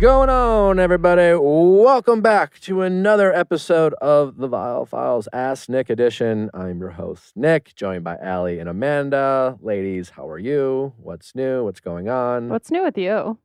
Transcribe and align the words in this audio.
going 0.00 0.28
on, 0.28 0.78
everybody? 0.78 1.34
Welcome 1.40 2.20
back 2.20 2.60
to 2.60 2.82
another 2.82 3.34
episode 3.34 3.94
of 3.94 4.36
the 4.36 4.46
Viall 4.46 4.86
Files 4.86 5.26
Ask 5.32 5.70
Nick 5.70 5.88
edition. 5.88 6.50
I'm 6.52 6.80
your 6.80 6.90
host, 6.90 7.34
Nick, 7.34 7.74
joined 7.74 8.04
by 8.04 8.16
Allie 8.18 8.58
and 8.58 8.68
Amanda. 8.68 9.56
Ladies, 9.62 10.10
how 10.10 10.28
are 10.28 10.38
you? 10.38 10.92
What's 10.98 11.34
new? 11.34 11.64
What's 11.64 11.80
going 11.80 12.10
on? 12.10 12.50
What's 12.50 12.70
new 12.70 12.84
with 12.84 12.98
you, 12.98 13.38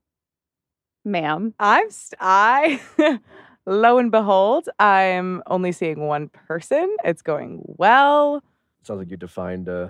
ma'am? 1.05 1.53
I'm 1.57 1.89
st- 1.89 2.17
I 2.19 2.81
lo 3.65 3.97
and 3.97 4.11
behold, 4.11 4.67
I'm 4.77 5.41
only 5.47 5.71
seeing 5.71 6.05
one 6.05 6.27
person. 6.27 6.97
It's 7.05 7.21
going 7.21 7.61
well. 7.65 8.43
Sounds 8.83 8.99
like 8.99 9.09
you 9.09 9.15
defined 9.15 9.69
uh 9.69 9.89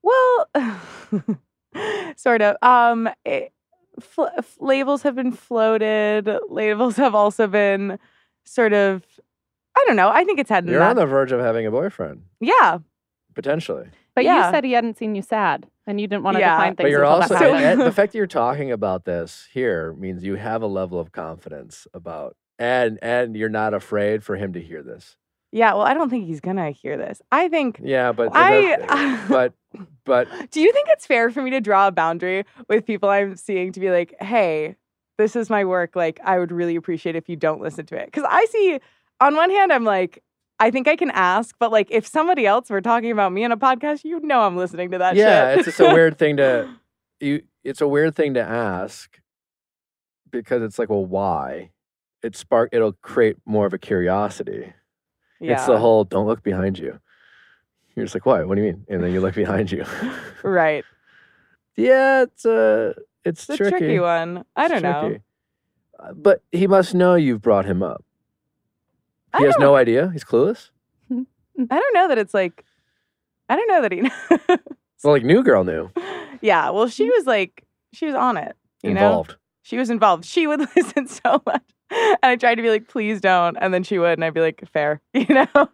Well, 0.00 0.48
sort 2.16 2.40
of. 2.40 2.56
Um, 2.62 3.08
it, 3.24 3.52
fl- 4.00 4.26
labels 4.60 5.02
have 5.02 5.14
been 5.14 5.32
floated. 5.32 6.28
Labels 6.48 6.96
have 6.96 7.14
also 7.14 7.46
been 7.46 7.98
sort 8.44 8.72
of. 8.72 9.02
I 9.76 9.84
don't 9.86 9.96
know. 9.96 10.10
I 10.10 10.24
think 10.24 10.38
it's 10.38 10.50
had. 10.50 10.66
You're 10.68 10.80
not- 10.80 10.90
on 10.90 10.96
the 10.96 11.06
verge 11.06 11.32
of 11.32 11.40
having 11.40 11.66
a 11.66 11.70
boyfriend, 11.70 12.22
yeah. 12.40 12.78
potentially. 13.34 13.86
But 14.14 14.24
Yeah. 14.24 14.46
you 14.48 14.52
said 14.52 14.64
he 14.64 14.72
hadn't 14.72 14.98
seen 14.98 15.14
you 15.14 15.22
sad, 15.22 15.66
and 15.86 15.98
you 15.98 16.06
didn't 16.06 16.22
want 16.22 16.34
to 16.36 16.40
Yeah. 16.40 16.56
define 16.56 16.76
things. 16.76 16.84
But 16.84 16.90
you're 16.90 17.04
also 17.06 17.34
that 17.34 17.42
and- 17.42 17.80
the 17.80 17.90
fact 17.92 18.12
that 18.12 18.18
you're 18.18 18.26
talking 18.26 18.70
about 18.70 19.04
this 19.06 19.48
here 19.52 19.94
means 19.94 20.22
you 20.22 20.34
have 20.34 20.60
a 20.62 20.66
level 20.66 21.00
of 21.00 21.12
confidence 21.12 21.86
about 21.94 22.36
and 22.58 22.98
and 23.02 23.34
you're 23.34 23.48
not 23.48 23.72
afraid 23.72 24.22
for 24.22 24.36
him 24.36 24.52
to 24.52 24.60
hear 24.60 24.82
this. 24.82 25.16
Yeah. 25.52 25.74
Well, 25.74 25.82
I 25.82 25.94
don't 25.94 26.08
think 26.10 26.26
he's 26.26 26.40
gonna 26.40 26.70
hear 26.70 26.96
this. 26.96 27.22
I 27.30 27.48
think. 27.48 27.80
Yeah, 27.82 28.12
but 28.12 28.30
I- 28.32 29.24
but 29.28 29.52
but 30.04 30.28
Do 30.50 30.60
you 30.60 30.72
think 30.72 30.88
it's 30.90 31.06
fair 31.06 31.30
for 31.30 31.42
me 31.42 31.50
to 31.50 31.60
draw 31.60 31.86
a 31.88 31.92
boundary 31.92 32.44
with 32.68 32.84
people 32.84 33.08
I'm 33.08 33.36
seeing 33.36 33.72
to 33.72 33.80
be 33.80 33.90
like, 33.90 34.14
hey, 34.20 34.76
this 35.18 35.36
is 35.36 35.48
my 35.48 35.64
work. 35.64 35.94
Like, 35.94 36.20
I 36.24 36.38
would 36.38 36.50
really 36.52 36.76
appreciate 36.76 37.16
if 37.16 37.28
you 37.28 37.36
don't 37.36 37.60
listen 37.60 37.86
to 37.86 37.96
it. 37.96 38.06
Because 38.06 38.24
I 38.28 38.44
see, 38.46 38.80
on 39.20 39.36
one 39.36 39.50
hand, 39.50 39.72
I'm 39.72 39.84
like, 39.84 40.22
I 40.58 40.70
think 40.70 40.88
I 40.88 40.96
can 40.96 41.10
ask, 41.10 41.54
but 41.58 41.70
like, 41.72 41.88
if 41.90 42.06
somebody 42.06 42.46
else 42.46 42.70
were 42.70 42.80
talking 42.80 43.10
about 43.10 43.32
me 43.32 43.44
on 43.44 43.52
a 43.52 43.56
podcast, 43.56 44.04
you 44.04 44.20
know 44.20 44.42
I'm 44.42 44.56
listening 44.56 44.90
to 44.92 44.98
that 44.98 45.16
yeah, 45.16 45.50
shit. 45.50 45.58
it's 45.58 45.76
just 45.76 45.80
a 45.80 45.94
weird 45.94 46.18
thing 46.18 46.36
to 46.38 46.68
you. 47.20 47.42
It's 47.64 47.80
a 47.80 47.88
weird 47.88 48.14
thing 48.16 48.34
to 48.34 48.40
ask 48.42 49.20
because 50.30 50.62
it's 50.62 50.78
like, 50.78 50.88
well, 50.88 51.04
why? 51.04 51.70
It 52.22 52.36
spark. 52.36 52.70
It'll 52.72 52.92
create 52.92 53.36
more 53.46 53.66
of 53.66 53.72
a 53.72 53.78
curiosity. 53.78 54.72
Yeah. 55.42 55.54
It's 55.54 55.66
the 55.66 55.78
whole 55.78 56.04
don't 56.04 56.26
look 56.26 56.42
behind 56.42 56.78
you. 56.78 56.98
You're 57.94 58.06
just 58.06 58.14
like, 58.14 58.24
why? 58.24 58.42
What 58.44 58.54
do 58.54 58.62
you 58.62 58.72
mean? 58.72 58.86
And 58.88 59.02
then 59.02 59.12
you 59.12 59.20
look 59.20 59.34
behind 59.34 59.70
you. 59.70 59.84
right. 60.42 60.84
yeah, 61.76 62.22
it's 62.22 62.46
uh, 62.46 62.94
it's, 63.24 63.48
It's 63.48 63.50
a 63.50 63.56
tricky, 63.56 63.98
one. 63.98 64.44
I 64.56 64.68
don't 64.68 64.82
know. 64.82 65.18
Uh, 65.98 66.12
But 66.14 66.42
he 66.52 66.66
must 66.66 66.94
know 66.94 67.14
you've 67.14 67.42
brought 67.42 67.64
him 67.66 67.82
up. 67.82 68.04
I 69.32 69.40
He 69.40 69.44
has 69.44 69.56
no 69.58 69.76
idea. 69.76 70.10
He's 70.12 70.24
clueless. 70.24 70.70
I 71.10 71.24
don't 71.56 71.94
know 71.94 72.08
that 72.08 72.18
it's 72.18 72.34
like, 72.34 72.64
I 73.48 73.56
don't 73.56 73.68
know 73.68 73.82
that 73.82 73.92
he. 73.92 74.56
Well, 75.04 75.14
like 75.14 75.24
new 75.24 75.42
girl 75.42 75.64
knew. 75.64 75.90
yeah. 76.42 76.70
Well, 76.70 76.86
she 76.86 77.10
was 77.10 77.26
like, 77.26 77.64
she 77.92 78.06
was 78.06 78.14
on 78.14 78.36
it. 78.36 78.54
You 78.84 78.94
know? 78.94 79.06
Involved. 79.06 79.34
she 79.62 79.76
was 79.76 79.90
involved. 79.90 80.24
She 80.24 80.46
would 80.46 80.60
listen 80.76 81.08
so 81.08 81.42
much. 81.44 81.62
And 82.22 82.30
I 82.30 82.36
tried 82.36 82.56
to 82.56 82.62
be 82.62 82.70
like, 82.70 82.88
please 82.88 83.20
don't. 83.20 83.56
And 83.60 83.72
then 83.74 83.82
she 83.82 83.98
would. 83.98 84.12
And 84.12 84.24
I'd 84.24 84.34
be 84.34 84.40
like, 84.40 84.62
fair. 84.72 85.00
You 85.14 85.26
know? 85.34 85.68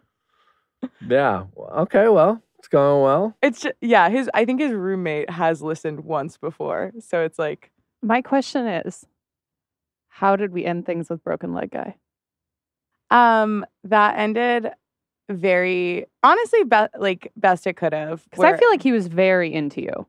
Yeah. 1.07 1.43
Okay. 1.57 2.07
Well, 2.09 2.41
it's 2.57 2.67
going 2.67 3.01
well. 3.03 3.35
It's 3.41 3.61
just, 3.61 3.75
yeah, 3.81 4.09
his, 4.09 4.29
I 4.33 4.45
think 4.45 4.59
his 4.61 4.71
roommate 4.71 5.29
has 5.29 5.61
listened 5.61 6.01
once 6.05 6.37
before. 6.37 6.91
So 6.99 7.21
it's 7.23 7.37
like, 7.39 7.71
My 8.01 8.21
question 8.21 8.67
is, 8.67 9.05
how 10.09 10.35
did 10.35 10.51
we 10.51 10.65
end 10.65 10.85
things 10.85 11.09
with 11.09 11.23
broken 11.23 11.53
leg 11.53 11.71
guy? 11.71 11.95
um, 13.11 13.65
that 13.85 14.19
ended 14.19 14.69
very, 15.29 16.05
honestly, 16.23 16.63
be- 16.63 16.87
like 16.99 17.31
best 17.35 17.65
it 17.65 17.75
could 17.75 17.93
have. 17.93 18.23
Because 18.29 18.45
I 18.45 18.57
feel 18.57 18.69
like 18.69 18.83
he 18.83 18.91
was 18.91 19.07
very 19.07 19.51
into 19.53 19.81
you, 19.81 20.05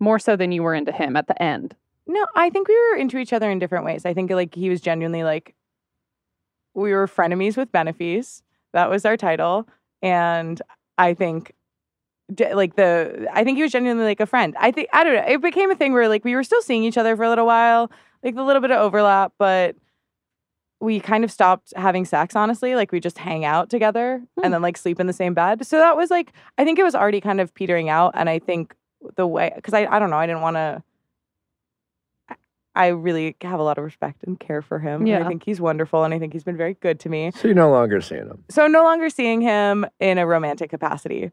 more 0.00 0.18
so 0.18 0.34
than 0.36 0.52
you 0.52 0.62
were 0.62 0.74
into 0.74 0.92
him 0.92 1.16
at 1.16 1.26
the 1.28 1.40
end. 1.40 1.76
No, 2.08 2.26
I 2.34 2.48
think 2.50 2.68
we 2.68 2.74
were 2.90 2.96
into 2.96 3.18
each 3.18 3.32
other 3.32 3.50
in 3.50 3.58
different 3.58 3.84
ways. 3.84 4.06
I 4.06 4.14
think 4.14 4.30
like 4.30 4.54
he 4.54 4.70
was 4.70 4.80
genuinely 4.80 5.22
like 5.24 5.54
we 6.74 6.92
were 6.92 7.06
frenemies 7.06 7.56
with 7.56 7.70
benefice. 7.70 8.42
That 8.72 8.90
was 8.90 9.04
our 9.04 9.16
title, 9.16 9.68
and 10.02 10.60
I 10.96 11.14
think 11.14 11.52
like 12.52 12.76
the 12.76 13.28
I 13.32 13.44
think 13.44 13.56
he 13.56 13.62
was 13.62 13.72
genuinely 13.72 14.04
like 14.04 14.20
a 14.20 14.26
friend. 14.26 14.54
I 14.58 14.70
think 14.70 14.88
I 14.92 15.04
don't 15.04 15.14
know. 15.14 15.24
It 15.26 15.42
became 15.42 15.70
a 15.70 15.76
thing 15.76 15.92
where 15.92 16.08
like 16.08 16.24
we 16.24 16.34
were 16.34 16.44
still 16.44 16.62
seeing 16.62 16.84
each 16.84 16.98
other 16.98 17.16
for 17.16 17.24
a 17.24 17.28
little 17.28 17.46
while, 17.46 17.90
like 18.22 18.36
a 18.36 18.42
little 18.42 18.62
bit 18.62 18.70
of 18.70 18.78
overlap, 18.80 19.32
but 19.38 19.76
we 20.80 21.00
kind 21.00 21.24
of 21.24 21.32
stopped 21.32 21.72
having 21.76 22.04
sex 22.04 22.36
honestly 22.36 22.76
like 22.76 22.92
we 22.92 23.00
just 23.00 23.18
hang 23.18 23.44
out 23.44 23.68
together 23.68 24.22
Hmm. 24.36 24.44
and 24.44 24.54
then 24.54 24.62
like 24.62 24.76
sleep 24.76 25.00
in 25.00 25.08
the 25.08 25.12
same 25.12 25.34
bed 25.34 25.66
so 25.66 25.76
that 25.78 25.96
was 25.96 26.08
like 26.08 26.32
i 26.56 26.64
think 26.64 26.78
it 26.78 26.84
was 26.84 26.94
already 26.94 27.20
kind 27.20 27.40
of 27.40 27.52
petering 27.52 27.88
out 27.88 28.12
and 28.14 28.28
i 28.30 28.38
think 28.38 28.76
the 29.16 29.26
way 29.26 29.52
because 29.56 29.74
I, 29.74 29.86
I 29.86 29.98
don't 29.98 30.08
know 30.10 30.18
i 30.18 30.26
didn't 30.26 30.42
want 30.42 30.54
to 30.54 30.82
I 32.78 32.88
really 32.88 33.34
have 33.42 33.58
a 33.58 33.62
lot 33.64 33.76
of 33.76 33.82
respect 33.82 34.22
and 34.24 34.38
care 34.38 34.62
for 34.62 34.78
him. 34.78 35.00
and 35.00 35.08
Yeah. 35.08 35.24
I 35.24 35.28
think 35.28 35.42
he's 35.44 35.60
wonderful 35.60 36.04
and 36.04 36.14
I 36.14 36.20
think 36.20 36.32
he's 36.32 36.44
been 36.44 36.56
very 36.56 36.74
good 36.74 37.00
to 37.00 37.08
me. 37.08 37.32
So 37.32 37.48
you're 37.48 37.54
no 37.56 37.72
longer 37.72 38.00
seeing 38.00 38.28
him. 38.28 38.44
So 38.48 38.68
no 38.68 38.84
longer 38.84 39.10
seeing 39.10 39.40
him 39.40 39.84
in 39.98 40.16
a 40.16 40.26
romantic 40.26 40.70
capacity. 40.70 41.32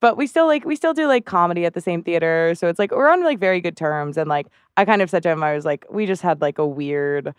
But 0.00 0.16
we 0.16 0.28
still 0.28 0.46
like 0.46 0.64
we 0.64 0.76
still 0.76 0.94
do 0.94 1.08
like 1.08 1.26
comedy 1.26 1.66
at 1.66 1.74
the 1.74 1.80
same 1.80 2.04
theater. 2.04 2.54
So 2.54 2.68
it's 2.68 2.78
like 2.78 2.92
we're 2.92 3.10
on 3.10 3.24
like 3.24 3.40
very 3.40 3.60
good 3.60 3.76
terms. 3.76 4.16
And 4.16 4.28
like 4.28 4.46
I 4.76 4.84
kind 4.84 5.02
of 5.02 5.10
said 5.10 5.24
to 5.24 5.30
him, 5.30 5.42
I 5.42 5.54
was 5.56 5.64
like, 5.64 5.84
we 5.90 6.06
just 6.06 6.22
had 6.22 6.40
like 6.40 6.58
a 6.58 6.66
weird 6.66 7.34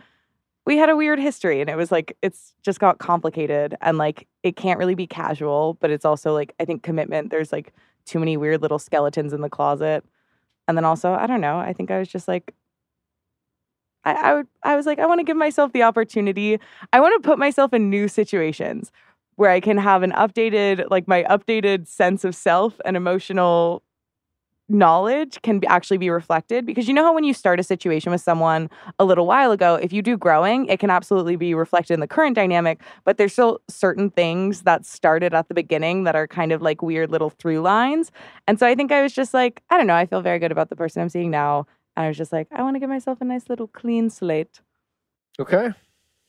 we 0.65 0.77
had 0.77 0.89
a 0.89 0.95
weird 0.97 1.19
history 1.19 1.61
and 1.61 1.69
it 1.69 1.77
was 1.77 1.93
like 1.93 2.17
it's 2.21 2.53
just 2.61 2.81
got 2.81 2.99
complicated 2.99 3.75
and 3.81 3.97
like 3.97 4.27
it 4.43 4.57
can't 4.57 4.77
really 4.77 4.95
be 4.95 5.07
casual, 5.07 5.77
but 5.79 5.91
it's 5.91 6.03
also 6.03 6.33
like 6.33 6.53
I 6.59 6.65
think 6.65 6.83
commitment. 6.83 7.31
There's 7.31 7.53
like 7.53 7.71
too 8.05 8.19
many 8.19 8.35
weird 8.35 8.61
little 8.61 8.79
skeletons 8.79 9.31
in 9.31 9.39
the 9.39 9.49
closet. 9.49 10.03
And 10.67 10.77
then 10.77 10.83
also, 10.83 11.13
I 11.13 11.25
don't 11.25 11.41
know, 11.41 11.57
I 11.57 11.71
think 11.71 11.89
I 11.89 11.99
was 11.99 12.09
just 12.09 12.27
like 12.27 12.53
I, 14.05 14.13
I 14.13 14.33
would 14.35 14.47
I 14.63 14.75
was 14.75 14.85
like, 14.85 14.99
I 14.99 15.05
want 15.05 15.19
to 15.19 15.23
give 15.23 15.37
myself 15.37 15.73
the 15.73 15.83
opportunity. 15.83 16.59
I 16.93 16.99
want 16.99 17.21
to 17.21 17.27
put 17.27 17.39
myself 17.39 17.73
in 17.73 17.89
new 17.89 18.07
situations 18.07 18.91
where 19.35 19.49
I 19.51 19.59
can 19.59 19.77
have 19.77 20.03
an 20.03 20.11
updated, 20.11 20.85
like 20.89 21.07
my 21.07 21.23
updated 21.23 21.87
sense 21.87 22.23
of 22.25 22.35
self 22.35 22.79
and 22.85 22.97
emotional 22.97 23.83
knowledge 24.69 25.41
can 25.41 25.59
be, 25.59 25.67
actually 25.67 25.97
be 25.97 26.09
reflected. 26.09 26.65
Because 26.65 26.87
you 26.87 26.93
know 26.93 27.03
how 27.03 27.13
when 27.13 27.23
you 27.23 27.33
start 27.33 27.59
a 27.59 27.63
situation 27.63 28.11
with 28.11 28.21
someone 28.21 28.69
a 28.99 29.05
little 29.05 29.25
while 29.25 29.51
ago, 29.51 29.75
if 29.75 29.91
you 29.91 30.01
do 30.01 30.17
growing, 30.17 30.67
it 30.67 30.79
can 30.79 30.89
absolutely 30.89 31.35
be 31.35 31.53
reflected 31.55 31.93
in 31.95 31.99
the 31.99 32.07
current 32.07 32.35
dynamic. 32.35 32.81
But 33.03 33.17
there's 33.17 33.33
still 33.33 33.61
certain 33.67 34.11
things 34.11 34.61
that 34.63 34.85
started 34.85 35.33
at 35.33 35.47
the 35.47 35.55
beginning 35.55 36.03
that 36.03 36.15
are 36.15 36.27
kind 36.27 36.51
of 36.51 36.61
like 36.61 36.81
weird 36.81 37.09
little 37.11 37.31
through 37.31 37.61
lines. 37.61 38.11
And 38.47 38.59
so 38.59 38.67
I 38.67 38.75
think 38.75 38.91
I 38.91 39.01
was 39.01 39.13
just 39.13 39.33
like, 39.33 39.61
I 39.69 39.77
don't 39.77 39.87
know, 39.87 39.95
I 39.95 40.05
feel 40.05 40.21
very 40.21 40.39
good 40.39 40.51
about 40.51 40.69
the 40.69 40.75
person 40.75 41.01
I'm 41.01 41.09
seeing 41.09 41.31
now. 41.31 41.65
I 41.99 42.07
was 42.07 42.15
just 42.15 42.31
like, 42.31 42.47
I 42.53 42.63
want 42.63 42.77
to 42.77 42.79
give 42.79 42.87
myself 42.87 43.19
a 43.19 43.25
nice 43.25 43.49
little 43.49 43.67
clean 43.67 44.09
slate. 44.09 44.61
Okay. 45.37 45.71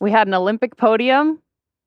We 0.00 0.10
had 0.10 0.26
an 0.26 0.34
Olympic 0.34 0.76
podium, 0.76 1.41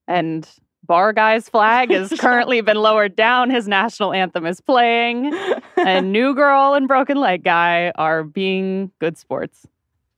and 0.08 0.48
Bar 0.82 1.12
Guy's 1.12 1.50
flag 1.50 1.90
has 1.90 2.08
currently 2.18 2.62
been 2.62 2.78
lowered 2.78 3.14
down. 3.14 3.50
His 3.50 3.68
national 3.68 4.14
anthem 4.14 4.46
is 4.46 4.62
playing, 4.62 5.34
and 5.76 6.12
New 6.12 6.34
Girl 6.34 6.72
and 6.72 6.88
Broken 6.88 7.18
Leg 7.18 7.44
Guy 7.44 7.92
are 7.96 8.24
being 8.24 8.90
good 9.00 9.18
sports. 9.18 9.66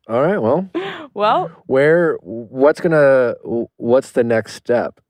All 0.06 0.22
right. 0.22 0.38
Well, 0.38 0.70
well, 1.12 1.48
where? 1.66 2.18
What's 2.22 2.80
gonna? 2.80 3.34
What's 3.78 4.12
the 4.12 4.22
next 4.22 4.54
step? 4.54 5.00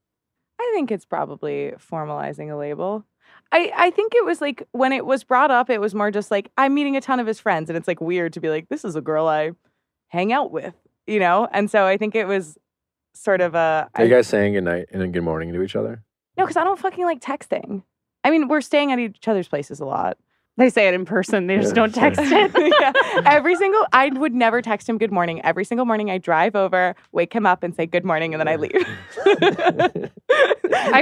I 0.58 0.72
think 0.75 0.90
it's 0.90 1.04
probably 1.04 1.75
formalizing 1.76 2.50
a 2.50 2.56
label. 2.56 3.04
I, 3.52 3.72
I 3.76 3.90
think 3.90 4.14
it 4.14 4.25
was 4.25 4.40
like 4.40 4.66
when 4.72 4.93
it 4.93 5.06
was 5.06 5.25
brought 5.25 5.50
up, 5.50 5.70
it 5.70 5.81
was 5.81 5.94
more 5.94 6.10
just 6.10 6.31
like 6.31 6.50
I'm 6.58 6.75
meeting 6.75 6.96
a 6.96 7.00
ton 7.00 7.20
of 7.20 7.26
his 7.26 7.38
friends, 7.40 7.70
and 7.70 7.76
it's 7.76 7.88
like 7.88 8.00
weird 8.00 8.32
to 8.34 8.40
be 8.40 8.48
like, 8.50 8.69
this 8.69 8.84
is 8.84 8.96
a 8.96 9.00
girl 9.00 9.26
I 9.28 9.52
hang 10.08 10.32
out 10.32 10.50
with, 10.50 10.75
you 11.06 11.19
know? 11.20 11.48
And 11.52 11.70
so 11.70 11.84
I 11.87 11.96
think 11.96 12.14
it 12.14 12.26
was 12.26 12.58
sort 13.14 13.40
of 13.40 13.54
a 13.54 13.88
Are 13.94 14.04
you 14.04 14.12
I- 14.12 14.19
guys 14.19 14.26
saying 14.28 14.54
good 14.54 14.64
night 14.64 14.87
and 14.93 15.00
then 15.00 15.12
good 15.12 15.22
morning 15.25 15.52
to 15.52 15.62
each 15.62 15.76
other? 15.76 16.02
no, 16.37 16.44
because 16.44 16.56
I 16.56 16.64
don't 16.64 16.78
fucking 16.78 17.04
like 17.04 17.20
texting. 17.20 17.82
I 18.25 18.31
mean, 18.31 18.48
we're 18.48 18.60
staying 18.60 18.93
at 18.93 18.98
each 18.98 19.26
other's 19.28 19.49
places 19.49 19.81
a 19.81 19.84
lot. 19.87 20.19
They 20.58 20.70
say 20.70 20.88
it 20.88 20.94
in 20.94 21.04
person, 21.04 21.48
they 21.48 21.56
just 21.58 21.68
Yeah, 21.70 21.74
don't 21.74 21.94
text 21.94 22.18
it. 22.22 22.50
yeah. 22.80 22.92
Every 23.26 23.56
single, 23.56 23.86
I 23.92 24.08
would 24.08 24.34
never 24.34 24.62
text 24.62 24.88
him 24.88 24.96
good 24.96 25.12
morning. 25.12 25.42
Every 25.44 25.64
single 25.64 25.84
morning, 25.84 26.10
I 26.10 26.16
drive 26.16 26.56
over, 26.56 26.94
wake 27.12 27.34
him 27.34 27.44
up, 27.44 27.62
and 27.62 27.74
say 27.74 27.84
good 27.84 28.06
morning, 28.06 28.32
and 28.32 28.40
then 28.40 28.48
I 28.48 28.56
leave. 28.56 28.72
That's 29.26 30.10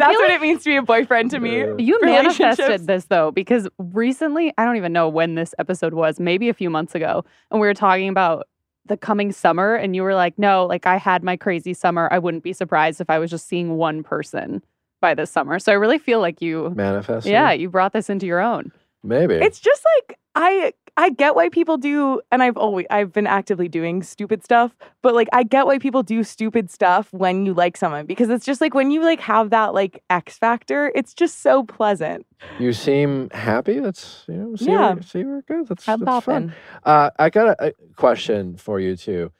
feel 0.06 0.20
what 0.20 0.28
like- 0.28 0.32
it 0.32 0.40
means 0.40 0.62
to 0.64 0.70
be 0.70 0.76
a 0.76 0.82
boyfriend 0.82 1.30
to 1.32 1.40
me. 1.40 1.58
You 1.78 1.98
manifested 2.02 2.86
this 2.86 3.04
though, 3.06 3.30
because 3.30 3.68
recently, 3.78 4.52
I 4.58 4.64
don't 4.64 4.76
even 4.76 4.92
know 4.92 5.08
when 5.08 5.34
this 5.34 5.54
episode 5.58 5.94
was, 5.94 6.18
maybe 6.18 6.48
a 6.48 6.54
few 6.54 6.70
months 6.70 6.94
ago, 6.94 7.24
and 7.50 7.60
we 7.60 7.66
were 7.66 7.74
talking 7.74 8.08
about 8.08 8.46
the 8.86 8.96
coming 8.96 9.32
summer, 9.32 9.74
and 9.76 9.94
you 9.96 10.02
were 10.02 10.14
like, 10.14 10.38
no, 10.38 10.66
like 10.66 10.86
I 10.86 10.96
had 10.96 11.22
my 11.22 11.36
crazy 11.36 11.74
summer. 11.74 12.08
I 12.10 12.18
wouldn't 12.18 12.42
be 12.42 12.52
surprised 12.52 13.00
if 13.00 13.08
I 13.08 13.18
was 13.18 13.30
just 13.30 13.46
seeing 13.48 13.76
one 13.76 14.02
person 14.02 14.62
by 15.00 15.14
this 15.14 15.30
summer. 15.30 15.58
So 15.58 15.72
I 15.72 15.76
really 15.76 15.98
feel 15.98 16.20
like 16.20 16.42
you, 16.42 16.72
manifested. 16.74 17.30
yeah, 17.32 17.52
you 17.52 17.70
brought 17.70 17.92
this 17.92 18.10
into 18.10 18.26
your 18.26 18.40
own. 18.40 18.72
Maybe. 19.04 19.34
It's 19.34 19.60
just 19.60 19.84
like 19.98 20.18
I 20.34 20.72
I 20.96 21.10
get 21.10 21.34
why 21.34 21.48
people 21.48 21.76
do, 21.76 22.20
and 22.32 22.42
I've 22.42 22.56
always 22.56 22.86
I've 22.88 23.12
been 23.12 23.26
actively 23.26 23.68
doing 23.68 24.02
stupid 24.02 24.42
stuff, 24.42 24.74
but 25.02 25.14
like 25.14 25.28
I 25.32 25.42
get 25.42 25.66
why 25.66 25.78
people 25.78 26.02
do 26.02 26.24
stupid 26.24 26.70
stuff 26.70 27.12
when 27.12 27.44
you 27.44 27.52
like 27.52 27.76
someone 27.76 28.06
because 28.06 28.30
it's 28.30 28.46
just 28.46 28.60
like 28.60 28.74
when 28.74 28.90
you 28.90 29.02
like 29.02 29.20
have 29.20 29.50
that 29.50 29.74
like 29.74 30.02
X 30.08 30.38
factor, 30.38 30.90
it's 30.94 31.12
just 31.12 31.42
so 31.42 31.64
pleasant. 31.64 32.24
You 32.58 32.72
seem 32.72 33.28
happy. 33.30 33.78
That's 33.78 34.24
you 34.26 34.34
know, 34.36 34.56
see 34.56 34.70
Yeah. 34.70 34.94
where, 34.94 35.02
see 35.02 35.24
where 35.24 35.38
it 35.38 35.46
goes. 35.46 35.68
That's, 35.68 35.84
How 35.84 35.96
that's 35.98 36.24
fun. 36.24 36.54
Uh, 36.82 37.10
I 37.18 37.28
got 37.28 37.48
a, 37.60 37.68
a 37.68 37.72
question 37.96 38.56
for 38.56 38.80
you 38.80 38.96
too. 38.96 39.32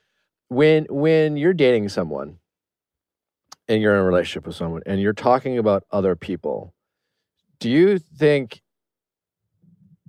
When 0.49 0.87
when 0.91 1.37
you're 1.39 1.55
dating 1.55 1.89
someone 1.89 2.39
and 3.69 3.81
you're 3.81 3.95
in 3.95 4.01
a 4.01 4.05
relationship 4.05 4.47
with 4.47 4.57
someone 4.57 4.83
and 4.85 5.01
you're 5.01 5.13
talking 5.15 5.57
about 5.57 5.85
other 5.91 6.15
people, 6.17 6.75
do 7.61 7.71
you 7.71 7.99
think 7.99 8.61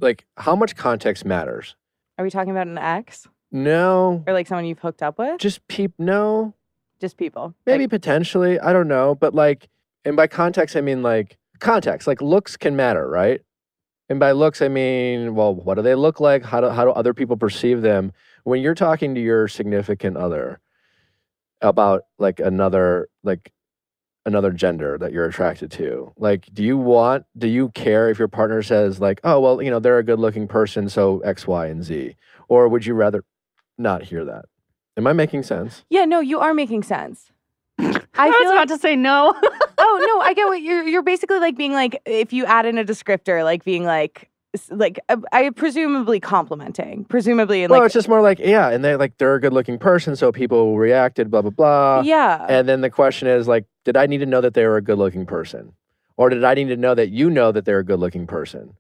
like 0.02 0.26
how 0.38 0.56
much 0.56 0.76
context 0.76 1.26
matters? 1.26 1.76
Are 2.18 2.24
we 2.24 2.30
talking 2.30 2.52
about 2.52 2.68
an 2.68 2.78
ex 2.78 3.28
No, 3.52 4.24
or 4.28 4.34
like 4.34 4.48
someone 4.48 4.66
you've 4.66 4.80
hooked 4.80 5.02
up 5.04 5.18
with? 5.18 5.40
just 5.40 5.68
peep. 5.68 5.94
No, 5.98 6.54
Just 7.00 7.18
people. 7.18 7.54
maybe 7.66 7.84
Like, 7.84 7.90
potentially. 7.92 8.60
I 8.60 8.74
don't 8.74 8.88
know, 8.88 9.16
but 9.16 9.34
like, 9.34 9.70
and 10.04 10.16
by 10.16 10.28
context 10.28 10.76
I 10.76 10.82
mean 10.82 11.02
like 11.04 11.38
context. 11.60 12.08
Like 12.08 12.22
looks 12.22 12.58
can 12.58 12.76
matter, 12.76 13.08
right? 13.10 13.42
And 14.08 14.20
by 14.20 14.32
looks 14.34 14.62
I 14.62 14.68
mean, 14.68 15.34
well, 15.36 15.56
what 15.56 15.76
do 15.76 15.82
they 15.82 15.96
look 15.96 16.20
like? 16.20 16.44
How 16.46 16.62
do 16.62 16.70
how 16.70 16.86
do 16.86 16.92
other 16.92 17.14
people 17.14 17.38
perceive 17.38 17.82
them? 17.82 18.12
When 18.44 18.62
you're 18.62 18.76
talking 18.76 19.16
to 19.16 19.22
your 19.22 19.48
significant 19.48 20.16
other 20.18 20.60
about 21.62 22.04
like 22.20 22.40
another 22.40 23.10
like 23.24 23.52
another 24.26 24.52
gender 24.52 24.98
that 24.98 25.12
you're 25.14 25.26
attracted 25.26 25.70
to, 25.72 26.12
like 26.18 26.48
do 26.54 26.64
you 26.64 26.78
want 26.78 27.26
do 27.38 27.48
you 27.48 27.70
care 27.70 28.10
if 28.10 28.18
your 28.20 28.28
partner 28.28 28.62
says 28.64 29.00
like, 29.00 29.20
"Oh, 29.24 29.40
well, 29.40 29.62
you 29.62 29.70
know, 29.70 29.80
they're 29.80 30.00
a 30.00 30.04
good-looking 30.04 30.48
person, 30.48 30.90
so 30.90 31.20
X, 31.20 31.48
Y, 31.48 31.68
and 31.68 31.84
Z." 31.84 32.16
Or 32.48 32.68
would 32.68 32.86
you 32.86 32.94
rather 32.94 33.24
not 33.78 34.04
hear 34.04 34.24
that? 34.26 34.46
Am 34.98 35.08
I 35.08 35.14
making 35.14 35.44
sense? 35.44 35.84
yeah, 35.90 36.06
no, 36.06 36.20
you 36.20 36.40
are 36.40 36.54
making 36.54 36.84
sense. 36.84 37.32
I, 37.80 37.84
I 38.16 38.30
was 38.30 38.52
about 38.52 38.56
like, 38.56 38.68
to 38.70 38.78
say 38.78 38.96
no. 38.96 39.34
oh 39.78 40.06
no, 40.08 40.22
I 40.22 40.34
get 40.34 40.46
what 40.48 40.62
you're. 40.62 40.84
You're 40.84 41.04
basically 41.04 41.40
like 41.40 41.58
being 41.58 41.74
like 41.74 42.02
if 42.06 42.32
you 42.34 42.46
add 42.46 42.66
in 42.66 42.78
a 42.78 42.84
descriptor, 42.86 43.44
like 43.44 43.64
being 43.66 43.84
like 43.84 44.22
s- 44.24 44.30
like 44.72 45.00
uh, 45.10 45.18
I 45.32 45.50
presumably 45.50 46.20
complimenting, 46.20 47.06
presumably 47.06 47.64
and 47.64 47.72
well, 47.72 47.82
like 47.82 47.88
it's 47.88 47.94
just 47.94 48.08
more 48.08 48.22
like 48.22 48.40
yeah, 48.40 48.70
and 48.70 48.84
they 48.84 48.96
like 48.96 49.18
they're 49.18 49.36
a 49.36 49.42
good-looking 49.42 49.80
person, 49.80 50.16
so 50.16 50.32
people 50.32 50.78
reacted, 50.78 51.30
blah 51.32 51.42
blah 51.42 51.52
blah. 51.52 52.02
yeah. 52.06 52.46
And 52.50 52.68
then 52.68 52.82
the 52.82 52.90
question 52.90 53.28
is 53.28 53.48
like, 53.48 53.66
did 53.84 53.98
I 53.98 54.06
need 54.06 54.20
to 54.20 54.26
know 54.26 54.42
that 54.42 54.54
they 54.54 54.66
were 54.66 54.78
a 54.78 54.82
good-looking 54.82 55.26
person, 55.26 55.74
or 56.18 56.30
did 56.30 56.44
I 56.44 56.54
need 56.54 56.68
to 56.70 56.78
know 56.78 56.96
that 56.96 57.10
you 57.10 57.30
know 57.30 57.52
that 57.52 57.66
they're 57.66 57.80
a 57.80 57.86
good-looking 57.86 58.28
person? 58.28 58.76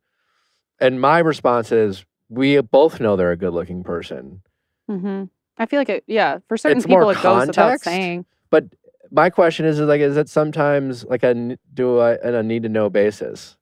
And 0.79 0.99
my 0.99 1.19
response 1.19 1.71
is, 1.71 2.05
we 2.29 2.59
both 2.61 2.99
know 2.99 3.15
they're 3.15 3.31
a 3.31 3.37
good-looking 3.37 3.83
person. 3.83 4.41
hmm 4.89 5.25
I 5.57 5.65
feel 5.67 5.79
like 5.79 5.89
it. 5.89 6.03
Yeah, 6.05 6.39
for 6.49 6.57
certain 6.57 6.77
It's 6.79 6.85
people, 6.85 7.09
it 7.09 7.21
goes 7.21 7.47
without 7.47 7.55
context. 7.55 7.85
saying. 7.85 8.25
But 8.49 8.65
my 9.11 9.29
question 9.29 9.65
is, 9.65 9.79
is 9.79 9.87
like, 9.87 10.01
is 10.01 10.17
it 10.17 10.27
sometimes 10.27 11.05
like 11.05 11.23
a 11.23 11.57
do 11.73 11.99
I 11.99 12.17
on 12.17 12.33
a 12.35 12.43
need 12.43 12.63
to 12.63 12.69
know 12.69 12.89
basis? 12.89 13.55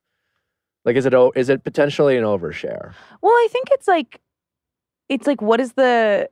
Like, 0.85 0.95
is 0.95 1.05
it 1.05 1.13
is 1.35 1.49
it 1.49 1.63
potentially 1.63 2.17
an 2.17 2.23
overshare? 2.23 2.93
Well, 3.21 3.31
I 3.33 3.47
think 3.51 3.69
it's 3.71 3.87
like 3.87 4.19
it's 5.09 5.27
like 5.27 5.41
what 5.41 5.59
is 5.59 5.73
the 5.73 6.29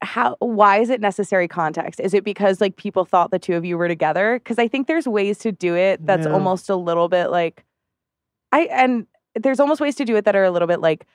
how 0.00 0.36
why 0.40 0.78
is 0.78 0.90
it 0.90 1.00
necessary 1.00 1.48
context? 1.48 2.00
Is 2.00 2.14
it 2.14 2.24
because 2.24 2.60
like 2.60 2.76
people 2.76 3.04
thought 3.04 3.30
the 3.30 3.38
two 3.38 3.54
of 3.54 3.64
you 3.64 3.76
were 3.78 3.88
together? 3.88 4.38
Because 4.38 4.58
I 4.58 4.68
think 4.68 4.86
there's 4.86 5.06
ways 5.08 5.38
to 5.38 5.52
do 5.52 5.74
it 5.76 6.04
that's 6.06 6.26
Yeah. 6.26 6.32
almost 6.32 6.68
a 6.70 6.76
little 6.76 7.08
bit 7.08 7.28
like 7.30 7.64
I 8.52 8.62
and 8.62 9.06
there's 9.34 9.60
almost 9.60 9.80
ways 9.80 9.94
to 9.96 10.04
do 10.04 10.16
it 10.16 10.24
that 10.24 10.34
are 10.36 10.44
a 10.44 10.50
little 10.50 10.68
bit 10.68 10.80
like 10.80 11.06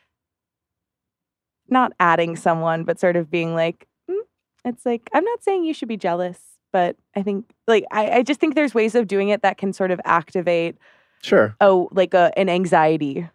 not 1.69 1.93
adding 1.99 2.35
someone, 2.35 2.83
but 2.83 2.99
sort 2.99 3.15
of 3.15 3.31
being 3.31 3.55
like, 3.55 3.87
"Mm," 4.09 4.19
it's 4.65 4.85
like 4.85 5.09
I'm 5.13 5.23
not 5.23 5.43
saying 5.43 5.63
you 5.63 5.73
should 5.73 5.87
be 5.87 5.97
jealous, 5.97 6.39
but 6.71 6.95
I 7.15 7.23
think 7.23 7.45
like 7.67 7.85
I, 7.91 8.11
I 8.17 8.23
just 8.23 8.39
think 8.39 8.55
there's 8.55 8.73
ways 8.73 8.95
of 8.95 9.07
doing 9.07 9.29
it 9.29 9.41
that 9.41 9.57
can 9.57 9.73
sort 9.73 9.91
of 9.91 9.99
activate 10.05 10.77
Sure. 11.23 11.55
oh 11.61 11.87
like 11.91 12.13
a 12.13 12.31
an 12.37 12.49
anxiety 12.49 13.27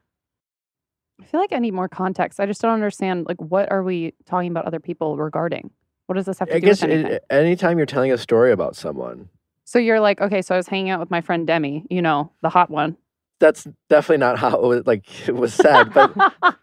I 1.20 1.25
feel 1.25 1.40
like 1.40 1.52
I 1.52 1.58
need 1.58 1.75
more 1.75 1.88
context. 1.88 2.38
I 2.38 2.46
just 2.46 2.61
don't 2.62 2.73
understand. 2.73 3.26
Like, 3.26 3.40
what 3.40 3.73
are 3.73 3.82
we 3.82 4.14
talking 4.25 4.52
about 4.52 4.67
other 4.67 4.79
people 4.79 5.17
regarding? 5.17 5.70
What 6.06 6.14
does 6.14 6.26
this 6.26 6.38
have 6.38 6.49
to 6.49 6.55
I 6.55 6.61
do 6.61 6.67
guess 6.67 6.81
with 6.81 6.93
anything? 6.93 7.12
it, 7.12 7.25
anytime 7.29 7.76
you're 7.76 7.87
telling 7.87 8.12
a 8.12 8.19
story 8.19 8.52
about 8.52 8.76
someone, 8.76 9.29
so 9.64 9.81
you're 9.81 9.99
like, 10.00 10.20
okay, 10.20 10.40
so 10.43 10.55
I 10.55 10.56
was 10.58 10.69
hanging 10.69 10.90
out 10.90 11.00
with 11.00 11.11
my 11.11 11.20
friend 11.20 11.44
Demi, 11.46 11.85
you 11.90 12.00
know, 12.00 12.31
the 12.43 12.49
hot 12.49 12.70
one. 12.70 12.96
that's 13.40 13.67
definitely 13.91 14.19
not 14.19 14.38
how 14.38 14.55
it 14.55 14.62
was 14.62 14.87
like 14.87 15.29
it 15.29 15.34
was 15.34 15.52
said. 15.52 15.93
But 15.93 16.12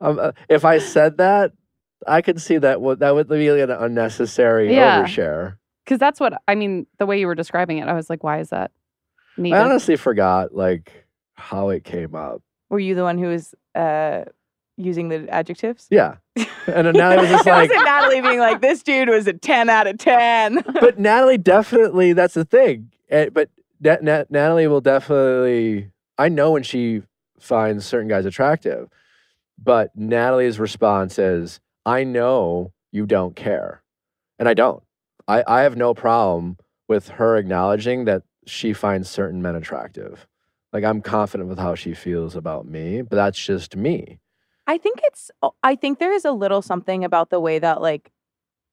um, 0.00 0.18
uh, 0.20 0.32
if 0.48 0.64
I 0.64 0.78
said 0.78 1.18
that, 1.18 1.52
I 2.06 2.22
could 2.22 2.40
see 2.40 2.58
that 2.58 2.80
would 2.80 3.00
that 3.00 3.14
would 3.16 3.28
be 3.28 3.48
an 3.48 3.70
unnecessary 3.70 4.72
Yeah. 4.72 5.02
overshare. 5.04 5.56
Because 5.84 5.98
that's 5.98 6.20
what 6.20 6.40
I 6.46 6.54
mean. 6.54 6.86
The 6.98 7.06
way 7.06 7.18
you 7.18 7.26
were 7.26 7.34
describing 7.34 7.78
it, 7.78 7.88
I 7.88 7.94
was 7.94 8.08
like, 8.08 8.22
why 8.22 8.38
is 8.38 8.50
that 8.50 8.70
needed? 9.36 9.56
I 9.56 9.64
honestly 9.64 9.96
forgot 9.96 10.54
like 10.54 11.06
how 11.34 11.68
it 11.70 11.84
came 11.84 12.14
up. 12.14 12.42
Were 12.70 12.78
you 12.78 12.94
the 12.94 13.02
one 13.02 13.18
who 13.18 13.28
was 13.28 13.54
uh, 13.74 14.24
using 14.76 15.08
the 15.08 15.28
adjectives? 15.28 15.86
Yeah, 15.90 16.16
and 16.66 16.92
Natalie 16.92 17.22
was 17.22 17.30
just 17.30 17.46
like, 17.46 17.70
Natalie 17.70 18.20
being 18.20 18.40
like, 18.40 18.60
"This 18.60 18.82
dude 18.82 19.08
was 19.08 19.26
a 19.26 19.32
ten 19.32 19.68
out 19.68 19.86
of 19.86 19.98
10. 19.98 20.62
but 20.80 20.98
Natalie 20.98 21.38
definitely 21.38 22.12
that's 22.12 22.34
the 22.34 22.44
thing. 22.44 22.90
Eh, 23.10 23.28
but 23.28 23.50
Nat- 23.80 24.02
Nat- 24.02 24.30
Natalie 24.30 24.66
will 24.66 24.80
definitely. 24.80 25.90
I 26.18 26.28
know 26.28 26.52
when 26.52 26.62
she 26.62 27.02
finds 27.38 27.84
certain 27.84 28.08
guys 28.08 28.24
attractive, 28.24 28.88
but 29.62 29.94
Natalie's 29.94 30.58
response 30.58 31.18
is, 31.18 31.60
"I 31.84 32.04
know 32.04 32.72
you 32.90 33.06
don't 33.06 33.36
care," 33.36 33.82
and 34.38 34.48
I 34.48 34.54
don't. 34.54 34.82
I 35.28 35.44
I 35.46 35.62
have 35.62 35.76
no 35.76 35.94
problem 35.94 36.56
with 36.88 37.08
her 37.10 37.36
acknowledging 37.36 38.04
that 38.06 38.22
she 38.46 38.72
finds 38.72 39.10
certain 39.10 39.42
men 39.42 39.54
attractive. 39.56 40.26
Like 40.72 40.84
I'm 40.84 41.00
confident 41.00 41.48
with 41.48 41.58
how 41.58 41.74
she 41.74 41.94
feels 41.94 42.36
about 42.36 42.66
me, 42.66 43.02
but 43.02 43.16
that's 43.16 43.38
just 43.44 43.76
me. 43.76 44.18
I 44.66 44.78
think 44.78 45.00
it's. 45.04 45.30
oh, 45.42 45.54
I 45.62 45.74
think 45.76 45.98
there 45.98 46.12
is 46.12 46.24
a 46.24 46.32
little 46.32 46.62
something 46.62 47.04
about 47.04 47.30
the 47.30 47.40
way 47.40 47.58
that 47.58 47.80
like, 47.80 48.10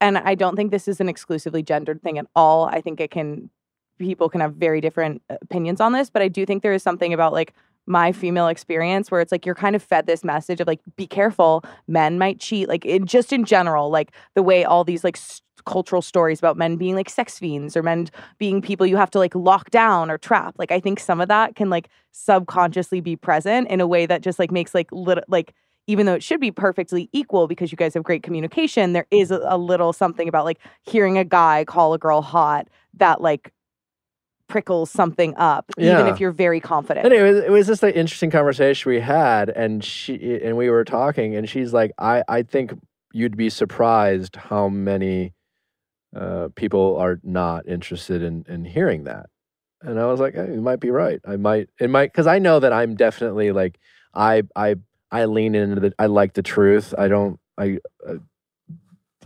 and 0.02 0.18
I 0.18 0.36
don't 0.36 0.56
think 0.56 0.72
this 0.72 0.88
is 0.88 1.00
an 1.00 1.08
exclusively 1.08 1.64
gendered 1.64 2.02
thing 2.02 2.18
at 2.18 2.26
all. 2.36 2.66
I 2.66 2.82
think 2.82 3.00
it 3.00 3.12
can. 3.12 3.50
People 4.00 4.28
can 4.28 4.42
have 4.42 4.56
very 4.56 4.82
different 4.82 5.22
uh, 5.30 5.36
opinions 5.42 5.80
on 5.80 5.94
this, 5.94 6.10
but 6.10 6.22
I 6.22 6.28
do 6.28 6.46
think 6.46 6.64
there 6.64 6.74
is 6.74 6.82
something 6.82 7.14
about 7.14 7.32
like 7.32 7.54
my 7.86 8.12
female 8.12 8.48
experience 8.48 9.12
where 9.12 9.22
it's 9.22 9.32
like 9.32 9.46
you're 9.46 9.56
kind 9.56 9.76
of 9.76 9.84
fed 9.84 10.08
this 10.08 10.24
message 10.24 10.60
of 10.60 10.68
like 10.68 10.80
be 10.96 11.06
careful 11.06 11.64
men 11.88 12.18
might 12.18 12.40
cheat 12.40 12.68
like 12.70 12.86
in 12.86 13.06
just 13.06 13.34
in 13.34 13.44
general 13.44 13.90
like 13.90 14.14
the 14.36 14.42
way 14.44 14.64
all 14.64 14.84
these 14.86 15.04
like 15.04 15.18
s- 15.18 15.42
cultural 15.66 16.02
stories 16.02 16.40
about 16.40 16.58
men 16.58 16.76
being 16.76 16.96
like 16.96 17.10
sex 17.10 17.40
fiends 17.40 17.76
or 17.76 17.84
men 17.84 18.10
being 18.38 18.62
people 18.62 18.86
you 18.86 18.98
have 18.98 19.12
to 19.12 19.20
like 19.20 19.36
lock 19.36 19.70
down 19.70 20.10
or 20.10 20.18
trap. 20.18 20.56
Like 20.58 20.72
i 20.72 20.80
think 20.80 21.00
some 21.00 21.22
of 21.22 21.28
that 21.28 21.56
can 21.56 21.70
like 21.70 21.90
subconsciously 22.12 23.02
be 23.02 23.16
present 23.16 23.68
in 23.70 23.82
a 23.82 23.88
way 23.88 24.06
that 24.06 24.22
just 24.22 24.40
like 24.40 24.52
makes 24.52 24.74
like 24.74 24.92
little 24.92 25.24
like 25.28 25.54
even 25.86 26.06
though 26.06 26.14
it 26.14 26.24
should 26.24 26.40
be 26.40 26.52
perfectly 26.52 27.10
equal 27.12 27.48
because 27.48 27.72
you 27.72 27.76
guys 27.76 27.94
have 27.94 28.04
great 28.04 28.24
communication 28.24 28.94
there 28.94 29.08
is 29.12 29.32
a, 29.32 29.42
a 29.46 29.58
little 29.58 29.92
something 29.94 30.28
about 30.28 30.46
like 30.46 30.60
hearing 30.84 31.18
a 31.18 31.26
guy 31.26 31.66
call 31.66 31.94
a 31.94 31.98
girl 31.98 32.22
hot 32.22 32.68
that 32.94 33.22
like 33.22 33.52
prickles 34.48 34.92
something 34.92 35.34
up 35.38 35.66
even 35.80 36.06
if 36.08 36.20
you're 36.20 36.32
very 36.32 36.60
confident. 36.60 37.06
Anyway, 37.06 37.30
it 37.30 37.34
was, 37.34 37.44
it 37.46 37.52
was 37.52 37.68
just 37.68 37.84
an 37.84 37.92
interesting 37.94 38.30
conversation 38.30 38.92
we 38.92 39.00
had, 39.00 39.50
and 39.50 39.84
she 39.84 40.40
and 40.44 40.58
we 40.58 40.70
were 40.70 40.84
talking, 40.84 41.36
and 41.36 41.50
she's 41.50 41.74
like, 41.74 41.92
"I 41.98 42.24
I 42.28 42.44
think 42.44 42.74
you'd 43.14 43.38
be 43.38 43.50
surprised 43.50 44.36
how 44.36 44.70
many 44.70 45.34
uh, 46.16 46.50
people 46.56 46.98
are 46.98 47.20
not 47.24 47.68
interested 47.68 48.22
in 48.22 48.46
in 48.48 48.66
hearing 48.66 49.06
that." 49.06 49.28
And 49.82 50.00
I 50.00 50.06
was 50.06 50.20
like, 50.20 50.36
hey, 50.36 50.54
"You 50.54 50.62
might 50.62 50.80
be 50.80 50.92
right. 50.92 51.20
I 51.26 51.38
might. 51.38 51.70
It 51.80 51.90
might 51.90 52.12
because 52.12 52.28
I 52.28 52.40
know 52.40 52.60
that 52.60 52.74
I'm 52.74 52.96
definitely 52.96 53.52
like 53.52 53.80
I 54.14 54.44
I 54.56 54.76
I 55.12 55.26
lean 55.26 55.56
into 55.56 55.80
the. 55.82 55.94
I 56.00 56.08
like 56.08 56.34
the 56.34 56.44
truth. 56.44 56.94
I 56.98 57.08
don't. 57.08 57.40
I, 57.58 57.80
uh, 58.08 58.16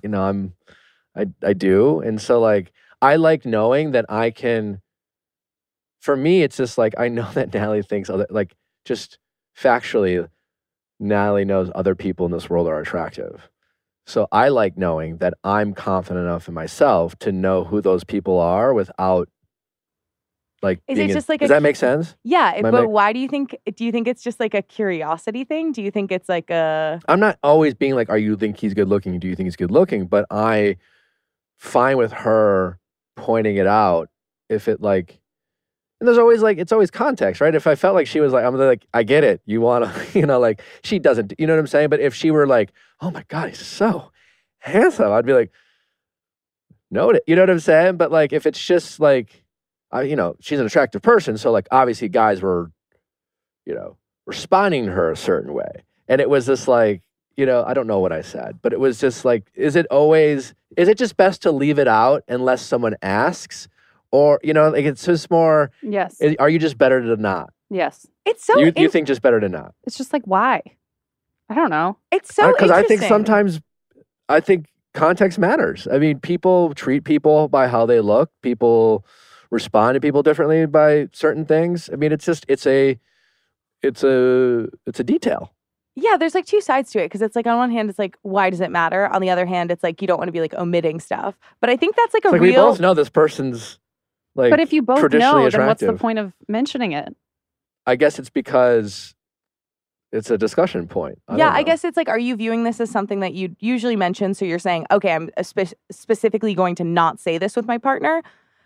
you 0.04 0.10
know, 0.10 0.24
I'm. 0.24 0.54
I 1.16 1.28
I 1.44 1.54
do, 1.54 2.02
and 2.02 2.22
so 2.22 2.40
like 2.40 2.72
I 3.02 3.16
like 3.18 3.46
knowing 3.46 3.92
that 3.92 4.06
I 4.10 4.32
can 4.32 4.82
for 6.00 6.16
me, 6.16 6.42
it's 6.42 6.58
just 6.58 6.78
like 6.78 6.96
I 6.98 7.10
know 7.10 7.30
that 7.34 7.54
Natalie 7.54 7.82
thinks 7.82 8.10
other 8.10 8.28
like 8.30 8.56
just 8.86 9.18
factually, 9.58 10.28
Natalie 11.00 11.46
knows 11.46 11.70
other 11.76 11.96
people 11.96 12.26
in 12.26 12.32
this 12.32 12.50
world 12.50 12.68
are 12.68 12.80
attractive. 12.80 13.50
So 14.08 14.28
I 14.32 14.48
like 14.50 14.78
knowing 14.78 15.18
that 15.18 15.34
I'm 15.44 15.74
confident 15.74 16.26
enough 16.26 16.48
in 16.48 16.54
myself 16.54 17.16
to 17.20 17.32
know 17.32 17.66
who 17.66 17.82
those 17.82 18.04
people 18.06 18.40
are 18.40 18.74
without 18.74 19.28
like 20.64 20.80
Is 20.88 20.94
it 20.98 21.02
being 21.02 21.10
in- 21.10 21.16
just 21.16 21.30
like 21.30 21.42
does 21.42 21.52
a 21.52 21.54
that 21.54 21.62
make 21.62 21.76
sense? 21.76 22.16
Yeah, 22.24 22.54
it- 22.56 22.62
but 22.64 22.74
make- 22.74 22.90
why 22.90 23.14
do 23.14 23.20
you 23.20 23.28
think? 23.28 23.56
Do 23.76 23.84
you 23.86 23.92
think 23.92 24.08
it's 24.08 24.24
just 24.24 24.40
like 24.40 24.54
a 24.56 24.62
curiosity 24.62 25.44
thing? 25.44 25.72
Do 25.74 25.82
you 25.84 25.92
think 25.92 26.12
it's 26.12 26.28
like 26.30 26.50
a? 26.50 27.00
I'm 27.08 27.20
not 27.20 27.38
always 27.44 27.74
being 27.76 27.94
like, 27.96 28.10
"Are 28.10 28.18
you 28.18 28.36
think 28.38 28.58
he's 28.58 28.74
good 28.74 28.88
looking? 28.88 29.20
Do 29.20 29.28
you 29.28 29.36
think 29.36 29.46
he's 29.48 29.56
good 29.58 29.70
looking?" 29.72 30.08
But 30.08 30.26
I 30.32 30.78
fine 31.58 31.98
with 31.98 32.12
her 32.14 32.80
pointing 33.18 33.58
it 33.58 33.68
out 33.68 34.10
if 34.50 34.68
it 34.68 34.82
like 34.82 35.20
And 36.00 36.08
there's 36.08 36.18
always 36.18 36.42
like 36.42 36.58
it's 36.58 36.72
always 36.72 36.92
context, 36.92 37.42
right? 37.42 37.56
If 37.56 37.66
I 37.66 37.76
felt 37.76 37.96
like 37.96 38.08
she 38.08 38.20
was 38.20 38.32
like, 38.32 38.46
I'm 38.46 38.56
like, 38.56 38.86
I 38.94 39.04
get 39.04 39.24
it. 39.24 39.42
You 39.46 39.62
want 39.62 39.86
to, 39.86 40.06
you 40.20 40.26
know, 40.26 40.40
like 40.40 40.62
she 40.84 41.00
doesn't, 41.00 41.34
you 41.40 41.48
know 41.48 41.54
what 41.54 41.60
I'm 41.60 41.68
saying? 41.68 41.90
But 41.90 42.00
if 42.00 42.14
she 42.14 42.32
were 42.32 42.46
like, 42.46 42.72
oh 43.02 43.12
my 43.12 43.24
god, 43.28 43.50
he's 43.50 43.66
so 43.66 44.12
handsome, 44.60 45.12
I'd 45.12 45.26
be 45.26 45.34
like, 45.34 45.52
it. 47.16 47.24
You 47.28 47.36
know 47.36 47.42
what 47.42 47.50
I'm 47.50 47.60
saying? 47.60 47.98
But 47.98 48.12
like 48.12 48.34
if 48.34 48.46
it's 48.46 48.64
just 48.64 49.00
like, 49.00 49.44
I, 49.92 50.04
you 50.04 50.16
know, 50.16 50.36
she's 50.40 50.60
an 50.60 50.66
attractive 50.66 51.02
person, 51.02 51.38
so 51.38 51.52
like 51.52 51.68
obviously 51.72 52.10
guys 52.10 52.42
were, 52.42 52.72
you 53.66 53.74
know, 53.74 53.98
responding 54.26 54.86
to 54.86 54.92
her 54.92 55.12
a 55.12 55.18
certain 55.18 55.54
way, 55.54 55.84
and 56.08 56.22
it 56.22 56.30
was 56.30 56.46
just 56.46 56.68
like, 56.68 57.02
you 57.38 57.46
know, 57.46 57.64
I 57.66 57.74
don't 57.74 57.88
know 57.88 58.00
what 58.00 58.12
I 58.12 58.22
said, 58.22 58.60
but 58.62 58.74
it 58.74 58.80
was 58.80 59.00
just 59.00 59.24
like, 59.24 59.50
is 59.54 59.76
it 59.76 59.86
always, 59.88 60.56
is 60.76 60.88
it 60.88 60.98
just 60.98 61.16
best 61.18 61.44
to 61.44 61.52
leave 61.52 61.78
it 61.78 61.88
out 61.88 62.24
unless 62.28 62.64
someone 62.64 62.96
asks? 63.02 63.68
Or, 64.12 64.40
you 64.44 64.54
know, 64.54 64.70
like 64.70 64.86
it's 64.86 65.06
just 65.06 65.30
more, 65.30 65.72
Yes. 65.82 66.20
is- 66.22 66.36
are 66.40 66.50
you 66.50 66.60
just 66.60 66.78
better 66.78 67.02
to 67.02 67.16
not? 67.22 67.52
yes. 67.70 68.08
It's 68.26 68.44
so 68.46 68.58
you, 68.60 68.68
you 68.76 68.86
in- 68.86 68.90
think 68.92 69.08
just 69.08 69.22
better 69.22 69.40
to 69.40 69.48
not? 69.50 69.74
It's 69.86 69.98
just 69.98 70.12
like 70.14 70.24
why? 70.26 70.62
I 71.50 71.56
don't 71.56 71.70
know. 71.70 71.98
it's 72.12 72.34
so 72.36 72.52
Because 72.52 72.72
I 72.72 72.80
think 72.82 73.02
interesting. 73.02 73.10
sometimes, 73.10 73.62
I 74.30 74.40
think 74.42 74.68
context 74.94 75.40
matters. 75.40 75.88
I 75.92 75.98
mean, 75.98 76.20
people 76.20 76.74
treat 76.74 77.04
people 77.06 77.48
by 77.48 77.68
how 77.68 77.86
they 77.86 78.02
look. 78.02 78.30
People 78.42 79.06
respond 79.50 79.96
to 79.96 80.02
people 80.02 80.24
differently 80.24 80.66
by 80.66 81.08
certain 81.14 81.46
things. 81.46 81.90
I 81.92 81.96
mean, 81.96 82.12
it's 82.12 82.26
just, 82.26 82.46
it's 82.50 82.68
a, 82.68 83.00
it's 83.82 84.04
a, 84.04 84.68
it's 84.86 85.00
a 85.00 85.04
detail. 85.06 85.54
Yeah, 85.96 86.18
there's 86.18 86.36
like 86.36 86.46
two 86.46 86.62
sides 86.62 86.92
to 86.92 87.00
it 87.00 87.06
because 87.06 87.22
it's 87.22 87.36
like 87.36 87.48
on 87.48 87.58
one 87.58 87.72
hand 87.72 87.90
it's 87.90 87.98
like 87.98 88.18
why 88.22 88.50
does 88.52 88.60
it 88.62 88.70
matter? 88.70 89.08
On 89.08 89.20
the 89.22 89.30
other 89.32 89.48
hand, 89.48 89.72
it's 89.72 89.82
like 89.84 90.00
you 90.02 90.08
don't 90.08 90.20
want 90.20 90.28
to 90.28 90.32
be 90.32 90.42
like 90.42 90.54
omitting 90.54 91.00
stuff. 91.00 91.40
But 91.60 91.70
I 91.72 91.76
think 91.78 91.96
that's 91.96 92.14
like 92.14 92.24
a 92.26 92.28
It's 92.28 92.34
like 92.34 92.42
we 92.42 92.50
real 92.50 92.68
both 92.70 92.80
know 92.80 92.94
this 92.94 93.10
person's 93.10 93.80
like. 94.38 94.50
but 94.52 94.60
if 94.60 94.72
you 94.72 94.82
both 94.82 95.12
know, 95.14 95.50
then 95.50 95.66
what's 95.66 95.82
the 95.82 95.94
point 95.94 96.20
of 96.20 96.34
mentioning 96.48 96.94
it? 96.94 97.16
I 97.86 97.96
guess 97.96 98.20
it's 98.20 98.30
because 98.30 99.16
it's 100.12 100.32
a 100.32 100.38
discussion 100.38 100.88
point. 100.88 101.20
I 101.28 101.38
yeah, 101.38 101.52
I 101.52 101.64
guess 101.64 101.84
it's 101.84 101.98
like, 101.98 102.10
are 102.10 102.20
you 102.20 102.36
viewing 102.36 102.64
this 102.64 102.80
as 102.80 102.90
something 102.90 103.20
that 103.20 103.34
you 103.34 103.56
usually 103.60 103.96
mention? 103.96 104.34
So 104.34 104.46
you're 104.46 104.60
saying, 104.60 104.86
okay, 104.92 105.12
I'm 105.12 105.30
spe- 105.42 105.74
specifically 105.92 106.54
going 106.54 106.76
to 106.76 106.84
not 106.84 107.20
say 107.20 107.38
this 107.38 107.56
with 107.56 107.66
my 107.66 107.78
partner. 107.78 108.24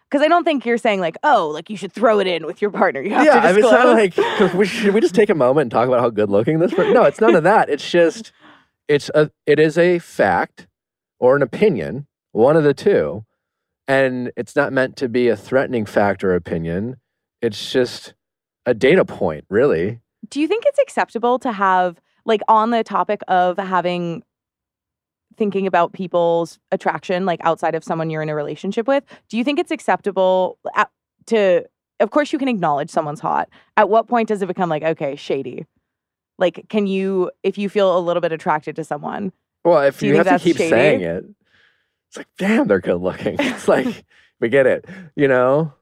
Because 0.10 0.26
I 0.26 0.28
don't 0.28 0.44
think 0.44 0.66
you're 0.66 0.78
saying 0.78 1.00
like, 1.00 1.16
oh, 1.24 1.50
like 1.54 1.70
you 1.70 1.78
should 1.78 1.94
throw 1.94 2.20
it 2.20 2.28
in 2.28 2.46
with 2.46 2.62
your 2.62 2.70
partner. 2.70 3.02
You 3.02 3.14
have 3.14 3.26
yeah, 3.26 3.40
to 3.40 3.48
I 3.48 3.52
mean, 3.54 3.64
it's 3.64 3.72
not 3.72 3.88
like 3.88 4.54
we, 4.54 4.66
should 4.66 4.94
we 4.94 5.00
just 5.00 5.16
take 5.16 5.30
a 5.30 5.36
moment 5.36 5.64
and 5.64 5.72
talk 5.72 5.88
about 5.88 6.02
how 6.02 6.10
good 6.10 6.30
looking 6.30 6.60
this 6.60 6.74
person? 6.74 6.94
No, 6.94 7.04
it's 7.04 7.22
none 7.22 7.34
of 7.34 7.44
that. 7.44 7.70
It's 7.70 7.90
just 7.90 8.34
it's 8.90 9.10
a 9.16 9.32
it 9.46 9.58
is 9.58 9.78
a 9.78 10.00
fact 10.00 10.68
or 11.18 11.38
an 11.38 11.42
opinion, 11.42 12.08
one 12.34 12.58
of 12.58 12.64
the 12.64 12.74
two, 12.74 13.24
and 13.92 14.32
it's 14.38 14.56
not 14.56 14.72
meant 14.72 14.96
to 14.96 15.10
be 15.10 15.28
a 15.28 15.36
threatening 15.36 15.86
fact 15.86 16.24
or 16.24 16.34
opinion. 16.34 16.96
It's 17.42 17.74
just 17.74 18.14
a 18.66 18.74
data 18.74 19.04
point, 19.04 19.44
really. 19.50 20.00
Do 20.30 20.40
you 20.40 20.48
think 20.48 20.64
it's 20.66 20.80
acceptable 20.80 21.38
to 21.40 21.52
have 21.52 22.00
like 22.24 22.40
on 22.48 22.70
the 22.70 22.86
topic 22.86 23.20
of 23.28 23.58
having 23.58 24.24
thinking 25.36 25.68
about 25.68 25.92
people's 25.92 26.58
attraction 26.72 27.26
like 27.26 27.42
outside 27.44 27.76
of 27.76 27.84
someone 27.84 28.10
you're 28.10 28.22
in 28.22 28.30
a 28.30 28.36
relationship 28.36 28.88
with? 28.88 29.04
Do 29.28 29.38
you 29.38 29.44
think 29.44 29.60
it's 29.60 29.72
acceptable 29.72 30.58
at, 30.74 30.90
to 31.26 31.66
of 32.00 32.12
course 32.12 32.32
you 32.32 32.40
can 32.40 32.48
acknowledge 32.48 32.90
someone's 32.90 33.20
hot. 33.20 33.50
At 33.76 33.90
what 33.90 34.08
point 34.08 34.30
does 34.30 34.42
it 34.42 34.48
become 34.48 34.70
like 34.70 34.84
okay, 34.84 35.18
shady? 35.18 35.66
Like 36.38 36.66
can 36.70 36.88
you 36.88 37.30
if 37.44 37.58
you 37.58 37.68
feel 37.68 37.98
a 37.98 38.00
little 38.00 38.22
bit 38.22 38.32
attracted 38.32 38.78
to 38.78 38.86
someone? 38.86 39.34
Well, 39.66 39.82
if 39.82 40.02
you 40.02 40.12
you, 40.12 40.16
have 40.16 40.28
to 40.28 40.40
keep 40.40 40.56
shady? 40.56 40.70
saying 40.70 41.02
it, 41.02 41.26
it's 42.12 42.18
like, 42.18 42.28
damn, 42.38 42.68
they're 42.68 42.82
good 42.82 42.98
looking. 43.02 43.38
It's 43.40 43.70
like 43.70 44.04
we 44.42 44.50
get 44.50 44.68
it, 44.68 44.84
you 45.16 45.30
know. 45.30 45.74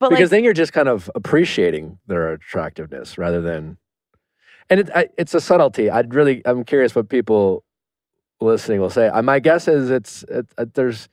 But 0.00 0.10
because 0.10 0.24
like 0.24 0.30
then 0.30 0.44
you're 0.44 0.52
just 0.52 0.72
kind 0.72 0.88
of 0.88 1.08
appreciating 1.14 1.98
their 2.08 2.32
attractiveness 2.32 3.16
rather 3.16 3.40
than 3.40 3.78
and 4.68 4.80
it, 4.80 4.90
I, 4.94 5.08
it's 5.16 5.32
a 5.34 5.40
subtlety 5.40 5.88
i'd 5.90 6.12
really 6.14 6.42
i'm 6.46 6.64
curious 6.64 6.94
what 6.94 7.08
people 7.08 7.64
listening 8.40 8.80
will 8.80 8.90
say 8.90 9.08
Uh, 9.08 9.22
my 9.22 9.38
guess 9.38 9.68
is 9.68 9.90
it's 9.90 10.24
it, 10.24 10.46
uh, 10.58 10.66
there's 10.74 11.08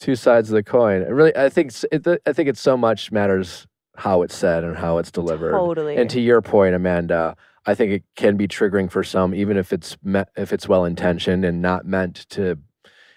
two 0.00 0.16
sides 0.16 0.50
of 0.50 0.54
the 0.54 0.62
coin 0.62 1.02
it 1.02 1.08
really 1.10 1.34
i 1.36 1.48
think 1.48 1.72
it, 1.92 2.06
i 2.26 2.32
think 2.32 2.48
it 2.48 2.56
so 2.58 2.76
much 2.76 3.12
matters 3.12 3.66
how 3.96 4.22
it's 4.22 4.34
said 4.34 4.64
and 4.64 4.76
how 4.76 4.98
it's 4.98 5.10
delivered 5.10 5.52
totally. 5.52 5.96
and 5.96 6.10
to 6.10 6.20
your 6.20 6.42
point 6.42 6.74
amanda 6.74 7.36
i 7.66 7.74
think 7.74 7.92
it 7.92 8.02
can 8.16 8.36
be 8.36 8.48
triggering 8.48 8.90
for 8.90 9.04
some 9.04 9.34
even 9.34 9.56
if 9.56 9.72
it's 9.72 9.96
me- 10.02 10.24
if 10.36 10.52
it's 10.52 10.68
well 10.68 10.84
intentioned 10.84 11.44
and 11.44 11.62
not 11.62 11.86
meant 11.86 12.26
to 12.28 12.58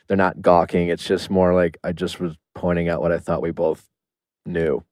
they're 0.07 0.17
not 0.17 0.41
gawking 0.41 0.87
it's 0.87 1.05
just 1.05 1.29
more 1.29 1.53
like 1.53 1.77
i 1.83 1.91
just 1.91 2.19
was 2.19 2.35
pointing 2.55 2.89
out 2.89 3.01
what 3.01 3.11
i 3.11 3.17
thought 3.17 3.41
we 3.41 3.51
both 3.51 3.87
knew 4.45 4.83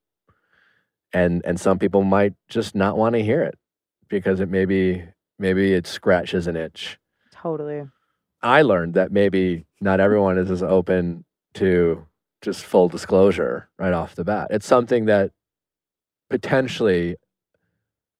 and 1.13 1.41
and 1.45 1.59
some 1.59 1.79
people 1.79 2.03
might 2.03 2.33
just 2.49 2.75
not 2.75 2.97
want 2.97 3.13
to 3.15 3.23
hear 3.23 3.41
it 3.43 3.57
because 4.09 4.39
it 4.39 4.49
maybe 4.49 5.03
maybe 5.39 5.73
it 5.73 5.87
scratches 5.87 6.47
an 6.47 6.55
itch 6.55 6.99
totally. 7.31 7.83
i 8.41 8.61
learned 8.61 8.93
that 8.93 9.11
maybe 9.11 9.65
not 9.81 9.99
everyone 9.99 10.37
is 10.37 10.51
as 10.51 10.63
open 10.63 11.23
to 11.53 12.05
just 12.41 12.63
full 12.63 12.89
disclosure 12.89 13.69
right 13.79 13.93
off 13.93 14.15
the 14.15 14.23
bat 14.23 14.47
it's 14.51 14.67
something 14.67 15.05
that 15.05 15.31
potentially 16.29 17.15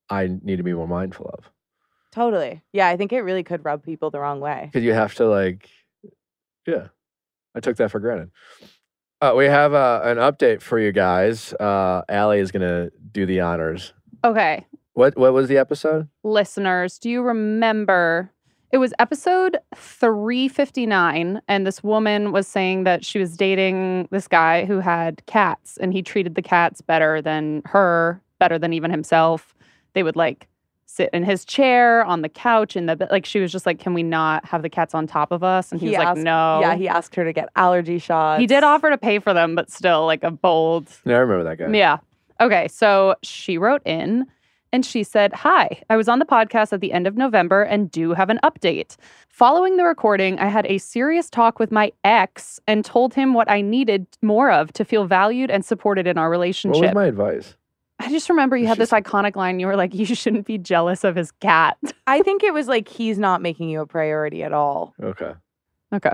i 0.10 0.28
need 0.44 0.58
to 0.58 0.64
be 0.64 0.74
more 0.74 0.88
mindful 0.88 1.30
of 1.38 1.50
Totally. 2.12 2.62
Yeah, 2.72 2.88
I 2.88 2.96
think 2.96 3.12
it 3.12 3.24
really 3.24 3.44
could 3.44 3.66
rub 3.66 3.84
people 3.84 4.10
the 4.10 4.22
wrong 4.22 4.40
way. 4.40 4.70
because 4.72 4.86
you 4.86 4.94
have 4.94 5.14
to 5.16 5.28
like 5.28 5.70
yeah 6.68 6.88
i 7.56 7.60
took 7.60 7.78
that 7.78 7.92
for 7.92 8.00
granted 8.00 8.30
uh, 9.22 9.34
we 9.36 9.46
have 9.46 9.74
uh, 9.74 10.02
an 10.04 10.18
update 10.18 10.62
for 10.62 10.78
you 10.80 10.92
guys 10.92 11.54
uh 11.54 12.02
Allie 12.10 12.40
is 12.40 12.52
gonna 12.52 12.90
do 13.12 13.26
the 13.26 13.42
honors 13.42 13.94
Okay. 14.24 14.66
what 14.94 15.18
what 15.18 15.34
was 15.34 15.48
the 15.48 15.58
episode 15.58 16.08
listeners, 16.24 16.98
do 17.00 17.10
you 17.10 17.22
remember? 17.22 18.32
It 18.72 18.80
was 18.80 18.94
episode 19.00 19.58
359, 19.76 21.42
and 21.48 21.68
this 21.68 21.84
woman 21.84 22.32
was 22.32 22.48
saying 22.48 22.84
that 22.84 23.06
she 23.06 23.20
was 23.20 23.38
dating 23.38 24.08
this 24.12 24.28
guy 24.28 24.66
who 24.66 24.80
had 24.80 25.26
cats, 25.28 25.78
and 25.78 25.94
he 25.94 26.02
treated 26.02 26.36
the 26.36 26.42
cats 26.42 26.82
better 26.82 27.22
than 27.22 27.62
her, 27.66 28.22
better 28.40 28.60
than 28.60 28.74
even 28.74 28.92
himself. 28.92 29.56
They 29.94 30.04
would 30.04 30.16
like 30.16 30.48
sit 30.96 31.10
in 31.14 31.24
his 31.24 31.46
chair 31.46 32.04
on 32.06 32.22
the 32.22 32.30
couch, 32.30 32.76
in 32.76 32.86
the 32.86 32.96
bed. 32.96 33.10
Like 33.12 33.26
she 33.26 33.40
was 33.40 33.52
just 33.52 33.66
like, 33.66 33.80
"Can 33.80 33.94
we 33.94 34.04
not 34.04 34.46
have 34.46 34.62
the 34.62 34.70
cats 34.70 34.94
on 34.96 35.08
top 35.08 35.32
of 35.32 35.44
us?" 35.44 35.72
And 35.72 35.80
he, 35.80 35.88
He 35.88 35.98
was 35.98 36.06
like, 36.06 36.18
"No." 36.18 36.60
Yeah, 36.62 36.76
he 36.76 36.88
asked 36.88 37.16
her 37.16 37.24
to 37.24 37.34
get 37.34 37.50
allergy 37.56 38.00
shots. 38.00 38.40
he 38.40 38.48
did 38.48 38.64
offer 38.64 38.90
to 38.90 38.98
pay 38.98 39.20
for 39.20 39.34
them, 39.34 39.56
but 39.56 39.70
still, 39.72 40.06
like 40.06 40.24
a 40.24 40.32
bold 40.32 40.88
yeah 41.06 41.16
i 41.16 41.20
remember 41.20 41.44
that 41.44 41.58
guy 41.58 41.70
yeah. 41.78 41.98
Okay. 42.42 42.68
So 42.68 43.16
she 43.24 43.58
wrote 43.58 43.82
in 43.86 44.26
and 44.74 44.86
she 44.86 45.04
said, 45.04 45.32
Hi, 45.34 45.82
I 45.90 45.96
was 45.96 46.10
on 46.10 46.20
the 46.20 46.26
podcast 46.26 46.74
at 46.74 46.82
the 46.82 46.92
end 46.92 47.08
of 47.08 47.16
November 47.16 47.64
and 47.64 47.90
do 47.90 48.12
have 48.14 48.30
an 48.30 48.40
update. 48.44 48.98
Following 49.30 49.78
the 49.78 49.86
recording, 49.86 50.38
I 50.40 50.48
had 50.48 50.66
a 50.66 50.78
serious 50.80 51.30
talk 51.30 51.60
with 51.60 51.72
my 51.72 51.94
ex 52.04 52.60
and 52.68 52.84
told 52.84 53.14
him 53.14 53.34
what 53.34 53.50
I 53.50 53.62
needed 53.62 54.06
more 54.22 54.52
of 54.52 54.74
to 54.74 54.84
feel 54.84 55.06
valued 55.06 55.50
and 55.50 55.64
supported 55.64 56.08
in 56.08 56.18
our 56.18 56.30
relationship. 56.30 56.82
what 56.82 56.88
was 56.88 56.96
my 56.96 57.06
advice 57.06 57.56
I 58.00 58.10
just 58.10 58.30
remember 58.30 58.58
you 58.58 58.68
had 58.68 58.78
this 58.78 58.92
iconic 58.92 59.36
line. 59.36 59.60
You 59.60 59.68
were 59.68 59.76
like, 59.76 59.94
You 59.94 60.06
shouldn't 60.06 60.46
be 60.46 60.58
jealous 60.58 61.04
of 61.04 61.16
his 61.16 61.32
cat. 61.32 61.78
I 62.08 62.22
think 62.22 62.44
it 62.44 62.54
was 62.54 62.68
like 62.68 62.88
he's 62.88 63.18
not 63.18 63.42
making 63.42 63.70
you 63.70 63.82
a 63.82 63.88
priority 63.88 64.44
at 64.44 64.54
all. 64.54 64.94
okay 65.02 65.34
Okay. 65.94 66.12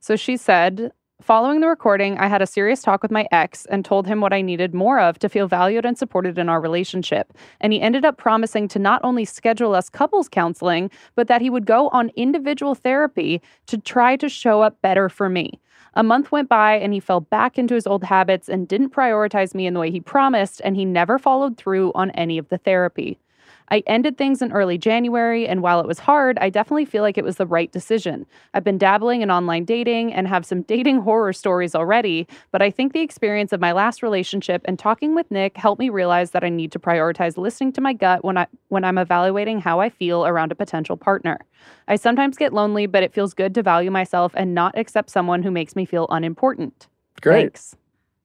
So 0.00 0.16
she 0.16 0.36
said, 0.36 0.92
Following 1.22 1.60
the 1.60 1.66
recording, 1.66 2.18
I 2.18 2.26
had 2.26 2.42
a 2.42 2.46
serious 2.46 2.82
talk 2.82 3.02
with 3.02 3.10
my 3.10 3.26
ex 3.32 3.64
and 3.66 3.84
told 3.84 4.06
him 4.06 4.20
what 4.20 4.34
I 4.34 4.42
needed 4.42 4.74
more 4.74 5.00
of 5.00 5.18
to 5.20 5.30
feel 5.30 5.48
valued 5.48 5.86
and 5.86 5.96
supported 5.96 6.38
in 6.38 6.50
our 6.50 6.60
relationship. 6.60 7.32
And 7.60 7.72
he 7.72 7.80
ended 7.80 8.04
up 8.04 8.18
promising 8.18 8.68
to 8.68 8.78
not 8.78 9.00
only 9.02 9.24
schedule 9.24 9.74
us 9.74 9.88
couples 9.88 10.28
counseling, 10.28 10.90
but 11.14 11.26
that 11.28 11.40
he 11.40 11.48
would 11.48 11.64
go 11.64 11.88
on 11.88 12.10
individual 12.16 12.74
therapy 12.74 13.40
to 13.66 13.78
try 13.78 14.16
to 14.16 14.28
show 14.28 14.60
up 14.60 14.82
better 14.82 15.08
for 15.08 15.30
me. 15.30 15.58
A 15.96 16.02
month 16.02 16.30
went 16.30 16.50
by 16.50 16.74
and 16.74 16.92
he 16.92 17.00
fell 17.00 17.20
back 17.20 17.58
into 17.58 17.74
his 17.74 17.86
old 17.86 18.04
habits 18.04 18.50
and 18.50 18.68
didn't 18.68 18.90
prioritize 18.90 19.54
me 19.54 19.66
in 19.66 19.72
the 19.72 19.80
way 19.80 19.90
he 19.90 20.00
promised, 20.00 20.60
and 20.62 20.76
he 20.76 20.84
never 20.84 21.18
followed 21.18 21.56
through 21.56 21.90
on 21.94 22.10
any 22.10 22.36
of 22.36 22.50
the 22.50 22.58
therapy. 22.58 23.18
I 23.68 23.82
ended 23.86 24.16
things 24.16 24.42
in 24.42 24.52
early 24.52 24.78
January, 24.78 25.46
and 25.46 25.62
while 25.62 25.80
it 25.80 25.86
was 25.86 25.98
hard, 25.98 26.38
I 26.38 26.50
definitely 26.50 26.84
feel 26.84 27.02
like 27.02 27.18
it 27.18 27.24
was 27.24 27.36
the 27.36 27.46
right 27.46 27.70
decision. 27.70 28.26
I've 28.54 28.64
been 28.64 28.78
dabbling 28.78 29.22
in 29.22 29.30
online 29.30 29.64
dating 29.64 30.12
and 30.12 30.28
have 30.28 30.46
some 30.46 30.62
dating 30.74 31.00
horror 31.00 31.32
stories 31.32 31.74
already, 31.74 32.26
but 32.52 32.62
I 32.62 32.70
think 32.70 32.92
the 32.92 33.00
experience 33.00 33.52
of 33.52 33.60
my 33.60 33.72
last 33.72 34.02
relationship 34.02 34.62
and 34.64 34.78
talking 34.78 35.14
with 35.14 35.30
Nick 35.30 35.56
helped 35.56 35.80
me 35.80 35.88
realize 35.88 36.30
that 36.30 36.44
I 36.44 36.48
need 36.48 36.72
to 36.72 36.78
prioritize 36.78 37.36
listening 37.36 37.72
to 37.72 37.80
my 37.80 37.92
gut 37.92 38.24
when 38.24 38.38
I 38.38 38.46
when 38.68 38.84
I'm 38.84 38.98
evaluating 38.98 39.60
how 39.60 39.80
I 39.80 39.88
feel 39.88 40.26
around 40.26 40.52
a 40.52 40.54
potential 40.54 40.96
partner. 40.96 41.38
I 41.88 41.96
sometimes 41.96 42.36
get 42.36 42.52
lonely, 42.52 42.86
but 42.86 43.02
it 43.02 43.12
feels 43.12 43.34
good 43.34 43.54
to 43.54 43.62
value 43.62 43.90
myself 43.90 44.32
and 44.36 44.54
not 44.54 44.76
accept 44.78 45.10
someone 45.10 45.42
who 45.42 45.50
makes 45.50 45.74
me 45.74 45.84
feel 45.84 46.06
unimportant. 46.10 46.88
great 47.20 47.52
Thanks. 47.52 47.76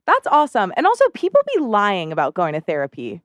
That's 0.06 0.28
awesome. 0.28 0.74
And 0.76 0.86
also, 0.86 1.06
people 1.14 1.42
be 1.56 1.62
lying 1.62 2.12
about 2.12 2.34
going 2.34 2.54
to 2.54 2.62
therapy. 2.62 3.22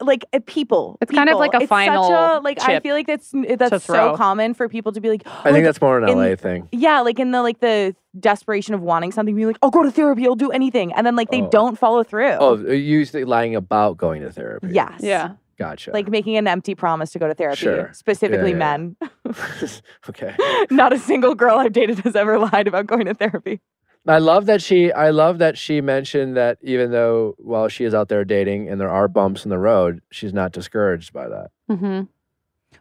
Like 0.00 0.24
uh, 0.32 0.40
people, 0.44 0.98
It's 1.00 1.12
kind 1.12 1.30
of 1.30 1.38
like 1.38 1.54
a 1.54 1.58
It's 1.58 1.68
final 1.68 2.04
Such 2.04 2.12
a, 2.12 2.42
like 2.42 2.60
I 2.60 2.80
feel 2.80 2.94
like 2.96 3.06
that's 3.06 3.32
that's 3.56 3.84
so 3.84 4.16
common 4.16 4.52
for 4.52 4.68
people 4.68 4.90
to 4.92 5.00
be 5.00 5.08
like. 5.08 5.22
i 5.26 5.30
like, 5.44 5.52
think 5.54 5.64
that's 5.64 5.80
more 5.80 5.98
an 5.98 6.08
in- 6.08 6.18
la 6.18 6.34
thing 6.34 6.68
Yeah, 6.72 7.00
like 7.00 7.20
in 7.20 7.30
the 7.30 7.42
like 7.42 7.60
the 7.60 7.94
desperation 8.18 8.74
of 8.74 8.80
wanting 8.80 9.12
something, 9.12 9.34
being 9.36 9.46
like, 9.46 9.58
"I'll 9.62 9.70
go 9.70 9.82
to 9.84 9.90
therapy, 9.92 10.26
I'll 10.26 10.34
do 10.34 10.50
anything," 10.50 10.92
and 10.92 11.06
then 11.06 11.14
like 11.14 11.30
they 11.30 11.42
Oh. 11.42 11.48
don't 11.48 11.78
follow 11.78 12.02
through. 12.02 12.36
Oh, 12.40 12.56
you 12.56 13.04
think 13.06 13.28
lying 13.28 13.54
about 13.54 13.96
going 13.96 14.22
to 14.22 14.32
therapy? 14.32 14.68
yes, 14.72 15.00
Yeah. 15.00 15.32
Gotcha. 15.56 15.92
like 15.92 16.08
making 16.08 16.36
an 16.36 16.48
empty 16.48 16.74
promise 16.74 17.12
to 17.12 17.20
go 17.20 17.28
to 17.28 17.34
therapy. 17.34 17.58
Sure. 17.58 17.90
Specifically, 17.94 18.50
Yeah, 18.50 18.56
yeah. 18.56 18.76
men. 18.78 18.96
okay. 20.08 20.34
Not 20.70 20.92
a 20.92 20.98
single 20.98 21.36
girl 21.36 21.58
I've 21.58 21.72
dated 21.72 22.00
has 22.00 22.16
ever 22.16 22.38
lied 22.40 22.66
about 22.66 22.86
going 22.88 23.06
to 23.06 23.14
therapy. 23.14 23.60
I 24.06 24.18
love 24.18 24.46
that 24.46 24.60
she 24.62 24.92
I 24.92 25.10
love 25.10 25.38
that 25.38 25.56
she 25.56 25.80
mentioned 25.80 26.36
that 26.36 26.58
even 26.62 26.90
though 26.90 27.34
while 27.38 27.68
she 27.68 27.84
is 27.84 27.94
out 27.94 28.08
there 28.08 28.24
dating 28.24 28.68
and 28.68 28.80
there 28.80 28.90
are 28.90 29.08
bumps 29.08 29.44
in 29.44 29.50
the 29.50 29.58
road, 29.58 30.00
she's 30.10 30.32
not 30.32 30.52
discouraged 30.52 31.12
by 31.12 31.28
that. 31.28 31.50
hmm 31.68 32.02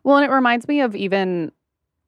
Well, 0.04 0.18
and 0.18 0.26
it 0.26 0.34
reminds 0.34 0.68
me 0.68 0.82
of 0.82 0.96
even 0.96 1.52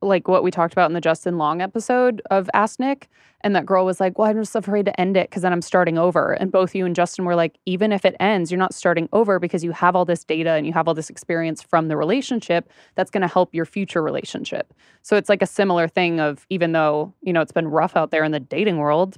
like 0.06 0.28
what 0.28 0.44
we 0.44 0.52
talked 0.52 0.74
about 0.74 0.90
in 0.90 0.94
the 0.94 1.02
Justin 1.02 1.38
Long 1.38 1.62
episode 1.62 2.22
of 2.32 2.50
Ask 2.54 2.80
Nick. 2.80 3.10
And 3.42 3.56
that 3.56 3.66
girl 3.66 3.86
was 3.86 4.00
like, 4.00 4.18
Well, 4.18 4.30
I'm 4.30 4.38
just 4.38 4.56
afraid 4.56 4.86
to 4.86 5.00
end 5.00 5.18
it 5.18 5.30
because 5.30 5.42
then 5.44 5.52
I'm 5.54 5.62
starting 5.62 5.98
over. 5.98 6.34
And 6.34 6.52
both 6.52 6.74
you 6.74 6.86
and 6.86 6.96
Justin 6.96 7.26
were 7.26 7.36
like, 7.36 7.58
Even 7.66 7.92
if 7.92 8.06
it 8.06 8.16
ends, 8.20 8.52
you're 8.52 8.60
not 8.60 8.74
starting 8.74 9.10
over 9.14 9.40
because 9.40 9.64
you 9.64 9.72
have 9.72 9.96
all 9.96 10.06
this 10.06 10.24
data 10.24 10.52
and 10.52 10.66
you 10.66 10.74
have 10.74 10.88
all 10.88 10.94
this 10.94 11.10
experience 11.10 11.62
from 11.62 11.88
the 11.88 11.98
relationship 11.98 12.72
that's 12.96 13.12
going 13.12 13.22
to 13.22 13.28
help 13.28 13.54
your 13.54 13.66
future 13.66 14.02
relationship. 14.02 14.74
So 15.02 15.16
it's 15.16 15.30
like 15.30 15.42
a 15.42 15.48
similar 15.48 15.88
thing 15.88 16.20
of 16.20 16.46
even 16.50 16.72
though, 16.72 17.14
you 17.22 17.34
know, 17.34 17.42
it's 17.42 17.52
been 17.52 17.68
rough 17.68 17.96
out 17.96 18.12
there 18.12 18.24
in 18.24 18.32
the 18.32 18.40
dating 18.40 18.78
world, 18.78 19.18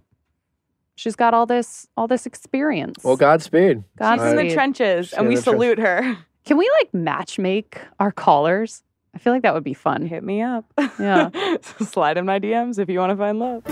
she's 0.95 1.15
got 1.15 1.33
all 1.33 1.45
this 1.45 1.87
all 1.95 2.07
this 2.07 2.25
experience. 2.25 3.03
Well, 3.03 3.15
Godspeed. 3.15 3.83
She's 4.01 4.21
in 4.23 4.35
the 4.35 4.53
trenches, 4.53 5.09
She's 5.09 5.13
and 5.13 5.27
we 5.27 5.35
the 5.35 5.41
trenches. 5.41 5.61
salute 5.61 5.79
her. 5.79 6.17
Can 6.43 6.57
we 6.57 6.69
like 6.81 6.93
match 6.93 7.39
make 7.39 7.79
our 7.99 8.11
callers? 8.11 8.83
I 9.17 9.19
feel 9.19 9.33
like 9.33 9.41
that 9.41 9.55
would 9.55 9.63
be 9.63 9.73
fun. 9.73 10.05
Hit 10.05 10.23
me 10.23 10.43
up. 10.43 10.71
Yeah. 10.99 11.31
Slide 11.81 12.19
in 12.19 12.27
my 12.27 12.39
DMs 12.39 12.77
if 12.77 12.87
you 12.87 12.99
want 12.99 13.09
to 13.09 13.17
find 13.17 13.39
love. 13.39 13.63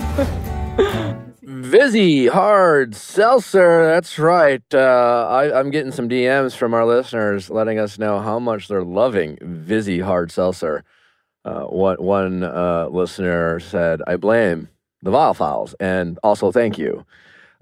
Vizzy 1.40 2.26
Hard 2.26 2.96
Seltzer. 2.96 3.84
That's 3.86 4.18
right. 4.18 4.64
Uh, 4.74 5.28
I, 5.30 5.56
I'm 5.56 5.70
getting 5.70 5.92
some 5.92 6.08
DMs 6.08 6.56
from 6.56 6.74
our 6.74 6.84
listeners 6.84 7.48
letting 7.48 7.78
us 7.78 7.96
know 7.96 8.18
how 8.18 8.40
much 8.40 8.66
they're 8.66 8.82
loving 8.82 9.38
Vizzy 9.40 10.00
Hard 10.00 10.32
Seltzer. 10.32 10.82
Uh, 11.44 11.66
one 11.66 12.02
one 12.02 12.42
uh, 12.42 12.88
listener 12.90 13.60
said, 13.60 14.02
I 14.04 14.16
blame 14.16 14.68
the 15.02 15.12
Viall 15.12 15.36
Files 15.36 15.76
and 15.78 16.18
also 16.24 16.50
thank 16.50 16.76
you. 16.76 17.06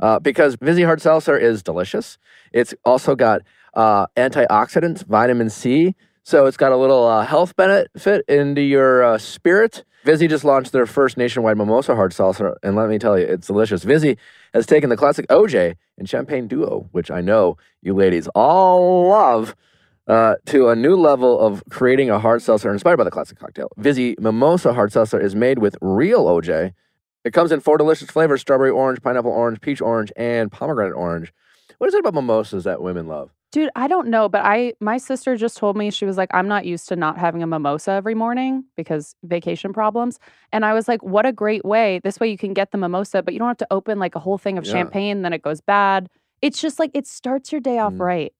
Uh, 0.00 0.18
because 0.20 0.56
Vizzy 0.58 0.84
Hard 0.84 1.02
Seltzer 1.02 1.36
is 1.36 1.62
delicious. 1.62 2.16
It's 2.50 2.72
also 2.86 3.14
got 3.14 3.42
uh, 3.74 4.06
antioxidants, 4.16 5.04
vitamin 5.04 5.50
C. 5.50 5.94
So 6.26 6.46
it's 6.46 6.56
got 6.56 6.72
a 6.72 6.76
little 6.78 7.06
uh, 7.06 7.26
health 7.26 7.54
benefit 7.54 8.24
into 8.28 8.62
your 8.62 9.04
uh, 9.04 9.18
spirit. 9.18 9.84
Vizzy 10.04 10.26
just 10.26 10.42
launched 10.42 10.72
their 10.72 10.86
first 10.86 11.18
nationwide 11.18 11.58
mimosa 11.58 11.94
hard 11.94 12.14
seltzer, 12.14 12.56
and 12.62 12.74
let 12.76 12.88
me 12.88 12.98
tell 12.98 13.18
you, 13.18 13.26
it's 13.26 13.46
delicious. 13.46 13.84
Vizzy 13.84 14.16
has 14.54 14.64
taken 14.64 14.88
the 14.88 14.96
classic 14.96 15.26
OJ 15.28 15.76
and 15.98 16.08
Champagne 16.08 16.48
Duo, 16.48 16.88
which 16.92 17.10
I 17.10 17.20
know 17.20 17.58
you 17.82 17.92
ladies 17.92 18.26
all 18.28 19.08
love, 19.08 19.54
uh, 20.06 20.36
to 20.46 20.70
a 20.70 20.76
new 20.76 20.96
level 20.96 21.38
of 21.38 21.62
creating 21.68 22.08
a 22.08 22.18
hard 22.18 22.40
seltzer 22.40 22.72
inspired 22.72 22.96
by 22.96 23.04
the 23.04 23.10
classic 23.10 23.38
cocktail. 23.38 23.68
Vizzy 23.76 24.16
Mimosa 24.18 24.72
Hard 24.72 24.92
Seltzer 24.92 25.20
is 25.20 25.34
made 25.34 25.58
with 25.58 25.76
real 25.82 26.24
OJ. 26.24 26.72
It 27.24 27.34
comes 27.34 27.52
in 27.52 27.60
four 27.60 27.76
delicious 27.76 28.10
flavors 28.10 28.40
strawberry 28.40 28.70
orange, 28.70 29.02
pineapple 29.02 29.30
orange, 29.30 29.60
peach 29.60 29.82
orange, 29.82 30.10
and 30.16 30.50
pomegranate 30.50 30.94
orange. 30.94 31.34
What 31.76 31.88
is 31.88 31.94
it 31.94 32.00
about 32.00 32.14
mimosas 32.14 32.64
that 32.64 32.80
women 32.80 33.08
love? 33.08 33.30
Dude, 33.54 33.70
I 33.76 33.86
don't 33.86 34.08
know, 34.08 34.28
but 34.28 34.44
I 34.44 34.72
my 34.80 34.98
sister 34.98 35.36
just 35.36 35.56
told 35.56 35.76
me 35.76 35.92
she 35.92 36.04
was 36.04 36.16
like, 36.16 36.28
I'm 36.34 36.48
not 36.48 36.64
used 36.66 36.88
to 36.88 36.96
not 36.96 37.16
having 37.16 37.40
a 37.40 37.46
mimosa 37.46 37.92
every 37.92 38.16
morning 38.16 38.64
because 38.76 39.14
vacation 39.22 39.72
problems. 39.72 40.18
And 40.50 40.64
I 40.64 40.74
was 40.74 40.88
like, 40.88 41.04
what 41.04 41.24
a 41.24 41.30
great 41.32 41.64
way. 41.64 42.00
This 42.02 42.18
way 42.18 42.28
you 42.28 42.36
can 42.36 42.52
get 42.52 42.72
the 42.72 42.78
mimosa, 42.78 43.22
but 43.22 43.32
you 43.32 43.38
don't 43.38 43.46
have 43.46 43.56
to 43.58 43.66
open 43.70 44.00
like 44.00 44.16
a 44.16 44.18
whole 44.18 44.38
thing 44.38 44.58
of 44.58 44.64
Yeah. 44.66 44.72
champagne, 44.72 45.22
then 45.22 45.32
it 45.32 45.42
goes 45.42 45.60
bad. 45.60 46.08
It's 46.42 46.60
just 46.60 46.80
like 46.80 46.90
it 46.94 47.06
starts 47.06 47.52
your 47.52 47.60
day 47.60 47.78
off 47.78 47.92
Mm. 47.92 48.00
right. 48.00 48.32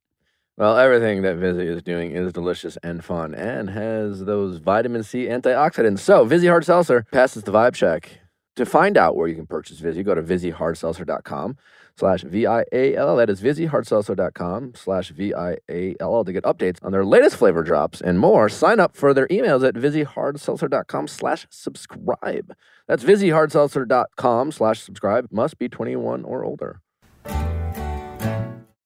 Well, 0.57 0.77
everything 0.77 1.23
that 1.23 1.37
Vizzy 1.37 1.69
is 1.69 1.81
doing 1.85 2.11
is 2.11 2.33
delicious 2.33 2.77
and 2.83 3.05
fun 3.05 3.37
and 3.37 3.71
has 3.71 4.25
those 4.25 4.57
vitamin 4.59 5.05
C 5.05 5.27
antioxidants. 5.27 6.01
So, 6.01 6.25
Vizzy 6.25 6.49
Hard 6.49 6.65
Seltzer 6.65 7.07
passes 7.13 7.45
the 7.45 7.53
vibe 7.53 7.75
check. 7.75 8.19
To 8.57 8.65
find 8.67 8.97
out 8.97 9.17
where 9.17 9.27
you 9.27 9.35
can 9.37 9.47
purchase 9.47 9.79
Vizzy, 9.81 10.03
go 10.05 10.15
to 10.15 10.23
VizzyHardSeltzer.com 10.23 11.57
slash 11.97 12.23
V-I-A-L-L. 12.23 13.17
That 13.17 13.31
is 13.31 13.41
VizzyHardSeltzer.com 13.41 14.73
slash 14.75 15.11
V-I-A-L-L 15.11 16.25
to 16.25 16.33
get 16.33 16.45
updates 16.45 16.79
on 16.83 16.93
their 16.93 17.05
latest 17.05 17.37
flavor 17.37 17.63
drops 17.63 18.01
and 18.01 18.19
more. 18.19 18.49
Sign 18.49 18.81
up 18.81 18.97
for 18.97 19.15
their 19.15 19.29
emails 19.29 19.67
at 19.67 19.75
VizzyHardSeltzer.com 19.75 21.09
slash 21.09 21.47
subscribe. 21.51 22.55
That's 22.87 23.05
VizzyHardSeltzer.com 23.05 24.53
slash 24.53 24.81
subscribe. 24.81 25.29
Must 25.31 25.59
be 25.59 25.69
21 25.69 26.25
or 26.25 26.45
older. 26.45 26.81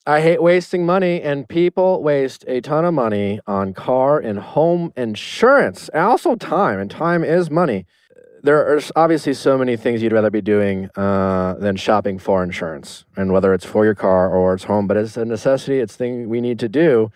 I 0.08 0.22
hate 0.22 0.42
wasting 0.42 0.86
money, 0.86 1.20
and 1.20 1.46
people 1.46 2.02
waste 2.02 2.42
a 2.48 2.62
ton 2.62 2.86
of 2.86 2.94
money 2.94 3.40
on 3.46 3.74
car 3.74 4.18
and 4.18 4.38
home 4.38 4.90
insurance, 4.96 5.90
also 5.92 6.34
time, 6.34 6.78
and 6.78 6.90
time 6.90 7.22
is 7.22 7.50
money. 7.50 7.84
There 8.42 8.74
are 8.74 8.80
obviously 8.94 9.34
so 9.34 9.58
many 9.58 9.76
things 9.76 10.02
you'd 10.02 10.12
rather 10.12 10.30
be 10.30 10.40
doing 10.40 10.90
uh, 10.96 11.54
than 11.54 11.76
shopping 11.76 12.18
for 12.18 12.42
insurance, 12.42 13.04
and 13.16 13.32
whether 13.32 13.52
it's 13.52 13.64
for 13.64 13.84
your 13.84 13.94
car 13.94 14.30
or 14.30 14.54
it's 14.54 14.64
home, 14.64 14.86
but 14.86 14.96
it's 14.96 15.16
a 15.16 15.24
necessity, 15.24 15.80
it's 15.80 15.96
thing 15.96 16.28
we 16.28 16.40
need 16.40 16.58
to 16.60 16.68
do, 16.68 17.10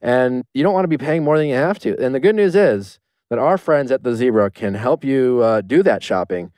and 0.00 0.44
you 0.54 0.62
don't 0.62 0.74
want 0.74 0.84
to 0.84 0.88
be 0.88 0.98
paying 0.98 1.22
more 1.22 1.38
than 1.38 1.48
you 1.48 1.54
have 1.54 1.78
to. 1.80 1.98
And 2.02 2.14
the 2.14 2.20
good 2.20 2.34
news 2.34 2.54
is 2.54 2.98
that 3.30 3.38
our 3.38 3.58
friends 3.58 3.90
at 3.90 4.04
the 4.04 4.14
Zebra 4.14 4.50
can 4.50 4.74
help 4.74 5.04
you 5.04 5.40
uh, 5.42 5.60
do 5.60 5.82
that 5.82 6.02
shopping 6.02 6.52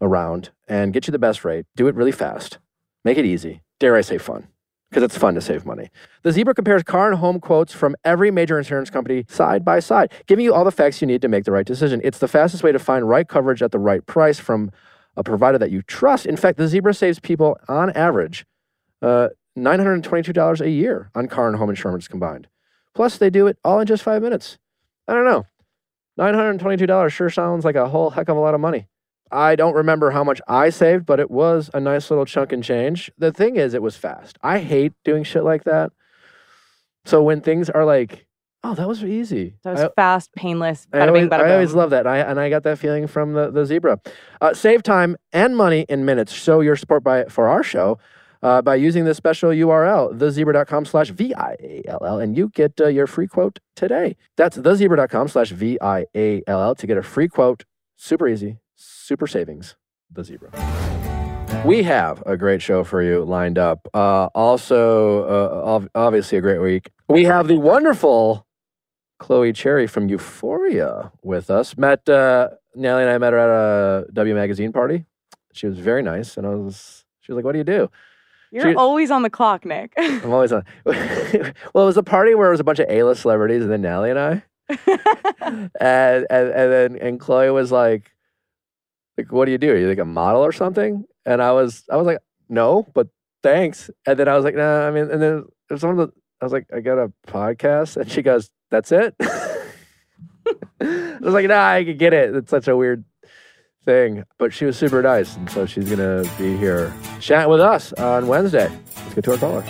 around 0.00 0.50
and 0.68 0.92
get 0.92 1.06
you 1.06 1.12
the 1.12 1.18
best 1.18 1.44
rate. 1.44 1.66
Do 1.76 1.88
it 1.88 1.94
really 1.94 2.12
fast, 2.12 2.58
make 3.04 3.18
it 3.18 3.24
easy. 3.24 3.62
Dare 3.78 3.96
I 3.96 4.02
say 4.02 4.18
fun? 4.18 4.48
Because 4.90 5.04
it's 5.04 5.16
fun 5.16 5.34
to 5.34 5.40
save 5.40 5.64
money. 5.64 5.88
The 6.22 6.32
Zebra 6.32 6.54
compares 6.54 6.82
car 6.82 7.10
and 7.10 7.18
home 7.18 7.40
quotes 7.40 7.72
from 7.72 7.94
every 8.04 8.30
major 8.30 8.58
insurance 8.58 8.90
company 8.90 9.24
side 9.28 9.64
by 9.64 9.78
side, 9.78 10.12
giving 10.26 10.44
you 10.44 10.52
all 10.52 10.64
the 10.64 10.72
facts 10.72 11.00
you 11.00 11.06
need 11.06 11.22
to 11.22 11.28
make 11.28 11.44
the 11.44 11.52
right 11.52 11.66
decision. 11.66 12.00
It's 12.02 12.18
the 12.18 12.28
fastest 12.28 12.64
way 12.64 12.72
to 12.72 12.78
find 12.78 13.08
right 13.08 13.26
coverage 13.26 13.62
at 13.62 13.70
the 13.70 13.78
right 13.78 14.04
price 14.04 14.40
from 14.40 14.72
a 15.16 15.22
provider 15.22 15.58
that 15.58 15.70
you 15.70 15.82
trust. 15.82 16.26
In 16.26 16.36
fact, 16.36 16.58
the 16.58 16.66
Zebra 16.66 16.92
saves 16.92 17.20
people 17.20 17.58
on 17.68 17.90
average 17.90 18.44
uh, 19.00 19.28
$922 19.56 20.60
a 20.60 20.70
year 20.70 21.10
on 21.14 21.28
car 21.28 21.48
and 21.48 21.56
home 21.56 21.70
insurance 21.70 22.08
combined. 22.08 22.48
Plus, 22.94 23.16
they 23.16 23.30
do 23.30 23.46
it 23.46 23.58
all 23.64 23.78
in 23.80 23.86
just 23.86 24.02
five 24.02 24.22
minutes. 24.22 24.58
I 25.06 25.14
don't 25.14 25.24
know. 25.24 25.46
$922 26.18 27.10
sure 27.10 27.30
sounds 27.30 27.64
like 27.64 27.76
a 27.76 27.88
whole 27.88 28.10
heck 28.10 28.28
of 28.28 28.36
a 28.36 28.40
lot 28.40 28.54
of 28.54 28.60
money. 28.60 28.86
I 29.30 29.56
don't 29.56 29.74
remember 29.74 30.10
how 30.10 30.24
much 30.24 30.40
I 30.48 30.70
saved, 30.70 31.06
but 31.06 31.20
it 31.20 31.30
was 31.30 31.70
a 31.72 31.80
nice 31.80 32.10
little 32.10 32.24
chunk 32.24 32.52
and 32.52 32.62
change. 32.62 33.10
The 33.18 33.32
thing 33.32 33.56
is, 33.56 33.74
it 33.74 33.82
was 33.82 33.96
fast. 33.96 34.38
I 34.42 34.58
hate 34.58 34.92
doing 35.04 35.24
shit 35.24 35.44
like 35.44 35.64
that. 35.64 35.92
So 37.04 37.22
when 37.22 37.40
things 37.40 37.70
are 37.70 37.84
like, 37.84 38.26
oh, 38.62 38.74
that 38.74 38.88
was 38.88 39.02
easy. 39.04 39.54
That 39.62 39.72
was 39.72 39.80
I- 39.82 39.88
fast, 39.96 40.32
painless. 40.34 40.86
I 40.92 41.06
always, 41.06 41.28
bada 41.28 41.44
I 41.44 41.52
always 41.54 41.74
love 41.74 41.90
that. 41.90 42.00
And 42.00 42.08
I, 42.08 42.18
and 42.18 42.40
I 42.40 42.50
got 42.50 42.62
that 42.64 42.78
feeling 42.78 43.06
from 43.06 43.32
the, 43.32 43.50
the 43.50 43.64
zebra. 43.64 44.00
Uh, 44.40 44.54
save 44.54 44.82
time 44.82 45.16
and 45.32 45.56
money 45.56 45.86
in 45.88 46.04
minutes. 46.04 46.32
Show 46.32 46.60
your 46.60 46.76
support 46.76 47.02
by 47.02 47.24
for 47.24 47.48
our 47.48 47.62
show 47.62 47.98
uh, 48.42 48.62
by 48.62 48.74
using 48.74 49.04
this 49.04 49.16
special 49.16 49.50
URL, 49.50 50.16
thezebra.com 50.16 50.84
slash 50.84 51.10
V-I-A-L-L, 51.10 52.18
and 52.18 52.36
you 52.36 52.48
get 52.48 52.80
uh, 52.80 52.88
your 52.88 53.06
free 53.06 53.26
quote 53.26 53.58
today. 53.76 54.16
That's 54.36 54.56
thezebra.com 54.56 55.28
slash 55.28 55.50
V-I-A-L-L 55.50 56.74
to 56.74 56.86
get 56.86 56.96
a 56.96 57.02
free 57.02 57.28
quote. 57.28 57.64
Super 57.96 58.28
easy, 58.28 58.56
super 59.10 59.26
savings. 59.26 59.74
The 60.12 60.22
Zebra. 60.22 60.50
We 61.66 61.82
have 61.82 62.22
a 62.26 62.36
great 62.36 62.62
show 62.62 62.84
for 62.84 63.02
you 63.02 63.24
lined 63.24 63.58
up. 63.58 63.88
Uh, 63.92 64.26
also, 64.36 65.24
uh, 65.24 65.74
ov- 65.74 65.88
obviously, 65.96 66.38
a 66.38 66.40
great 66.40 66.60
week. 66.60 66.92
We 67.08 67.24
have 67.24 67.48
the 67.48 67.58
wonderful 67.58 68.46
Chloe 69.18 69.52
Cherry 69.52 69.88
from 69.88 70.08
Euphoria 70.08 71.10
with 71.24 71.50
us. 71.50 71.76
Met 71.76 72.08
uh, 72.08 72.50
Nellie 72.76 73.02
and 73.02 73.10
I 73.10 73.18
met 73.18 73.32
her 73.32 73.38
at 73.40 73.50
a 73.50 74.12
W 74.12 74.32
Magazine 74.36 74.72
party. 74.72 75.06
She 75.52 75.66
was 75.66 75.76
very 75.80 76.02
nice, 76.04 76.36
and 76.36 76.46
I 76.46 76.50
was. 76.50 77.04
She 77.22 77.32
was 77.32 77.36
like, 77.36 77.44
"What 77.44 77.50
do 77.52 77.58
you 77.58 77.64
do?" 77.64 77.90
You're 78.52 78.62
She- 78.70 78.74
always 78.76 79.10
on 79.10 79.22
the 79.22 79.30
clock, 79.30 79.64
Nick. 79.64 79.92
I'm 79.98 80.32
always 80.32 80.52
on. 80.52 80.64
well, 80.84 80.94
it 80.94 81.90
was 81.92 81.96
a 81.96 82.04
party 82.04 82.36
where 82.36 82.46
it 82.46 82.52
was 82.52 82.60
a 82.60 82.64
bunch 82.64 82.78
of 82.78 82.86
A-list 82.88 83.22
celebrities, 83.22 83.62
and 83.64 83.72
then 83.72 83.82
Nellie 83.82 84.10
and 84.10 84.18
I, 84.20 84.42
and 85.80 86.26
and, 86.30 86.48
and 86.60 86.72
then 86.72 86.96
and 86.96 87.18
Chloe 87.18 87.50
was 87.50 87.72
like, 87.72 88.12
"Like, 89.18 89.32
what 89.32 89.46
do 89.46 89.52
you 89.52 89.58
do? 89.58 89.72
Are 89.72 89.76
you 89.76 89.88
like 89.88 89.98
a 89.98 90.04
model 90.04 90.42
or 90.42 90.52
something?" 90.52 91.04
And 91.26 91.42
I 91.42 91.52
was, 91.52 91.84
I 91.90 91.96
was 91.96 92.06
like, 92.06 92.18
"No, 92.48 92.86
but 92.94 93.08
thanks." 93.42 93.90
And 94.06 94.18
then 94.18 94.28
I 94.28 94.36
was 94.36 94.44
like, 94.44 94.54
"Nah." 94.54 94.86
I 94.86 94.90
mean, 94.90 95.10
and 95.10 95.20
then 95.22 95.44
was 95.70 95.82
one 95.82 95.98
of 95.98 96.08
the. 96.08 96.14
I 96.40 96.44
was 96.44 96.52
like, 96.52 96.66
"I 96.74 96.80
got 96.80 96.98
a 96.98 97.12
podcast," 97.26 97.96
and 97.96 98.10
she 98.10 98.22
goes, 98.22 98.50
"That's 98.70 98.92
it." 98.92 99.14
I 99.20 101.18
was 101.20 101.34
like, 101.34 101.46
"Nah, 101.46 101.72
I 101.72 101.84
can 101.84 101.96
get 101.96 102.12
it." 102.12 102.34
It's 102.34 102.50
such 102.50 102.68
a 102.68 102.76
weird 102.76 103.04
thing, 103.84 104.24
but 104.38 104.52
she 104.52 104.64
was 104.64 104.76
super 104.76 105.02
nice, 105.02 105.36
and 105.36 105.50
so 105.50 105.66
she's 105.66 105.88
gonna 105.88 106.24
be 106.38 106.56
here 106.56 106.92
chatting 107.20 107.50
with 107.50 107.60
us 107.60 107.92
on 107.94 108.26
Wednesday. 108.26 108.68
Let's 108.96 109.14
get 109.14 109.24
to 109.24 109.32
our 109.32 109.38
caller. 109.38 109.64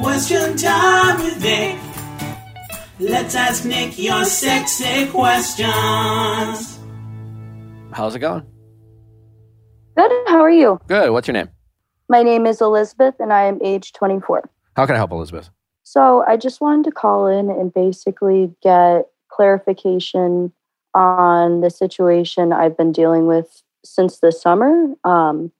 Question 0.00 0.56
time 0.56 1.22
with 1.22 1.42
Nick. 1.42 1.78
Let's 2.98 3.34
ask 3.34 3.64
Nick 3.64 3.98
your 3.98 4.24
sexy 4.24 5.06
questions. 5.06 6.81
How's 7.92 8.14
it 8.14 8.20
going? 8.20 8.46
Good. 9.96 10.10
How 10.26 10.40
are 10.40 10.50
you? 10.50 10.80
Good. 10.88 11.10
What's 11.10 11.28
your 11.28 11.34
name? 11.34 11.50
My 12.08 12.22
name 12.22 12.46
is 12.46 12.60
Elizabeth 12.60 13.14
and 13.20 13.32
I 13.32 13.44
am 13.44 13.58
age 13.62 13.92
24. 13.92 14.48
How 14.76 14.86
can 14.86 14.94
I 14.94 14.98
help, 14.98 15.12
Elizabeth? 15.12 15.50
So 15.82 16.24
I 16.26 16.36
just 16.36 16.60
wanted 16.60 16.84
to 16.86 16.92
call 16.92 17.26
in 17.26 17.50
and 17.50 17.72
basically 17.72 18.54
get 18.62 19.06
clarification 19.30 20.52
on 20.94 21.60
the 21.60 21.70
situation 21.70 22.52
I've 22.52 22.76
been 22.76 22.92
dealing 22.92 23.26
with 23.26 23.62
since 23.84 24.20
the 24.20 24.32
summer. 24.32 24.94
Um, 25.04 25.52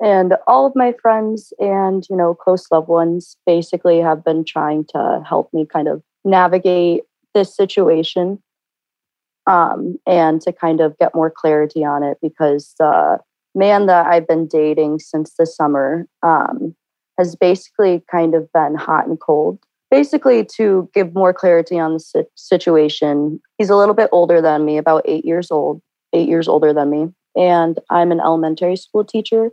and 0.00 0.34
all 0.46 0.66
of 0.66 0.74
my 0.74 0.94
friends 1.00 1.52
and 1.58 2.06
you 2.10 2.16
know 2.16 2.34
close 2.34 2.66
loved 2.70 2.88
ones 2.88 3.36
basically 3.46 4.00
have 4.00 4.24
been 4.24 4.44
trying 4.44 4.84
to 4.86 5.22
help 5.26 5.52
me 5.52 5.66
kind 5.66 5.88
of 5.88 6.02
navigate 6.24 7.02
this 7.34 7.54
situation 7.54 8.42
um, 9.46 9.98
and 10.06 10.40
to 10.42 10.52
kind 10.52 10.80
of 10.80 10.96
get 10.98 11.14
more 11.14 11.30
clarity 11.30 11.84
on 11.84 12.02
it 12.02 12.18
because 12.22 12.74
the 12.78 13.18
man 13.54 13.86
that 13.86 14.06
I've 14.06 14.26
been 14.26 14.46
dating 14.46 14.98
since 15.00 15.34
the 15.34 15.46
summer 15.46 16.06
um, 16.22 16.74
has 17.18 17.36
basically 17.36 18.02
kind 18.10 18.34
of 18.34 18.50
been 18.52 18.74
hot 18.74 19.06
and 19.06 19.18
cold. 19.20 19.58
Basically, 19.90 20.44
to 20.56 20.90
give 20.92 21.14
more 21.14 21.32
clarity 21.32 21.78
on 21.78 21.94
the 21.94 22.26
situation, 22.34 23.40
he's 23.58 23.70
a 23.70 23.76
little 23.76 23.94
bit 23.94 24.08
older 24.10 24.40
than 24.40 24.64
me, 24.64 24.76
about 24.76 25.02
eight 25.04 25.24
years 25.24 25.50
old, 25.50 25.80
eight 26.12 26.28
years 26.28 26.48
older 26.48 26.72
than 26.72 26.90
me. 26.90 27.08
And 27.36 27.78
I'm 27.90 28.10
an 28.10 28.20
elementary 28.20 28.76
school 28.76 29.04
teacher 29.04 29.50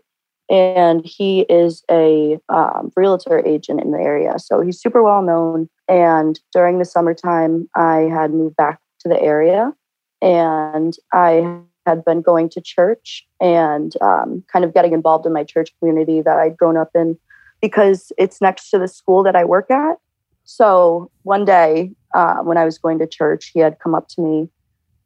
and 0.50 1.06
he 1.06 1.42
is 1.42 1.84
a 1.90 2.38
um, 2.50 2.92
realtor 2.96 3.42
agent 3.46 3.82
in 3.82 3.92
the 3.92 4.00
area. 4.00 4.38
So 4.38 4.62
he's 4.62 4.82
super 4.82 5.02
well 5.02 5.22
known. 5.22 5.70
And 5.88 6.40
during 6.54 6.78
the 6.78 6.86
summertime, 6.86 7.70
I 7.76 8.10
had 8.12 8.32
moved 8.32 8.58
back 8.58 8.80
to 9.00 9.10
the 9.10 9.20
area 9.20 9.74
and 10.22 10.96
I 11.14 11.60
had 11.86 12.06
been 12.06 12.22
going 12.22 12.50
to 12.50 12.62
church 12.62 13.26
and 13.40 13.94
um, 14.02 14.44
kind 14.52 14.64
of 14.64 14.74
getting 14.74 14.94
involved 14.94 15.26
in 15.26 15.34
my 15.34 15.44
church 15.44 15.72
community 15.80 16.22
that 16.22 16.38
I'd 16.38 16.58
grown 16.58 16.78
up 16.78 16.92
in 16.94 17.18
because 17.62 18.12
it's 18.18 18.42
next 18.42 18.70
to 18.70 18.80
the 18.80 18.88
school 18.88 19.24
that 19.24 19.36
I 19.36 19.46
work 19.46 19.72
at. 19.72 19.98
So 20.44 21.10
one 21.24 21.46
day 21.46 21.92
uh, 22.14 22.38
when 22.38 22.58
I 22.58 22.66
was 22.66 22.78
going 22.78 23.00
to 23.00 23.08
church, 23.08 23.52
he 23.54 23.60
had 23.60 23.80
come 23.80 23.96
up 23.96 24.08
to 24.10 24.22
me 24.22 24.50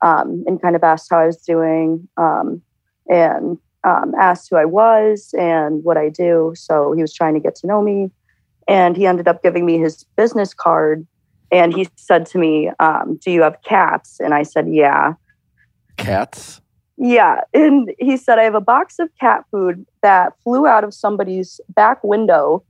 um, 0.01 0.43
and 0.47 0.61
kind 0.61 0.75
of 0.75 0.83
asked 0.83 1.07
how 1.09 1.19
I 1.19 1.27
was 1.27 1.37
doing. 1.37 2.07
Um, 2.17 2.61
and 3.07 3.57
um, 3.83 4.13
asked 4.19 4.49
who 4.49 4.55
I 4.55 4.65
was 4.65 5.33
and 5.37 5.83
what 5.83 5.97
I 5.97 6.09
do. 6.09 6.53
So 6.55 6.93
he 6.93 7.01
was 7.01 7.13
trying 7.13 7.35
to 7.35 7.39
get 7.39 7.55
to 7.57 7.67
know 7.67 7.81
me. 7.81 8.11
And 8.67 8.97
he 8.97 9.05
ended 9.05 9.27
up 9.27 9.43
giving 9.43 9.65
me 9.65 9.77
his 9.77 10.03
business 10.15 10.53
card. 10.53 11.05
And 11.51 11.73
he 11.73 11.87
said 11.95 12.25
to 12.27 12.37
me, 12.37 12.71
um, 12.79 13.19
Do 13.23 13.31
you 13.31 13.41
have 13.41 13.61
cats? 13.63 14.19
And 14.19 14.33
I 14.33 14.43
said, 14.43 14.67
Yeah. 14.69 15.13
Cats? 15.97 16.61
Yeah. 16.97 17.41
And 17.53 17.93
he 17.99 18.17
said, 18.17 18.39
I 18.39 18.43
have 18.43 18.55
a 18.55 18.61
box 18.61 18.99
of 18.99 19.09
cat 19.19 19.43
food 19.51 19.85
that 20.01 20.33
flew 20.43 20.65
out 20.65 20.83
of 20.83 20.93
somebody's 20.93 21.59
back 21.69 22.03
window 22.03 22.63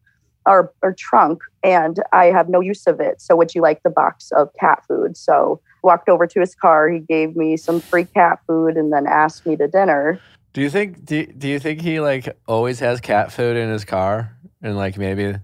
or, 0.47 0.71
or 0.81 0.93
trunk, 0.93 1.39
and 1.63 2.01
I 2.11 2.25
have 2.25 2.49
no 2.49 2.59
use 2.59 2.85
of 2.85 2.99
it. 2.99 3.19
So, 3.19 3.35
would 3.35 3.55
you 3.55 3.61
like 3.61 3.81
the 3.83 3.89
box 3.89 4.31
of 4.31 4.49
cat 4.59 4.83
food? 4.87 5.17
So, 5.17 5.59
walked 5.83 6.09
over 6.09 6.27
to 6.27 6.39
his 6.39 6.53
car. 6.53 6.89
He 6.89 6.99
gave 6.99 7.35
me 7.35 7.57
some 7.57 7.79
free 7.79 8.05
cat 8.05 8.39
food 8.45 8.77
and 8.77 8.91
then 8.91 9.07
asked 9.07 9.45
me 9.45 9.55
to 9.55 9.67
dinner. 9.67 10.19
Do 10.53 10.61
you 10.61 10.69
think 10.69 11.05
do, 11.05 11.25
do 11.25 11.47
you 11.47 11.59
think 11.59 11.81
he 11.81 11.99
like 11.99 12.37
always 12.47 12.79
has 12.79 13.01
cat 13.01 13.31
food 13.31 13.57
in 13.57 13.69
his 13.69 13.85
car 13.85 14.35
and 14.61 14.77
like 14.77 14.97
maybe 14.97 15.35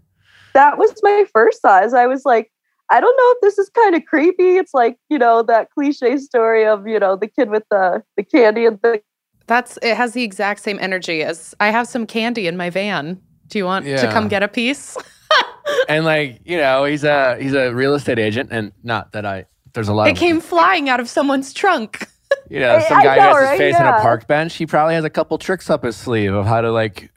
that 0.54 0.78
was 0.78 0.94
my 1.04 1.26
first 1.34 1.62
thought 1.62 1.84
as 1.84 1.94
I 1.94 2.08
was 2.08 2.26
like 2.26 2.51
I 2.92 3.00
don't 3.00 3.16
know 3.18 3.32
if 3.32 3.42
this 3.42 3.58
is 3.58 3.70
kind 3.70 3.96
of 3.96 4.06
creepy. 4.06 4.58
It's 4.58 4.74
like, 4.74 4.98
you 5.10 5.18
know, 5.18 5.42
that 5.44 5.70
cliche 5.72 6.18
story 6.18 6.66
of, 6.66 6.88
you 6.88 7.00
know, 7.00 7.16
the 7.16 7.28
kid 7.28 7.50
with 7.50 7.64
the 7.72 8.04
the 8.18 8.24
candy 8.24 8.66
and 8.66 8.80
the 8.84 9.02
That's 9.48 9.78
it 9.82 9.96
has 9.96 10.14
the 10.14 10.24
exact 10.24 10.60
same 10.62 10.78
energy 10.80 11.24
as 11.24 11.56
I 11.60 11.70
have 11.70 11.88
some 11.88 12.06
candy 12.06 12.48
in 12.48 12.58
my 12.58 12.70
van. 12.70 13.22
Do 13.48 13.58
you 13.58 13.66
want 13.66 13.86
to 13.86 14.10
come 14.12 14.28
get 14.28 14.44
a 14.44 14.48
piece? 14.48 14.98
and 15.90 16.06
like 16.06 16.42
you 16.46 16.58
know 16.58 16.84
he's 16.86 17.04
a 17.04 17.38
he's 17.42 17.54
a 17.54 17.74
real 17.74 17.94
estate 17.96 18.20
agent 18.20 18.50
and 18.52 18.72
not 18.84 19.14
that 19.14 19.26
I 19.26 19.46
there's 19.74 19.88
a 19.88 19.94
lot 19.94 20.08
it 20.08 20.12
of 20.12 20.18
came 20.18 20.42
flying 20.42 20.90
out 20.90 21.00
of 21.00 21.08
someone's 21.10 21.54
trunk. 21.54 22.08
you 22.50 22.60
know 22.60 22.76
I- 22.76 22.80
some 22.88 23.00
I 23.00 23.04
guy 23.04 23.16
know, 23.18 23.22
who 23.22 23.28
has 23.30 23.40
his 23.40 23.50
right? 23.50 23.58
face 23.58 23.76
on 23.76 23.88
a 23.88 24.02
park 24.02 24.28
bench 24.28 24.56
he 24.56 24.66
probably 24.66 24.96
has 24.96 25.04
a 25.06 25.10
couple 25.10 25.38
tricks 25.38 25.70
up 25.70 25.84
his 25.84 25.96
sleeve 25.96 26.34
of 26.34 26.46
how 26.46 26.62
to 26.62 26.72
like 26.72 27.10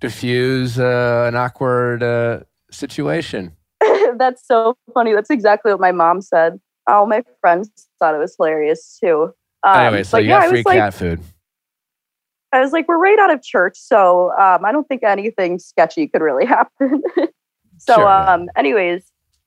diffuse 0.00 0.78
uh, 0.78 1.24
an 1.28 1.34
awkward 1.36 2.02
uh, 2.02 2.40
situation. 2.70 3.56
That's 4.18 4.46
so 4.46 4.76
funny. 4.94 5.12
That's 5.14 5.30
exactly 5.30 5.72
what 5.72 5.80
my 5.80 5.92
mom 5.92 6.20
said. 6.20 6.60
All 6.86 7.06
my 7.06 7.22
friends 7.40 7.70
thought 7.98 8.14
it 8.14 8.18
was 8.18 8.34
hilarious 8.36 8.98
too. 9.02 9.32
Um, 9.62 9.80
anyway, 9.80 10.02
so 10.02 10.18
you 10.18 10.28
yeah, 10.28 10.40
got 10.40 10.42
I 10.42 10.48
free 10.48 10.58
was 10.58 10.66
like, 10.66 10.78
cat 10.78 10.94
food. 10.94 11.20
I 12.52 12.60
was 12.60 12.72
like, 12.72 12.88
we're 12.88 12.98
right 12.98 13.18
out 13.18 13.32
of 13.32 13.42
church, 13.42 13.76
so 13.76 14.30
um, 14.38 14.64
I 14.64 14.72
don't 14.72 14.88
think 14.88 15.02
anything 15.02 15.58
sketchy 15.58 16.06
could 16.08 16.22
really 16.22 16.46
happen. 16.46 17.02
so, 17.78 17.94
Sure, 17.94 18.04
yeah. 18.04 18.32
um, 18.32 18.48
anyways, 18.56 19.04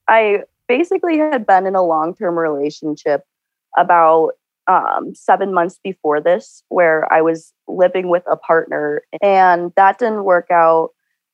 I 0.07 0.43
basically 0.67 1.17
had 1.17 1.47
been 1.47 1.65
in 1.65 1.75
a 1.75 1.83
long 1.83 2.13
term 2.15 2.37
relationship 2.37 3.23
about 3.77 4.31
um, 4.67 5.15
seven 5.15 5.53
months 5.53 5.79
before 5.83 6.21
this, 6.21 6.63
where 6.69 7.11
I 7.11 7.21
was 7.21 7.53
living 7.67 8.09
with 8.09 8.23
a 8.29 8.37
partner, 8.37 9.01
and 9.21 9.71
that 9.75 9.97
didn't 9.97 10.23
work 10.23 10.51
out. 10.51 10.89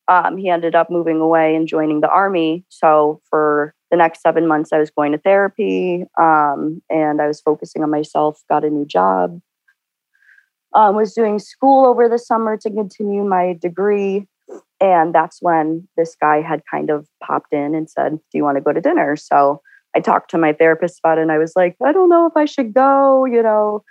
Um, 0.08 0.36
he 0.36 0.48
ended 0.48 0.74
up 0.74 0.90
moving 0.90 1.20
away 1.20 1.54
and 1.54 1.68
joining 1.68 2.00
the 2.00 2.08
army. 2.08 2.64
So, 2.68 3.20
for 3.28 3.74
the 3.90 3.96
next 3.96 4.22
seven 4.22 4.46
months, 4.46 4.72
I 4.72 4.78
was 4.78 4.90
going 4.90 5.12
to 5.12 5.18
therapy 5.18 6.04
um, 6.18 6.82
and 6.90 7.22
I 7.22 7.26
was 7.26 7.40
focusing 7.40 7.82
on 7.82 7.90
myself, 7.90 8.42
got 8.48 8.64
a 8.64 8.70
new 8.70 8.84
job 8.84 9.40
um, 10.74 10.94
was 10.94 11.14
doing 11.14 11.38
school 11.38 11.86
over 11.86 12.08
the 12.08 12.18
summer 12.18 12.56
to 12.58 12.70
continue 12.70 13.24
my 13.24 13.56
degree. 13.60 14.26
And 14.80 15.14
that's 15.14 15.40
when 15.40 15.88
this 15.96 16.16
guy 16.20 16.40
had 16.40 16.62
kind 16.70 16.90
of 16.90 17.06
popped 17.22 17.52
in 17.52 17.74
and 17.74 17.90
said, 17.90 18.12
Do 18.12 18.38
you 18.38 18.44
want 18.44 18.56
to 18.56 18.62
go 18.62 18.72
to 18.72 18.80
dinner? 18.80 19.16
So 19.16 19.60
I 19.96 20.00
talked 20.00 20.30
to 20.30 20.38
my 20.38 20.52
therapist 20.52 21.00
about 21.00 21.18
it 21.18 21.22
and 21.22 21.32
I 21.32 21.38
was 21.38 21.54
like, 21.56 21.76
I 21.84 21.92
don't 21.92 22.08
know 22.08 22.26
if 22.26 22.36
I 22.36 22.44
should 22.44 22.74
go. 22.74 23.24
You 23.24 23.42
know, 23.42 23.82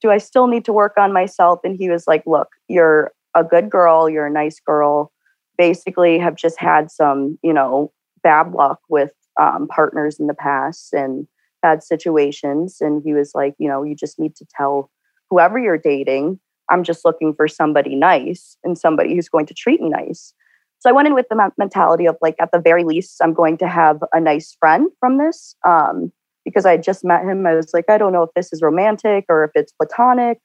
do 0.00 0.10
I 0.10 0.18
still 0.18 0.46
need 0.46 0.64
to 0.66 0.72
work 0.72 0.94
on 0.96 1.12
myself? 1.12 1.60
And 1.64 1.76
he 1.76 1.90
was 1.90 2.06
like, 2.06 2.22
Look, 2.26 2.48
you're 2.68 3.12
a 3.34 3.44
good 3.44 3.70
girl. 3.70 4.08
You're 4.08 4.26
a 4.26 4.32
nice 4.32 4.60
girl. 4.60 5.12
Basically, 5.58 6.18
have 6.18 6.36
just 6.36 6.58
had 6.58 6.90
some, 6.90 7.38
you 7.42 7.52
know, 7.52 7.92
bad 8.22 8.52
luck 8.52 8.78
with 8.88 9.12
um, 9.40 9.68
partners 9.68 10.18
in 10.18 10.26
the 10.26 10.34
past 10.34 10.92
and 10.92 11.26
bad 11.60 11.82
situations. 11.82 12.78
And 12.80 13.02
he 13.04 13.12
was 13.12 13.32
like, 13.34 13.54
You 13.58 13.68
know, 13.68 13.82
you 13.82 13.94
just 13.94 14.18
need 14.18 14.34
to 14.36 14.46
tell 14.56 14.90
whoever 15.30 15.58
you're 15.58 15.78
dating, 15.78 16.40
I'm 16.70 16.84
just 16.84 17.04
looking 17.04 17.34
for 17.34 17.48
somebody 17.48 17.94
nice 17.94 18.56
and 18.64 18.78
somebody 18.78 19.14
who's 19.14 19.28
going 19.28 19.46
to 19.46 19.54
treat 19.54 19.80
me 19.80 19.88
nice. 19.88 20.32
So 20.80 20.88
I 20.88 20.92
went 20.92 21.08
in 21.08 21.14
with 21.14 21.26
the 21.28 21.50
mentality 21.58 22.06
of 22.06 22.16
like, 22.20 22.36
at 22.40 22.52
the 22.52 22.60
very 22.60 22.84
least, 22.84 23.16
I'm 23.22 23.34
going 23.34 23.58
to 23.58 23.68
have 23.68 23.98
a 24.12 24.20
nice 24.20 24.56
friend 24.60 24.88
from 25.00 25.18
this. 25.18 25.56
Um, 25.66 26.12
because 26.44 26.64
I 26.64 26.76
just 26.76 27.04
met 27.04 27.24
him, 27.24 27.46
I 27.46 27.54
was 27.54 27.74
like, 27.74 27.86
I 27.90 27.98
don't 27.98 28.12
know 28.12 28.22
if 28.22 28.30
this 28.34 28.52
is 28.52 28.62
romantic 28.62 29.26
or 29.28 29.44
if 29.44 29.50
it's 29.54 29.72
platonic 29.72 30.38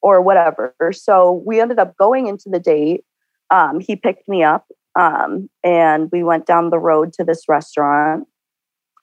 or 0.00 0.22
whatever. 0.22 0.74
So 0.92 1.42
we 1.44 1.60
ended 1.60 1.78
up 1.78 1.96
going 1.98 2.26
into 2.26 2.48
the 2.48 2.58
date. 2.58 3.04
Um, 3.50 3.80
he 3.80 3.96
picked 3.96 4.28
me 4.28 4.42
up 4.42 4.66
um, 4.98 5.48
and 5.62 6.08
we 6.12 6.22
went 6.22 6.46
down 6.46 6.70
the 6.70 6.78
road 6.78 7.12
to 7.14 7.24
this 7.24 7.44
restaurant. 7.48 8.26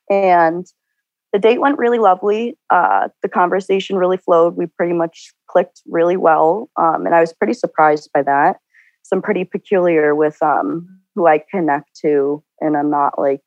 And 0.09 0.65
the 1.31 1.39
date 1.39 1.61
went 1.61 1.77
really 1.77 1.99
lovely. 1.99 2.57
Uh, 2.69 3.09
the 3.21 3.29
conversation 3.29 3.97
really 3.97 4.17
flowed. 4.17 4.55
We 4.55 4.65
pretty 4.65 4.93
much 4.93 5.31
clicked 5.47 5.81
really 5.87 6.17
well. 6.17 6.69
Um, 6.77 7.05
and 7.05 7.13
I 7.13 7.19
was 7.21 7.33
pretty 7.33 7.53
surprised 7.53 8.09
by 8.13 8.23
that. 8.23 8.57
So 9.03 9.15
I'm 9.15 9.21
pretty 9.21 9.43
peculiar 9.43 10.15
with 10.15 10.41
um, 10.41 10.87
who 11.15 11.27
I 11.27 11.43
connect 11.51 11.95
to. 12.01 12.43
And 12.59 12.75
I'm 12.75 12.89
not 12.89 13.19
like 13.19 13.41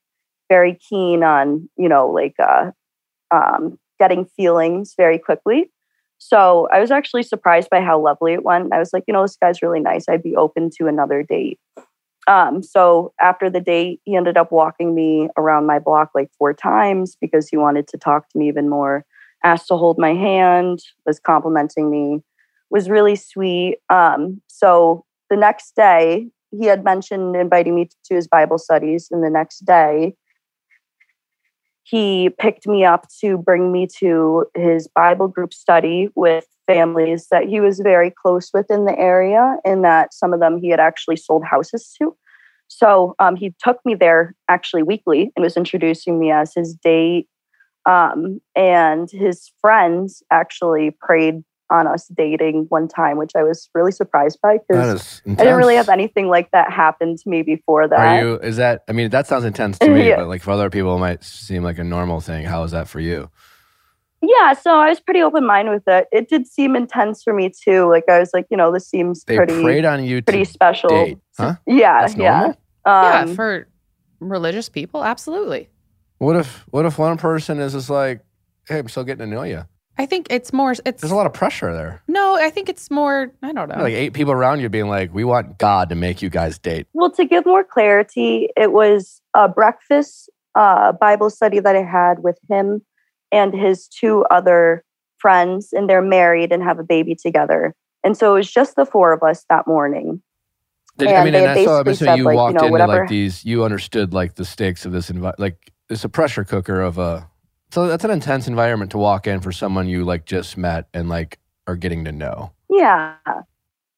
very 0.48 0.78
keen 0.88 1.24
on, 1.24 1.68
you 1.76 1.88
know, 1.88 2.09
like 2.09 2.35
uh, 2.38 2.70
um, 3.35 3.78
getting 3.98 4.24
feelings 4.24 4.94
very 4.96 5.18
quickly. 5.18 5.71
So 6.24 6.68
I 6.72 6.78
was 6.78 6.92
actually 6.92 7.24
surprised 7.24 7.68
by 7.68 7.80
how 7.80 8.00
lovely 8.00 8.32
it 8.32 8.44
went. 8.44 8.72
I 8.72 8.78
was 8.78 8.92
like, 8.92 9.02
you 9.08 9.12
know, 9.12 9.22
this 9.22 9.37
guy's 9.37 9.61
really 9.61 9.80
nice. 9.80 10.08
I'd 10.08 10.22
be 10.22 10.37
open 10.37 10.70
to 10.78 10.87
another 10.87 11.24
date. 11.24 11.58
Um, 12.28 12.62
so 12.62 13.12
after 13.20 13.50
the 13.50 13.61
date, 13.61 14.00
he 14.04 14.14
ended 14.14 14.37
up 14.37 14.52
walking 14.52 14.94
me 14.94 15.28
around 15.37 15.66
my 15.66 15.80
block 15.80 16.11
like 16.14 16.30
four 16.38 16.54
times 16.54 17.16
because 17.20 17.48
he 17.48 17.56
wanted 17.56 17.88
to 17.88 17.98
talk 17.98 18.28
to 18.28 18.38
me 18.38 18.46
even 18.46 18.68
more. 18.68 19.04
Asked 19.42 19.66
to 19.68 19.76
hold 19.76 19.98
my 19.98 20.14
hand, 20.14 20.78
was 21.04 21.18
complimenting 21.18 21.90
me, 21.90 22.20
was 22.70 22.88
really 22.88 23.16
sweet. 23.16 23.78
Um, 23.90 24.40
so 24.46 25.04
the 25.28 25.37
next 25.37 25.74
day, 25.74 26.28
he 26.52 26.66
had 26.66 26.85
mentioned 26.85 27.35
inviting 27.35 27.74
me 27.74 27.88
to 28.04 28.14
his 28.14 28.28
Bible 28.28 28.58
studies, 28.58 29.08
and 29.11 29.24
the 29.24 29.30
next 29.30 29.64
day, 29.64 30.14
he 31.83 32.31
picked 32.38 32.66
me 32.66 32.85
up 32.85 33.09
to 33.21 33.37
bring 33.38 33.73
me 33.73 33.88
to 33.99 34.47
his 34.55 34.88
Bible 34.88 35.29
group 35.29 35.53
study 35.53 36.09
with 36.14 36.47
families 36.66 37.27
that 37.31 37.49
he 37.49 37.61
was 37.61 37.81
very 37.81 38.11
close 38.11 38.51
with 38.55 38.71
in 38.71 38.85
the 38.85 38.99
area, 38.99 39.57
and 39.64 39.85
that 39.85 40.14
some 40.14 40.33
of 40.33 40.40
them 40.40 40.59
he 40.59 40.68
had 40.68 40.81
actually 40.81 41.16
sold 41.16 41.45
houses 41.45 41.92
to. 41.99 42.16
So 42.68 43.14
um, 43.18 43.37
he 43.37 43.55
took 43.62 43.79
me 43.85 43.95
there 43.95 44.35
actually 44.49 44.83
weekly 44.83 45.31
and 45.37 45.42
was 45.42 45.57
introducing 45.57 46.18
me 46.18 46.31
as 46.31 46.55
his 46.55 46.75
date. 46.75 47.29
Um, 47.85 48.40
and 48.55 49.11
his 49.11 49.51
friends 49.61 50.23
actually 50.31 50.97
prayed 51.01 51.42
on 51.72 51.87
us 51.87 52.06
dating 52.08 52.66
one 52.68 52.87
time, 52.87 53.16
which 53.16 53.32
I 53.35 53.42
was 53.42 53.68
really 53.74 53.90
surprised 53.92 54.38
by 54.42 54.58
because 54.58 55.20
I 55.26 55.30
didn't 55.37 55.56
really 55.56 55.74
have 55.76 55.88
anything 55.88 56.28
like 56.28 56.50
that 56.52 56.70
happen 56.70 57.16
to 57.16 57.28
me 57.28 57.42
before 57.42 57.88
that. 57.88 57.98
Are 57.98 58.22
you? 58.22 58.35
Is 58.37 58.56
that? 58.58 58.85
I 58.88 58.92
mean, 58.92 59.11
that 59.11 59.26
sounds 59.26 59.44
intense 59.44 59.78
to 59.80 59.88
me, 59.88 60.08
Yeah. 60.08 60.16
but 60.16 60.28
like 60.28 60.42
for 60.42 60.50
other 60.52 60.70
people, 60.70 60.94
it 60.96 61.00
might 61.00 61.24
seem 61.24 61.62
like 61.64 61.78
a 61.78 61.85
normal 61.85 62.20
thing. 62.20 62.44
How 62.44 62.62
is 62.62 62.70
that 62.72 62.87
for 62.88 63.00
you? 63.00 63.30
Yeah, 64.20 64.52
so 64.52 64.76
I 64.76 64.88
was 64.88 65.00
pretty 65.00 65.20
open 65.20 65.44
minded 65.44 65.72
with 65.72 65.88
it. 65.88 66.06
It 66.12 66.28
did 66.28 66.46
seem 66.46 66.76
intense 66.76 67.24
for 67.24 67.32
me 67.32 67.50
too. 67.50 67.88
Like 67.90 68.04
I 68.08 68.20
was 68.20 68.30
like, 68.32 68.46
you 68.50 68.56
know, 68.56 68.70
this 68.70 68.87
seems 68.88 69.24
They 69.24 69.37
pretty 69.37 69.61
prayed 69.61 69.85
on 69.85 70.04
you 70.04 70.22
pretty 70.22 70.44
special. 70.44 70.90
date, 70.90 71.18
huh? 71.37 71.56
Yeah, 71.66 72.02
That's 72.02 72.14
yeah. 72.14 72.38
normal. 72.38 72.56
yeah, 72.87 73.20
Um, 73.22 73.35
for 73.35 73.66
religious 74.20 74.68
people, 74.68 75.02
absolutely. 75.02 75.70
What 76.18 76.37
if? 76.37 76.64
What 76.70 76.87
if 76.87 76.98
one 76.98 77.16
person 77.18 77.58
is 77.58 77.72
just 77.72 77.90
like, 77.90 78.20
"Hey, 78.68 78.78
I'm 78.78 78.88
still 78.88 79.02
getting 79.02 79.28
to 79.28 79.35
know 79.35 79.42
you." 79.42 79.64
I 79.98 80.07
think 80.07 80.26
it's 80.31 80.52
more. 80.52 80.72
It's 80.72 81.00
There's 81.02 81.11
a 81.12 81.14
lot 81.16 81.26
of 81.26 81.33
pressure 81.35 81.72
there. 81.72 82.02
no. 82.09 82.37
I 82.37 82.50
think 82.50 82.68
it's 82.68 82.90
more. 82.90 83.33
I 83.42 83.52
don't 83.52 83.68
know. 83.68 83.83
Like 83.83 83.94
eight 83.94 84.14
people 84.14 84.33
around 84.33 84.61
you 84.61 84.68
being 84.68 84.88
like, 84.88 85.12
"We 85.12 85.24
want 85.24 85.59
God 85.59 85.90
to 85.90 85.94
make 85.94 86.22
you 86.22 86.31
guys 86.31 86.59
date." 86.59 86.87
Well, 86.94 87.11
to 87.12 87.24
give 87.24 87.44
more 87.46 87.62
clarity, 87.64 88.48
it 88.57 88.72
was 88.72 89.20
a 89.35 89.48
breakfast 89.48 90.31
uh, 90.55 90.92
Bible 90.92 91.31
study 91.31 91.61
that 91.61 91.76
I 91.76 91.83
had 91.83 92.22
with 92.22 92.38
him 92.48 92.83
and 93.31 93.55
his 93.55 93.87
two 93.88 94.24
other 94.31 94.85
friends, 95.18 95.68
and 95.72 95.88
they're 95.88 96.02
married 96.02 96.52
and 96.52 96.62
have 96.62 96.78
a 96.78 96.85
baby 96.85 97.14
together. 97.14 97.74
And 98.05 98.16
so 98.16 98.33
it 98.33 98.38
was 98.38 98.50
just 98.50 98.76
the 98.76 98.85
four 98.85 99.12
of 99.12 99.22
us 99.22 99.44
that 99.48 99.66
morning. 99.66 100.20
Did, 100.98 101.09
I 101.09 101.24
mean, 101.24 101.35
and 101.35 101.46
that's 101.46 101.64
so 101.64 101.78
I'm 101.78 101.85
basically 101.85 102.09
assuming 102.09 102.14
said, 102.14 102.18
you 102.18 102.24
like, 102.24 102.33
you 102.33 102.37
walked 102.37 102.55
know, 102.55 102.61
into 102.62 102.72
whatever- 102.72 103.00
like 103.00 103.09
these. 103.09 103.44
You 103.44 103.64
understood 103.64 104.12
like 104.12 104.35
the 104.35 104.44
stakes 104.44 104.85
of 104.85 104.92
this 104.92 105.11
envi- 105.11 105.35
Like 105.38 105.72
it's 105.88 106.05
a 106.05 106.09
pressure 106.09 106.44
cooker 106.44 106.81
of 106.81 106.98
a. 106.98 107.28
So 107.72 107.87
that's 107.87 108.04
an 108.04 108.11
intense 108.11 108.48
environment 108.48 108.90
to 108.90 108.98
walk 108.98 109.26
in 109.26 109.40
for 109.40 109.50
someone 109.50 109.88
you 109.88 110.04
like 110.04 110.26
just 110.26 110.58
met 110.58 110.88
and 110.92 111.08
like 111.08 111.38
are 111.66 111.74
getting 111.74 112.04
to 112.04 112.12
know. 112.12 112.52
Yeah. 112.68 113.14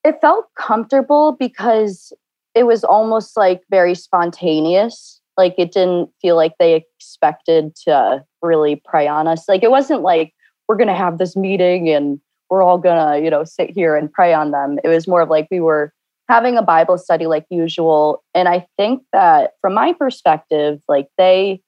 It 0.05 0.21
felt 0.21 0.47
comfortable 0.55 1.33
because 1.33 2.13
it 2.55 2.69
was 2.69 2.85
almost 2.85 3.37
like 3.37 3.63
very 3.71 3.97
spontaneous. 3.97 5.21
Like 5.37 5.57
it 5.59 5.73
didn't 5.73 6.11
feel 6.23 6.37
like 6.37 6.53
they 6.61 6.75
expected 6.77 7.75
to 7.85 8.25
really 8.43 8.81
pray 8.85 9.09
on 9.09 9.27
us. 9.27 9.49
Like 9.49 9.65
it 9.65 9.73
wasn't 9.73 10.03
like 10.03 10.33
we're 10.69 10.77
going 10.77 10.87
to 10.87 10.95
have 10.95 11.19
this 11.19 11.35
meeting 11.35 11.89
and 11.89 12.21
we're 12.51 12.63
all 12.63 12.79
going 12.79 13.05
to, 13.05 13.25
you 13.25 13.29
know, 13.29 13.43
sit 13.43 13.71
here 13.71 13.97
and 13.97 14.13
pray 14.13 14.33
on 14.33 14.53
them. 14.53 14.79
It 14.85 14.89
was 14.89 15.09
more 15.09 15.23
of 15.23 15.31
like 15.31 15.49
we 15.51 15.59
were 15.59 15.93
having 16.29 16.57
a 16.57 16.63
Bible 16.63 16.97
study 16.97 17.27
like 17.27 17.45
usual. 17.51 18.23
And 18.37 18.47
I 18.47 18.69
think 18.77 19.03
that 19.13 19.55
from 19.61 19.75
my 19.75 19.95
perspective, 19.95 20.81
like 20.87 21.09
they 21.19 21.61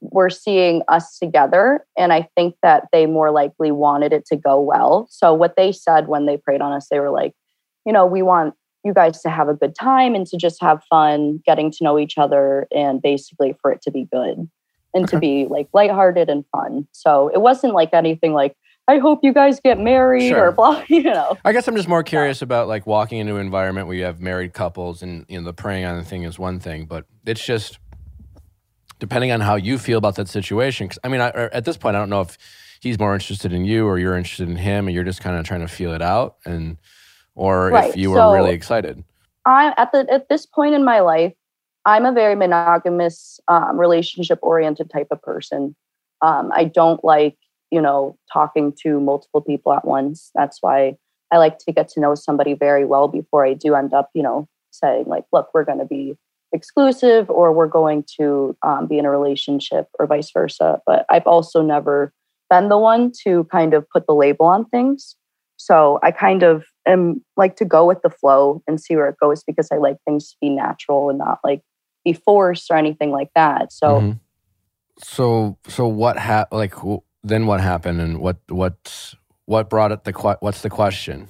were 0.00 0.30
seeing 0.30 0.82
us 0.88 1.18
together. 1.18 1.84
And 1.96 2.12
I 2.12 2.28
think 2.36 2.54
that 2.62 2.84
they 2.92 3.06
more 3.06 3.30
likely 3.30 3.70
wanted 3.70 4.12
it 4.12 4.24
to 4.26 4.36
go 4.36 4.60
well. 4.60 5.06
So, 5.10 5.32
what 5.34 5.56
they 5.56 5.72
said 5.72 6.08
when 6.08 6.26
they 6.26 6.36
prayed 6.36 6.60
on 6.60 6.72
us, 6.72 6.88
they 6.90 7.00
were 7.00 7.10
like, 7.10 7.34
you 7.86 7.92
know, 7.92 8.06
we 8.06 8.22
want 8.22 8.54
you 8.84 8.94
guys 8.94 9.20
to 9.22 9.30
have 9.30 9.48
a 9.48 9.54
good 9.54 9.74
time 9.74 10.14
and 10.14 10.26
to 10.26 10.36
just 10.36 10.60
have 10.62 10.82
fun 10.88 11.40
getting 11.44 11.70
to 11.70 11.84
know 11.84 11.98
each 11.98 12.16
other 12.18 12.66
and 12.74 13.02
basically 13.02 13.54
for 13.60 13.70
it 13.72 13.82
to 13.82 13.90
be 13.90 14.08
good 14.10 14.48
and 14.94 15.06
to 15.08 15.18
be 15.18 15.46
like 15.46 15.68
lighthearted 15.72 16.28
and 16.30 16.44
fun. 16.52 16.86
So, 16.92 17.28
it 17.28 17.40
wasn't 17.40 17.74
like 17.74 17.90
anything 17.92 18.32
like, 18.32 18.56
I 18.88 18.98
hope 18.98 19.20
you 19.22 19.32
guys 19.32 19.60
get 19.60 19.78
married 19.78 20.30
Sure. 20.30 20.48
or 20.48 20.52
blah, 20.52 20.82
you 20.88 21.02
know. 21.04 21.36
I 21.44 21.52
guess 21.52 21.68
I'm 21.68 21.76
just 21.76 21.88
more 21.88 22.02
curious 22.02 22.42
about 22.42 22.66
like 22.66 22.86
walking 22.86 23.18
into 23.18 23.36
an 23.36 23.40
environment 23.42 23.86
where 23.86 23.96
you 23.96 24.04
have 24.04 24.20
married 24.20 24.52
couples 24.52 25.00
and 25.02 25.24
you 25.28 25.38
know 25.38 25.44
the 25.44 25.52
praying 25.52 25.84
on 25.84 25.96
the 25.96 26.04
thing 26.04 26.24
is 26.24 26.38
one 26.38 26.58
thing, 26.58 26.86
but 26.86 27.04
it's 27.24 27.44
just 27.44 27.78
depending 29.00 29.32
on 29.32 29.40
how 29.40 29.56
you 29.56 29.78
feel 29.78 29.98
about 29.98 30.14
that 30.16 30.28
situation. 30.28 30.86
Because 30.86 31.00
I 31.02 31.08
mean, 31.08 31.20
I, 31.20 31.30
at 31.30 31.64
this 31.64 31.76
point, 31.76 31.96
I 31.96 31.98
don't 31.98 32.10
know 32.10 32.20
if 32.20 32.38
he's 32.80 32.98
more 32.98 33.14
interested 33.14 33.52
in 33.52 33.64
you 33.64 33.86
or 33.86 33.98
you're 33.98 34.16
interested 34.16 34.48
in 34.48 34.56
him, 34.56 34.86
and 34.86 34.94
you're 34.94 35.04
just 35.04 35.20
kind 35.20 35.36
of 35.36 35.44
trying 35.44 35.60
to 35.60 35.68
feel 35.68 35.92
it 35.92 36.02
out, 36.02 36.36
and 36.44 36.76
or 37.34 37.72
if 37.72 37.96
you 37.96 38.10
were 38.10 38.18
so- 38.18 38.32
really 38.32 38.52
excited. 38.52 39.02
I 39.46 39.72
at 39.78 39.90
the 39.90 40.06
at 40.12 40.28
this 40.28 40.46
point 40.46 40.74
in 40.74 40.84
my 40.84 41.00
life, 41.00 41.32
I'm 41.86 42.04
a 42.04 42.12
very 42.12 42.34
monogamous, 42.34 43.40
um, 43.48 43.80
relationship 43.80 44.38
oriented 44.42 44.90
type 44.90 45.08
of 45.10 45.22
person. 45.22 45.74
Um, 46.22 46.52
I 46.54 46.64
don't 46.64 47.02
like 47.02 47.36
you 47.70 47.80
know 47.80 48.18
talking 48.32 48.72
to 48.82 49.00
multiple 49.00 49.40
people 49.40 49.72
at 49.72 49.86
once. 49.86 50.30
That's 50.34 50.58
why 50.60 50.96
I 51.32 51.38
like 51.38 51.58
to 51.60 51.72
get 51.72 51.88
to 51.90 52.00
know 52.00 52.14
somebody 52.14 52.52
very 52.52 52.84
well 52.84 53.08
before 53.08 53.46
I 53.46 53.54
do 53.54 53.74
end 53.74 53.94
up 53.94 54.10
you 54.14 54.22
know 54.22 54.46
saying 54.70 55.06
like, 55.06 55.24
look, 55.32 55.48
we're 55.54 55.64
going 55.64 55.78
to 55.78 55.84
be 55.86 56.16
exclusive 56.52 57.30
or 57.30 57.52
we're 57.52 57.68
going 57.68 58.04
to 58.18 58.56
um, 58.62 58.86
be 58.86 58.98
in 58.98 59.04
a 59.04 59.10
relationship 59.10 59.86
or 59.98 60.06
vice 60.06 60.30
versa. 60.30 60.80
But 60.86 61.06
I've 61.08 61.26
also 61.26 61.62
never 61.62 62.12
been 62.48 62.68
the 62.68 62.78
one 62.78 63.12
to 63.24 63.44
kind 63.44 63.74
of 63.74 63.88
put 63.90 64.06
the 64.06 64.14
label 64.14 64.46
on 64.46 64.64
things. 64.66 65.16
So 65.56 65.98
I 66.02 66.10
kind 66.10 66.42
of 66.42 66.64
am 66.86 67.22
like 67.36 67.56
to 67.56 67.64
go 67.64 67.86
with 67.86 68.02
the 68.02 68.10
flow 68.10 68.62
and 68.66 68.80
see 68.80 68.96
where 68.96 69.08
it 69.08 69.16
goes 69.20 69.42
because 69.44 69.68
I 69.70 69.76
like 69.76 69.96
things 70.06 70.30
to 70.30 70.36
be 70.40 70.48
natural 70.50 71.10
and 71.10 71.18
not 71.18 71.38
like 71.44 71.62
be 72.04 72.12
forced 72.12 72.70
or 72.70 72.76
anything 72.76 73.10
like 73.10 73.30
that. 73.34 73.72
So 73.72 74.00
Mhm. 74.00 74.20
so 74.98 75.58
so 75.68 75.86
what 75.86 76.18
hap- 76.18 76.52
like 76.52 76.74
wh- 76.74 77.04
then 77.22 77.46
what 77.46 77.60
happened 77.60 78.00
and 78.00 78.20
what 78.20 78.38
what 78.48 79.14
what 79.44 79.68
brought 79.68 79.92
it 79.92 80.04
the 80.04 80.12
que- 80.12 80.38
what's 80.40 80.62
the 80.62 80.70
question? 80.70 81.28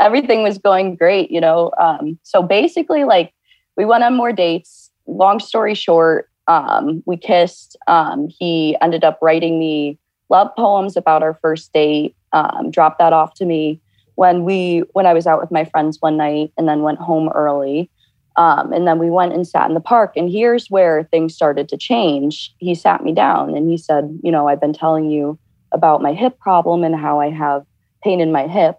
everything 0.00 0.42
was 0.42 0.58
going 0.58 0.96
great, 0.96 1.30
you 1.30 1.40
know. 1.40 1.72
Um, 1.80 2.18
so 2.22 2.42
basically, 2.42 3.04
like 3.04 3.32
we 3.76 3.84
went 3.84 4.04
on 4.04 4.14
more 4.14 4.32
dates. 4.32 4.90
Long 5.06 5.40
story 5.40 5.74
short, 5.74 6.28
um, 6.46 7.02
we 7.06 7.16
kissed. 7.16 7.76
Um, 7.86 8.28
he 8.28 8.76
ended 8.80 9.04
up 9.04 9.18
writing 9.20 9.58
me 9.58 9.98
love 10.30 10.48
poems 10.56 10.96
about 10.96 11.22
our 11.22 11.34
first 11.34 11.72
date. 11.72 12.16
Um, 12.32 12.70
dropped 12.70 12.98
that 12.98 13.12
off 13.12 13.34
to 13.34 13.44
me 13.44 13.80
when 14.16 14.44
we 14.44 14.82
when 14.92 15.06
I 15.06 15.12
was 15.12 15.26
out 15.26 15.40
with 15.40 15.50
my 15.50 15.64
friends 15.64 15.98
one 16.00 16.16
night, 16.16 16.52
and 16.56 16.68
then 16.68 16.82
went 16.82 16.98
home 16.98 17.28
early. 17.34 17.90
Um, 18.36 18.72
and 18.72 18.86
then 18.86 18.98
we 18.98 19.10
went 19.10 19.32
and 19.32 19.46
sat 19.46 19.68
in 19.68 19.74
the 19.74 19.80
park. 19.80 20.14
And 20.16 20.28
here's 20.28 20.68
where 20.68 21.04
things 21.04 21.34
started 21.34 21.68
to 21.68 21.76
change. 21.76 22.52
He 22.58 22.74
sat 22.74 23.04
me 23.04 23.14
down 23.14 23.56
and 23.56 23.70
he 23.70 23.78
said, 23.78 24.18
"You 24.22 24.32
know, 24.32 24.48
I've 24.48 24.60
been 24.60 24.72
telling 24.72 25.10
you 25.10 25.38
about 25.72 26.02
my 26.02 26.12
hip 26.12 26.38
problem 26.40 26.82
and 26.82 26.96
how 26.96 27.20
I 27.20 27.30
have 27.30 27.64
pain 28.02 28.20
in 28.20 28.32
my 28.32 28.48
hip." 28.48 28.78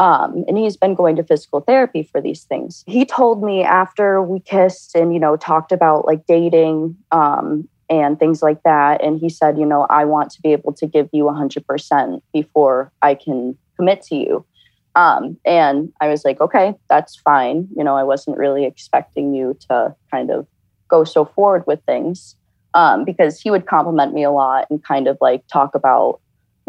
Um, 0.00 0.44
and 0.48 0.56
he's 0.56 0.78
been 0.78 0.94
going 0.94 1.16
to 1.16 1.22
physical 1.22 1.60
therapy 1.60 2.02
for 2.02 2.22
these 2.22 2.44
things. 2.44 2.84
He 2.86 3.04
told 3.04 3.42
me 3.42 3.62
after 3.62 4.22
we 4.22 4.40
kissed 4.40 4.96
and, 4.96 5.12
you 5.12 5.20
know, 5.20 5.36
talked 5.36 5.72
about 5.72 6.06
like 6.06 6.24
dating 6.26 6.96
um, 7.12 7.68
and 7.90 8.18
things 8.18 8.42
like 8.42 8.62
that. 8.62 9.04
And 9.04 9.20
he 9.20 9.28
said, 9.28 9.58
you 9.58 9.66
know, 9.66 9.86
I 9.90 10.06
want 10.06 10.30
to 10.30 10.40
be 10.40 10.52
able 10.52 10.72
to 10.72 10.86
give 10.86 11.10
you 11.12 11.24
100% 11.24 12.22
before 12.32 12.90
I 13.02 13.14
can 13.14 13.58
commit 13.76 14.00
to 14.04 14.16
you. 14.16 14.46
Um, 14.94 15.36
and 15.44 15.92
I 16.00 16.08
was 16.08 16.24
like, 16.24 16.40
okay, 16.40 16.74
that's 16.88 17.16
fine. 17.16 17.68
You 17.76 17.84
know, 17.84 17.94
I 17.94 18.02
wasn't 18.02 18.38
really 18.38 18.64
expecting 18.64 19.34
you 19.34 19.54
to 19.68 19.94
kind 20.10 20.30
of 20.30 20.46
go 20.88 21.04
so 21.04 21.26
forward 21.26 21.66
with 21.66 21.84
things 21.84 22.36
um, 22.72 23.04
because 23.04 23.38
he 23.38 23.50
would 23.50 23.66
compliment 23.66 24.14
me 24.14 24.24
a 24.24 24.30
lot 24.30 24.66
and 24.70 24.82
kind 24.82 25.08
of 25.08 25.18
like 25.20 25.46
talk 25.46 25.74
about 25.74 26.20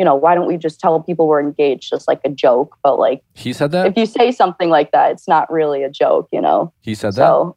you 0.01 0.05
know, 0.05 0.15
why 0.15 0.33
don't 0.33 0.47
we 0.47 0.57
just 0.57 0.79
tell 0.79 0.99
people 0.99 1.27
we're 1.27 1.39
engaged 1.39 1.91
just 1.91 2.07
like 2.07 2.21
a 2.25 2.29
joke? 2.29 2.75
But 2.81 2.97
like, 2.97 3.21
He 3.35 3.53
said 3.53 3.71
that. 3.73 3.85
if 3.85 3.95
you 3.95 4.07
say 4.07 4.31
something 4.31 4.71
like 4.71 4.89
that, 4.93 5.11
it's 5.11 5.27
not 5.27 5.51
really 5.51 5.83
a 5.83 5.91
joke, 5.91 6.27
you 6.31 6.41
know? 6.41 6.73
he 6.81 6.95
said 6.95 7.13
that. 7.13 7.17
So, 7.17 7.55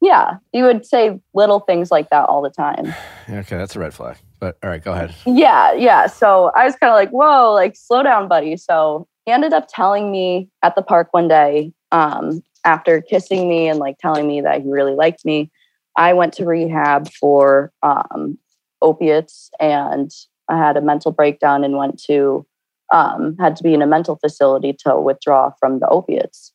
yeah, 0.00 0.38
you 0.54 0.64
would 0.64 0.86
say 0.86 1.20
little 1.34 1.60
things 1.60 1.90
like 1.90 2.08
that 2.08 2.24
all 2.30 2.40
the 2.40 2.48
time. 2.48 2.94
Okay, 3.28 3.58
that's 3.58 3.76
a 3.76 3.78
red 3.78 3.92
flag. 3.92 4.16
But 4.40 4.56
all 4.62 4.70
right, 4.70 4.82
go 4.82 4.92
ahead. 4.92 5.14
Yeah, 5.26 5.74
yeah. 5.74 6.06
So 6.06 6.50
I 6.56 6.64
was 6.64 6.74
kind 6.76 6.90
of 6.90 6.96
like, 6.96 7.10
whoa, 7.10 7.52
like, 7.52 7.76
slow 7.76 8.02
down, 8.02 8.26
buddy. 8.26 8.56
So 8.56 9.06
he 9.26 9.32
ended 9.32 9.52
up 9.52 9.66
telling 9.68 10.10
me 10.10 10.48
at 10.62 10.74
the 10.74 10.82
park 10.82 11.08
one 11.12 11.28
day, 11.28 11.74
um, 11.92 12.42
after 12.64 13.02
kissing 13.02 13.48
me 13.50 13.68
and 13.68 13.78
like 13.78 13.98
telling 13.98 14.26
me 14.26 14.40
that 14.40 14.62
he 14.62 14.68
really 14.70 14.94
liked 14.94 15.26
me, 15.26 15.50
I 15.98 16.14
went 16.14 16.32
to 16.34 16.46
rehab 16.46 17.10
for 17.12 17.70
um, 17.82 18.38
opiates 18.80 19.50
and 19.60 20.10
I 20.52 20.58
had 20.58 20.76
a 20.76 20.80
mental 20.82 21.12
breakdown 21.12 21.64
and 21.64 21.76
went 21.76 22.02
to 22.04 22.46
um, 22.92 23.36
had 23.40 23.56
to 23.56 23.62
be 23.62 23.72
in 23.72 23.80
a 23.80 23.86
mental 23.86 24.16
facility 24.16 24.76
to 24.84 25.00
withdraw 25.00 25.50
from 25.58 25.78
the 25.78 25.88
opiates. 25.88 26.52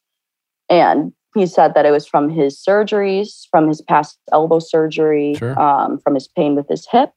And 0.70 1.12
he 1.36 1.48
said 1.48 1.74
that 1.74 1.86
it 1.86 1.92
was 1.92 2.06
from 2.06 2.30
his 2.30 2.58
surgeries, 2.58 3.48
from 3.50 3.68
his 3.68 3.82
past 3.82 4.20
elbow 4.32 4.60
surgery, 4.60 5.36
Sure. 5.36 5.60
um, 5.60 5.98
from 6.00 6.14
his 6.14 6.28
pain 6.28 6.56
with 6.56 6.68
his 6.68 6.88
hip. 6.88 7.12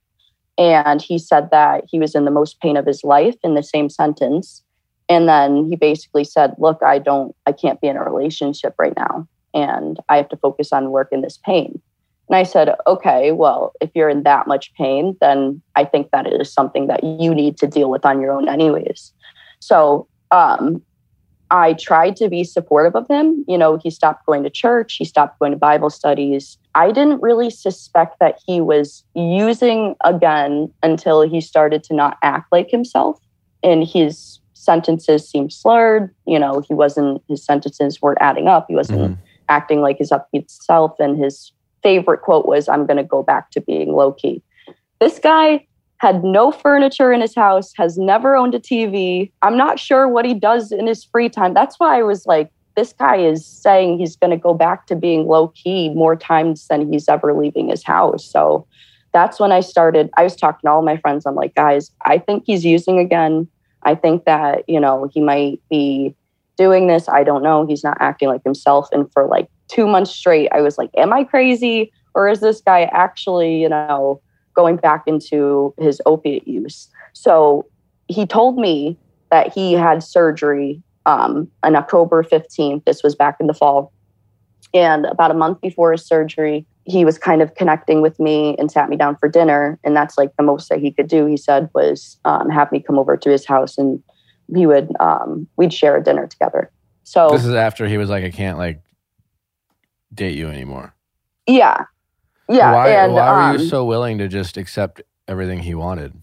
And 0.56 1.00
he 1.02 1.18
said 1.18 1.50
that 1.50 1.84
he 1.88 1.98
was 1.98 2.14
in 2.14 2.24
the 2.24 2.30
most 2.30 2.60
pain 2.60 2.76
of 2.76 2.86
his 2.86 3.04
life 3.04 3.36
in 3.42 3.54
the 3.54 3.62
same 3.62 3.88
sentence. 3.88 4.62
And 5.08 5.28
then 5.28 5.68
he 5.68 5.76
basically 5.76 6.24
said, 6.24 6.54
Look, 6.58 6.82
I 6.82 6.98
don't, 6.98 7.34
I 7.46 7.52
can't 7.52 7.80
be 7.80 7.88
in 7.88 7.96
a 7.96 8.02
relationship 8.04 8.74
right 8.78 8.94
now. 8.96 9.26
And 9.52 9.98
I 10.08 10.16
have 10.16 10.28
to 10.30 10.36
focus 10.36 10.72
on 10.72 10.90
work 10.92 11.08
in 11.12 11.20
this 11.22 11.38
pain. 11.44 11.80
And 12.30 12.36
I 12.36 12.44
said, 12.44 12.76
okay, 12.86 13.32
well, 13.32 13.72
if 13.80 13.90
you're 13.92 14.08
in 14.08 14.22
that 14.22 14.46
much 14.46 14.72
pain, 14.74 15.16
then 15.20 15.60
I 15.74 15.84
think 15.84 16.10
that 16.12 16.28
it 16.28 16.40
is 16.40 16.52
something 16.52 16.86
that 16.86 17.02
you 17.02 17.34
need 17.34 17.58
to 17.58 17.66
deal 17.66 17.90
with 17.90 18.06
on 18.06 18.20
your 18.20 18.30
own, 18.30 18.48
anyways. 18.48 19.12
So 19.58 20.06
um, 20.30 20.80
I 21.50 21.72
tried 21.72 22.14
to 22.16 22.28
be 22.28 22.44
supportive 22.44 22.94
of 22.94 23.08
him. 23.08 23.44
You 23.48 23.58
know, 23.58 23.80
he 23.82 23.90
stopped 23.90 24.26
going 24.26 24.44
to 24.44 24.50
church, 24.50 24.94
he 24.94 25.04
stopped 25.04 25.40
going 25.40 25.50
to 25.50 25.58
Bible 25.58 25.90
studies. 25.90 26.56
I 26.76 26.92
didn't 26.92 27.20
really 27.20 27.50
suspect 27.50 28.20
that 28.20 28.38
he 28.46 28.60
was 28.60 29.04
using 29.16 29.96
again 30.04 30.72
until 30.84 31.22
he 31.22 31.40
started 31.40 31.82
to 31.84 31.94
not 31.94 32.16
act 32.22 32.52
like 32.52 32.70
himself. 32.70 33.18
And 33.64 33.84
his 33.84 34.38
sentences 34.54 35.28
seemed 35.28 35.52
slurred. 35.52 36.14
You 36.26 36.38
know, 36.38 36.62
he 36.66 36.74
wasn't, 36.74 37.24
his 37.28 37.44
sentences 37.44 38.00
weren't 38.00 38.18
adding 38.20 38.46
up. 38.46 38.66
He 38.68 38.76
wasn't 38.76 39.00
Mhm. 39.00 39.18
acting 39.48 39.80
like 39.80 39.98
his 39.98 40.10
upbeat 40.12 40.48
self. 40.48 40.92
And 41.00 41.18
his 41.18 41.52
favorite 41.82 42.22
quote 42.22 42.46
was, 42.46 42.68
I'm 42.68 42.86
going 42.86 42.96
to 42.96 43.04
go 43.04 43.22
back 43.22 43.50
to 43.52 43.60
being 43.60 43.92
low 43.92 44.12
key. 44.12 44.42
This 45.00 45.18
guy 45.18 45.66
had 45.98 46.24
no 46.24 46.50
furniture 46.50 47.12
in 47.12 47.20
his 47.20 47.34
house, 47.34 47.72
has 47.76 47.98
never 47.98 48.34
owned 48.34 48.54
a 48.54 48.58
TV. 48.58 49.30
I'm 49.42 49.56
not 49.56 49.78
sure 49.78 50.08
what 50.08 50.24
he 50.24 50.34
does 50.34 50.72
in 50.72 50.86
his 50.86 51.04
free 51.04 51.28
time. 51.28 51.52
That's 51.52 51.78
why 51.78 51.98
I 51.98 52.02
was 52.02 52.24
like, 52.26 52.50
this 52.74 52.94
guy 52.94 53.16
is 53.16 53.44
saying 53.44 53.98
he's 53.98 54.16
going 54.16 54.30
to 54.30 54.36
go 54.36 54.54
back 54.54 54.86
to 54.86 54.96
being 54.96 55.26
low 55.26 55.48
key 55.48 55.90
more 55.90 56.16
times 56.16 56.66
than 56.68 56.90
he's 56.90 57.08
ever 57.08 57.34
leaving 57.34 57.68
his 57.68 57.84
house. 57.84 58.24
So 58.24 58.66
that's 59.12 59.38
when 59.38 59.52
I 59.52 59.60
started. 59.60 60.08
I 60.16 60.22
was 60.22 60.36
talking 60.36 60.66
to 60.66 60.70
all 60.70 60.82
my 60.82 60.96
friends. 60.96 61.26
I'm 61.26 61.34
like, 61.34 61.54
guys, 61.54 61.90
I 62.06 62.18
think 62.18 62.44
he's 62.46 62.64
using 62.64 62.98
again. 62.98 63.48
I 63.82 63.94
think 63.94 64.24
that, 64.24 64.68
you 64.68 64.80
know, 64.80 65.10
he 65.12 65.20
might 65.20 65.60
be 65.68 66.14
doing 66.60 66.88
this. 66.88 67.08
I 67.08 67.24
don't 67.24 67.42
know. 67.42 67.66
He's 67.66 67.82
not 67.82 67.96
acting 68.00 68.28
like 68.28 68.44
himself. 68.44 68.86
And 68.92 69.10
for 69.14 69.26
like 69.26 69.48
two 69.68 69.86
months 69.86 70.10
straight, 70.10 70.50
I 70.52 70.60
was 70.60 70.76
like, 70.76 70.90
am 70.94 71.10
I 71.10 71.24
crazy? 71.24 71.90
Or 72.14 72.28
is 72.28 72.40
this 72.40 72.60
guy 72.60 72.82
actually, 72.92 73.62
you 73.62 73.68
know, 73.70 74.20
going 74.54 74.76
back 74.76 75.04
into 75.06 75.72
his 75.78 76.02
opiate 76.04 76.46
use? 76.46 76.90
So 77.14 77.64
he 78.08 78.26
told 78.26 78.58
me 78.58 78.98
that 79.30 79.54
he 79.54 79.72
had 79.72 80.02
surgery 80.02 80.82
um, 81.06 81.50
on 81.62 81.76
October 81.76 82.22
15th. 82.22 82.84
This 82.84 83.02
was 83.02 83.14
back 83.14 83.38
in 83.40 83.46
the 83.46 83.54
fall. 83.54 83.90
And 84.74 85.06
about 85.06 85.30
a 85.30 85.34
month 85.34 85.62
before 85.62 85.92
his 85.92 86.04
surgery, 86.04 86.66
he 86.84 87.06
was 87.06 87.16
kind 87.16 87.40
of 87.40 87.54
connecting 87.54 88.02
with 88.02 88.20
me 88.20 88.54
and 88.58 88.70
sat 88.70 88.90
me 88.90 88.96
down 88.96 89.16
for 89.16 89.30
dinner. 89.30 89.78
And 89.82 89.96
that's 89.96 90.18
like 90.18 90.36
the 90.36 90.42
most 90.42 90.68
that 90.68 90.78
he 90.78 90.92
could 90.92 91.08
do, 91.08 91.24
he 91.24 91.38
said, 91.38 91.70
was 91.74 92.18
um, 92.26 92.50
have 92.50 92.70
me 92.70 92.82
come 92.82 92.98
over 92.98 93.16
to 93.16 93.30
his 93.30 93.46
house 93.46 93.78
and 93.78 94.02
he 94.54 94.66
would, 94.66 94.90
um, 95.00 95.46
we'd 95.56 95.72
share 95.72 95.96
a 95.96 96.02
dinner 96.02 96.26
together. 96.26 96.70
So, 97.04 97.30
This 97.30 97.44
is 97.44 97.54
after 97.54 97.86
he 97.86 97.98
was 97.98 98.10
like, 98.10 98.24
I 98.24 98.30
can't 98.30 98.58
like 98.58 98.80
date 100.12 100.36
you 100.36 100.48
anymore. 100.48 100.94
yeah. 101.46 101.84
Yeah. 102.48 102.72
Why, 102.72 102.88
and 102.88 103.12
why 103.12 103.32
were 103.32 103.40
um, 103.40 103.58
you 103.58 103.68
so 103.68 103.84
willing 103.84 104.18
to 104.18 104.26
just 104.26 104.56
accept 104.56 105.02
everything 105.28 105.60
he 105.60 105.74
wanted? 105.76 106.14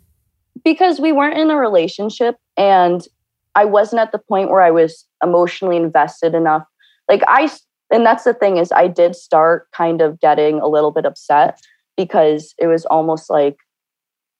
because 0.63 0.99
we 0.99 1.11
weren't 1.11 1.37
in 1.37 1.49
a 1.49 1.55
relationship 1.55 2.35
and 2.57 3.07
I 3.55 3.63
wasn't 3.63 4.01
at 4.01 4.11
the 4.11 4.19
point 4.19 4.49
where 4.49 4.61
I 4.61 4.71
was 4.71 5.05
emotionally 5.23 5.77
invested 5.77 6.35
enough. 6.35 6.63
Like 7.07 7.23
I 7.27 7.49
and 7.91 8.05
that's 8.05 8.25
the 8.25 8.33
thing 8.33 8.57
is 8.57 8.71
I 8.71 8.87
did 8.87 9.15
start 9.15 9.67
kind 9.71 10.01
of 10.01 10.19
getting 10.19 10.59
a 10.59 10.67
little 10.67 10.91
bit 10.91 11.05
upset 11.05 11.59
because 11.95 12.53
it 12.57 12.67
was 12.67 12.85
almost 12.85 13.29
like 13.29 13.55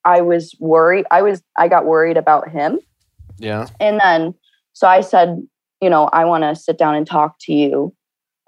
I 0.04 0.22
was 0.22 0.54
worried. 0.60 1.06
I 1.12 1.22
was 1.22 1.42
I 1.56 1.68
got 1.68 1.86
worried 1.86 2.18
about 2.18 2.50
him. 2.50 2.80
Yeah. 3.40 3.68
And 3.80 4.00
then 4.00 4.34
so 4.74 4.88
I 4.88 5.02
said, 5.02 5.42
you 5.82 5.90
know, 5.90 6.06
I 6.14 6.26
want 6.26 6.44
to 6.44 6.56
sit 6.56 6.78
down 6.78 6.96
and 6.96 7.06
talk 7.06 7.38
to 7.42 7.54
you. 7.54 7.94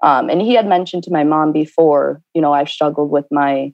Um, 0.02 0.30
and 0.30 0.40
he 0.40 0.54
had 0.54 0.66
mentioned 0.66 1.02
to 1.04 1.12
my 1.12 1.24
mom 1.24 1.52
before, 1.52 2.22
you 2.34 2.40
know, 2.40 2.52
I've 2.52 2.68
struggled 2.68 3.10
with 3.10 3.26
my 3.30 3.72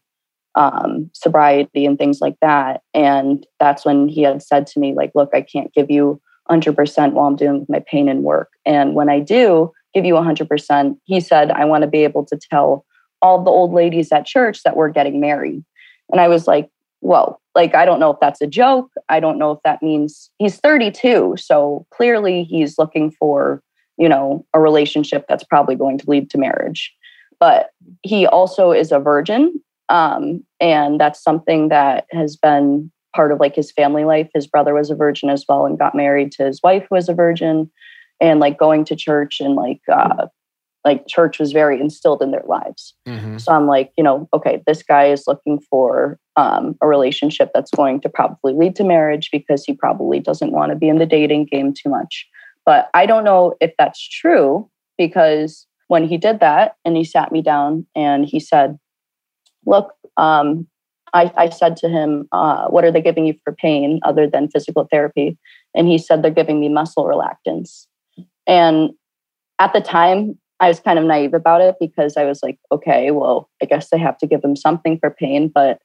um, 0.57 1.11
sobriety 1.13 1.85
and 1.85 1.99
things 1.99 2.21
like 2.21 2.37
that. 2.41 2.81
And 2.95 3.47
that's 3.61 3.85
when 3.85 4.09
he 4.09 4.23
had 4.23 4.43
said 4.43 4.67
to 4.69 4.81
me, 4.81 4.95
like, 4.95 5.13
look, 5.15 5.31
I 5.35 5.43
can't 5.43 5.73
give 5.75 5.91
you 5.91 6.21
100% 6.51 7.13
while 7.13 7.27
I'm 7.27 7.37
doing 7.37 7.67
my 7.69 7.81
pain 7.87 8.09
and 8.09 8.23
work. 8.23 8.49
And 8.65 8.95
when 8.95 9.11
I 9.11 9.21
do 9.21 9.73
give 9.95 10.05
you 10.05 10.15
100%, 10.15 10.97
he 11.05 11.21
said, 11.21 11.51
I 11.51 11.65
want 11.65 11.83
to 11.83 11.89
be 11.89 12.05
able 12.05 12.25
to 12.27 12.39
tell 12.51 12.85
all 13.23 13.43
the 13.43 13.51
old 13.51 13.73
ladies 13.73 14.13
at 14.13 14.27
church 14.27 14.63
that 14.63 14.77
we're 14.77 14.89
getting 14.89 15.21
married. 15.21 15.63
And 16.11 16.21
I 16.21 16.29
was 16.29 16.47
like, 16.47 16.71
whoa, 17.01 17.39
like, 17.57 17.75
I 17.75 17.87
don't 17.87 17.99
know 17.99 18.11
if 18.11 18.21
that's 18.21 18.43
a 18.43 18.47
joke. 18.47 18.93
I 19.09 19.19
don't 19.19 19.39
know 19.39 19.51
if 19.51 19.59
that 19.65 19.83
means 19.83 20.31
he's 20.39 20.59
32. 20.59 21.37
So 21.39 21.87
clearly 21.91 22.45
he's 22.45 22.79
looking 22.79 23.11
for, 23.11 23.63
you 23.97 24.09
know, 24.09 24.45
a 24.53 24.61
relationship 24.61 25.25
that's 25.27 25.43
probably 25.43 25.75
going 25.75 25.97
to 25.99 26.09
lead 26.09 26.29
to 26.31 26.39
marriage. 26.39 26.95
But 27.41 27.71
he 28.03 28.27
also 28.27 28.73
is 28.73 28.93
a 28.93 29.01
virgin. 29.01 29.59
Um, 29.89 30.45
and 30.61 31.01
that's 31.01 31.23
something 31.23 31.71
that 31.71 32.07
has 32.13 32.37
been 32.37 32.93
part 33.15 33.33
of 33.33 33.41
like 33.41 33.57
his 33.57 33.73
family 33.73 34.05
life. 34.05 34.29
His 34.35 34.47
brother 34.47 34.75
was 34.75 34.91
a 34.91 34.95
virgin 34.95 35.31
as 35.31 35.45
well 35.49 35.65
and 35.65 35.79
got 35.79 35.95
married 35.95 36.33
to 36.33 36.45
his 36.45 36.61
wife 36.63 36.87
who 36.89 36.95
was 36.95 37.09
a 37.09 37.15
virgin. 37.15 37.71
And 38.21 38.41
like 38.41 38.59
going 38.59 38.85
to 38.87 38.97
church 38.97 39.41
and 39.41 39.57
like, 39.57 39.81
uh, 39.93 40.27
like 40.87 41.07
church 41.09 41.41
was 41.41 41.51
very 41.53 41.81
instilled 41.81 42.23
in 42.23 42.31
their 42.31 42.45
lives. 42.47 42.95
Mm-hmm. 43.09 43.39
So 43.39 43.53
I'm 43.53 43.67
like, 43.67 43.93
you 43.99 44.05
know, 44.05 44.29
okay, 44.33 44.63
this 44.69 44.85
guy 44.85 45.07
is 45.07 45.25
looking 45.27 45.61
for 45.69 46.19
um, 46.37 46.77
a 46.81 46.87
relationship 46.87 47.51
that's 47.53 47.73
going 47.73 48.01
to 48.03 48.09
probably 48.09 48.55
lead 48.55 48.77
to 48.77 48.85
marriage 48.85 49.29
because 49.33 49.65
he 49.65 49.75
probably 49.75 50.21
doesn't 50.21 50.53
want 50.53 50.71
to 50.71 50.77
be 50.77 50.89
in 50.89 50.99
the 50.99 51.05
dating 51.05 51.47
game 51.47 51.75
too 51.75 51.91
much. 51.91 52.27
But 52.65 52.89
I 52.95 53.05
don't 53.05 53.25
know 53.25 53.55
if 53.61 53.73
that's 53.79 54.01
true 54.09 54.71
because 54.97 55.67
when 55.89 56.07
he 56.07 56.17
did 56.17 56.39
that 56.39 56.77
and 56.85 56.97
he 56.97 57.03
sat 57.03 57.33
me 57.33 57.43
down 57.43 57.85
and 57.97 58.25
he 58.25 58.39
said, 58.39 58.79
look, 59.67 59.93
um, 60.17 60.69
I, 61.15 61.33
I 61.37 61.49
said 61.49 61.77
to 61.79 61.89
him, 61.89 62.29
uh, 62.31 62.69
what 62.69 62.85
are 62.85 62.93
they 62.93 63.03
giving 63.03 63.27
you 63.27 63.35
for 63.43 63.53
pain 63.53 63.99
other 64.05 64.29
than 64.29 64.51
physical 64.51 64.87
therapy? 64.89 65.37
And 65.75 65.89
he 65.89 65.99
said, 65.99 66.23
they're 66.23 66.31
giving 66.31 66.61
me 66.61 66.69
muscle 66.69 67.05
relaxants. 67.05 67.87
And 68.47 68.91
at 69.59 69.73
the 69.73 69.81
time, 69.81 70.39
I 70.61 70.69
was 70.69 70.81
kind 70.81 70.99
of 70.99 71.05
naive 71.05 71.35
about 71.35 71.61
it 71.61 71.77
because 71.79 72.17
I 72.17 72.25
was 72.25 72.41
like, 72.43 72.59
okay, 72.73 73.11
well, 73.11 73.51
I 73.63 73.67
guess 73.67 73.91
they 73.91 73.99
have 73.99 74.17
to 74.19 74.27
give 74.27 74.43
him 74.43 74.57
something 74.57 74.99
for 74.99 75.11
pain. 75.11 75.49
But 75.49 75.81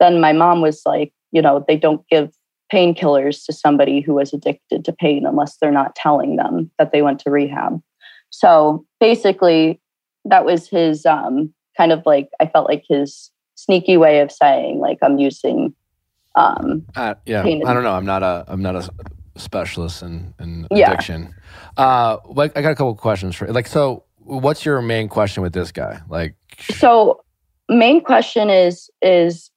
then 0.00 0.20
my 0.20 0.32
mom 0.32 0.60
was 0.60 0.82
like, 0.84 1.12
you 1.32 1.40
know, 1.40 1.64
they 1.66 1.76
don't 1.76 2.06
give 2.08 2.32
painkillers 2.72 3.44
to 3.46 3.52
somebody 3.52 4.00
who 4.00 4.18
is 4.18 4.32
addicted 4.32 4.84
to 4.84 4.92
pain 4.92 5.24
unless 5.24 5.56
they're 5.58 5.70
not 5.70 5.94
telling 5.94 6.36
them 6.36 6.70
that 6.78 6.90
they 6.92 7.02
went 7.02 7.20
to 7.20 7.30
rehab. 7.30 7.80
So 8.30 8.84
basically, 8.98 9.80
that 10.24 10.44
was 10.44 10.68
his 10.68 11.06
um, 11.06 11.54
kind 11.76 11.92
of 11.92 12.02
like, 12.04 12.28
I 12.40 12.46
felt 12.46 12.68
like 12.68 12.84
his 12.88 13.30
sneaky 13.54 13.96
way 13.96 14.20
of 14.20 14.32
saying, 14.32 14.80
like, 14.80 14.98
I'm 15.02 15.18
using. 15.18 15.74
Um, 16.34 16.84
Uh, 16.96 17.14
yeah, 17.24 17.42
Pain 17.42 17.64
I 17.66 17.72
don't 17.72 17.84
know. 17.84 17.92
I'm 17.92 18.04
not 18.04 18.22
a 18.22 18.44
I'm 18.48 18.60
not 18.60 18.74
a 18.76 18.90
specialist 19.36 20.02
in, 20.02 20.34
in 20.38 20.66
Yeah. 20.70 20.90
addiction. 20.90 21.34
Uh, 21.76 22.18
like 22.26 22.56
I 22.56 22.62
got 22.62 22.72
a 22.72 22.74
couple 22.74 22.94
questions 22.96 23.36
for 23.36 23.46
like. 23.52 23.66
So, 23.66 24.04
what's 24.26 24.64
your 24.64 24.82
main 24.82 25.08
question 25.08 25.42
with 25.42 25.52
this 25.52 25.72
guy? 25.72 26.00
Like, 26.08 26.34
so 26.58 27.22
main 27.68 28.02
question 28.02 28.50
is 28.50 28.90
is 29.02 29.50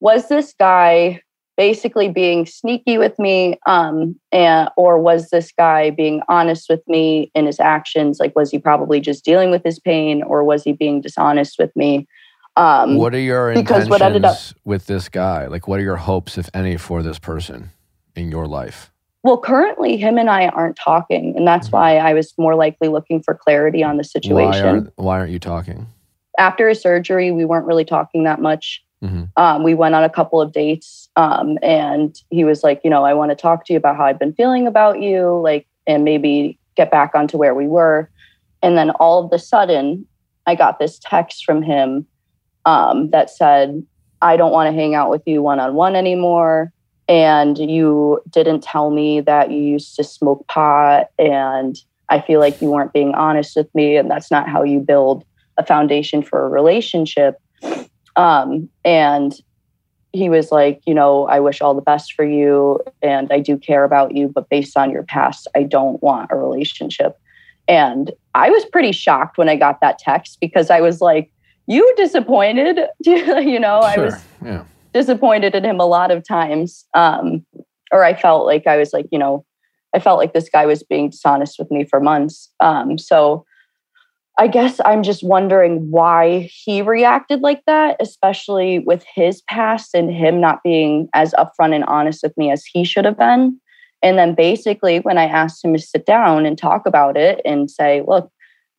was 0.00 0.28
this 0.28 0.54
guy 0.58 1.20
basically 1.56 2.08
being 2.08 2.46
sneaky 2.46 2.98
with 2.98 3.18
me 3.18 3.58
um 3.66 4.14
and 4.30 4.68
or 4.76 4.98
was 4.98 5.30
this 5.30 5.50
guy 5.50 5.90
being 5.90 6.20
honest 6.28 6.68
with 6.68 6.82
me 6.86 7.32
in 7.34 7.46
his 7.46 7.58
actions 7.58 8.20
like 8.20 8.36
was 8.36 8.50
he 8.50 8.58
probably 8.58 9.00
just 9.00 9.24
dealing 9.24 9.50
with 9.50 9.64
his 9.64 9.80
pain 9.80 10.22
or 10.22 10.44
was 10.44 10.62
he 10.62 10.72
being 10.72 11.00
dishonest 11.00 11.58
with 11.58 11.74
me 11.74 12.06
um 12.56 12.96
what 12.96 13.14
are 13.14 13.18
your 13.18 13.50
intentions 13.50 13.88
what 13.90 14.02
ended 14.02 14.24
up- 14.24 14.36
with 14.64 14.86
this 14.86 15.08
guy? 15.08 15.46
Like, 15.46 15.66
what 15.66 15.80
are 15.80 15.82
your 15.82 15.96
hopes, 15.96 16.36
if 16.36 16.50
any, 16.52 16.76
for 16.76 17.02
this 17.02 17.18
person 17.18 17.70
in 18.14 18.30
your 18.30 18.46
life? 18.46 18.92
Well 19.22 19.38
currently 19.38 19.96
him 19.96 20.18
and 20.18 20.30
i 20.30 20.48
aren't 20.48 20.76
talking 20.76 21.34
and 21.36 21.46
that's 21.46 21.68
Mhm. 21.68 21.72
why 21.72 21.96
i 21.98 22.12
was 22.14 22.32
more 22.38 22.54
likely 22.54 22.88
looking 22.88 23.22
for 23.22 23.34
clarity 23.34 23.82
on 23.82 23.96
the 23.96 24.02
Why 24.02 24.20
situation 24.20 24.66
aren't 24.66 24.92
Why 24.96 25.18
aren't 25.18 25.32
you 25.32 25.38
talking? 25.38 25.86
after 26.38 26.68
his 26.68 26.80
surgery 26.80 27.30
we 27.30 27.44
weren't 27.44 27.66
really 27.66 27.84
talking 27.84 28.24
that 28.24 28.40
much 28.40 28.82
Mhm. 29.02 29.28
um, 29.36 29.62
we 29.62 29.74
went 29.74 29.94
on 29.94 30.02
a 30.02 30.08
couple 30.10 30.40
of 30.40 30.52
dates 30.52 31.08
um, 31.16 31.56
and 31.62 32.16
he 32.30 32.44
was 32.44 32.64
like 32.64 32.80
you 32.84 32.90
know 32.90 33.04
i 33.04 33.14
want 33.14 33.30
to 33.30 33.36
talk 33.36 33.64
to 33.66 33.72
you 33.72 33.76
about 33.76 33.96
how 33.96 34.04
i've 34.04 34.18
been 34.18 34.32
feeling 34.32 34.66
about 34.66 35.00
you 35.00 35.40
like 35.42 35.66
and 35.86 36.04
maybe 36.04 36.58
get 36.76 36.90
back 36.90 37.14
onto 37.14 37.36
where 37.38 37.54
we 37.54 37.66
were 37.66 38.10
and 38.62 38.76
then 38.76 38.90
all 38.92 39.24
of 39.24 39.32
a 39.32 39.38
sudden 39.38 40.06
i 40.46 40.54
got 40.54 40.78
this 40.78 40.98
text 41.02 41.44
from 41.44 41.62
him 41.62 42.06
um, 42.66 43.10
that 43.10 43.30
said 43.30 43.82
i 44.22 44.36
don't 44.36 44.52
want 44.52 44.68
to 44.68 44.72
hang 44.78 44.94
out 44.94 45.10
with 45.10 45.22
you 45.26 45.42
one-on-one 45.42 45.94
anymore 45.96 46.72
and 47.08 47.58
you 47.58 48.20
didn't 48.30 48.62
tell 48.62 48.90
me 48.90 49.20
that 49.20 49.50
you 49.50 49.58
used 49.58 49.96
to 49.96 50.04
smoke 50.04 50.46
pot 50.48 51.08
and 51.18 51.76
i 52.08 52.20
feel 52.20 52.40
like 52.40 52.60
you 52.60 52.70
weren't 52.70 52.92
being 52.92 53.14
honest 53.14 53.56
with 53.56 53.72
me 53.74 53.96
and 53.96 54.10
that's 54.10 54.30
not 54.30 54.48
how 54.48 54.62
you 54.62 54.80
build 54.80 55.24
a 55.56 55.64
foundation 55.64 56.22
for 56.22 56.44
a 56.44 56.48
relationship 56.48 57.40
um, 58.16 58.68
and 58.84 59.40
he 60.12 60.28
was 60.28 60.50
like, 60.50 60.80
you 60.86 60.94
know, 60.94 61.26
I 61.26 61.40
wish 61.40 61.60
all 61.60 61.74
the 61.74 61.82
best 61.82 62.14
for 62.14 62.24
you 62.24 62.80
and 63.02 63.30
I 63.30 63.40
do 63.40 63.56
care 63.56 63.84
about 63.84 64.14
you, 64.14 64.28
but 64.28 64.48
based 64.48 64.76
on 64.76 64.90
your 64.90 65.02
past, 65.02 65.46
I 65.54 65.62
don't 65.62 66.02
want 66.02 66.30
a 66.30 66.36
relationship. 66.36 67.16
And 67.66 68.10
I 68.34 68.50
was 68.50 68.64
pretty 68.66 68.92
shocked 68.92 69.36
when 69.36 69.48
I 69.48 69.56
got 69.56 69.80
that 69.80 69.98
text 69.98 70.38
because 70.40 70.70
I 70.70 70.80
was 70.80 71.00
like, 71.00 71.30
you 71.66 71.92
disappointed? 71.96 72.80
you 73.00 73.60
know, 73.60 73.80
I 73.80 73.98
was 73.98 74.14
Sure. 74.14 74.48
Yeah. 74.50 74.64
Disappointed 74.92 75.54
in 75.54 75.64
him 75.64 75.80
a 75.80 75.86
lot 75.86 76.10
of 76.10 76.26
times. 76.26 76.84
Um, 76.94 77.44
or 77.92 78.04
I 78.04 78.14
felt 78.14 78.46
like 78.46 78.66
I 78.66 78.76
was 78.76 78.92
like, 78.92 79.06
you 79.10 79.18
know, 79.18 79.44
I 79.94 80.00
felt 80.00 80.18
like 80.18 80.34
this 80.34 80.48
guy 80.50 80.66
was 80.66 80.82
being 80.82 81.10
dishonest 81.10 81.58
with 81.58 81.70
me 81.70 81.84
for 81.84 82.00
months. 82.00 82.50
Um, 82.60 82.98
so 82.98 83.44
I 84.38 84.46
guess 84.46 84.80
I'm 84.84 85.02
just 85.02 85.24
wondering 85.24 85.90
why 85.90 86.48
he 86.52 86.80
reacted 86.80 87.40
like 87.40 87.62
that, 87.66 87.96
especially 88.00 88.78
with 88.78 89.04
his 89.12 89.42
past 89.42 89.94
and 89.94 90.12
him 90.12 90.40
not 90.40 90.62
being 90.62 91.08
as 91.12 91.34
upfront 91.34 91.74
and 91.74 91.84
honest 91.84 92.20
with 92.22 92.36
me 92.36 92.52
as 92.52 92.64
he 92.64 92.84
should 92.84 93.04
have 93.04 93.18
been. 93.18 93.58
And 94.00 94.16
then 94.16 94.34
basically, 94.34 95.00
when 95.00 95.18
I 95.18 95.24
asked 95.24 95.64
him 95.64 95.74
to 95.74 95.82
sit 95.82 96.06
down 96.06 96.46
and 96.46 96.56
talk 96.56 96.86
about 96.86 97.16
it 97.16 97.40
and 97.44 97.68
say, 97.68 98.04
look, 98.06 98.30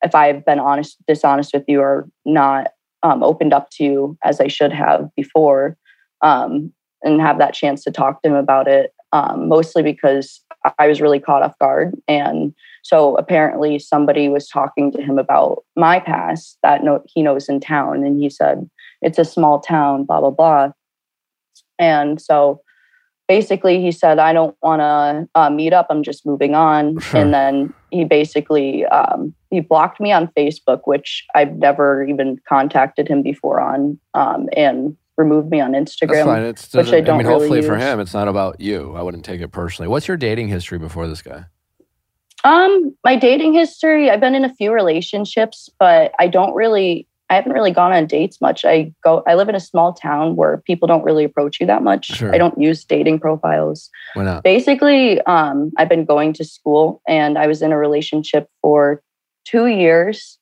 if 0.02 0.16
I've 0.16 0.46
been 0.46 0.60
honest, 0.60 0.96
dishonest 1.08 1.54
with 1.54 1.66
you 1.68 1.82
or 1.82 2.08
not 2.26 2.70
um, 3.04 3.22
opened 3.22 3.52
up 3.52 3.70
to 3.72 3.84
you 3.84 4.18
as 4.24 4.40
I 4.40 4.48
should 4.48 4.72
have 4.72 5.10
before, 5.18 5.78
um, 6.22 6.74
and 7.04 7.22
have 7.22 7.38
that 7.40 7.54
chance 7.54 7.84
to 7.84 7.92
talk 7.92 8.22
to 8.22 8.30
him 8.30 8.36
about 8.36 8.68
it, 8.68 8.94
um, 9.14 9.48
mostly 9.48 9.84
because 9.84 10.42
I 10.78 10.88
was 10.88 11.02
really 11.02 11.20
caught 11.20 11.44
off 11.44 11.58
guard. 11.60 11.96
And 12.08 12.54
so 12.84 13.16
apparently, 13.18 13.80
somebody 13.80 14.30
was 14.30 14.48
talking 14.48 14.92
to 14.92 15.02
him 15.02 15.18
about 15.18 15.64
my 15.76 16.00
past 16.00 16.58
that 16.64 16.84
no, 16.84 17.02
he 17.06 17.22
knows 17.22 17.48
in 17.48 17.60
town. 17.60 18.04
And 18.04 18.22
he 18.22 18.30
said, 18.30 18.70
it's 19.02 19.20
a 19.20 19.26
small 19.26 19.60
town, 19.60 20.04
blah, 20.06 20.20
blah, 20.20 20.32
blah. 20.32 20.72
And 21.78 22.22
so 22.22 22.62
basically 23.30 23.80
he 23.80 23.92
said 23.92 24.20
i 24.20 24.34
don't 24.34 24.58
want 24.62 24.82
to 24.82 25.30
uh, 25.40 25.50
meet 25.50 25.72
up 25.72 25.88
i'm 25.90 26.04
just 26.04 26.26
moving 26.26 26.56
on 26.56 27.00
Sure. 27.00 27.22
and 27.22 27.34
then 27.34 27.74
he 27.92 28.04
basically 28.04 28.86
um, 28.88 29.34
he 29.50 29.62
blocked 29.62 30.02
me 30.02 30.12
on 30.12 30.28
facebook 30.38 30.82
which 30.84 31.24
i've 31.36 31.56
never 31.56 32.04
even 32.04 32.38
contacted 32.50 33.08
him 33.08 33.22
before 33.22 33.62
on 33.62 33.98
um, 34.16 34.50
and 34.58 34.98
removed 35.20 35.50
me 35.52 35.60
on 35.62 35.74
instagram 35.74 36.26
which 36.26 36.88
I 36.88 37.02
doesn't- 37.02 37.10
I 37.10 37.18
mean, 37.18 37.28
really 37.28 37.40
hopefully 37.40 37.62
for 37.62 37.76
him, 37.78 38.00
it's 38.00 38.14
not 38.14 38.28
about 38.28 38.60
you. 38.62 38.94
I 38.96 39.02
wouldn't 39.04 39.26
take 39.26 39.42
it 39.42 39.50
personally. 39.50 39.88
What's 39.90 40.08
your 40.08 40.18
dating 40.18 40.48
history 40.48 40.80
before 40.80 41.08
this 41.08 41.22
guy? 41.22 41.46
um 42.46 42.96
my 43.04 43.18
dating 43.18 43.52
history 43.54 44.10
i've 44.10 44.22
been 44.22 44.34
in 44.34 44.46
a 44.46 44.54
few 44.56 44.72
relationships 44.72 45.70
but 45.78 46.14
i 46.22 46.26
don't 46.26 46.54
really 46.56 47.06
i 47.30 47.36
haven't 47.36 47.52
really 47.52 47.70
gone 47.72 47.92
on 47.92 48.06
dates 48.08 48.40
much 48.40 48.64
i 48.64 48.90
go 49.04 49.22
i 49.28 49.36
live 49.36 49.50
in 49.50 49.56
a 49.56 49.60
small 49.60 49.92
town 49.92 50.38
where 50.38 50.60
people 50.66 50.88
don't 50.88 51.04
really 51.04 51.26
approach 51.26 51.60
you 51.60 51.66
that 51.68 51.84
much 51.84 52.06
Sure. 52.06 52.34
i 52.34 52.38
don't 52.38 52.58
use 52.58 52.86
dating 52.86 53.20
profiles 53.20 53.90
Why 54.14 54.24
not? 54.24 54.44
basically 54.44 55.20
um, 55.24 55.72
i've 55.78 55.90
been 55.90 56.06
going 56.06 56.32
to 56.34 56.46
school 56.46 57.02
and 57.10 57.38
i 57.38 57.46
was 57.46 57.62
in 57.62 57.74
a 57.74 57.78
relationship 57.78 58.48
for 58.62 59.04
two 59.44 59.66
years 59.68 60.38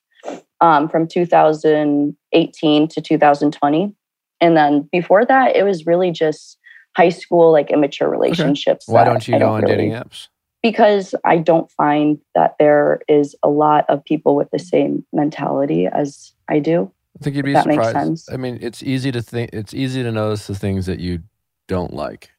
um, 0.60 0.88
from 0.88 1.08
2018 1.08 2.88
to 2.88 3.00
2020 3.00 3.94
and 4.40 4.56
then 4.56 4.88
before 4.92 5.24
that 5.24 5.56
it 5.56 5.62
was 5.64 5.86
really 5.86 6.10
just 6.10 6.58
high 6.96 7.08
school 7.08 7.52
like 7.52 7.70
immature 7.70 8.08
relationships 8.08 8.86
Why 8.88 9.04
don't 9.04 9.26
you 9.28 9.36
I 9.36 9.38
go 9.38 9.48
on 9.50 9.62
really- 9.62 9.76
dating 9.76 9.92
apps? 9.92 10.28
because 10.62 11.14
i 11.24 11.36
don't 11.38 11.70
find 11.70 12.18
that 12.34 12.56
there 12.58 13.00
is 13.08 13.36
a 13.44 13.48
lot 13.48 13.84
of 13.88 14.04
people 14.04 14.34
with 14.34 14.50
the 14.50 14.58
same 14.58 15.04
mentality 15.12 15.86
as 15.86 16.32
i 16.48 16.58
do 16.58 16.90
I 17.20 17.24
think 17.24 17.34
you'd 17.34 17.44
be 17.44 17.52
That 17.52 17.66
makes 17.66 17.84
surprised. 17.84 18.06
sense. 18.06 18.28
I 18.32 18.36
mean, 18.36 18.58
it's 18.60 18.80
easy 18.80 19.10
to 19.10 19.20
think. 19.20 19.50
It's 19.52 19.74
easy 19.74 20.04
to 20.04 20.12
notice 20.12 20.46
the 20.46 20.54
things 20.54 20.86
that 20.86 21.00
you 21.00 21.24
don't 21.66 21.92
like 21.92 22.30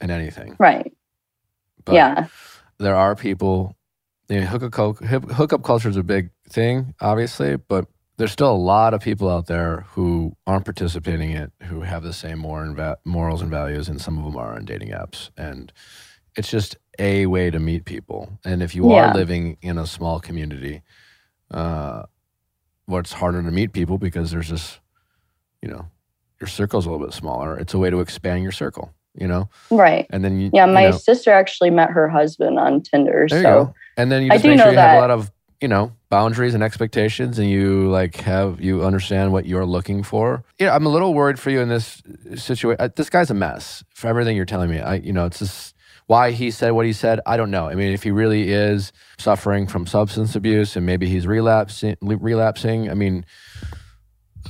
in 0.00 0.12
anything. 0.12 0.54
right 0.60 0.92
But 1.84 1.94
yeah 1.96 2.26
there 2.78 2.94
are 2.94 3.16
people. 3.16 3.74
You 4.28 4.40
know, 4.42 4.46
hookup 4.46 4.70
cul- 4.72 4.94
hip- 5.08 5.30
hookup 5.32 5.64
culture 5.64 5.88
is 5.88 5.96
a 5.96 6.04
big 6.04 6.30
thing, 6.48 6.94
obviously, 7.00 7.56
but 7.56 7.86
there's 8.18 8.32
still 8.32 8.52
a 8.52 8.56
lot 8.56 8.94
of 8.94 9.00
people 9.00 9.28
out 9.28 9.46
there 9.46 9.86
who 9.90 10.36
aren't 10.46 10.64
participating 10.64 11.30
in 11.30 11.42
it, 11.44 11.52
who 11.64 11.80
have 11.82 12.02
the 12.02 12.12
same 12.12 12.38
moral 12.38 12.66
and 12.68 12.76
va- 12.76 12.98
morals 13.04 13.40
and 13.42 13.50
values, 13.50 13.88
and 13.88 14.00
some 14.00 14.18
of 14.18 14.24
them 14.24 14.36
are 14.36 14.54
on 14.54 14.64
dating 14.64 14.90
apps. 14.90 15.30
And 15.36 15.72
it's 16.36 16.50
just 16.50 16.76
a 16.98 17.26
way 17.26 17.50
to 17.50 17.58
meet 17.58 17.84
people. 17.84 18.38
And 18.44 18.62
if 18.62 18.74
you 18.74 18.90
Yeah. 18.92 19.10
are 19.10 19.14
living 19.14 19.56
in 19.62 19.78
a 19.78 19.86
small 19.86 20.20
community, 20.20 20.82
uh, 21.50 22.04
well, 22.86 23.00
it's 23.00 23.12
harder 23.14 23.42
to 23.42 23.50
meet 23.50 23.72
people 23.72 23.98
because 23.98 24.30
there's 24.30 24.48
just, 24.48 24.80
you 25.62 25.68
know, 25.68 25.86
your 26.40 26.48
circle's 26.48 26.86
a 26.86 26.90
little 26.90 27.04
bit 27.06 27.14
smaller. 27.14 27.56
It's 27.56 27.72
a 27.74 27.78
way 27.78 27.88
to 27.90 28.00
expand 28.00 28.42
your 28.42 28.52
circle, 28.52 28.92
you 29.14 29.26
know? 29.28 29.48
right 29.70 30.06
And 30.10 30.24
then 30.24 30.38
you, 30.40 30.50
yeah 30.52 30.66
you 30.66 30.72
my 30.72 30.86
know, 30.90 30.96
sister 30.96 31.30
actually 31.30 31.70
met 31.70 31.90
her 31.90 32.08
husband 32.08 32.58
on 32.58 32.82
tinder 32.82 33.26
you 33.30 33.42
so. 33.42 33.74
And 33.96 34.10
then 34.12 34.22
you 34.22 34.28
I 34.32 34.34
just 34.34 34.42
do 34.42 34.50
make 34.50 34.58
sure 34.58 34.66
know 34.66 34.72
you 34.72 34.78
have 34.78 34.90
a 34.90 34.94
that- 34.94 35.00
lot 35.00 35.10
of, 35.10 35.30
you 35.62 35.68
know, 35.68 35.92
boundaries 36.10 36.54
and 36.54 36.62
expectations 36.62 37.38
and 37.38 37.48
you 37.48 37.88
like 37.88 38.16
have, 38.16 38.60
you 38.60 38.84
understand 38.84 39.32
what 39.32 39.46
you're 39.46 39.64
looking 39.64 40.02
for. 40.02 40.44
Yeah, 40.58 40.74
I'm 40.74 40.84
a 40.84 40.88
little 40.88 41.14
worried 41.14 41.38
for 41.38 41.50
you 41.50 41.60
in 41.60 41.68
this 41.68 42.02
situation. 42.34 42.90
This 42.96 43.08
guy's 43.08 43.30
a 43.30 43.34
mess 43.34 43.84
for 43.94 44.08
everything 44.08 44.36
you're 44.36 44.44
telling 44.44 44.68
me. 44.68 44.80
I, 44.80 44.96
you 44.96 45.12
know, 45.12 45.24
it's 45.24 45.38
just 45.38 45.76
why 46.08 46.32
he 46.32 46.50
said 46.50 46.72
what 46.72 46.84
he 46.84 46.92
said. 46.92 47.20
I 47.26 47.36
don't 47.36 47.52
know. 47.52 47.68
I 47.68 47.76
mean, 47.76 47.92
if 47.92 48.02
he 48.02 48.10
really 48.10 48.50
is 48.50 48.92
suffering 49.18 49.68
from 49.68 49.86
substance 49.86 50.34
abuse 50.34 50.74
and 50.74 50.84
maybe 50.84 51.08
he's 51.08 51.28
relapsing, 51.28 51.96
relapsing, 52.00 52.90
I 52.90 52.94
mean, 52.94 53.24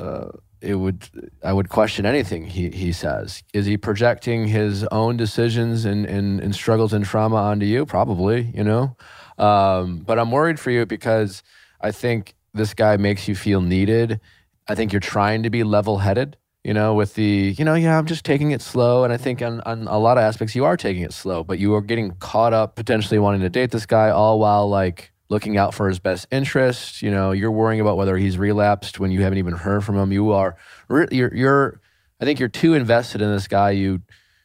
uh, 0.00 0.28
it 0.62 0.76
would 0.76 1.08
I 1.44 1.52
would 1.52 1.68
question 1.68 2.06
anything 2.06 2.46
he, 2.46 2.70
he 2.70 2.92
says. 2.92 3.42
Is 3.52 3.66
he 3.66 3.76
projecting 3.76 4.46
his 4.46 4.84
own 4.84 5.16
decisions 5.18 5.84
and, 5.84 6.06
and, 6.06 6.40
and 6.40 6.54
struggles 6.54 6.92
and 6.94 7.04
trauma 7.04 7.36
onto 7.36 7.66
you? 7.66 7.84
Probably, 7.84 8.50
you 8.54 8.64
know. 8.64 8.96
Um, 9.39 9.99
but 9.99 10.18
I'm 10.18 10.30
worried 10.30 10.61
for 10.61 10.70
you 10.70 10.87
because 10.87 11.43
I 11.80 11.91
think 11.91 12.35
this 12.55 12.74
guy 12.74 12.97
makes 12.97 13.28
you 13.28 13.35
feel 13.35 13.61
needed. 13.61 14.20
I 14.68 14.74
think 14.74 14.93
you're 14.93 15.01
trying 15.01 15.43
to 15.43 15.51
be 15.51 15.64
level 15.64 15.99
headed, 15.99 16.37
you 16.62 16.74
know, 16.74 16.95
with 16.95 17.14
the, 17.14 17.55
you 17.59 17.64
know, 17.64 17.74
yeah, 17.74 17.99
I'm 17.99 18.07
just 18.07 18.24
taking 18.24 18.53
it 18.53 18.62
slow. 18.62 19.05
And 19.05 19.12
I 19.12 19.16
think 19.16 19.43
on, 19.43 19.61
on 19.62 19.89
a 19.89 19.99
lot 19.99 20.18
of 20.18 20.22
aspects, 20.22 20.55
you 20.55 20.64
are 20.64 20.76
taking 20.76 21.03
it 21.03 21.12
slow, 21.12 21.43
but 21.43 21.59
you 21.59 21.74
are 21.74 21.80
getting 21.80 22.12
caught 22.12 22.53
up 22.53 22.76
potentially 22.76 23.18
wanting 23.18 23.41
to 23.41 23.51
date 23.51 23.70
this 23.70 23.87
guy 23.87 24.11
all 24.11 24.39
while 24.39 24.68
like 24.68 25.12
looking 25.28 25.57
out 25.57 25.74
for 25.74 25.89
his 25.89 25.99
best 25.99 26.26
interest. 26.30 27.03
You 27.03 27.11
know, 27.11 27.33
you're 27.33 27.51
worrying 27.51 27.80
about 27.80 27.97
whether 27.97 28.16
he's 28.16 28.39
relapsed 28.39 29.01
when 29.01 29.11
you 29.11 29.22
haven't 29.22 29.39
even 29.39 29.55
heard 29.55 29.83
from 29.83 29.97
him. 29.97 30.12
You 30.12 30.33
are, 30.33 30.57
re- 30.89 31.09
you're, 31.11 31.35
you're, 31.35 31.80
I 32.20 32.24
think 32.24 32.39
you're 32.39 32.49
too 32.49 32.74
invested 32.74 33.22
in 33.22 33.33
this 33.33 33.49
guy. 33.49 33.70
You, 33.70 34.03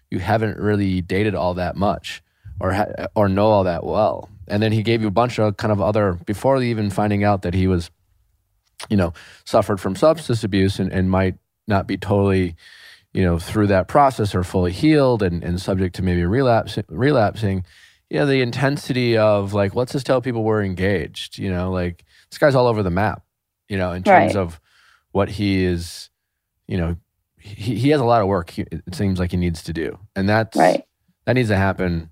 you 0.10 0.20
haven't 0.20 0.58
really 0.58 1.02
dated 1.02 1.36
all 1.36 1.54
that 1.56 1.76
much 1.76 2.24
or, 2.60 2.72
ha- 2.72 3.08
or 3.14 3.30
know 3.30 3.48
all 3.48 3.66
that 3.66 3.84
well. 3.84 4.30
And 4.48 4.62
then 4.64 4.72
he 4.72 4.84
gave 4.84 5.02
you 5.02 5.08
a 5.08 5.12
bunch 5.12 5.40
of 5.40 5.58
kind 5.58 5.72
of 5.72 5.82
other, 5.82 6.14
before 6.26 6.62
even 6.62 6.90
finding 6.90 7.24
out 7.24 7.42
that 7.44 7.54
he 7.54 7.68
was, 7.68 7.90
you 8.90 8.98
know, 8.98 9.14
suffered 9.46 9.80
from 9.80 9.96
substance 9.96 10.44
abuse 10.44 10.80
and, 10.80 10.92
and 10.92 11.10
might 11.10 11.36
not 11.68 11.88
be 11.88 11.98
totally, 11.98 12.56
you 13.14 13.24
know, 13.24 13.40
through 13.40 13.68
that 13.68 13.88
process 13.88 14.34
or 14.36 14.44
fully 14.44 14.72
healed 14.72 15.22
and, 15.24 15.44
and 15.44 15.60
subject 15.60 15.96
to 15.96 16.02
maybe 16.02 16.24
relapse, 16.24 16.78
relapsing, 16.90 17.66
you 18.10 18.20
know, 18.20 18.26
the 18.26 18.42
intensity 18.42 19.18
of 19.18 19.54
like, 19.54 19.76
let's 19.76 19.92
just 19.92 20.06
tell 20.06 20.22
people 20.22 20.44
we're 20.44 20.64
engaged, 20.64 21.38
you 21.38 21.52
know, 21.52 21.72
like 21.72 22.06
this 22.30 22.38
guy's 22.38 22.56
all 22.56 22.68
over 22.68 22.84
the 22.84 22.90
map, 22.92 23.24
you 23.68 23.78
know, 23.78 23.92
in 23.92 24.04
terms 24.04 24.36
Right. 24.36 24.42
of 24.42 24.60
what 25.12 25.30
he 25.30 25.64
is, 25.66 26.10
you 26.68 26.78
know, 26.78 26.96
he, 27.40 27.76
he 27.76 27.90
has 27.90 28.00
a 28.02 28.06
lot 28.06 28.22
of 28.22 28.28
work, 28.28 28.50
he, 28.52 28.62
it 28.72 28.94
seems 28.94 29.20
like 29.20 29.32
he 29.32 29.38
needs 29.38 29.64
to 29.64 29.74
do. 29.74 29.98
And 30.16 30.28
that's, 30.30 30.56
right 30.58 30.84
that 31.26 31.34
needs 31.34 31.50
to 31.50 31.58
happen 31.58 32.10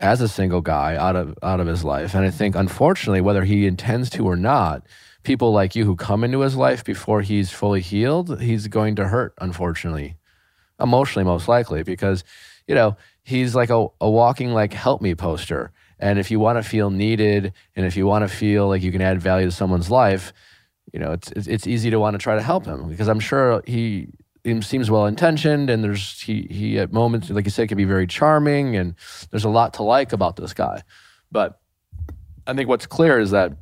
as 0.00 0.20
a 0.20 0.28
single 0.28 0.60
guy 0.60 0.96
out 0.96 1.16
of 1.16 1.36
out 1.42 1.60
of 1.60 1.66
his 1.66 1.84
life. 1.84 2.14
And 2.14 2.24
I 2.24 2.30
think 2.30 2.54
unfortunately, 2.54 3.20
whether 3.20 3.44
he 3.44 3.66
intends 3.66 4.10
to 4.10 4.26
or 4.26 4.36
not, 4.36 4.86
people 5.24 5.52
like 5.52 5.74
you 5.74 5.84
who 5.84 5.96
come 5.96 6.24
into 6.24 6.40
his 6.40 6.56
life 6.56 6.84
before 6.84 7.22
he's 7.22 7.50
fully 7.50 7.80
healed, 7.80 8.40
he's 8.40 8.68
going 8.68 8.96
to 8.96 9.08
hurt, 9.08 9.34
unfortunately. 9.40 10.16
Emotionally 10.80 11.24
most 11.24 11.48
likely, 11.48 11.82
because, 11.82 12.22
you 12.68 12.74
know, 12.74 12.96
he's 13.24 13.54
like 13.54 13.70
a, 13.70 13.88
a 14.00 14.08
walking 14.08 14.52
like 14.52 14.72
help 14.72 15.02
me 15.02 15.14
poster. 15.14 15.72
And 15.98 16.20
if 16.20 16.30
you 16.30 16.38
want 16.38 16.62
to 16.62 16.68
feel 16.68 16.90
needed 16.90 17.52
and 17.74 17.84
if 17.84 17.96
you 17.96 18.06
want 18.06 18.22
to 18.22 18.28
feel 18.28 18.68
like 18.68 18.82
you 18.82 18.92
can 18.92 19.02
add 19.02 19.20
value 19.20 19.46
to 19.46 19.52
someone's 19.52 19.90
life, 19.90 20.32
you 20.92 21.00
know, 21.00 21.12
it's 21.12 21.32
it's, 21.32 21.48
it's 21.48 21.66
easy 21.66 21.90
to 21.90 21.98
want 21.98 22.14
to 22.14 22.18
try 22.18 22.36
to 22.36 22.42
help 22.42 22.64
him 22.64 22.88
because 22.88 23.08
I'm 23.08 23.18
sure 23.20 23.62
he 23.66 24.08
he 24.44 24.60
seems 24.62 24.90
well 24.90 25.06
intentioned 25.06 25.70
and 25.70 25.82
there's 25.84 26.20
he 26.22 26.46
he 26.50 26.78
at 26.78 26.92
moments 26.92 27.30
like 27.30 27.44
you 27.44 27.50
said 27.50 27.68
can 27.68 27.76
be 27.76 27.84
very 27.84 28.06
charming 28.06 28.76
and 28.76 28.94
there's 29.30 29.44
a 29.44 29.48
lot 29.48 29.74
to 29.74 29.82
like 29.82 30.12
about 30.12 30.36
this 30.36 30.52
guy. 30.54 30.82
But 31.30 31.60
i 32.46 32.54
think 32.54 32.68
what's 32.68 32.86
clear 32.86 33.18
is 33.20 33.30
that 33.32 33.52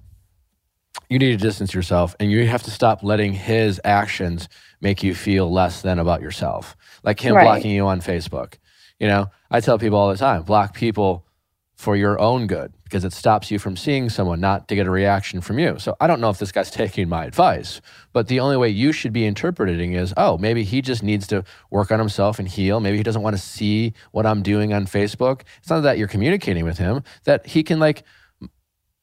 you 1.10 1.18
need 1.18 1.38
to 1.38 1.44
distance 1.44 1.74
yourself 1.74 2.14
and 2.20 2.30
you 2.30 2.46
have 2.46 2.62
to 2.62 2.70
stop 2.70 3.02
letting 3.02 3.32
his 3.32 3.80
actions 3.84 4.48
make 4.80 5.02
you 5.02 5.14
feel 5.14 5.52
less 5.52 5.82
than 5.82 5.98
about 5.98 6.20
yourself. 6.20 6.76
Like 7.02 7.20
him 7.20 7.34
Right. 7.34 7.44
blocking 7.44 7.70
you 7.72 7.86
on 7.86 8.00
facebook. 8.00 8.54
You 8.98 9.08
know 9.08 9.26
i 9.50 9.60
tell 9.60 9.78
people 9.78 9.98
all 9.98 10.08
the 10.10 10.16
time 10.16 10.42
block 10.42 10.74
people 10.74 11.25
for 11.76 11.94
your 11.94 12.18
own 12.18 12.46
good 12.46 12.72
because 12.84 13.04
it 13.04 13.12
stops 13.12 13.50
you 13.50 13.58
from 13.58 13.76
seeing 13.76 14.08
someone 14.08 14.40
not 14.40 14.66
to 14.66 14.74
get 14.74 14.86
a 14.86 14.90
reaction 14.90 15.42
from 15.42 15.58
you. 15.58 15.78
So 15.78 15.94
i 16.00 16.06
don't 16.06 16.20
know 16.20 16.30
if 16.30 16.38
this 16.38 16.50
guy's 16.50 16.70
taking 16.82 17.08
my 17.08 17.26
advice 17.26 17.80
but 18.12 18.28
the 18.28 18.40
only 18.40 18.56
way 18.56 18.70
you 18.70 18.92
should 18.92 19.12
be 19.12 19.26
interpreting 19.26 19.92
is 19.92 20.14
oh 20.16 20.38
maybe 20.38 20.64
he 20.64 20.80
just 20.80 21.02
needs 21.02 21.26
to 21.28 21.44
work 21.70 21.92
on 21.92 21.98
himself 21.98 22.38
and 22.38 22.48
heal. 22.48 22.80
Maybe 22.80 22.96
he 22.96 23.02
doesn't 23.02 23.22
want 23.22 23.36
to 23.36 23.42
see 23.42 23.92
what 24.12 24.26
i'm 24.26 24.42
doing 24.42 24.72
on 24.72 24.86
facebook. 24.86 25.42
It's 25.58 25.70
not 25.70 25.80
that 25.80 25.98
you're 25.98 26.08
communicating 26.08 26.64
with 26.64 26.78
him 26.78 27.02
that 27.24 27.46
he 27.46 27.62
can 27.62 27.78
like 27.78 28.04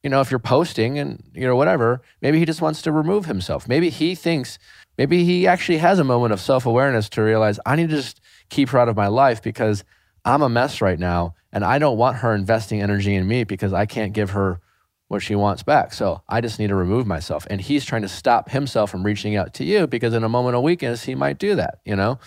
you 0.01 0.09
know 0.09 0.19
if 0.19 0.32
you're 0.32 0.39
posting 0.39 0.97
and 0.97 1.24
you 1.34 1.45
know 1.45 1.55
whatever 1.55 2.01
maybe 2.21 2.39
he 2.39 2.45
just 2.45 2.61
wants 2.61 2.82
to 2.82 2.91
remove 2.91 3.26
himself. 3.28 3.67
Maybe 3.67 3.89
he 3.89 4.15
thinks 4.15 4.57
maybe 4.97 5.24
he 5.24 5.45
actually 5.45 5.78
has 5.78 5.99
a 5.99 6.03
moment 6.03 6.34
of 6.34 6.41
self-awareness 6.41 7.09
to 7.09 7.21
realize 7.21 7.59
i 7.65 7.76
need 7.76 7.89
to 7.89 7.95
just 7.95 8.19
keep 8.49 8.69
her 8.69 8.80
out 8.80 8.89
of 8.89 8.95
my 8.95 9.07
life 9.07 9.41
because 9.41 9.84
i'm 10.26 10.41
a 10.41 10.49
mess 10.49 10.82
right 10.82 10.99
now 10.99 11.34
and 11.51 11.63
i 11.63 11.78
don't 11.78 11.97
want 11.97 12.17
her 12.17 12.34
investing 12.34 12.82
energy 12.82 13.15
in 13.15 13.28
me 13.28 13.43
because 13.43 13.74
i 13.74 13.86
can't 13.86 14.13
give 14.13 14.32
her 14.32 14.59
what 15.07 15.21
she 15.21 15.36
wants 15.36 15.63
back 15.63 15.93
so 15.93 16.21
i 16.28 16.41
just 16.41 16.59
need 16.59 16.67
to 16.67 16.76
remove 16.76 17.05
myself 17.05 17.45
and 17.49 17.61
he's 17.61 17.86
trying 17.86 18.01
to 18.01 18.07
stop 18.07 18.49
himself 18.49 18.89
from 18.89 19.03
reaching 19.03 19.36
out 19.36 19.53
to 19.53 19.63
you 19.63 19.86
because 19.86 20.13
in 20.13 20.24
a 20.24 20.30
moment 20.30 20.55
of 20.55 20.63
weakness 20.63 21.03
he 21.03 21.13
might 21.15 21.38
do 21.38 21.55
that 21.55 21.80
you 21.86 21.95
know 21.95 22.17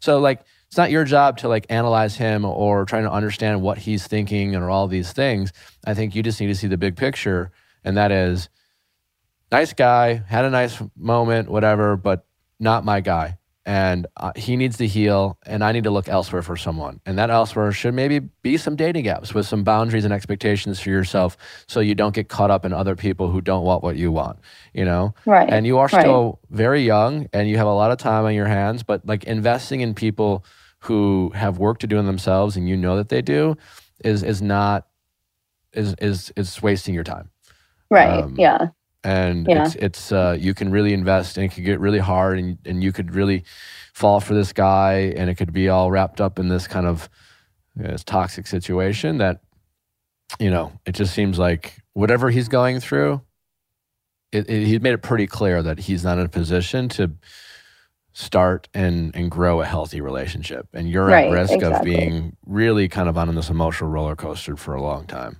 so 0.00 0.18
like 0.18 0.44
it's 0.74 0.76
not 0.76 0.90
your 0.90 1.04
job 1.04 1.38
to 1.38 1.46
like 1.46 1.66
analyze 1.70 2.16
him 2.16 2.44
or 2.44 2.84
trying 2.84 3.04
to 3.04 3.12
understand 3.12 3.62
what 3.62 3.78
he's 3.78 4.08
thinking 4.08 4.56
or 4.56 4.68
all 4.68 4.88
these 4.88 5.12
things. 5.12 5.52
I 5.86 5.94
think 5.94 6.16
you 6.16 6.22
just 6.24 6.40
need 6.40 6.48
to 6.48 6.54
see 6.56 6.66
the 6.66 6.76
big 6.76 6.96
picture, 6.96 7.52
and 7.84 7.96
that 7.96 8.10
is 8.10 8.48
nice 9.52 9.72
guy, 9.72 10.14
had 10.14 10.44
a 10.44 10.50
nice 10.50 10.82
moment, 10.96 11.48
whatever, 11.48 11.96
but 11.96 12.26
not 12.58 12.84
my 12.84 13.00
guy. 13.00 13.38
And 13.66 14.06
uh, 14.18 14.32
he 14.36 14.56
needs 14.56 14.76
to 14.76 14.86
heal, 14.86 15.38
and 15.46 15.64
I 15.64 15.72
need 15.72 15.84
to 15.84 15.90
look 15.90 16.08
elsewhere 16.08 16.42
for 16.42 16.56
someone. 16.56 17.00
And 17.06 17.18
that 17.18 17.30
elsewhere 17.30 17.72
should 17.72 17.94
maybe 17.94 18.18
be 18.18 18.58
some 18.58 18.76
dating 18.76 19.06
apps 19.06 19.32
with 19.32 19.46
some 19.46 19.64
boundaries 19.64 20.04
and 20.04 20.12
expectations 20.12 20.80
for 20.80 20.90
yourself 20.90 21.38
so 21.66 21.80
you 21.80 21.94
don't 21.94 22.14
get 22.14 22.28
caught 22.28 22.50
up 22.50 22.66
in 22.66 22.74
other 22.74 22.94
people 22.94 23.30
who 23.30 23.40
don't 23.40 23.64
want 23.64 23.82
what 23.82 23.96
you 23.96 24.12
want, 24.12 24.38
you 24.74 24.84
know? 24.84 25.14
Right. 25.24 25.48
And 25.50 25.66
you 25.66 25.78
are 25.78 25.88
Right. 25.92 26.00
still 26.02 26.40
very 26.50 26.82
young 26.82 27.26
and 27.32 27.48
you 27.48 27.56
have 27.56 27.66
a 27.66 27.72
lot 27.74 27.90
of 27.90 27.96
time 27.98 28.24
on 28.26 28.34
your 28.34 28.46
hands, 28.48 28.82
but 28.82 29.06
like 29.06 29.24
investing 29.24 29.80
in 29.80 29.94
people 29.94 30.44
who 30.80 31.30
have 31.34 31.58
work 31.58 31.78
to 31.78 31.86
do 31.86 31.98
in 31.98 32.04
themselves 32.04 32.56
and 32.56 32.68
you 32.68 32.76
know 32.76 32.96
that 32.96 33.08
they 33.08 33.22
do 33.22 33.56
is 34.04 34.22
is 34.22 34.42
not 34.42 34.86
is 35.72 35.94
is 36.00 36.30
is 36.36 36.62
wasting 36.62 36.94
your 36.94 37.04
time 37.04 37.30
right. 37.90 38.24
um, 38.24 38.34
yeah. 38.38 38.68
And 39.04 39.46
Yeah. 39.46 39.66
it's 39.66 39.74
it's 39.76 40.12
uh, 40.12 40.36
you 40.40 40.54
can 40.54 40.70
really 40.70 40.92
invest 40.94 41.36
and 41.38 41.44
it 41.46 41.54
could 41.54 41.64
get 41.64 41.80
really 41.80 41.98
hard 42.00 42.38
and 42.38 42.58
and 42.66 42.82
you 42.82 42.92
could 42.92 43.14
really 43.14 43.44
fall 43.92 44.20
for 44.20 44.34
this 44.34 44.52
guy 44.52 45.12
and 45.16 45.30
it 45.30 45.36
could 45.36 45.52
be 45.52 45.68
all 45.68 45.90
wrapped 45.90 46.20
up 46.20 46.38
in 46.38 46.48
this 46.48 46.66
kind 46.66 46.86
of 46.86 47.08
you 47.76 47.84
know, 47.84 47.90
this 47.90 48.04
toxic 48.04 48.46
situation 48.46 49.18
that 49.18 49.40
you 50.40 50.50
know 50.50 50.72
it 50.86 50.94
just 50.94 51.14
seems 51.14 51.38
like 51.38 51.82
whatever 51.94 52.30
he's 52.30 52.48
going 52.48 52.80
through 52.80 53.20
it, 54.32 54.48
it, 54.50 54.66
he's 54.66 54.80
made 54.80 54.94
it 54.94 55.02
pretty 55.02 55.26
clear 55.28 55.62
that 55.62 55.78
he's 55.78 56.02
not 56.02 56.18
in 56.18 56.24
a 56.26 56.28
position 56.28 56.88
to 56.90 57.12
start 58.12 58.68
and 58.74 59.14
and 59.14 59.30
grow 59.30 59.60
a 59.60 59.64
healthy 59.64 60.00
relationship 60.00 60.68
and 60.72 60.88
you're 60.88 61.06
Right, 61.06 61.26
at 61.26 61.32
risk 61.32 61.62
of 61.62 61.82
being 61.82 62.36
really 62.46 62.88
kind 62.88 63.08
of 63.08 63.18
on 63.18 63.34
this 63.34 63.50
emotional 63.50 63.90
roller 63.90 64.16
coaster 64.16 64.56
for 64.56 64.74
a 64.74 64.82
long 64.82 65.06
time 65.06 65.38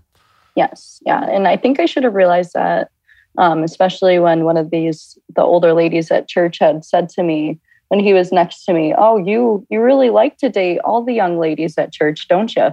Yes. 0.56 1.00
Yeah. 1.04 1.24
And 1.24 1.48
I 1.48 1.56
think 1.56 1.80
I 1.80 1.86
should 1.86 2.04
have 2.04 2.14
realized 2.14 2.52
that, 2.54 2.90
um, 3.38 3.62
especially 3.62 4.18
when 4.18 4.44
one 4.44 4.56
of 4.56 4.70
these, 4.70 5.18
the 5.34 5.42
older 5.42 5.72
ladies 5.72 6.10
at 6.10 6.28
church 6.28 6.58
had 6.58 6.84
said 6.84 7.08
to 7.10 7.22
me 7.22 7.58
when 7.88 8.00
he 8.00 8.14
was 8.14 8.32
next 8.32 8.64
to 8.64 8.72
me, 8.72 8.94
Oh, 8.96 9.16
you, 9.16 9.66
you 9.70 9.80
really 9.80 10.10
like 10.10 10.38
to 10.38 10.48
date 10.48 10.78
all 10.84 11.04
the 11.04 11.12
young 11.12 11.38
ladies 11.38 11.76
at 11.78 11.92
church, 11.92 12.28
don't 12.28 12.54
you? 12.56 12.68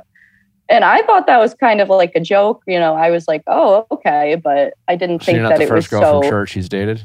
And 0.70 0.86
I 0.86 1.01
thought 1.01 1.28
that 1.28 1.39
was 1.39 1.53
kind 1.53 1.82
of 1.82 1.89
like 1.89 2.14
a 2.16 2.20
joke. 2.22 2.62
You 2.66 2.80
know, 2.80 2.95
I 2.95 3.09
was 3.12 3.28
like, 3.28 3.43
Oh, 3.47 3.86
okay. 3.91 4.36
But 4.41 4.74
I 4.88 4.95
didn't 4.95 5.22
so 5.22 5.26
think 5.26 5.39
that 5.39 5.57
the 5.57 5.64
it 5.64 5.72
was 5.72 5.88
girl 5.88 6.01
so. 6.01 6.22
from 6.22 6.30
church 6.30 6.53
he's 6.53 6.70
dated 6.70 7.01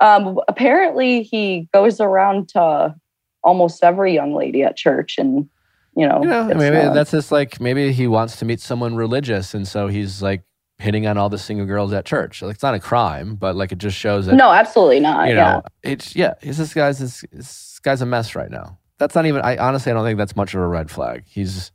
Um, 0.00 0.38
apparently, 0.48 1.22
he 1.22 1.68
goes 1.72 2.00
around 2.00 2.48
to 2.50 2.94
almost 3.44 3.82
every 3.84 4.12
young 4.14 4.34
lady 4.34 4.62
at 4.62 4.76
church 4.76 5.16
and, 5.18 5.48
you 5.96 6.06
know, 6.06 6.20
You 6.22 6.28
know, 6.28 6.44
maybe 6.54 6.76
not- 6.76 6.94
that's 6.94 7.10
just 7.12 7.30
like 7.32 7.60
maybe 7.60 7.92
he 7.92 8.06
wants 8.06 8.36
to 8.36 8.44
meet 8.44 8.60
someone 8.60 8.94
religious, 8.96 9.54
and 9.54 9.66
so 9.66 9.88
he's 9.88 10.22
like 10.22 10.42
hitting 10.78 11.06
on 11.06 11.18
all 11.18 11.28
the 11.28 11.38
single 11.38 11.66
girls 11.66 11.92
at 11.92 12.04
church. 12.04 12.40
Like 12.42 12.54
it's 12.54 12.62
not 12.62 12.74
a 12.74 12.80
crime, 12.80 13.34
but 13.34 13.56
like 13.56 13.72
it 13.72 13.78
just 13.78 13.96
shows 13.96 14.26
that 14.26 14.34
no, 14.34 14.50
absolutely 14.50 15.00
not. 15.00 15.28
you 15.28 15.34
yeah. 15.34 15.52
know 15.52 15.62
it's 15.82 16.14
yeah. 16.14 16.34
He's 16.40 16.58
this 16.58 16.74
guy's 16.74 16.98
this, 16.98 17.24
this 17.32 17.78
guy's 17.80 18.02
a 18.02 18.06
mess 18.06 18.34
right 18.34 18.50
now. 18.50 18.78
That's 18.98 19.14
not 19.14 19.26
even. 19.26 19.42
I 19.42 19.56
honestly 19.56 19.92
I 19.92 19.94
don't 19.94 20.04
think 20.04 20.18
that's 20.18 20.36
much 20.36 20.54
of 20.54 20.60
a 20.60 20.66
red 20.66 20.90
flag. 20.90 21.24
He's 21.26 21.72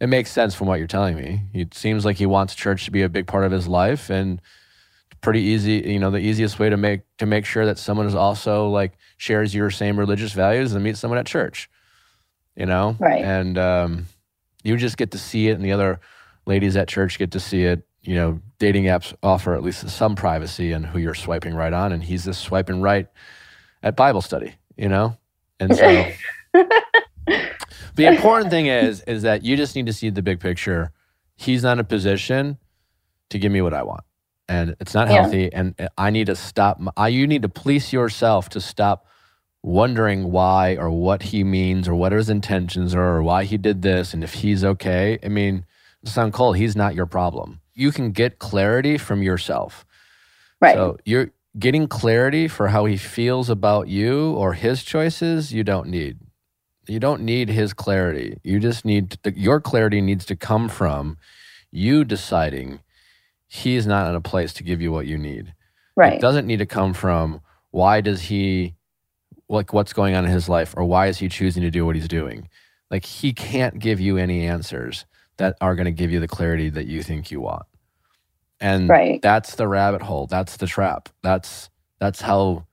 it 0.00 0.08
makes 0.08 0.30
sense 0.30 0.54
from 0.54 0.66
what 0.66 0.78
you're 0.78 0.88
telling 0.88 1.16
me. 1.16 1.42
It 1.52 1.74
seems 1.74 2.04
like 2.04 2.16
he 2.16 2.26
wants 2.26 2.54
church 2.54 2.86
to 2.86 2.90
be 2.90 3.02
a 3.02 3.08
big 3.08 3.26
part 3.26 3.44
of 3.44 3.52
his 3.52 3.68
life, 3.68 4.10
and 4.10 4.40
pretty 5.20 5.40
easy. 5.40 5.82
You 5.86 5.98
know, 5.98 6.10
the 6.10 6.18
easiest 6.18 6.58
way 6.58 6.70
to 6.70 6.76
make 6.76 7.02
to 7.18 7.26
make 7.26 7.44
sure 7.44 7.66
that 7.66 7.78
someone 7.78 8.06
is 8.06 8.14
also 8.14 8.68
like 8.68 8.92
shares 9.18 9.54
your 9.54 9.70
same 9.70 9.98
religious 9.98 10.32
values 10.32 10.68
is 10.68 10.74
to 10.74 10.80
meet 10.80 10.96
someone 10.96 11.18
at 11.18 11.26
church. 11.26 11.68
You 12.56 12.66
know, 12.66 12.96
Right. 12.98 13.22
And 13.22 13.56
um, 13.56 14.06
you 14.62 14.76
just 14.76 14.96
get 14.96 15.12
to 15.12 15.18
see 15.18 15.48
it, 15.48 15.52
and 15.52 15.64
the 15.64 15.72
other 15.72 16.00
ladies 16.46 16.76
at 16.76 16.88
church 16.88 17.18
get 17.18 17.32
to 17.32 17.40
see 17.40 17.64
it. 17.64 17.86
You 18.02 18.14
know, 18.14 18.40
dating 18.58 18.84
apps 18.84 19.14
offer 19.22 19.54
at 19.54 19.62
least 19.62 19.88
some 19.90 20.14
privacy 20.16 20.72
and 20.72 20.86
who 20.86 20.98
you're 20.98 21.14
swiping 21.14 21.54
right 21.54 21.72
on, 21.72 21.92
and 21.92 22.02
he's 22.02 22.24
just 22.24 22.40
swiping 22.42 22.80
right 22.80 23.06
at 23.82 23.96
Bible 23.96 24.20
study. 24.22 24.54
You 24.76 24.88
know, 24.88 25.16
and 25.58 25.74
so 25.76 26.06
the 27.94 28.06
important 28.06 28.50
thing 28.50 28.66
is 28.66 29.00
is 29.06 29.22
that 29.22 29.44
you 29.44 29.56
just 29.56 29.76
need 29.76 29.86
to 29.86 29.92
see 29.92 30.10
the 30.10 30.22
big 30.22 30.40
picture. 30.40 30.92
He's 31.36 31.62
not 31.62 31.74
in 31.74 31.78
a 31.80 31.84
position 31.84 32.58
to 33.30 33.38
give 33.38 33.52
me 33.52 33.60
what 33.62 33.74
I 33.74 33.82
want, 33.82 34.04
and 34.48 34.76
it's 34.80 34.94
not 34.94 35.08
Yeah. 35.08 35.22
healthy. 35.22 35.52
And 35.52 35.74
I 35.98 36.10
need 36.10 36.26
to 36.26 36.36
stop. 36.36 36.80
I, 36.96 37.08
you 37.08 37.26
need 37.26 37.42
to 37.42 37.48
police 37.48 37.92
yourself 37.92 38.48
to 38.50 38.60
stop 38.60 39.06
wondering 39.62 40.32
why 40.32 40.76
or 40.76 40.90
what 40.90 41.22
he 41.22 41.44
means 41.44 41.86
or 41.86 41.94
what 41.94 42.12
his 42.12 42.30
intentions 42.30 42.94
are 42.94 43.16
or 43.18 43.22
why 43.22 43.44
he 43.44 43.58
did 43.58 43.82
this 43.82 44.14
and 44.14 44.24
if 44.24 44.32
he's 44.32 44.64
okay. 44.64 45.18
I 45.22 45.28
mean, 45.28 45.66
sound 46.04 46.32
cold. 46.32 46.56
He's 46.56 46.74
not 46.74 46.94
your 46.94 47.04
problem. 47.04 47.60
You 47.80 47.92
can 47.92 48.12
get 48.12 48.38
clarity 48.38 48.98
from 48.98 49.22
yourself. 49.22 49.86
right. 50.60 50.74
So 50.74 50.98
you're 51.04 51.32
getting 51.58 51.88
clarity 51.88 52.46
for 52.46 52.68
how 52.68 52.84
he 52.84 52.96
feels 52.96 53.50
about 53.50 53.88
you 53.88 54.32
or 54.34 54.52
his 54.52 54.84
choices. 54.84 55.52
You 55.52 55.64
don't 55.64 55.88
need. 55.88 56.18
You 56.86 57.00
don't 57.00 57.22
need 57.22 57.48
his 57.48 57.72
clarity. 57.72 58.38
You 58.44 58.60
just 58.60 58.84
need 58.84 59.18
to, 59.22 59.38
your 59.38 59.60
clarity 59.60 60.00
needs 60.00 60.24
to 60.26 60.36
come 60.36 60.68
from 60.68 61.16
you 61.70 62.04
deciding 62.04 62.80
he's 63.46 63.86
not 63.86 64.08
in 64.08 64.14
a 64.14 64.20
place 64.20 64.52
to 64.54 64.62
give 64.62 64.80
you 64.80 64.92
what 64.92 65.06
you 65.06 65.16
need. 65.18 65.54
Right. 65.96 66.14
It 66.14 66.20
doesn't 66.20 66.46
need 66.46 66.58
to 66.58 66.66
come 66.66 66.94
from 66.94 67.40
why 67.70 68.00
does 68.00 68.22
he 68.22 68.74
like 69.48 69.72
what's 69.72 69.92
going 69.92 70.14
on 70.14 70.24
in 70.24 70.30
his 70.30 70.48
life 70.48 70.74
or 70.76 70.84
why 70.84 71.08
is 71.08 71.18
he 71.18 71.28
choosing 71.28 71.62
to 71.62 71.70
do 71.70 71.84
what 71.84 71.96
he's 71.96 72.08
doing. 72.08 72.48
Like 72.90 73.04
he 73.04 73.32
can't 73.32 73.78
give 73.78 74.00
you 74.00 74.16
any 74.16 74.46
answers 74.46 75.04
that 75.38 75.56
are 75.60 75.74
going 75.74 75.86
to 75.86 75.92
give 75.92 76.10
you 76.10 76.20
the 76.20 76.28
clarity 76.28 76.68
that 76.70 76.86
you 76.86 77.02
think 77.02 77.30
you 77.30 77.40
want. 77.40 77.66
And 78.60 78.88
Right. 78.88 79.20
that's 79.22 79.54
the 79.56 79.66
rabbit 79.68 80.02
hole. 80.02 80.26
That's 80.26 80.56
the 80.58 80.66
trap. 80.66 81.08
That's 81.22 81.70
that's 81.98 82.20
how 82.20 82.66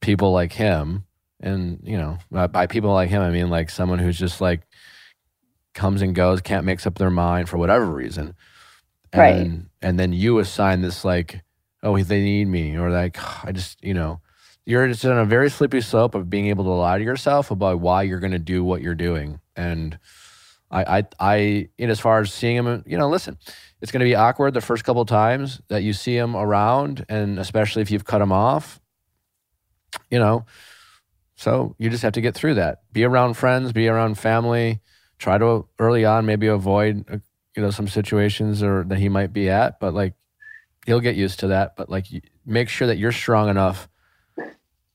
people 0.00 0.32
like 0.32 0.52
him 0.52 1.04
and 1.40 1.80
you 1.84 1.96
know 1.96 2.18
by- 2.30 2.46
by 2.48 2.66
people 2.66 2.92
like 2.92 3.08
him 3.08 3.22
I 3.22 3.30
mean 3.30 3.50
like 3.50 3.70
someone 3.70 3.98
who's 4.00 4.18
just 4.18 4.40
like 4.40 4.62
comes 5.74 6.02
and 6.02 6.14
goes, 6.14 6.40
can't 6.40 6.66
make 6.66 6.84
up 6.86 6.96
their 6.96 7.10
mind 7.10 7.48
for 7.48 7.56
whatever 7.56 7.86
reason. 7.86 8.34
And, 9.12 9.20
Right. 9.20 9.60
And 9.80 9.98
then 9.98 10.12
you 10.12 10.38
assign 10.38 10.82
this 10.82 11.04
like, 11.04 11.42
oh, 11.82 11.98
they 12.02 12.20
need 12.22 12.46
me, 12.48 12.76
or 12.76 12.90
like, 12.90 13.16
I 13.44 13.52
just, 13.52 13.82
you 13.82 13.94
know, 13.94 14.20
you're 14.64 14.86
just 14.88 15.04
on 15.04 15.18
a 15.18 15.24
very 15.24 15.50
slippery 15.50 15.80
slope 15.80 16.14
of 16.14 16.30
being 16.30 16.46
able 16.46 16.64
to 16.64 16.70
lie 16.70 16.98
to 16.98 17.04
yourself 17.04 17.50
about 17.50 17.80
why 17.80 18.02
you're 18.02 18.20
going 18.20 18.32
to 18.32 18.38
do 18.38 18.62
what 18.62 18.82
you're 18.82 18.94
doing. 18.94 19.40
And 19.56 19.98
I, 20.72 20.98
I, 20.98 21.04
I, 21.20 21.68
know, 21.78 21.88
as 21.88 22.00
far 22.00 22.20
as 22.20 22.32
seeing 22.32 22.56
him, 22.56 22.82
you 22.86 22.96
know, 22.96 23.08
listen, 23.08 23.36
it's 23.80 23.92
going 23.92 24.00
to 24.00 24.04
be 24.04 24.14
awkward 24.14 24.54
the 24.54 24.60
first 24.60 24.84
couple 24.84 25.04
times 25.04 25.60
that 25.68 25.82
you 25.82 25.92
see 25.92 26.16
him 26.16 26.34
around, 26.34 27.04
and 27.08 27.38
especially 27.38 27.82
if 27.82 27.90
you've 27.90 28.06
cut 28.06 28.22
him 28.22 28.32
off, 28.32 28.80
you 30.10 30.18
know. 30.18 30.46
So 31.36 31.74
you 31.78 31.90
just 31.90 32.02
have 32.02 32.14
to 32.14 32.20
get 32.20 32.34
through 32.34 32.54
that. 32.54 32.82
Be 32.92 33.04
around 33.04 33.34
friends, 33.34 33.72
be 33.72 33.88
around 33.88 34.18
family. 34.18 34.80
Try 35.18 35.38
to 35.38 35.68
early 35.78 36.04
on 36.04 36.26
maybe 36.26 36.46
avoid, 36.46 37.04
uh, 37.10 37.18
you 37.56 37.62
know, 37.62 37.70
some 37.70 37.88
situations 37.88 38.62
or 38.62 38.84
that 38.84 38.98
he 38.98 39.08
might 39.08 39.32
be 39.32 39.50
at, 39.50 39.78
but 39.78 39.94
like 39.94 40.14
he'll 40.86 41.00
get 41.00 41.16
used 41.16 41.40
to 41.40 41.48
that. 41.48 41.76
But 41.76 41.90
like, 41.90 42.06
make 42.46 42.68
sure 42.68 42.86
that 42.86 42.98
you're 42.98 43.12
strong 43.12 43.48
enough 43.48 43.88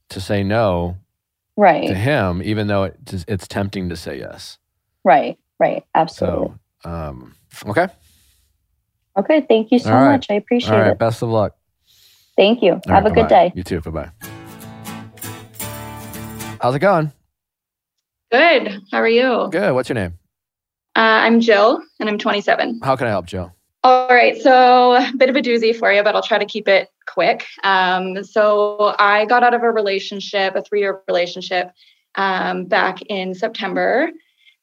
to 0.10 0.22
say 0.22 0.44
no 0.44 0.98
right, 1.56 1.88
to 1.88 1.94
him, 1.94 2.42
even 2.44 2.68
though 2.68 2.84
it's 2.84 3.26
it's 3.28 3.48
tempting 3.48 3.90
to 3.90 3.96
say 3.96 4.20
yes. 4.20 4.58
Right. 5.04 5.38
Right. 5.60 5.84
Absolutely. 5.96 6.54
So, 6.84 6.90
um, 6.90 7.36
okay, 7.66 7.88
okay. 9.18 9.42
Thank 9.48 9.72
you 9.72 9.80
so 9.80 9.92
All 9.92 9.96
right. 10.02 10.12
much. 10.12 10.28
I 10.30 10.36
appreciate 10.36 10.72
all 10.74 10.82
right. 10.82 10.92
it. 10.92 11.00
Best 11.00 11.22
of 11.22 11.30
luck. 11.30 11.56
Thank 12.36 12.62
you. 12.62 12.74
All 12.74 12.82
Have 12.88 13.04
right, 13.04 13.12
a 13.12 13.16
good 13.16 13.28
bye-bye. 13.28 13.50
day. 13.50 13.54
You 13.56 13.64
too. 13.64 13.82
Bye 13.82 13.92
bye. 13.92 14.12
How's 16.62 16.76
it 16.76 16.80
going? 16.80 17.12
Good. 18.32 18.82
How 18.92 18.98
are 19.00 19.08
you? 19.08 19.48
Good. 19.52 19.74
What's 19.74 19.90
your 19.90 19.96
name? 19.96 20.14
Uh, 20.96 21.22
I'm 21.26 21.40
Jill, 21.40 21.82
and 22.00 22.10
I'm 22.10 22.18
27. 22.18 22.80
How 22.84 22.96
can 22.96 23.08
I 23.08 23.12
help, 23.12 23.26
Jill? 23.28 23.54
All 23.84 24.08
right. 24.10 24.36
So, 24.42 24.96
a 24.96 25.12
bit 25.16 25.30
of 25.30 25.36
a 25.36 25.42
doozy 25.42 25.76
for 25.76 25.92
you, 25.92 26.04
but 26.04 26.16
I'll 26.16 26.24
try 26.24 26.38
to 26.38 26.46
keep 26.46 26.68
it 26.68 26.90
quick. 27.08 27.46
Um, 27.64 28.24
so, 28.24 28.96
I 29.00 29.26
got 29.26 29.44
out 29.44 29.54
of 29.54 29.64
a 29.64 29.72
relationship, 29.72 30.56
a 30.56 30.62
three 30.62 30.82
year 30.82 31.02
relationship, 31.08 31.72
um, 32.16 32.66
back 32.66 33.02
in 33.04 33.34
September. 33.34 34.10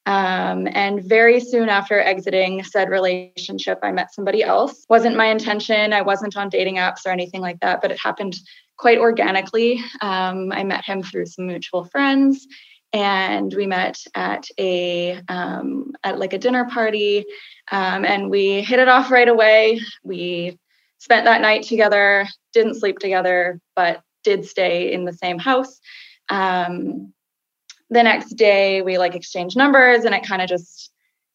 Um, 0.06 0.68
and 0.72 1.02
very 1.02 1.40
soon 1.40 1.68
after 1.68 1.98
exiting 1.98 2.62
said 2.62 2.90
relationship, 2.90 3.78
I 3.82 3.90
met 3.90 4.14
somebody 4.14 4.42
else. 4.42 4.84
Wasn't 4.88 5.16
my 5.16 5.26
intention. 5.26 5.92
I 5.92 6.02
wasn't 6.02 6.36
on 6.36 6.50
dating 6.50 6.76
apps 6.76 7.06
or 7.06 7.10
anything 7.10 7.40
like 7.40 7.60
that, 7.60 7.80
but 7.80 7.90
it 7.90 7.98
happened 7.98 8.36
quite 8.76 8.98
organically. 8.98 9.82
Um, 10.00 10.52
I 10.52 10.64
met 10.64 10.84
him 10.84 11.02
through 11.02 11.26
some 11.26 11.46
mutual 11.46 11.84
friends, 11.86 12.46
and 12.92 13.52
we 13.54 13.66
met 13.66 13.98
at 14.14 14.46
a 14.58 15.20
um, 15.28 15.94
at 16.04 16.18
like 16.18 16.32
a 16.32 16.38
dinner 16.38 16.66
party, 16.66 17.24
um, 17.72 18.04
and 18.04 18.30
we 18.30 18.60
hit 18.60 18.80
it 18.80 18.88
off 18.88 19.10
right 19.10 19.28
away. 19.28 19.80
We 20.02 20.58
spent 20.98 21.24
that 21.24 21.40
night 21.40 21.62
together. 21.64 22.26
Didn't 22.52 22.74
sleep 22.74 22.98
together, 22.98 23.58
but 23.74 24.02
did 24.22 24.44
stay 24.44 24.92
in 24.92 25.04
the 25.04 25.12
same 25.12 25.38
house. 25.38 25.80
Um, 26.28 27.12
the 27.94 28.02
next 28.02 28.34
day 28.34 28.82
we 28.82 28.98
like 28.98 29.14
exchanged 29.14 29.56
numbers 29.56 30.04
and 30.04 30.14
it 30.14 30.26
kind 30.26 30.42
of 30.42 30.48
just 30.48 30.90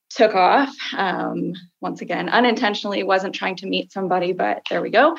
took 0.10 0.36
off. 0.36 0.76
Um, 0.96 1.54
once 1.82 2.02
again, 2.02 2.30
unintentionally, 2.30 3.04
wasn't 3.04 3.34
trying 3.34 3.56
to 3.58 3.68
meet 3.68 3.92
somebody, 3.92 4.34
but 4.34 4.62
there 4.70 4.82
we 4.82 4.90
go. 4.90 5.16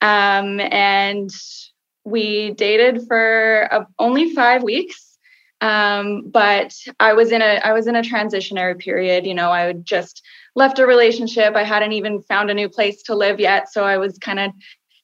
Um, 0.00 0.60
and 0.60 1.30
we 2.04 2.52
dated 2.52 3.06
for 3.06 3.68
uh, 3.70 3.84
only 3.98 4.34
five 4.34 4.62
weeks. 4.62 5.16
Um, 5.60 6.28
but 6.28 6.74
I 6.98 7.12
was 7.12 7.30
in 7.30 7.40
a 7.40 7.60
I 7.62 7.72
was 7.72 7.86
in 7.86 7.94
a 7.94 8.02
transitionary 8.02 8.76
period. 8.76 9.24
You 9.24 9.34
know, 9.34 9.50
I 9.50 9.60
had 9.60 9.84
just 9.84 10.20
left 10.56 10.80
a 10.80 10.86
relationship. 10.86 11.54
I 11.54 11.62
hadn't 11.62 11.92
even 11.92 12.20
found 12.22 12.50
a 12.50 12.54
new 12.54 12.68
place 12.68 13.02
to 13.04 13.14
live 13.14 13.38
yet, 13.38 13.72
so 13.72 13.84
I 13.84 13.96
was 13.96 14.18
kind 14.18 14.40
of 14.40 14.50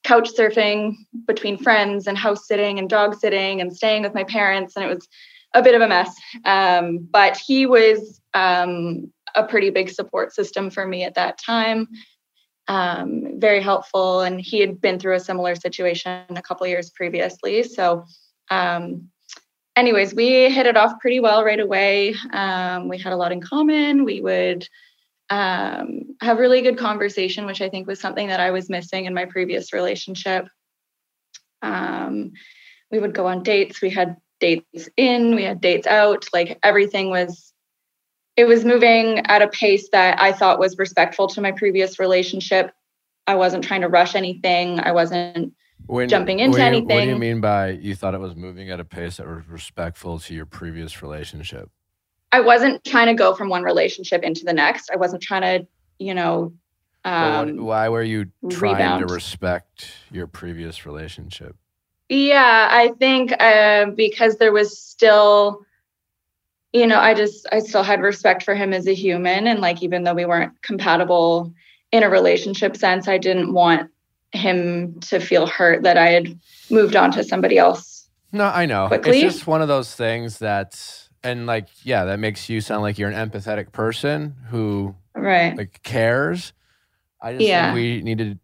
couch 0.03 0.31
surfing 0.37 0.97
between 1.27 1.59
friends 1.59 2.09
and 2.09 2.19
house 2.19 2.49
sitting 2.49 2.81
and 2.81 2.91
dog 2.91 3.15
sitting 3.15 3.61
and 3.61 3.75
staying 3.75 4.03
with 4.03 4.15
my 4.15 4.25
parents, 4.25 4.75
and 4.75 4.85
it 4.85 4.93
was 4.93 5.07
a 5.55 5.63
bit 5.63 5.75
of 5.75 5.81
a 5.81 5.89
mess. 5.89 6.15
Um, 6.45 6.99
but 7.11 7.37
he 7.37 7.67
was 7.67 8.21
um, 8.35 9.13
a 9.35 9.45
pretty 9.45 9.71
big 9.71 9.91
support 9.91 10.35
system 10.35 10.71
for 10.71 10.87
me 10.87 11.05
at 11.05 11.15
that 11.15 11.39
time. 11.39 11.89
Um, 12.69 13.41
very 13.41 13.63
helpful, 13.63 14.21
and 14.21 14.41
he 14.41 14.61
had 14.61 14.81
been 14.81 14.99
through 14.99 15.15
a 15.15 15.21
similar 15.21 15.55
situation 15.55 16.25
a 16.29 16.43
couple 16.43 16.67
years 16.67 16.91
previously. 16.91 17.63
So, 17.63 18.05
um, 18.51 19.09
anyways, 19.75 20.15
we 20.15 20.51
hit 20.51 20.67
it 20.67 20.77
off 20.77 21.01
pretty 21.01 21.21
well 21.21 21.45
right 21.45 21.61
away. 21.61 22.15
Um, 22.33 22.89
we 22.89 22.99
had 22.99 23.15
a 23.15 23.17
lot 23.17 23.33
in 23.33 23.41
common. 23.41 24.05
We 24.05 24.21
would 24.21 24.69
um, 25.31 26.15
have 26.21 26.39
really 26.39 26.61
good 26.61 26.77
conversation, 26.77 27.47
which 27.47 27.63
I 27.63 27.71
think 27.71 27.87
was 27.87 28.01
something 28.01 28.29
that 28.29 28.41
I 28.41 28.51
was 28.51 28.69
missing 28.69 29.07
in 29.07 29.15
my 29.15 29.25
previous 29.25 29.73
relationship. 29.73 30.47
We 32.91 32.99
would 32.99 33.15
go 33.15 33.27
on 33.27 33.43
dates. 33.43 33.83
We 33.83 33.91
had 33.91 34.17
dates 34.41 34.89
in, 34.97 35.35
we 35.35 35.45
had 35.45 35.61
dates 35.61 35.87
out. 35.87 36.27
Like 36.33 36.59
everything 36.63 37.11
was 37.11 37.53
it 38.37 38.45
was 38.47 38.65
moving 38.65 39.19
at 39.27 39.43
a 39.43 39.49
pace 39.49 39.89
that 39.91 40.21
I 40.21 40.33
thought 40.33 40.61
was 40.61 40.79
respectful 40.79 41.27
to 41.29 41.41
my 41.41 41.51
previous 41.51 41.99
relationship. 41.99 42.73
I 43.27 43.35
wasn't 43.35 43.65
trying 43.65 43.81
to 43.81 43.89
rush 43.89 44.15
anything. 44.15 44.79
I 44.81 44.93
wasn't 44.93 45.55
When, 45.87 46.09
Jumping 46.09 46.39
into 46.41 46.59
what 46.59 46.73
you- 46.73 46.83
What 46.85 47.01
do 47.03 47.09
you 47.09 47.17
mean 47.19 47.41
by 47.41 47.71
you 47.71 47.95
thought 47.95 48.15
it 48.15 48.21
was 48.21 48.37
moving 48.37 48.71
at 48.71 48.79
a 48.79 48.85
pace 48.85 49.17
that 49.17 49.27
was 49.27 49.49
respectful 49.49 50.19
to 50.21 50.35
your 50.35 50.47
previous 50.47 51.03
relationship? 51.03 51.71
I 52.31 52.41
wasn't 52.41 52.85
trying 52.85 53.07
to 53.07 53.15
go 53.15 53.35
from 53.35 53.49
one 53.49 53.63
relationship 53.63 54.23
into 54.23 54.45
the 54.45 54.53
next. 54.53 54.91
I 54.91 54.97
wasn't 54.97 55.23
trying 55.23 55.43
to, 55.43 55.67
you 55.99 56.15
know, 56.15 56.53
what- 57.03 57.13
um, 57.13 57.57
why 57.65 57.89
were 57.89 58.03
you 58.03 58.27
trying 58.51 58.75
rebound. 58.75 59.09
to 59.09 59.15
respect 59.15 59.91
your 60.13 60.27
previous 60.27 60.85
relationship? 60.85 61.57
Yeah, 62.09 62.69
I 62.71 62.93
think 62.99 63.33
uh, 63.39 63.87
because 63.91 64.37
there 64.37 64.53
was 64.53 64.79
still, 64.81 65.65
you 66.73 66.87
know, 66.87 66.99
I 66.99 67.15
just 67.15 67.47
I 67.53 67.59
still 67.61 67.83
had 67.83 68.01
respect 68.01 68.43
for 68.43 68.55
him 68.55 68.73
as 68.73 68.87
a 68.87 68.95
human, 68.95 69.47
and 69.47 69.61
like 69.61 69.83
even 69.83 70.05
though 70.05 70.15
we 70.15 70.25
weren't 70.25 70.53
compatible 70.63 71.53
in 71.93 72.03
a 72.03 72.09
relationship 72.09 72.77
sense, 72.77 73.09
I 73.09 73.19
didn't 73.19 73.53
want 73.53 73.91
him 74.33 75.01
to 75.01 75.21
feel 75.21 75.47
hurt 75.47 75.83
that 75.83 75.97
I 75.99 76.11
had 76.11 76.39
moved 76.71 76.97
on 76.97 77.11
to 77.13 77.25
somebody 77.25 77.59
else. 77.59 78.09
No, 78.33 78.45
I 78.45 78.67
know. 78.67 78.89
Quickly? 78.89 79.21
It's 79.23 79.35
just 79.37 79.47
one 79.47 79.63
of 79.63 79.69
those 79.69 79.95
things 79.95 80.39
that, 80.39 80.79
and 81.23 81.47
like, 81.47 81.69
yeah, 81.83 82.05
that 82.05 82.19
makes 82.21 82.49
you 82.51 82.61
sound 82.61 82.83
like 82.83 82.99
you're 82.99 83.11
an 83.11 83.31
empathetic 83.31 83.73
person 83.73 84.35
who 84.51 84.95
Right. 85.15 85.57
like 85.57 85.83
cares. 85.83 86.53
I 87.23 87.33
just 87.33 87.49
Yeah. 87.49 87.73
think 87.73 87.75
we 87.75 88.03
need 88.03 88.19
to 88.19 88.39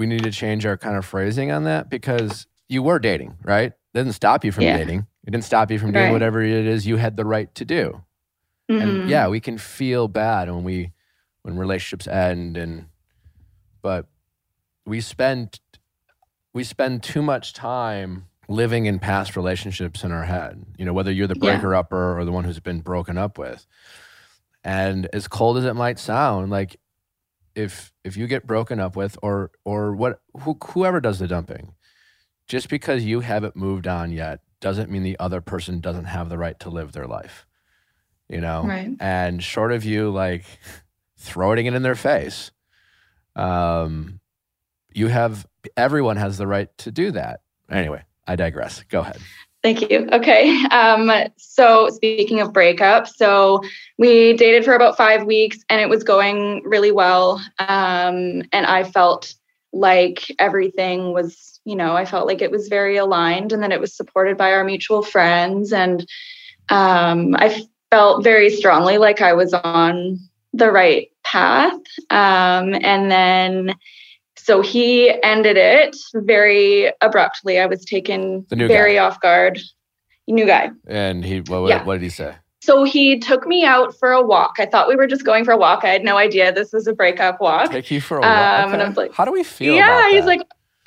we 0.00 0.06
need 0.06 0.22
to 0.22 0.30
change 0.30 0.64
our 0.64 0.78
kind 0.78 0.96
of 0.96 1.04
phrasing 1.04 1.52
on 1.52 1.64
that 1.64 1.90
because 1.90 2.46
you 2.70 2.82
were 2.82 2.98
dating, 2.98 3.36
right? 3.44 3.66
It 3.72 3.74
Didn't 3.92 4.14
stop 4.14 4.46
you 4.46 4.50
from 4.50 4.64
Yeah. 4.64 4.78
dating. 4.78 5.00
It 5.26 5.30
didn't 5.30 5.44
stop 5.44 5.70
you 5.70 5.78
from 5.78 5.92
doing 5.92 6.06
Right. 6.06 6.12
whatever 6.12 6.40
it 6.40 6.50
is 6.66 6.86
you 6.86 6.96
had 6.96 7.18
the 7.18 7.26
right 7.26 7.54
to 7.56 7.66
do. 7.66 8.02
Mhm. 8.70 8.82
And 8.82 9.10
yeah, 9.10 9.28
we 9.28 9.40
can 9.40 9.58
feel 9.58 10.08
bad 10.08 10.48
when 10.50 10.64
we 10.64 10.92
when 11.42 11.58
relationships 11.58 12.06
end 12.08 12.56
and 12.56 12.86
but 13.82 14.06
we 14.86 15.02
spend 15.02 15.60
we 16.54 16.64
spend 16.64 17.02
too 17.02 17.20
much 17.20 17.52
time 17.52 18.24
living 18.48 18.86
in 18.86 18.98
past 19.00 19.36
relationships 19.36 20.02
in 20.02 20.12
our 20.12 20.24
head. 20.24 20.64
You 20.78 20.86
know, 20.86 20.94
whether 20.94 21.12
you're 21.12 21.26
the 21.28 21.34
breaker 21.34 21.74
upper 21.74 22.18
or 22.18 22.24
the 22.24 22.32
one 22.32 22.44
who's 22.44 22.58
been 22.60 22.80
broken 22.80 23.18
up 23.18 23.36
with. 23.36 23.66
And 24.64 25.08
as 25.12 25.28
cold 25.28 25.58
as 25.58 25.64
it 25.66 25.74
might 25.74 25.98
sound, 25.98 26.50
like 26.50 26.78
if 27.54 27.92
if 28.04 28.16
you 28.16 28.26
get 28.26 28.46
broken 28.46 28.80
up 28.80 28.96
with 28.96 29.18
or 29.22 29.50
or 29.64 29.94
what 29.94 30.20
who, 30.40 30.56
whoever 30.62 31.00
does 31.00 31.18
the 31.18 31.28
dumping, 31.28 31.74
just 32.46 32.68
because 32.68 33.04
you 33.04 33.20
haven't 33.20 33.56
moved 33.56 33.86
on 33.86 34.12
yet 34.12 34.40
doesn't 34.60 34.90
mean 34.90 35.02
the 35.02 35.18
other 35.18 35.40
person 35.40 35.80
doesn't 35.80 36.04
have 36.04 36.28
the 36.28 36.38
right 36.38 36.58
to 36.60 36.70
live 36.70 36.92
their 36.92 37.06
life. 37.06 37.46
You 38.28 38.40
know? 38.40 38.64
Right. 38.64 38.94
And 39.00 39.42
short 39.42 39.72
of 39.72 39.84
you 39.84 40.10
like 40.10 40.44
throwing 41.16 41.66
it 41.66 41.74
in 41.74 41.82
their 41.82 41.94
face, 41.94 42.50
um, 43.34 44.20
you 44.92 45.08
have 45.08 45.46
everyone 45.76 46.16
has 46.16 46.38
the 46.38 46.46
right 46.46 46.68
to 46.78 46.90
do 46.90 47.10
that. 47.12 47.40
Anyway, 47.70 48.02
I 48.26 48.36
digress. 48.36 48.82
Go 48.88 49.00
ahead. 49.00 49.18
Thank 49.62 49.90
you. 49.90 50.08
Okay. 50.10 50.58
Um, 50.70 51.12
so 51.36 51.90
speaking 51.90 52.40
of 52.40 52.52
breakup, 52.52 53.06
so 53.06 53.62
we 53.98 54.32
dated 54.34 54.64
for 54.64 54.74
about 54.74 54.96
five 54.96 55.24
weeks 55.26 55.58
and 55.68 55.80
it 55.80 55.88
was 55.88 56.02
going 56.02 56.62
really 56.64 56.92
well. 56.92 57.44
Um, 57.58 58.42
and 58.52 58.66
I 58.66 58.84
felt 58.84 59.34
like 59.72 60.32
everything 60.38 61.12
was, 61.12 61.60
you 61.64 61.76
know, 61.76 61.94
I 61.94 62.06
felt 62.06 62.26
like 62.26 62.40
it 62.40 62.50
was 62.50 62.68
very 62.68 62.96
aligned 62.96 63.52
and 63.52 63.62
that 63.62 63.72
it 63.72 63.80
was 63.80 63.94
supported 63.94 64.38
by 64.38 64.52
our 64.52 64.64
mutual 64.64 65.02
friends. 65.02 65.74
And 65.74 66.06
um, 66.70 67.36
I 67.36 67.62
felt 67.90 68.24
very 68.24 68.48
strongly 68.50 68.96
like 68.96 69.20
I 69.20 69.34
was 69.34 69.52
on 69.52 70.18
the 70.54 70.70
right 70.70 71.10
path. 71.22 71.80
Um, 72.08 72.74
and 72.74 73.10
then 73.10 73.74
so 74.50 74.60
he 74.60 75.14
ended 75.22 75.56
it 75.56 75.96
very 76.12 76.92
abruptly. 77.00 77.60
I 77.60 77.66
was 77.66 77.84
taken 77.84 78.44
very 78.50 78.94
guy. 78.94 78.98
off 79.04 79.20
guard. 79.20 79.60
New 80.26 80.44
guy. 80.44 80.70
And 80.88 81.24
he 81.24 81.40
what, 81.42 81.68
Yeah. 81.68 81.84
what 81.84 81.94
did 81.94 82.02
he 82.02 82.08
say? 82.08 82.34
So 82.60 82.82
he 82.82 83.20
took 83.20 83.46
me 83.46 83.64
out 83.64 83.96
for 84.00 84.10
a 84.10 84.20
walk. 84.20 84.56
I 84.58 84.66
thought 84.66 84.88
we 84.88 84.96
were 84.96 85.06
just 85.06 85.24
going 85.24 85.44
for 85.44 85.52
a 85.52 85.56
walk. 85.56 85.84
I 85.84 85.90
had 85.90 86.02
no 86.02 86.16
idea 86.16 86.52
this 86.52 86.72
was 86.72 86.88
a 86.88 86.92
breakup 86.92 87.40
walk. 87.40 87.70
Take 87.70 87.92
you 87.92 88.00
for 88.00 88.18
a 88.18 88.22
walk. 88.22 88.32
Um, 88.32 88.72
and 88.72 88.82
I 88.82 88.86
Okay. 88.86 88.88
was 88.88 88.96
like, 88.96 89.12
How 89.14 89.24
do 89.24 89.30
we 89.30 89.44
feel? 89.44 89.76
yeah, 89.76 90.08
he's 90.10 90.24
like, 90.24 90.40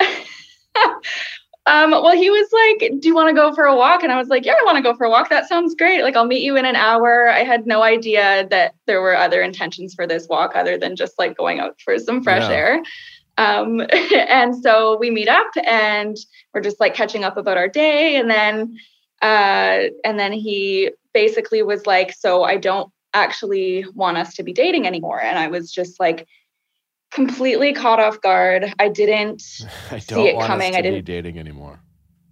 um, 1.66 1.90
well, 1.92 2.14
he 2.14 2.28
was 2.28 2.48
like, 2.52 3.00
Do 3.00 3.08
you 3.08 3.14
want 3.14 3.30
to 3.30 3.34
go 3.34 3.54
for 3.54 3.64
a 3.64 3.74
walk? 3.74 4.02
And 4.02 4.12
I 4.12 4.18
was 4.18 4.28
like, 4.28 4.44
Yeah, 4.44 4.52
I 4.60 4.64
want 4.66 4.76
to 4.76 4.82
go 4.82 4.94
for 4.94 5.04
a 5.04 5.10
walk. 5.10 5.30
That 5.30 5.48
sounds 5.48 5.74
great. 5.74 6.02
Like, 6.02 6.16
I'll 6.16 6.26
meet 6.26 6.42
you 6.42 6.56
in 6.58 6.66
an 6.66 6.76
hour. 6.76 7.28
I 7.30 7.44
had 7.44 7.66
no 7.66 7.82
idea 7.82 8.46
that 8.50 8.74
there 8.86 9.00
were 9.00 9.16
other 9.16 9.40
intentions 9.40 9.94
for 9.94 10.06
this 10.06 10.28
walk 10.28 10.52
other 10.54 10.76
than 10.76 10.96
just 10.96 11.18
like 11.18 11.34
going 11.34 11.60
out 11.60 11.80
for 11.82 11.98
some 11.98 12.22
fresh 12.22 12.42
Yeah. 12.50 12.54
air. 12.56 12.82
Um, 13.38 13.80
and 14.28 14.54
so 14.62 14.96
we 14.98 15.10
meet 15.10 15.28
up 15.28 15.50
and 15.64 16.16
we're 16.52 16.60
just 16.60 16.80
like 16.80 16.94
catching 16.94 17.24
up 17.24 17.36
about 17.36 17.56
our 17.56 17.68
day. 17.68 18.16
And 18.16 18.30
then, 18.30 18.76
uh, 19.22 19.88
and 20.04 20.18
then 20.18 20.32
he 20.32 20.90
basically 21.12 21.62
was 21.62 21.86
like, 21.86 22.12
So 22.12 22.42
I 22.44 22.56
don't 22.56 22.90
actually 23.12 23.84
want 23.94 24.18
us 24.18 24.34
to 24.34 24.42
be 24.42 24.52
dating 24.52 24.86
anymore. 24.86 25.20
And 25.22 25.38
I 25.38 25.48
was 25.48 25.72
just 25.72 25.98
like, 26.00 26.26
completely 27.10 27.72
caught 27.72 28.00
off 28.00 28.20
guard. 28.20 28.72
I 28.80 28.88
didn't 28.88 29.42
I 29.90 29.98
see 30.00 30.14
don't 30.14 30.26
it 30.26 30.34
want 30.36 30.46
coming. 30.48 30.72
us 30.72 30.78
I 30.78 30.80
to 30.80 30.82
be 30.82 30.90
didn't- 30.90 31.04
be 31.06 31.12
dating 31.12 31.38
anymore. 31.38 31.80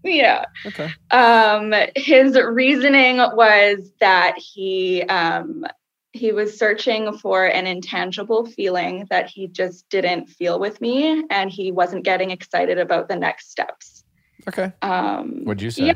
yeah. 0.02 0.44
Okay. 0.66 0.90
Um 1.12 1.72
his 1.94 2.36
reasoning 2.36 3.18
was 3.18 3.92
that 4.00 4.34
he 4.36 5.02
um 5.04 5.64
he 6.12 6.30
was 6.32 6.58
searching 6.58 7.16
for 7.18 7.46
an 7.46 7.66
intangible 7.66 8.44
feeling 8.46 9.06
that 9.10 9.28
he 9.28 9.48
just 9.48 9.88
didn't 9.88 10.28
feel 10.28 10.58
with 10.58 10.80
me 10.80 11.24
and 11.30 11.50
he 11.50 11.72
wasn't 11.72 12.04
getting 12.04 12.30
excited 12.30 12.78
about 12.78 13.08
the 13.08 13.16
next 13.16 13.50
steps. 13.50 14.04
Okay. 14.46 14.72
Um 14.82 15.42
What'd 15.44 15.62
you 15.62 15.70
say? 15.70 15.86
Yeah, 15.86 15.92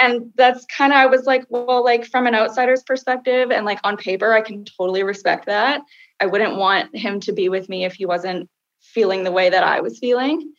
and 0.00 0.32
that's 0.36 0.64
kind 0.66 0.92
of 0.92 0.96
I 0.98 1.06
was 1.06 1.24
like, 1.24 1.44
well, 1.50 1.84
like 1.84 2.06
from 2.06 2.26
an 2.26 2.34
outsider's 2.34 2.82
perspective 2.82 3.50
and 3.50 3.66
like 3.66 3.80
on 3.84 3.96
paper, 3.96 4.32
I 4.32 4.40
can 4.40 4.64
totally 4.64 5.02
respect 5.02 5.46
that. 5.46 5.82
I 6.20 6.26
wouldn't 6.26 6.56
want 6.56 6.96
him 6.96 7.20
to 7.20 7.32
be 7.32 7.48
with 7.48 7.68
me 7.68 7.84
if 7.84 7.94
he 7.94 8.06
wasn't 8.06 8.48
feeling 8.80 9.24
the 9.24 9.32
way 9.32 9.50
that 9.50 9.62
I 9.64 9.80
was 9.80 9.98
feeling. 9.98 10.52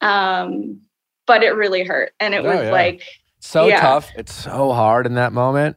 Um, 0.00 0.80
but 1.26 1.42
it 1.42 1.54
really 1.54 1.84
hurt, 1.84 2.12
and 2.20 2.34
it 2.34 2.44
Oh, 2.44 2.48
was 2.48 2.64
yeah. 2.66 2.70
like, 2.70 3.02
so 3.40 3.68
Yeah. 3.68 3.80
tough. 3.80 4.12
It's 4.16 4.32
so 4.34 4.72
hard 4.72 5.06
in 5.06 5.14
that 5.14 5.32
moment 5.32 5.76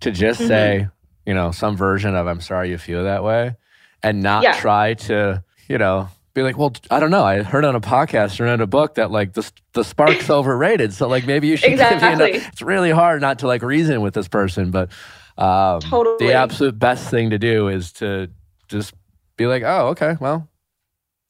to 0.00 0.10
just 0.10 0.40
Mhm. 0.42 0.48
say, 0.48 0.88
you 1.26 1.34
know, 1.34 1.50
some 1.50 1.76
version 1.76 2.14
of 2.14 2.26
"I'm 2.26 2.40
sorry 2.40 2.70
you 2.70 2.78
feel 2.78 3.04
that 3.04 3.22
way," 3.24 3.56
and 4.02 4.22
not 4.22 4.42
Yeah. 4.42 4.52
try 4.60 4.94
to, 4.94 5.42
you 5.68 5.78
know, 5.78 6.08
be 6.34 6.42
like, 6.42 6.58
"Well, 6.58 6.72
I 6.90 7.00
don't 7.00 7.10
know. 7.10 7.24
I 7.24 7.42
heard 7.42 7.64
on 7.64 7.74
a 7.76 7.80
podcast 7.80 8.40
or 8.40 8.46
in 8.46 8.60
a 8.60 8.66
book 8.66 8.94
that 8.96 9.10
like 9.10 9.32
the 9.34 9.50
the 9.72 9.84
spark's 9.84 10.28
overrated, 10.38 10.92
so 10.92 11.08
like 11.08 11.24
maybe 11.24 11.48
you 11.48 11.56
should 11.56 11.72
Exactly. 11.72 12.12
enough." 12.12 12.48
It's 12.52 12.62
really 12.62 12.90
hard 12.90 13.20
not 13.20 13.38
to 13.40 13.46
like 13.46 13.62
reason 13.62 14.00
with 14.00 14.14
this 14.14 14.28
person, 14.28 14.70
but 14.70 14.90
um, 15.36 15.80
Totally. 15.80 16.28
the 16.28 16.32
absolute 16.34 16.78
best 16.78 17.10
thing 17.10 17.30
to 17.30 17.38
do 17.38 17.68
is 17.68 17.92
to 17.94 18.30
just 18.68 18.94
be 19.36 19.46
like, 19.46 19.62
"Oh, 19.64 19.88
okay, 19.88 20.16
well, 20.20 20.48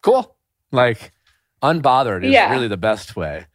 cool." 0.02 0.36
Like 0.72 1.12
unbothered 1.62 2.24
is 2.24 2.32
Yeah. 2.32 2.50
really 2.50 2.68
the 2.68 2.76
best 2.76 3.16
way. 3.16 3.46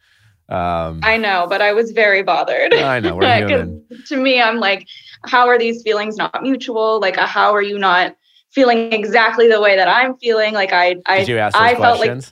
Um, 0.47 1.01
I 1.03 1.17
know, 1.17 1.45
but 1.47 1.61
I 1.61 1.73
was 1.73 1.91
very 1.91 2.23
bothered. 2.23 2.73
I 2.73 2.99
know 2.99 3.15
we're 3.15 3.35
human. 3.35 3.83
to 4.07 4.17
me, 4.17 4.41
I'm 4.41 4.57
like, 4.59 4.87
how 5.25 5.47
are 5.47 5.59
these 5.59 5.81
feelings 5.81 6.17
not 6.17 6.41
mutual? 6.41 6.99
Like, 6.99 7.17
uh, 7.17 7.27
how 7.27 7.53
are 7.53 7.61
you 7.61 7.77
not 7.77 8.15
feeling 8.51 8.91
exactly 8.93 9.47
the 9.47 9.61
way 9.61 9.75
that 9.75 9.87
I'm 9.87 10.17
feeling? 10.17 10.53
Like, 10.53 10.73
I, 10.73 10.95
I, 11.05 11.19
Did 11.19 11.29
you 11.29 11.37
ask 11.37 11.55
I 11.55 11.75
felt 11.75 11.99
like 11.99 12.23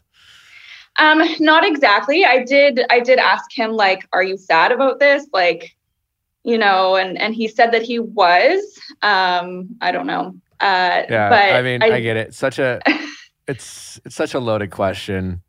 um, 0.97 1.23
not 1.39 1.63
exactly. 1.65 2.25
I 2.25 2.43
did. 2.43 2.81
I 2.89 2.99
did 2.99 3.19
ask 3.19 3.45
him, 3.55 3.71
like, 3.71 4.07
"Are 4.13 4.23
you 4.23 4.37
sad 4.37 4.71
about 4.71 4.99
this?" 4.99 5.27
Like, 5.31 5.75
you 6.43 6.57
know, 6.57 6.95
and 6.95 7.17
and 7.19 7.35
he 7.35 7.47
said 7.47 7.71
that 7.71 7.83
he 7.83 7.99
was. 7.99 8.79
Um, 9.03 9.69
I 9.79 9.91
don't 9.91 10.07
know. 10.07 10.35
Uh, 10.59 11.03
yeah, 11.09 11.29
but 11.29 11.53
I 11.53 11.61
mean, 11.61 11.83
I, 11.83 11.99
get 11.99 12.17
it. 12.17 12.33
Such 12.33 12.57
a, 12.57 12.81
it's 13.47 13.99
it's 14.05 14.15
such 14.15 14.33
a 14.33 14.39
loaded 14.39 14.71
question. 14.71 15.43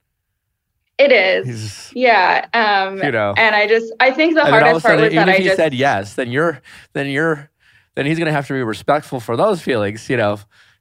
It 0.99 1.13
is. 1.13 1.47
He's, 1.47 1.93
Yeah. 1.95 2.47
Um, 2.53 3.03
you 3.03 3.11
know, 3.11 3.35
and 3.37 3.55
I 3.55 3.67
just, 3.67 3.93
I 4.01 4.11
think 4.11 4.35
the 4.35 4.45
and 4.45 4.53
then 4.53 4.63
all 4.65 4.77
of 4.77 4.85
a 4.85 4.87
hardest 4.87 4.87
part 4.87 4.99
sudden, 4.99 5.05
was 5.05 5.13
even 5.13 5.27
that 5.27 5.33
if 5.33 5.35
I 5.35 5.39
he 5.39 5.45
just 5.45 5.57
said 5.57 5.75
yes, 5.75 6.15
then 6.15 6.31
you're, 6.31 6.61
then 6.93 7.07
you're, 7.07 7.51
then 7.95 8.07
he's 8.07 8.19
gonna 8.19 8.33
have 8.33 8.47
to 8.49 8.53
be 8.53 8.63
respectful 8.63 9.21
for 9.21 9.37
those 9.37 9.61
feelings. 9.61 10.09
You 10.11 10.17
know, 10.17 10.39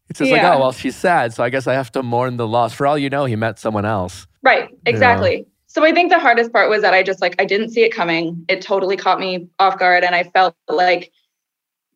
it's 0.09 0.19
just 0.19 0.31
like, 0.31 0.43
oh 0.43 0.59
well, 0.59 0.71
she's 0.71 0.95
sad, 0.95 1.33
so 1.33 1.43
I 1.43 1.49
guess 1.49 1.67
I 1.67 1.73
have 1.73 1.91
to 1.93 2.03
mourn 2.03 2.37
the 2.37 2.47
loss. 2.47 2.73
For 2.73 2.87
all 2.87 2.97
you 2.97 3.09
know, 3.09 3.25
he 3.25 3.35
met 3.35 3.59
someone 3.59 3.85
else. 3.85 4.27
Right, 4.43 4.69
exactly. 4.85 5.45
So 5.67 5.83
I 5.83 5.91
think 5.91 6.11
the 6.11 6.19
hardest 6.19 6.51
part 6.53 6.69
was 6.69 6.81
that 6.81 6.93
I 6.93 7.03
just 7.03 7.21
like 7.21 7.35
I 7.39 7.45
didn't 7.45 7.69
see 7.69 7.83
it 7.83 7.93
coming. 7.93 8.45
It 8.47 8.61
totally 8.61 8.97
caught 8.97 9.19
me 9.19 9.47
off 9.59 9.77
guard 9.77 10.03
and 10.03 10.15
I 10.15 10.23
felt 10.23 10.55
like 10.67 11.11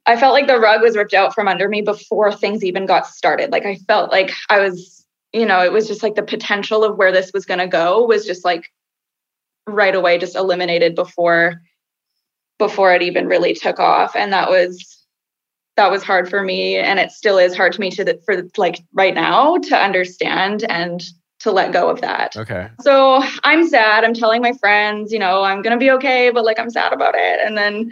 I 0.05 0.17
felt 0.17 0.33
like 0.33 0.47
the 0.47 0.59
rug 0.59 0.81
was 0.81 0.95
ripped 0.97 1.13
out 1.13 1.33
from 1.33 1.47
under 1.47 1.69
me 1.69 1.81
before 1.81 2.31
things 2.31 2.63
even 2.63 2.85
got 2.85 3.07
started. 3.07 3.51
Like 3.51 3.65
I 3.65 3.75
felt 3.87 4.11
like 4.11 4.31
I 4.49 4.59
was, 4.59 5.00
you 5.33 5.45
know, 5.45 5.63
it 5.63 5.71
was 5.71 5.87
just 5.87 6.03
like 6.03 6.15
the 6.15 6.23
potential 6.23 6.83
of 6.83 6.97
where 6.97 7.11
this 7.11 7.31
was 7.33 7.45
going 7.45 7.59
to 7.59 7.67
go 7.67 8.03
was 8.05 8.25
just 8.25 8.43
like 8.43 8.65
right 9.67 9.95
away 9.95 10.17
just 10.17 10.35
eliminated 10.35 10.95
before 10.95 11.61
before 12.57 12.93
it 12.93 13.01
even 13.01 13.27
really 13.27 13.53
took 13.53 13.79
off 13.79 14.15
and 14.15 14.33
that 14.33 14.49
was 14.49 15.05
that 15.77 15.89
was 15.89 16.03
hard 16.03 16.29
for 16.29 16.43
me 16.43 16.75
and 16.77 16.99
it 16.99 17.11
still 17.11 17.37
is 17.37 17.55
hard 17.55 17.73
to 17.73 17.79
me 17.79 17.89
to 17.89 18.03
the, 18.03 18.21
for 18.25 18.43
like 18.57 18.79
right 18.93 19.15
now 19.15 19.57
to 19.57 19.75
understand 19.75 20.63
and 20.69 21.01
to 21.39 21.51
let 21.51 21.71
go 21.71 21.89
of 21.89 22.01
that. 22.01 22.37
Okay. 22.37 22.69
So 22.81 23.23
I'm 23.43 23.67
sad. 23.67 24.03
I'm 24.03 24.13
telling 24.13 24.43
my 24.43 24.53
friends, 24.53 25.11
you 25.11 25.17
know, 25.17 25.41
I'm 25.41 25.63
going 25.63 25.73
to 25.75 25.79
be 25.79 25.89
okay, 25.91 26.29
but 26.29 26.45
like 26.45 26.59
I'm 26.59 26.69
sad 26.69 26.93
about 26.93 27.15
it. 27.15 27.39
And 27.43 27.57
then 27.57 27.91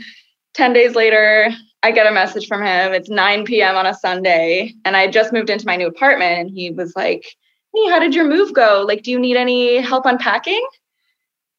10 0.53 0.73
days 0.73 0.93
later, 0.93 1.49
I 1.81 1.91
get 1.91 2.07
a 2.07 2.11
message 2.11 2.47
from 2.47 2.61
him. 2.61 2.93
It's 2.93 3.09
9 3.09 3.45
p.m. 3.45 3.75
on 3.75 3.85
a 3.85 3.93
Sunday. 3.93 4.73
And 4.85 4.97
I 4.97 5.07
just 5.07 5.31
moved 5.31 5.49
into 5.49 5.65
my 5.65 5.75
new 5.75 5.87
apartment. 5.87 6.39
And 6.39 6.49
he 6.49 6.71
was 6.71 6.93
like, 6.95 7.25
Hey, 7.73 7.89
how 7.89 7.99
did 7.99 8.15
your 8.15 8.27
move 8.27 8.53
go? 8.53 8.83
Like, 8.87 9.03
do 9.03 9.11
you 9.11 9.19
need 9.19 9.37
any 9.37 9.77
help 9.77 10.05
unpacking? 10.05 10.65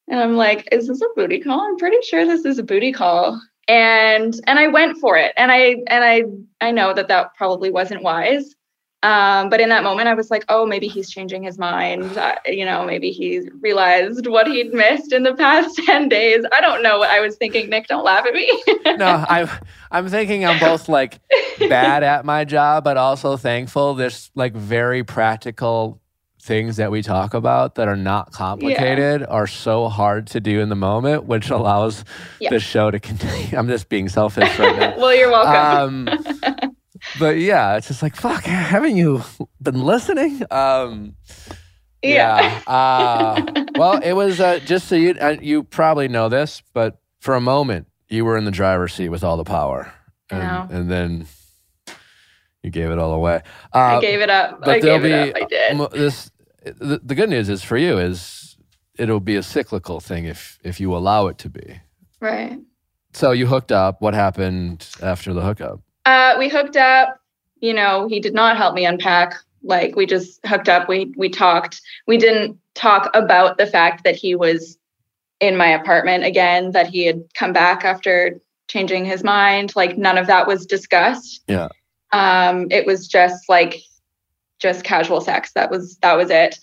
And 0.08 0.20
I'm 0.20 0.36
like, 0.36 0.68
Is 0.72 0.88
this 0.88 1.00
a 1.00 1.06
booty 1.16 1.40
call? 1.40 1.60
I'm 1.60 1.78
pretty 1.78 1.98
sure 2.02 2.26
this 2.26 2.44
is 2.44 2.58
a 2.58 2.62
booty 2.62 2.92
call. 2.92 3.40
And 3.68 4.38
and 4.46 4.58
I 4.58 4.66
went 4.68 4.98
for 4.98 5.16
it. 5.16 5.32
And 5.36 5.50
I 5.50 5.76
and 5.86 6.04
I 6.04 6.24
I 6.60 6.72
know 6.72 6.92
that 6.92 7.08
that 7.08 7.34
probably 7.36 7.70
wasn't 7.70 8.02
wise. 8.02 8.54
Um, 9.02 9.48
but 9.48 9.60
in 9.62 9.70
that 9.70 9.82
moment, 9.82 10.08
I 10.08 10.14
was 10.14 10.30
like, 10.30 10.44
oh, 10.50 10.66
maybe 10.66 10.86
he's 10.86 11.08
changing 11.08 11.42
his 11.42 11.56
mind. 11.58 12.18
Uh, 12.18 12.34
you 12.44 12.66
know, 12.66 12.84
maybe 12.84 13.10
he 13.12 13.40
realized 13.60 14.26
what 14.26 14.46
he'd 14.46 14.74
missed 14.74 15.12
in 15.14 15.22
the 15.22 15.34
past 15.34 15.76
10 15.86 16.10
days. 16.10 16.44
I 16.52 16.60
don't 16.60 16.82
know 16.82 16.98
what 16.98 17.08
I 17.10 17.20
was 17.20 17.36
thinking. 17.36 17.70
Nick, 17.70 17.86
don't 17.86 18.04
laugh 18.04 18.26
at 18.26 18.34
me. 18.34 18.62
no, 18.98 19.24
I'm 19.28 19.48
I'm 19.90 20.08
thinking 20.08 20.44
I'm 20.44 20.60
both 20.60 20.88
like 20.88 21.18
bad 21.58 22.02
at 22.02 22.26
my 22.26 22.44
job, 22.44 22.84
but 22.84 22.98
also 22.98 23.38
thankful. 23.38 23.94
There's 23.94 24.30
like 24.34 24.52
very 24.52 25.02
practical 25.02 25.98
things 26.42 26.76
that 26.76 26.90
we 26.90 27.02
talk 27.02 27.34
about 27.34 27.74
that 27.76 27.86
are 27.88 27.96
not 27.96 28.32
complicated 28.32 29.22
are 29.28 29.46
so 29.46 29.88
hard 29.88 30.26
to 30.26 30.40
do 30.40 30.60
in 30.60 30.68
the 30.70 30.74
moment, 30.76 31.24
which 31.24 31.50
allows 31.50 32.04
Yeah. 32.38 32.50
the 32.50 32.60
show 32.60 32.90
to 32.90 32.98
continue. 33.00 33.56
I'm 33.58 33.68
just 33.68 33.88
being 33.88 34.08
selfish 34.08 34.58
right 34.58 34.76
now. 34.78 34.94
well, 34.98 35.14
you're 35.14 35.30
welcome. 35.30 36.08
um, 36.08 36.76
but 37.18 37.38
yeah, 37.38 37.76
it's 37.76 37.88
just 37.88 38.02
like 38.02 38.16
fuck. 38.16 38.44
Haven't 38.44 38.96
you 38.96 39.22
been 39.62 39.82
listening? 39.82 40.42
Um, 40.50 41.16
yeah. 42.02 42.60
uh, 42.66 43.64
well, 43.76 43.98
it 44.02 44.12
was 44.12 44.40
uh, 44.40 44.58
just 44.60 44.88
so 44.88 44.94
you 44.96 45.14
uh, 45.20 45.36
you 45.40 45.62
probably 45.64 46.08
know 46.08 46.28
this, 46.28 46.62
but 46.72 47.00
for 47.20 47.34
a 47.34 47.40
moment 47.40 47.86
you 48.08 48.24
were 48.24 48.36
in 48.36 48.44
the 48.44 48.50
driver's 48.50 48.94
seat 48.94 49.08
with 49.08 49.22
all 49.22 49.36
the 49.36 49.44
power, 49.44 49.92
and, 50.30 50.70
and 50.70 50.90
then 50.90 51.26
you 52.62 52.70
gave 52.70 52.90
it 52.90 52.98
all 52.98 53.12
away. 53.12 53.42
I 53.72 53.94
Uh, 53.96 54.00
gave 54.00 54.20
it 54.20 54.30
up. 54.30 54.60
but 54.60 54.68
I 54.68 54.80
there'll 54.80 55.04
it 55.04 55.34
be 55.34 55.40
up. 55.40 55.42
I 55.42 55.46
did. 55.46 55.90
this. 55.92 56.30
The, 56.64 57.00
the 57.02 57.14
good 57.14 57.30
news 57.30 57.48
is 57.48 57.62
for 57.62 57.76
you 57.78 57.98
is 57.98 58.56
it'll 58.98 59.20
be 59.20 59.36
a 59.36 59.42
cyclical 59.42 60.00
thing 60.00 60.24
if 60.26 60.58
if 60.62 60.78
you 60.80 60.94
allow 60.94 61.26
it 61.28 61.38
to 61.38 61.48
be. 61.48 61.80
right. 62.20 62.58
So 63.12 63.32
you 63.32 63.46
hooked 63.46 63.72
up. 63.72 64.00
What 64.00 64.14
happened 64.14 64.86
after 65.02 65.32
the 65.34 65.40
hookup? 65.42 65.80
Uh, 66.04 66.36
we 66.38 66.48
hooked 66.48 66.76
up. 66.76 67.20
You 67.60 67.74
know, 67.74 68.08
he 68.08 68.20
did 68.20 68.34
not 68.34 68.56
help 68.56 68.74
me 68.74 68.86
unpack. 68.86 69.34
Like 69.62 69.94
we 69.94 70.06
just 70.06 70.44
hooked 70.46 70.68
up. 70.68 70.88
We 70.88 71.12
we 71.16 71.28
talked. 71.28 71.82
We 72.06 72.16
didn't 72.16 72.58
talk 72.74 73.10
about 73.14 73.58
the 73.58 73.66
fact 73.66 74.04
that 74.04 74.16
he 74.16 74.34
was 74.34 74.78
in 75.40 75.56
my 75.56 75.68
apartment 75.68 76.24
again. 76.24 76.72
That 76.72 76.86
he 76.86 77.04
had 77.04 77.22
come 77.34 77.52
back 77.52 77.84
after 77.84 78.40
changing 78.68 79.04
his 79.04 79.22
mind. 79.22 79.76
Like 79.76 79.98
none 79.98 80.16
of 80.16 80.26
that 80.28 80.46
was 80.46 80.64
discussed. 80.64 81.42
Yeah. 81.48 81.68
Um, 82.12 82.68
it 82.70 82.86
was 82.86 83.06
just 83.06 83.48
like 83.48 83.82
just 84.58 84.84
casual 84.84 85.20
sex. 85.20 85.52
That 85.52 85.70
was 85.70 85.96
that 85.98 86.16
was 86.16 86.30
it. 86.30 86.58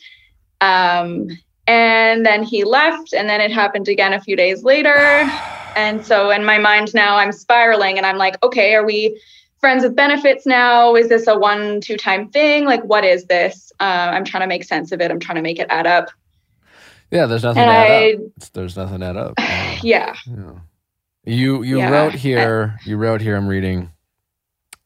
Um, 0.62 1.28
and 1.68 2.26
then 2.26 2.44
he 2.44 2.64
left, 2.64 3.14
and 3.14 3.30
then 3.30 3.42
it 3.42 3.52
happened 3.52 3.88
again 3.88 4.14
a 4.14 4.22
few 4.22 4.36
days 4.36 4.64
later. 4.64 5.30
And 5.76 6.04
so 6.04 6.32
in 6.32 6.44
my 6.44 6.58
mind 6.58 6.96
now, 6.96 7.18
I'm 7.18 7.32
spiraling 7.32 7.98
and 7.98 8.06
I'm 8.08 8.18
like, 8.18 8.44
okay, 8.44 8.74
are 8.74 8.84
we 8.84 9.22
friends 9.60 9.84
with 9.84 9.96
benefits 9.96 10.44
now? 10.48 10.96
Is 10.96 11.08
this 11.08 11.28
a 11.28 11.38
one, 11.38 11.82
two 11.82 11.98
time 11.98 12.30
thing? 12.30 12.66
Like, 12.66 12.84
what 12.84 13.06
is 13.06 13.26
this? 13.26 13.72
Uh, 13.80 13.84
I'm 14.12 14.26
trying 14.26 14.42
to 14.42 14.48
make 14.48 14.64
sense 14.64 14.92
of 14.92 15.02
it. 15.02 15.12
I'm 15.12 15.20
trying 15.20 15.36
to 15.36 15.44
make 15.44 15.60
it 15.60 15.68
add 15.70 15.86
up. 15.86 16.10
Yeah, 17.12 17.28
there's 17.28 17.44
nothing 17.44 17.62
And 17.62 17.70
add 17.70 17.92
I, 17.92 18.14
up. 18.14 18.50
There's 18.54 18.76
nothing 18.76 19.04
add 19.04 19.18
up. 19.18 19.36
Yeah. 19.84 20.16
yeah. 20.26 20.54
You 21.26 21.62
you 21.62 21.78
Yeah, 21.78 21.92
wrote 21.92 22.16
here. 22.16 22.80
you 22.86 22.98
wrote 22.98 23.22
here. 23.22 23.36
I'm 23.36 23.48
reading. 23.48 23.92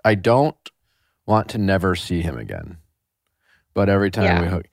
I 0.03 0.15
don't 0.15 0.57
want 1.25 1.47
to 1.49 1.57
never 1.57 1.95
see 1.95 2.21
him 2.21 2.37
again, 2.37 2.77
but 3.73 3.87
every 3.87 4.11
time 4.11 4.25
Yeah. 4.25 4.41
we 4.41 4.47
hook, 4.47 4.65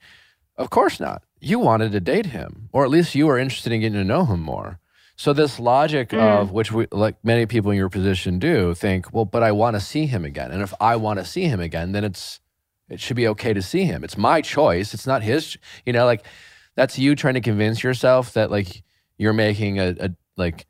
of 0.57 0.69
course 0.69 0.99
not. 0.99 1.23
You 1.41 1.59
wanted 1.59 1.91
to 1.93 1.99
date 1.99 2.27
him, 2.27 2.69
or 2.71 2.83
at 2.83 2.89
least 2.89 3.15
you 3.15 3.27
were 3.27 3.37
interested 3.37 3.71
in 3.71 3.81
getting 3.81 3.97
to 3.99 4.03
know 4.03 4.25
him 4.25 4.41
more. 4.41 4.79
So 5.15 5.33
this 5.33 5.59
logic 5.59 6.09
Mm. 6.09 6.19
of 6.19 6.51
which 6.51 6.71
we 6.71 6.87
like 6.91 7.15
many 7.23 7.45
people 7.45 7.71
in 7.71 7.77
your 7.77 7.89
position 7.89 8.39
do 8.39 8.73
think, 8.73 9.13
well, 9.13 9.25
but 9.25 9.43
I 9.43 9.51
want 9.51 9.75
to 9.75 9.79
see 9.81 10.05
him 10.05 10.23
again, 10.23 10.51
and 10.51 10.61
if 10.61 10.73
I 10.79 10.95
want 10.95 11.19
to 11.19 11.25
see 11.25 11.43
him 11.45 11.59
again, 11.59 11.91
then 11.91 12.03
it's 12.03 12.39
it 12.89 12.99
should 12.99 13.17
be 13.17 13.27
okay 13.27 13.53
to 13.53 13.61
see 13.61 13.83
him. 13.83 14.03
It's 14.03 14.17
my 14.17 14.41
choice. 14.41 14.93
It's 14.93 15.05
not 15.05 15.21
his. 15.21 15.57
You 15.85 15.93
know, 15.93 16.05
like 16.05 16.25
that's 16.75 16.97
you 16.97 17.15
trying 17.15 17.35
to 17.35 17.41
convince 17.41 17.83
yourself 17.83 18.33
that 18.33 18.49
like 18.49 18.81
you're 19.17 19.33
making 19.33 19.79
a, 19.79 19.95
a 19.99 20.09
like 20.37 20.65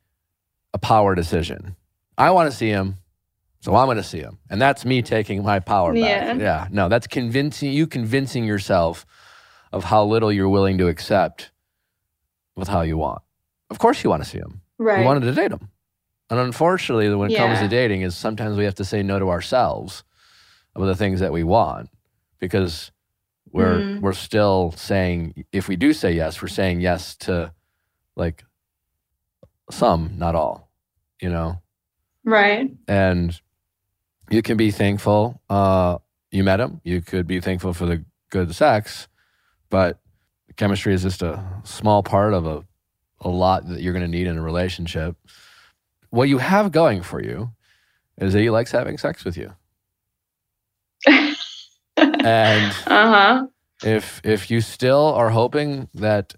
a 0.74 0.78
power 0.80 1.16
decision. 1.16 1.76
I 2.18 2.32
want 2.32 2.50
to 2.52 2.58
see 2.58 2.70
him, 2.70 2.98
so 3.62 3.76
I'm 3.76 3.86
going 3.86 3.98
to 3.98 4.04
see 4.04 4.20
him, 4.20 4.40
and 4.50 4.60
that's 4.62 4.84
me 4.84 5.02
taking 5.04 5.44
my 5.44 5.60
power 5.60 5.96
Yeah. 5.96 6.34
back. 6.34 6.40
Yeah, 6.42 6.68
no, 6.72 6.90
that's 6.90 7.08
convincing 7.08 7.72
you 7.72 7.86
convincing 7.88 8.44
yourself 8.46 9.06
of 9.72 9.84
how 9.86 10.04
little 10.06 10.32
you're 10.32 10.50
willing 10.50 10.78
to 10.80 10.88
accept 10.88 11.52
with 12.56 12.68
how 12.68 12.82
you 12.82 12.98
want. 12.98 13.22
Of 13.70 13.80
course, 13.80 14.04
you 14.04 14.10
want 14.10 14.24
to 14.24 14.30
see 14.30 14.40
him. 14.40 14.62
right. 14.78 15.00
You 15.00 15.06
wanted 15.06 15.22
to 15.26 15.32
date 15.34 15.52
him, 15.52 15.70
and 16.30 16.40
unfortunately, 16.40 17.14
when 17.16 17.32
it 17.32 17.38
comes 17.38 17.60
to 17.60 17.68
dating, 17.68 18.02
is 18.02 18.16
sometimes 18.16 18.58
we 18.58 18.64
have 18.66 18.76
to 18.76 18.86
say 18.86 19.04
no 19.04 19.20
to 19.20 19.30
ourselves 19.30 20.04
about 20.76 20.86
the 20.88 20.96
things 20.96 21.20
that 21.20 21.32
we 21.32 21.44
want 21.44 21.90
because 22.40 22.92
we're 23.52 23.80
Mm. 23.80 24.02
we're 24.02 24.14
still 24.14 24.72
saying 24.78 25.46
if 25.52 25.68
we 25.68 25.76
do 25.76 25.94
say 25.94 26.14
yes, 26.14 26.42
we're 26.42 26.48
saying 26.48 26.82
yes 26.82 27.16
to 27.18 27.52
like 28.16 28.44
some, 29.72 30.14
not 30.18 30.36
all, 30.36 30.70
you 31.22 31.30
know. 31.30 31.62
right. 32.24 32.72
And 32.88 33.40
you 34.30 34.42
can 34.42 34.58
be 34.58 34.72
thankful 34.72 35.42
uh, 35.50 35.98
you 36.32 36.44
met 36.44 36.60
him. 36.60 36.82
You 36.84 37.02
could 37.02 37.26
be 37.28 37.40
thankful 37.40 37.74
for 37.74 37.86
the 37.88 38.06
good 38.30 38.54
sex, 38.54 39.08
but 39.70 40.00
chemistry 40.56 40.94
is 40.94 41.04
just 41.04 41.22
a 41.22 41.44
small 41.64 42.04
part 42.04 42.34
of 42.34 42.46
a 42.46 42.64
a 43.22 43.30
lot 43.30 43.68
that 43.68 43.82
you're 43.82 43.94
going 43.94 44.06
to 44.06 44.18
need 44.18 44.28
in 44.28 44.38
a 44.38 44.42
relationship. 44.42 45.16
What 46.10 46.30
you 46.30 46.38
have 46.38 46.72
going 46.72 47.02
for 47.02 47.22
you 47.22 47.52
is 48.18 48.32
that 48.34 48.40
he 48.40 48.50
likes 48.50 48.72
having 48.72 48.98
sex 48.98 49.26
with 49.26 49.36
you. 49.38 49.54
And 51.06 52.74
uh 52.88 52.88
huh. 52.88 53.48
if 53.84 54.22
if 54.24 54.50
you 54.52 54.62
still 54.62 55.14
are 55.16 55.30
hoping 55.30 55.90
that 55.96 56.34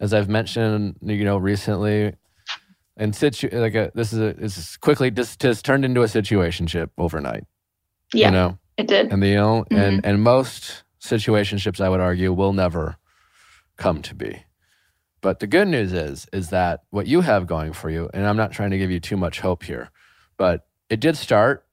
as 0.00 0.12
i've 0.12 0.28
mentioned 0.28 0.96
you 1.02 1.24
know 1.24 1.36
recently 1.36 2.14
and 2.96 3.14
situ 3.14 3.48
like 3.52 3.74
a, 3.74 3.90
this 3.94 4.12
is 4.12 4.18
a 4.18 4.36
is 4.38 4.76
quickly 4.78 5.10
just 5.10 5.40
just 5.40 5.64
turned 5.64 5.84
into 5.84 6.02
a 6.02 6.06
situationship 6.06 6.90
overnight 6.98 7.44
Yeah, 8.12 8.26
you 8.28 8.32
know 8.32 8.58
it 8.76 8.86
did. 8.86 9.12
and 9.12 9.22
the 9.22 9.36
o- 9.38 9.64
and 9.70 10.04
and 10.04 10.22
most 10.22 10.82
situationships 11.02 11.80
i 11.80 11.88
would 11.88 12.00
argue 12.00 12.32
will 12.32 12.52
never 12.52 12.96
come 13.76 14.02
to 14.02 14.14
be 14.14 14.44
But 15.22 15.40
the 15.40 15.46
good 15.46 15.68
news 15.68 15.92
is, 15.92 16.26
is 16.32 16.50
that 16.50 16.80
what 16.90 17.06
you 17.06 17.22
have 17.22 17.46
going 17.46 17.72
for 17.74 17.90
you, 17.90 18.10
and 18.14 18.26
I'm 18.26 18.36
not 18.36 18.52
trying 18.52 18.70
to 18.72 18.78
give 18.78 18.90
you 18.90 19.00
too 19.00 19.16
much 19.16 19.40
hope 19.40 19.62
here, 19.64 19.90
but 20.36 20.66
it 20.90 21.00
did 21.00 21.16
start 21.16 21.64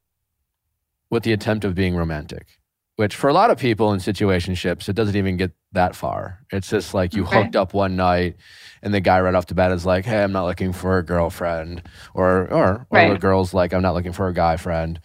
with 1.10 1.24
the 1.24 1.34
attempt 1.34 1.66
of 1.66 1.76
being 1.76 1.96
romantic, 1.96 2.48
which 2.96 3.16
for 3.16 3.30
a 3.30 3.34
lot 3.34 3.50
of 3.50 3.58
people 3.58 3.92
in 3.94 4.00
situationships, 4.00 4.88
it 4.90 4.94
doesn't 4.94 5.16
even 5.16 5.38
get 5.38 5.52
that 5.72 5.96
far. 5.96 6.40
It's 6.52 6.70
just 6.70 6.94
like 6.94 7.16
you 7.16 7.24
Okay. 7.24 7.26
hooked 7.26 7.56
up 7.56 7.74
one 7.74 7.96
night 7.96 8.36
and 8.84 8.94
the 8.94 9.02
guy 9.02 9.20
right 9.22 9.36
off 9.36 9.48
the 9.48 9.56
bat 9.56 9.72
is 9.72 9.86
like, 9.86 10.06
Hey, 10.06 10.24
I'm 10.24 10.32
not 10.32 10.46
looking 10.46 10.74
for 10.74 10.98
a 10.98 11.04
girlfriend. 11.06 11.84
Or 12.14 12.48
or 12.52 12.88
or 12.90 13.06
the 13.06 13.18
girl's 13.18 13.54
like, 13.54 13.74
I'm 13.74 13.82
not 13.82 13.96
looking 13.96 14.14
for 14.14 14.28
a 14.28 14.34
guy 14.34 14.58
friend. 14.58 15.00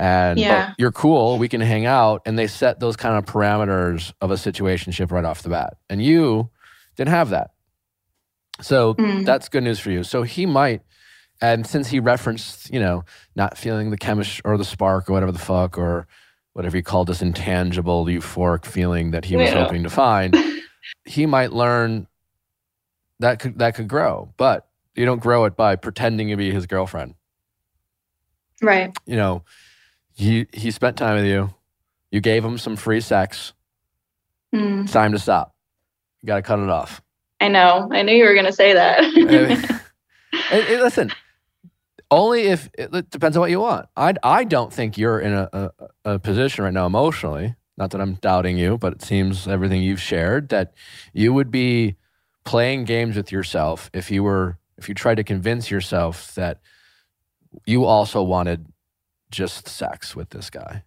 And 0.00 0.38
Yeah. 0.40 0.72
you're 0.78 0.92
cool, 0.92 1.36
we 1.38 1.46
can 1.46 1.60
hang 1.60 1.84
out. 1.84 2.22
And 2.24 2.38
they 2.38 2.46
set 2.46 2.80
those 2.80 2.96
kind 2.96 3.16
of 3.18 3.26
parameters 3.26 4.12
of 4.22 4.30
a 4.30 4.34
situationship 4.34 5.10
right 5.12 5.26
off 5.26 5.42
the 5.42 5.50
bat. 5.50 5.74
And 5.90 6.02
you 6.02 6.48
didn't 6.96 7.10
have 7.10 7.28
that. 7.30 7.50
So 8.62 8.94
Mm. 8.94 9.26
that's 9.26 9.50
good 9.50 9.62
news 9.62 9.78
for 9.78 9.90
you. 9.90 10.02
So 10.02 10.22
he 10.22 10.46
might, 10.46 10.80
and 11.42 11.66
since 11.66 11.88
he 11.88 12.00
referenced, 12.00 12.72
you 12.72 12.80
know, 12.80 13.04
not 13.36 13.58
feeling 13.58 13.90
the 13.90 13.98
chemistry 13.98 14.40
or 14.44 14.56
the 14.56 14.64
spark 14.64 15.08
or 15.08 15.12
whatever 15.12 15.32
the 15.32 15.38
fuck 15.38 15.76
or 15.76 16.06
whatever 16.54 16.78
he 16.78 16.82
called 16.82 17.06
this 17.08 17.20
intangible 17.22 18.06
euphoric 18.06 18.64
feeling 18.64 19.10
that 19.10 19.26
he 19.26 19.36
was 19.36 19.50
Yeah. 19.50 19.64
hoping 19.64 19.82
to 19.82 19.90
find, 19.90 20.34
he 21.04 21.26
might 21.26 21.52
learn 21.52 22.06
that 23.18 23.38
could 23.38 23.58
that 23.58 23.74
could 23.74 23.86
grow. 23.88 24.32
But 24.38 24.66
you 24.94 25.04
don't 25.04 25.20
grow 25.20 25.44
it 25.44 25.56
by 25.56 25.76
pretending 25.76 26.28
to 26.28 26.36
be 26.36 26.50
his 26.50 26.66
girlfriend. 26.66 27.14
Right. 28.62 28.96
You 29.06 29.16
know, 29.16 29.44
he 30.20 30.46
he 30.52 30.70
spent 30.70 30.96
time 30.96 31.16
with 31.16 31.24
you. 31.24 31.52
You 32.10 32.20
gave 32.20 32.44
him 32.44 32.58
some 32.58 32.76
free 32.76 33.00
sex. 33.00 33.52
Mm. 34.54 34.84
It's 34.84 34.92
time 34.92 35.12
to 35.12 35.18
stop. 35.18 35.54
You 36.20 36.26
got 36.26 36.36
to 36.36 36.42
cut 36.42 36.58
it 36.58 36.68
off. 36.68 37.00
I 37.40 37.48
know. 37.48 37.88
I 37.90 38.02
knew 38.02 38.14
you 38.14 38.24
were 38.24 38.34
going 38.34 38.46
to 38.46 38.52
say 38.52 38.74
that. 38.74 39.80
Hey, 40.32 40.62
hey, 40.62 40.80
listen, 40.80 41.10
only 42.08 42.42
if 42.42 42.70
it, 42.78 43.10
depends 43.10 43.36
on 43.36 43.40
what 43.40 43.50
you 43.50 43.58
want. 43.58 43.88
I 43.96 44.14
I 44.22 44.44
don't 44.44 44.72
think 44.72 44.96
you're 44.96 45.18
in 45.18 45.32
a, 45.32 45.48
a, 45.52 45.70
a 46.04 46.18
position 46.20 46.62
right 46.62 46.72
now 46.72 46.86
emotionally. 46.86 47.56
Not 47.76 47.90
that 47.90 48.00
I'm 48.00 48.14
doubting 48.14 48.56
you, 48.56 48.78
but 48.78 48.92
it 48.92 49.02
seems 49.02 49.48
everything 49.48 49.82
you've 49.82 50.00
shared 50.00 50.50
that 50.50 50.74
you 51.12 51.32
would 51.32 51.50
be 51.50 51.96
playing 52.44 52.84
games 52.84 53.16
with 53.16 53.32
yourself 53.32 53.90
if 53.92 54.08
you 54.08 54.22
were 54.22 54.56
if 54.78 54.88
you 54.88 54.94
tried 54.94 55.16
to 55.16 55.24
convince 55.24 55.68
yourself 55.68 56.32
that 56.36 56.60
you 57.66 57.84
also 57.84 58.22
wanted 58.22 58.66
just 59.30 59.68
sex 59.68 60.14
with 60.16 60.30
this 60.30 60.50
guy. 60.50 60.84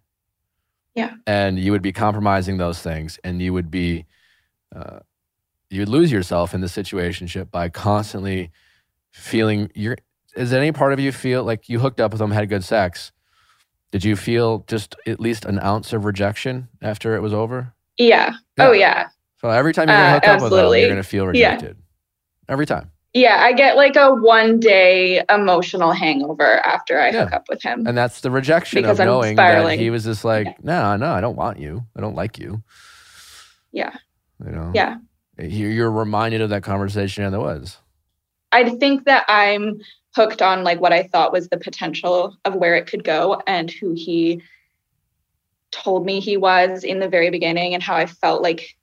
Yeah. 0.94 1.14
and 1.26 1.58
you 1.58 1.72
would 1.72 1.82
be 1.82 1.90
compromising 1.92 2.56
those 2.58 2.80
things, 2.80 3.18
and 3.24 3.42
you 3.42 3.52
would 3.52 3.68
be 3.70 4.06
uh, 4.74 5.00
you 5.70 5.80
would 5.80 5.88
lose 5.88 6.12
yourself 6.12 6.54
in 6.54 6.60
the 6.60 6.68
situationship 6.68 7.50
by 7.50 7.68
constantly 7.68 8.50
feeling 9.12 9.70
you're 9.74 9.96
is 10.36 10.50
there 10.50 10.60
any 10.60 10.70
part 10.72 10.92
of 10.92 11.00
you 11.00 11.10
feel 11.12 11.42
like 11.44 11.68
you 11.68 11.78
hooked 11.80 12.00
up 12.00 12.12
with 12.12 12.18
them 12.20 12.30
had 12.32 12.48
good 12.48 12.62
sex 12.64 13.10
did 13.92 14.02
you 14.04 14.16
feel 14.16 14.64
just 14.66 14.96
at 15.06 15.18
least 15.20 15.44
an 15.44 15.58
ounce 15.60 15.92
of 15.92 16.04
rejection 16.04 16.68
after 16.82 17.14
it 17.16 17.20
was 17.20 17.32
over 17.32 17.72
yeah. 17.98 18.32
Oh, 18.58 18.72
yeah. 18.72 19.08
so 19.40 19.48
every 19.50 19.72
time 19.72 19.88
you're 19.88 19.96
gonna 19.96 20.08
Uh, 20.16 20.20
hook 20.20 20.28
up 20.28 20.42
with 20.42 20.50
them 20.52 20.74
you're 20.80 20.88
gonna 20.88 21.02
feel 21.04 21.24
Yeah. 21.34 21.54
rejected 21.54 21.76
every 22.48 22.66
time 22.66 22.90
Yeah. 23.14 23.38
I 23.40 23.52
get 23.52 23.76
like 23.76 23.96
a 23.96 24.12
one 24.14 24.60
day 24.60 25.22
emotional 25.30 25.92
hangover 25.92 26.58
after 26.66 26.98
I 27.00 27.12
hook 27.12 27.32
up 27.32 27.44
with 27.48 27.62
him. 27.62 27.86
and 27.86 27.96
that's 27.96 28.20
the 28.20 28.30
rejection 28.30 28.82
Because 28.82 28.98
of 28.98 29.02
I'm 29.02 29.06
knowing 29.06 29.36
that 29.36 29.50
spiraling. 29.52 29.78
he 29.78 29.90
was 29.90 30.04
just 30.04 30.24
like 30.24 30.46
Yeah. 30.46 30.54
no 30.62 30.96
no 30.96 31.12
i 31.12 31.20
don't 31.20 31.36
want 31.36 31.58
you 31.58 31.84
i 31.96 32.00
don't 32.00 32.16
like 32.16 32.38
you 32.38 32.62
Yeah. 33.72 33.94
you 34.44 34.50
know 34.52 34.72
Yeah. 34.74 34.96
You- 35.38 35.68
you're 35.68 35.90
reminded 35.90 36.40
of 36.42 36.50
that 36.50 36.62
conversation 36.62 37.24
and 37.24 37.32
the 37.34 37.40
was. 37.40 37.78
I 38.52 38.70
think 38.70 39.04
that 39.06 39.24
I'm 39.28 39.80
hooked 40.14 40.40
on 40.42 40.62
like 40.62 40.80
what 40.80 40.92
I 40.92 41.02
thought 41.02 41.32
was 41.32 41.48
the 41.48 41.56
potential 41.56 42.36
of 42.44 42.54
where 42.54 42.76
it 42.76 42.86
could 42.86 43.02
go 43.02 43.42
and 43.48 43.68
who 43.68 43.94
he 43.94 44.42
told 45.72 46.06
me 46.06 46.20
he 46.20 46.36
was 46.36 46.84
in 46.84 47.00
the 47.00 47.08
very 47.08 47.30
beginning 47.30 47.74
and 47.74 47.82
how 47.82 47.96
I 47.96 48.06
felt 48.06 48.42
like 48.42 48.76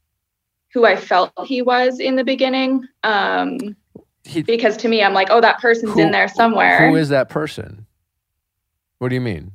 who 0.73 0.85
I 0.85 0.97
felt 0.97 1.31
he 1.45 1.61
was 1.61 1.99
in 2.01 2.17
the 2.17 2.25
beginning. 2.25 2.85
Um, 3.03 3.77
he, 4.23 4.41
because 4.43 4.77
to 4.77 4.87
me, 4.87 5.03
I'm 5.03 5.13
like, 5.13 5.27
oh, 5.31 5.41
that 5.41 5.59
person's 5.59 5.93
Who- 5.93 6.01
in 6.01 6.11
there 6.11 6.27
somewhere. 6.27 6.89
who 6.89 6.95
is 6.95 7.09
that 7.09 7.29
person 7.29 7.85
what 8.99 9.09
do 9.09 9.15
you 9.15 9.21
mean 9.21 9.51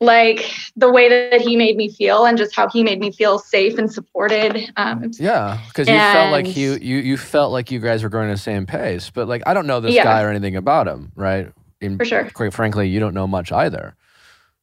like 0.00 0.52
the 0.76 0.92
way 0.92 1.08
that 1.08 1.40
he 1.40 1.56
made 1.56 1.76
me 1.76 1.90
feel 1.90 2.26
and 2.26 2.36
just 2.36 2.54
how 2.54 2.68
he 2.68 2.82
made 2.84 3.00
me 3.00 3.10
feel 3.10 3.38
safe 3.38 3.78
and 3.78 3.90
supported. 3.90 4.70
Um, 4.76 5.10
Yeah, 5.18 5.58
because 5.68 5.88
you 5.88 5.98
felt 5.98 6.30
like 6.30 6.54
you 6.54 6.74
you 6.82 6.98
you 6.98 7.16
felt 7.16 7.50
like 7.52 7.70
you 7.70 7.80
guys 7.80 8.02
were 8.02 8.10
going 8.10 8.28
at 8.28 8.34
the 8.34 8.38
same 8.38 8.66
pace. 8.66 9.08
But 9.08 9.26
like 9.26 9.42
I 9.46 9.54
don't 9.54 9.66
know 9.66 9.80
this 9.80 9.94
Yeah. 9.94 10.04
guy 10.04 10.22
or 10.22 10.28
anything 10.28 10.54
about 10.56 10.86
him, 10.86 11.12
right? 11.16 11.50
And 11.80 11.96
For 11.96 12.04
sure. 12.04 12.28
Quite 12.34 12.52
frankly, 12.52 12.88
you 12.88 13.00
don't 13.00 13.14
know 13.14 13.26
much 13.26 13.52
either. 13.52 13.94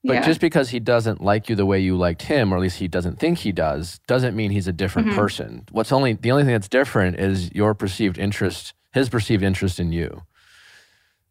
But 0.05 0.13
yeah. 0.15 0.21
just 0.25 0.41
because 0.41 0.69
he 0.69 0.79
doesn't 0.81 1.21
like 1.21 1.47
you 1.47 1.55
the 1.55 1.65
way 1.65 1.79
you 1.79 1.95
liked 1.95 2.23
him, 2.23 2.53
or 2.53 2.57
at 2.57 2.61
least 2.61 2.79
he 2.79 2.89
doesn't 2.89 3.19
think 3.19 3.37
he 3.39 3.53
does, 3.53 3.99
doesn't 4.05 4.35
mean 4.35 4.51
he's 4.51 4.67
a 4.67 4.73
different 4.73 5.09
Mhm. 5.09 5.15
person. 5.15 5.63
What's 5.71 5.93
only 5.93 6.13
the 6.13 6.31
only 6.31 6.43
thing 6.43 6.51
that's 6.53 6.67
different 6.67 7.17
is 7.19 7.51
your 7.53 7.73
perceived 7.73 8.17
interest, 8.17 8.73
his 8.91 9.07
perceived 9.07 9.43
interest 9.43 9.79
in 9.79 9.93
you. 9.93 10.23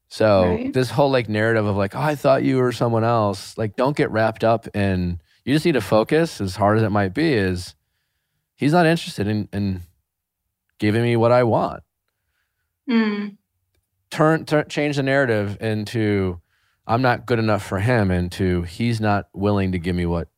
So 0.08 0.56
Right. 0.56 0.72
this 0.72 0.90
whole 0.90 1.10
like 1.10 1.28
narrative 1.28 1.66
of 1.66 1.76
like, 1.76 1.94
oh, 1.94 2.00
I 2.00 2.14
thought 2.14 2.44
you 2.44 2.56
were 2.58 2.72
someone 2.72 3.04
else, 3.04 3.56
like 3.58 3.76
don't 3.76 3.96
get 3.96 4.10
wrapped 4.10 4.42
up 4.44 4.74
in 4.74 5.20
you 5.44 5.52
just 5.54 5.66
need 5.66 5.72
to 5.72 5.80
focus, 5.80 6.40
as 6.40 6.56
hard 6.56 6.78
as 6.78 6.84
it 6.84 6.90
might 6.90 7.12
be, 7.12 7.32
is 7.34 7.74
he's 8.56 8.72
not 8.72 8.86
interested 8.86 9.26
in 9.26 9.48
in 9.52 9.82
giving 10.78 11.02
me 11.02 11.16
what 11.16 11.32
I 11.32 11.42
want. 11.42 11.82
Mm, 12.88 13.36
Turn, 14.10 14.44
turn 14.44 14.68
change 14.68 14.96
the 14.96 15.02
narrative 15.02 15.56
into 15.60 16.40
I'm 16.86 17.02
not 17.02 17.26
good 17.26 17.38
enough 17.38 17.64
for 17.64 17.78
him 17.78 18.10
into 18.10 18.62
he's 18.62 19.00
not 19.00 19.28
willing 19.32 19.72
to 19.72 19.78
give 19.78 19.94
me 19.94 20.06
what 20.06 20.28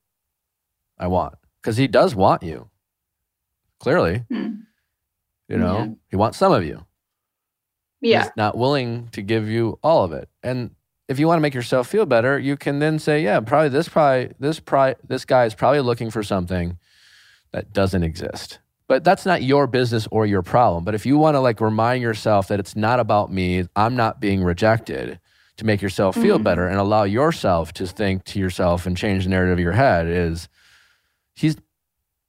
I 0.99 1.07
want. 1.07 1.34
Because 1.62 1.76
he 1.76 1.86
does 1.88 2.14
want 2.14 2.42
you. 2.42 2.68
Clearly. 3.80 4.24
mm. 4.30 4.61
You 5.49 5.59
know, 5.59 5.78
Yeah. 5.78 5.86
he 6.11 6.16
wants 6.16 6.38
some 6.38 6.53
of 6.53 6.64
you. 6.64 6.84
Yeah. 8.01 8.22
He's 8.24 8.32
not 8.36 8.57
willing 8.57 9.09
to 9.12 9.22
give 9.22 9.49
you 9.49 9.78
all 9.82 10.05
of 10.05 10.12
it. 10.12 10.28
And 10.42 10.70
if 11.09 11.18
you 11.18 11.26
want 11.26 11.38
to 11.38 11.42
make 11.42 11.55
yourself 11.55 11.86
feel 11.88 12.07
better, 12.07 12.38
you 12.38 12.57
can 12.57 12.78
then 12.78 12.99
say, 12.99 13.22
yeah, 13.22 13.40
probably 13.40 13.68
this 13.70 13.88
probably 13.88 14.32
this 14.38 14.61
probably 14.61 14.95
this 15.07 15.24
guy 15.24 15.45
is 15.45 15.55
probably 15.55 15.80
looking 15.80 16.11
for 16.11 16.22
something 16.22 16.78
that 17.53 17.72
doesn't 17.72 18.03
exist. 18.03 18.59
But 18.88 19.05
that's 19.05 19.24
not 19.24 19.42
your 19.42 19.66
business 19.66 20.07
or 20.11 20.26
your 20.26 20.42
problem. 20.42 20.84
But 20.84 20.95
if 20.95 21.07
you 21.07 21.16
want 21.16 21.34
to 21.36 21.40
like 21.40 21.61
remind 21.61 22.03
yourself 22.03 22.49
that 22.49 22.61
it's 22.61 22.76
not 22.76 23.01
about 23.01 23.32
me, 23.32 23.66
I'm 23.76 23.97
not 23.97 24.20
being 24.20 24.42
rejected 24.45 25.18
to 25.57 25.64
make 25.64 25.80
yourself 25.82 26.16
feel 26.16 26.38
Mhm. 26.38 26.42
better 26.44 26.66
and 26.68 26.78
allow 26.78 27.05
yourself 27.05 27.72
to 27.74 27.86
think 27.86 28.24
to 28.24 28.38
yourself 28.40 28.86
and 28.86 28.96
change 28.96 29.24
the 29.24 29.30
narrative 29.30 29.55
of 29.55 29.61
your 29.61 29.72
head 29.72 30.07
is 30.07 30.48
he's 31.34 31.57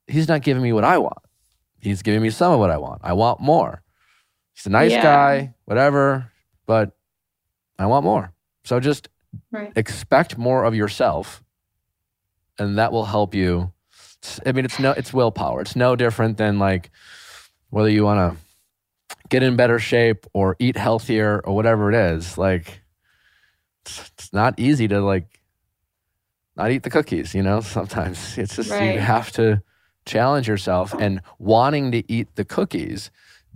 he's 0.07 0.28
not 0.28 0.41
giving 0.43 0.61
me 0.61 0.71
what 0.73 0.84
I 0.84 0.97
want. 0.99 1.17
He's 1.80 2.01
giving 2.03 2.21
me 2.21 2.30
some 2.30 2.51
of 2.53 2.59
what 2.59 2.69
I 2.69 2.78
want. 2.78 3.01
I 3.03 3.13
want 3.13 3.39
more. 3.39 3.82
He's 4.53 4.67
a 4.67 4.69
nice 4.69 4.91
Yeah. 4.91 5.01
guy, 5.01 5.53
whatever, 5.65 6.32
but 6.67 6.95
I 7.80 7.88
want 7.88 8.03
more. 8.05 8.32
So 8.63 8.80
just 8.80 9.09
Right. 9.51 9.71
expect 9.76 10.38
more 10.38 10.63
of 10.63 10.76
yourself 10.76 11.43
and 12.59 12.78
that 12.78 12.91
will 12.91 13.05
help 13.05 13.34
you. 13.36 13.71
I 14.45 14.51
mean, 14.53 14.65
it's 14.65 14.80
no 14.80 14.91
it's 14.91 15.13
willpower. 15.13 15.61
It's 15.61 15.76
no 15.76 15.95
different 15.95 16.38
than 16.38 16.57
like 16.59 16.89
whether 17.69 17.89
you 17.89 18.03
want 18.03 18.34
to 18.34 18.38
get 19.30 19.43
in 19.43 19.55
better 19.55 19.78
shape 19.80 20.26
or 20.34 20.55
eat 20.59 20.78
healthier 20.78 21.41
or 21.43 21.55
whatever 21.55 21.89
it 21.91 21.95
is. 21.95 22.38
Like 22.38 22.82
it's, 23.86 24.33
not 24.33 24.59
easy 24.59 24.88
to 24.88 25.01
like 25.01 25.39
not 26.55 26.71
eat 26.71 26.83
the 26.83 26.89
cookies, 26.89 27.33
you 27.33 27.43
know? 27.43 27.61
Sometimes 27.77 28.38
it's 28.38 28.55
just 28.55 28.69
you 28.69 28.99
have 28.99 29.31
to 29.33 29.61
challenge 30.05 30.47
yourself 30.47 30.93
and 30.93 31.21
wanting 31.39 31.91
to 31.91 32.11
eat 32.11 32.27
the 32.36 32.45
cookies 32.45 33.09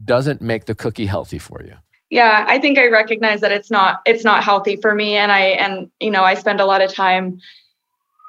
doesn't 0.03 0.41
make 0.41 0.65
the 0.65 0.73
cookie 0.73 1.05
healthy 1.05 1.37
for 1.37 1.61
you. 1.63 1.75
yeah 2.09 2.43
i 2.47 2.57
think 2.57 2.79
i 2.79 2.87
recognize 2.87 3.41
that 3.41 3.51
it's 3.51 3.69
not 3.69 4.01
it's 4.05 4.23
not 4.23 4.43
healthy 4.43 4.75
for 4.77 4.95
me 4.95 5.15
and 5.15 5.31
i 5.31 5.41
and 5.41 5.91
you 5.99 6.09
know 6.09 6.23
i 6.23 6.33
spend 6.33 6.59
a 6.59 6.65
lot 6.65 6.81
of 6.81 6.91
time 6.91 7.37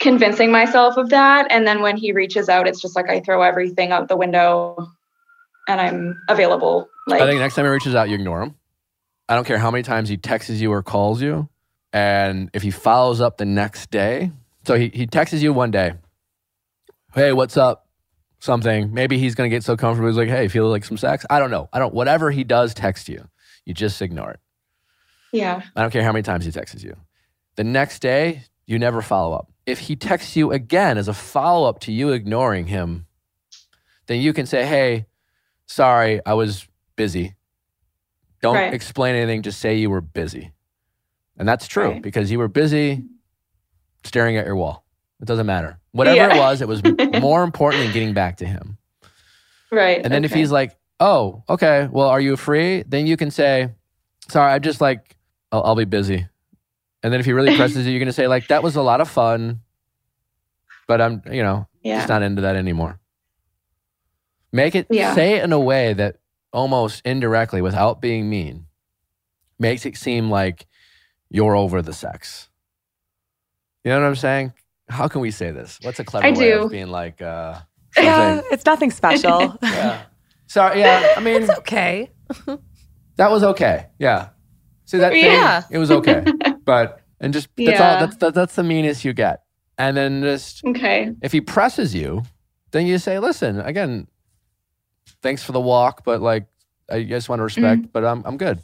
convincing 0.02 0.52
myself 0.52 0.98
of 0.98 1.08
that 1.08 1.46
and 1.48 1.66
then 1.66 1.80
when 1.80 1.96
he 1.96 2.12
reaches 2.12 2.50
out 2.50 2.68
it's 2.68 2.82
just 2.82 2.94
like 2.94 3.08
i 3.08 3.20
throw 3.20 3.40
everything 3.40 3.90
out 3.90 4.08
the 4.08 4.16
window 4.16 4.76
and 5.66 5.80
i'm 5.80 6.20
available 6.28 6.90
like 7.10 7.20
I 7.20 7.26
think 7.26 7.40
next 7.40 7.54
time 7.54 7.64
he 7.64 7.70
reaches 7.70 7.94
out, 7.94 8.08
you 8.08 8.14
ignore 8.14 8.42
him. 8.42 8.54
I 9.28 9.34
don't 9.34 9.46
care 9.46 9.58
how 9.58 9.70
many 9.70 9.82
times 9.82 10.08
he 10.08 10.16
texts 10.16 10.50
you 10.60 10.72
or 10.72 10.82
calls 10.82 11.20
you. 11.20 11.48
And 11.92 12.50
if 12.52 12.62
he 12.62 12.70
follows 12.70 13.20
up 13.20 13.36
the 13.38 13.44
next 13.44 13.90
day, 13.90 14.30
so 14.64 14.74
he, 14.76 14.88
he 14.92 15.06
texts 15.06 15.42
you 15.42 15.52
one 15.52 15.70
day, 15.70 15.94
hey, 17.14 17.32
what's 17.32 17.56
up? 17.56 17.86
Something. 18.38 18.94
Maybe 18.94 19.18
he's 19.18 19.34
going 19.34 19.50
to 19.50 19.54
get 19.54 19.64
so 19.64 19.76
comfortable. 19.76 20.08
He's 20.08 20.16
like, 20.16 20.28
hey, 20.28 20.48
feel 20.48 20.68
like 20.68 20.84
some 20.84 20.96
sex? 20.96 21.26
I 21.28 21.38
don't 21.38 21.50
know. 21.50 21.68
I 21.72 21.78
don't, 21.78 21.92
whatever 21.92 22.30
he 22.30 22.44
does 22.44 22.72
text 22.74 23.08
you, 23.08 23.28
you 23.64 23.74
just 23.74 24.00
ignore 24.00 24.30
it. 24.30 24.40
yeah 25.32 25.62
I 25.76 25.82
don't 25.82 25.90
care 25.90 26.02
how 26.04 26.12
many 26.12 26.22
times 26.22 26.44
he 26.44 26.52
texts 26.52 26.82
you. 26.82 26.96
The 27.56 27.64
next 27.64 28.00
day, 28.00 28.44
you 28.66 28.78
never 28.78 29.02
follow 29.02 29.34
up. 29.36 29.50
If 29.66 29.80
he 29.80 29.96
texts 29.96 30.36
you 30.36 30.52
again 30.52 30.96
as 30.96 31.08
a 31.08 31.12
follow 31.12 31.68
up 31.68 31.80
to 31.80 31.92
you 31.92 32.10
ignoring 32.12 32.66
him, 32.66 33.06
then 34.06 34.20
you 34.20 34.32
can 34.32 34.46
say, 34.46 34.64
hey, 34.64 35.06
sorry, 35.66 36.20
I 36.24 36.34
was 36.34 36.66
busy. 36.96 37.34
Don't 38.42 38.54
Right. 38.54 38.72
explain 38.72 39.14
anything, 39.16 39.42
just 39.42 39.60
say 39.60 39.76
you 39.76 39.90
were 39.90 40.00
busy. 40.00 40.52
And 41.36 41.48
that's 41.48 41.66
true 41.66 41.90
Right. 41.92 42.02
because 42.02 42.30
you 42.30 42.38
were 42.38 42.48
busy 42.48 43.04
staring 44.04 44.36
at 44.36 44.46
your 44.46 44.56
wall. 44.56 44.84
It 45.20 45.26
doesn't 45.26 45.46
matter. 45.46 45.78
Whatever 45.92 46.16
Yeah. 46.16 46.34
it 46.34 46.38
was, 46.38 46.60
it 46.62 46.68
was 46.68 46.82
more 47.20 47.42
important 47.42 47.82
than 47.84 47.92
getting 47.92 48.14
back 48.14 48.38
to 48.38 48.46
him. 48.46 48.78
Right. 49.70 50.00
And 50.02 50.12
then 50.12 50.24
if 50.24 50.32
he's 50.32 50.50
like, 50.50 50.76
"Oh, 50.98 51.42
okay, 51.48 51.88
well, 51.90 52.08
are 52.08 52.20
you 52.20 52.36
free?" 52.36 52.82
Then 52.86 53.06
you 53.06 53.16
can 53.16 53.30
say, 53.30 53.68
"Sorry, 54.28 54.52
I 54.52 54.58
just 54.58 54.80
like 54.80 55.16
I'll, 55.52 55.62
I'll 55.62 55.76
be 55.76 55.84
busy." 55.84 56.26
And 57.02 57.12
then 57.12 57.20
if 57.20 57.26
he 57.26 57.32
really 57.32 57.56
presses 57.60 57.86
you, 57.86 57.92
you're 57.92 58.00
gonna 58.00 58.12
say 58.12 58.26
like, 58.26 58.48
"That 58.48 58.62
was 58.62 58.74
a 58.76 58.82
lot 58.82 59.00
of 59.00 59.08
fun, 59.08 59.60
but 60.88 61.00
I'm 61.00 61.22
you 61.30 61.42
know 61.42 61.68
yeah. 61.82 61.98
just 61.98 62.08
not 62.08 62.22
into 62.22 62.42
that 62.42 62.56
anymore." 62.56 62.98
Make 64.52 64.74
it 64.74 64.88
Yeah. 64.90 65.14
say 65.14 65.34
it 65.36 65.44
in 65.44 65.52
a 65.52 65.60
way 65.60 65.92
that 65.92 66.16
almost 66.52 67.02
indirectly, 67.04 67.62
without 67.62 68.00
being 68.00 68.28
mean, 68.28 68.66
makes 69.58 69.86
it 69.86 69.96
seem 69.96 70.30
like 70.30 70.66
you're 71.30 71.54
over 71.56 71.80
the 71.82 71.92
sex. 71.92 72.48
You 73.84 73.92
know 73.92 74.00
what 74.00 74.06
I'm 74.06 74.16
saying? 74.16 74.52
How 74.88 75.08
can 75.08 75.20
we 75.20 75.30
say 75.30 75.50
this? 75.52 75.78
What's 75.82 75.98
a 76.00 76.04
clever 76.04 76.26
I 76.26 76.30
way 76.30 76.50
do. 76.50 76.62
of 76.64 76.70
being 76.70 76.88
like, 76.88 77.22
uh, 77.22 77.60
Yeah, 77.96 78.40
it's 78.50 78.64
nothing 78.66 78.90
special. 78.90 79.56
yeah. 79.62 80.02
Sorry, 80.46 80.80
yeah. 80.80 81.14
I 81.16 81.20
mean, 81.26 81.42
It's 81.42 81.50
okay. 81.60 82.10
that 83.16 83.30
was 83.30 83.42
okay. 83.44 83.86
Yeah. 83.98 84.30
See 84.84 84.98
that 84.98 85.12
thing? 85.12 85.24
Yeah. 85.24 85.62
It 85.70 85.78
was 85.78 85.90
okay. 85.90 86.24
but 86.64 87.00
and 87.20 87.32
just 87.32 87.48
that's 87.56 87.80
all 87.80 88.00
that's 88.00 88.16
that, 88.16 88.34
that's 88.34 88.54
the 88.56 88.62
meanest 88.64 89.04
you 89.04 89.12
get. 89.12 89.42
And 89.78 89.96
then 89.96 90.22
just 90.22 90.64
Okay. 90.64 91.12
if 91.22 91.30
he 91.32 91.40
presses 91.40 91.94
you, 91.94 92.22
then 92.72 92.86
you 92.86 92.98
say, 92.98 93.18
"Listen, 93.18 93.60
again, 93.60 94.08
thanks 95.22 95.42
for 95.44 95.52
the 95.52 95.60
walk, 95.60 96.02
but 96.04 96.20
like 96.20 96.46
I 96.90 97.04
just 97.04 97.28
want 97.28 97.38
to 97.40 97.44
respect, 97.44 97.82
Mm-hmm. 97.82 97.90
but 97.92 98.04
I'm 98.04 98.22
I'm 98.24 98.36
good." 98.36 98.60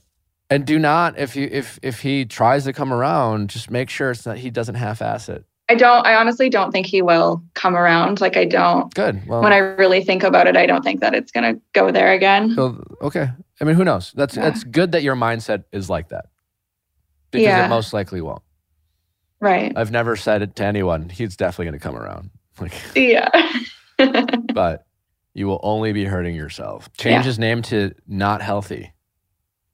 And 0.48 0.64
do 0.64 0.78
not 0.78 1.18
if 1.18 1.34
you 1.36 1.48
if 1.50 1.78
if 1.82 2.00
he 2.00 2.24
tries 2.24 2.64
to 2.64 2.72
come 2.72 2.92
around, 2.92 3.50
just 3.50 3.70
make 3.70 3.90
sure 3.90 4.10
it's 4.10 4.24
not 4.26 4.38
he 4.38 4.50
doesn't 4.50 4.76
half-ass 4.76 5.28
it. 5.28 5.44
I 5.68 5.74
don't. 5.74 6.06
I 6.06 6.14
honestly 6.14 6.48
don't 6.48 6.70
think 6.70 6.86
he 6.86 7.02
will 7.02 7.42
come 7.54 7.74
around. 7.74 8.20
Like 8.20 8.36
I 8.36 8.44
don't. 8.44 8.94
Good. 8.94 9.26
Well, 9.26 9.42
when 9.42 9.52
I 9.52 9.56
really 9.58 10.04
think 10.04 10.22
about 10.22 10.46
it, 10.46 10.56
I 10.56 10.64
don't 10.66 10.84
think 10.84 11.00
that 11.00 11.14
it's 11.14 11.32
gonna 11.32 11.54
go 11.72 11.90
there 11.90 12.12
again. 12.12 12.54
so- 12.54 12.84
okay. 13.02 13.28
I 13.60 13.64
mean, 13.64 13.74
who 13.74 13.82
knows? 13.84 14.12
That's 14.14 14.36
Yeah. 14.36 14.42
that's 14.44 14.62
good 14.62 14.92
that 14.92 15.02
your 15.02 15.16
mindset 15.16 15.64
is 15.72 15.90
like 15.90 16.10
that. 16.10 16.26
Because 17.32 17.46
Yeah. 17.46 17.66
it 17.66 17.68
most 17.68 17.92
likely 17.92 18.20
won't. 18.20 18.42
Right. 19.40 19.72
I've 19.76 19.90
never 19.90 20.14
said 20.14 20.42
it 20.42 20.54
to 20.56 20.64
anyone. 20.64 21.08
He's 21.08 21.36
definitely 21.36 21.66
going 21.66 21.80
to 21.80 21.82
come 21.82 21.96
around. 21.96 22.30
Like, 22.60 22.72
Yeah. 22.94 23.28
but 24.54 24.86
you 25.34 25.46
will 25.46 25.60
only 25.62 25.92
be 25.92 26.04
hurting 26.06 26.34
yourself. 26.34 26.90
Change 26.94 27.12
Yeah. 27.16 27.22
his 27.24 27.38
name 27.38 27.60
to 27.62 27.92
not 28.06 28.40
healthy. 28.40 28.92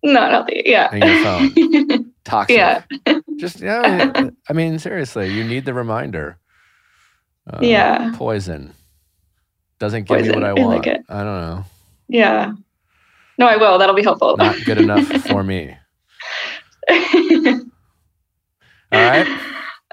Not 0.05 0.31
healthy. 0.33 0.63
Yeah. 0.67 0.95
In 0.95 1.03
your 1.03 1.23
phone. 1.25 2.13
Toxic. 2.25 2.57
Yeah. 2.57 2.83
Just 3.39 3.61
yeah. 3.61 4.29
I 4.49 4.53
mean, 4.53 4.79
seriously, 4.79 5.33
you 5.33 5.45
need 5.45 5.65
the 5.65 5.75
reminder. 5.75 6.39
Uh, 7.49 7.59
Yeah. 7.61 8.13
Poison 8.17 8.73
doesn't 9.79 10.05
give 10.09 10.21
me 10.23 10.29
what 10.31 10.35
Poison. 10.41 10.45
I 10.45 10.49
I 10.49 10.53
like 10.53 10.61
want. 10.65 10.87
it. 10.87 11.03
I 11.09 11.25
don't 11.25 11.41
know. 11.41 11.65
yeah. 12.09 12.53
No, 13.39 13.47
I 13.47 13.57
will. 13.57 13.79
That'll 13.79 13.95
be 13.97 14.03
helpful. 14.03 14.37
Not 14.37 14.57
good 14.65 14.79
enough 14.79 15.07
for 15.27 15.43
me. 15.43 15.77
All 16.91 17.01
right. 18.93 19.27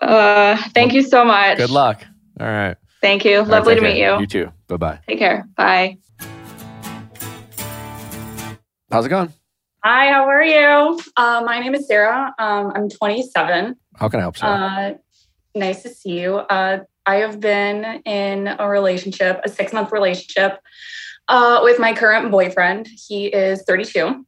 uh, 0.01 0.57
thank 0.73 0.93
you 0.93 1.01
so 1.01 1.23
much. 1.23 1.57
Good 1.57 1.69
luck. 1.69 2.03
All 2.39 2.45
right. 2.47 2.75
Thank 3.01 3.23
you. 3.25 3.37
All 3.37 3.43
right, 3.43 3.49
Lovely 3.51 3.75
take 3.75 3.83
to 3.83 3.89
meet 3.89 3.97
you. 3.99 4.19
You 4.19 4.27
too. 4.27 4.51
Bye 4.67 4.77
bye. 4.77 4.99
Take 5.07 5.19
care. 5.19 5.47
Bye. 5.55 5.97
How's 8.91 9.05
it 9.05 9.09
going? 9.09 9.31
Hi, 9.81 10.11
how 10.11 10.25
are 10.25 10.43
you? 10.43 10.99
Uh, 11.15 11.41
my 11.45 11.59
name 11.59 11.73
is 11.73 11.87
Sarah. 11.87 12.35
Um, 12.37 12.73
I'm 12.75 12.89
27. 12.89 13.77
How 13.95 14.09
can 14.09 14.19
I 14.19 14.23
help? 14.23 14.35
Sir? 14.35 14.45
Uh, 14.45 14.93
nice 15.57 15.83
to 15.83 15.89
see 15.89 16.19
you. 16.19 16.35
Uh, 16.35 16.79
I 17.05 17.15
have 17.15 17.39
been 17.39 18.01
in 18.03 18.47
a 18.59 18.67
relationship, 18.67 19.39
a 19.45 19.47
six 19.47 19.71
month 19.71 19.93
relationship, 19.93 20.59
uh, 21.29 21.61
with 21.63 21.79
my 21.79 21.93
current 21.93 22.29
boyfriend. 22.29 22.89
He 23.07 23.27
is 23.27 23.63
32. 23.65 24.25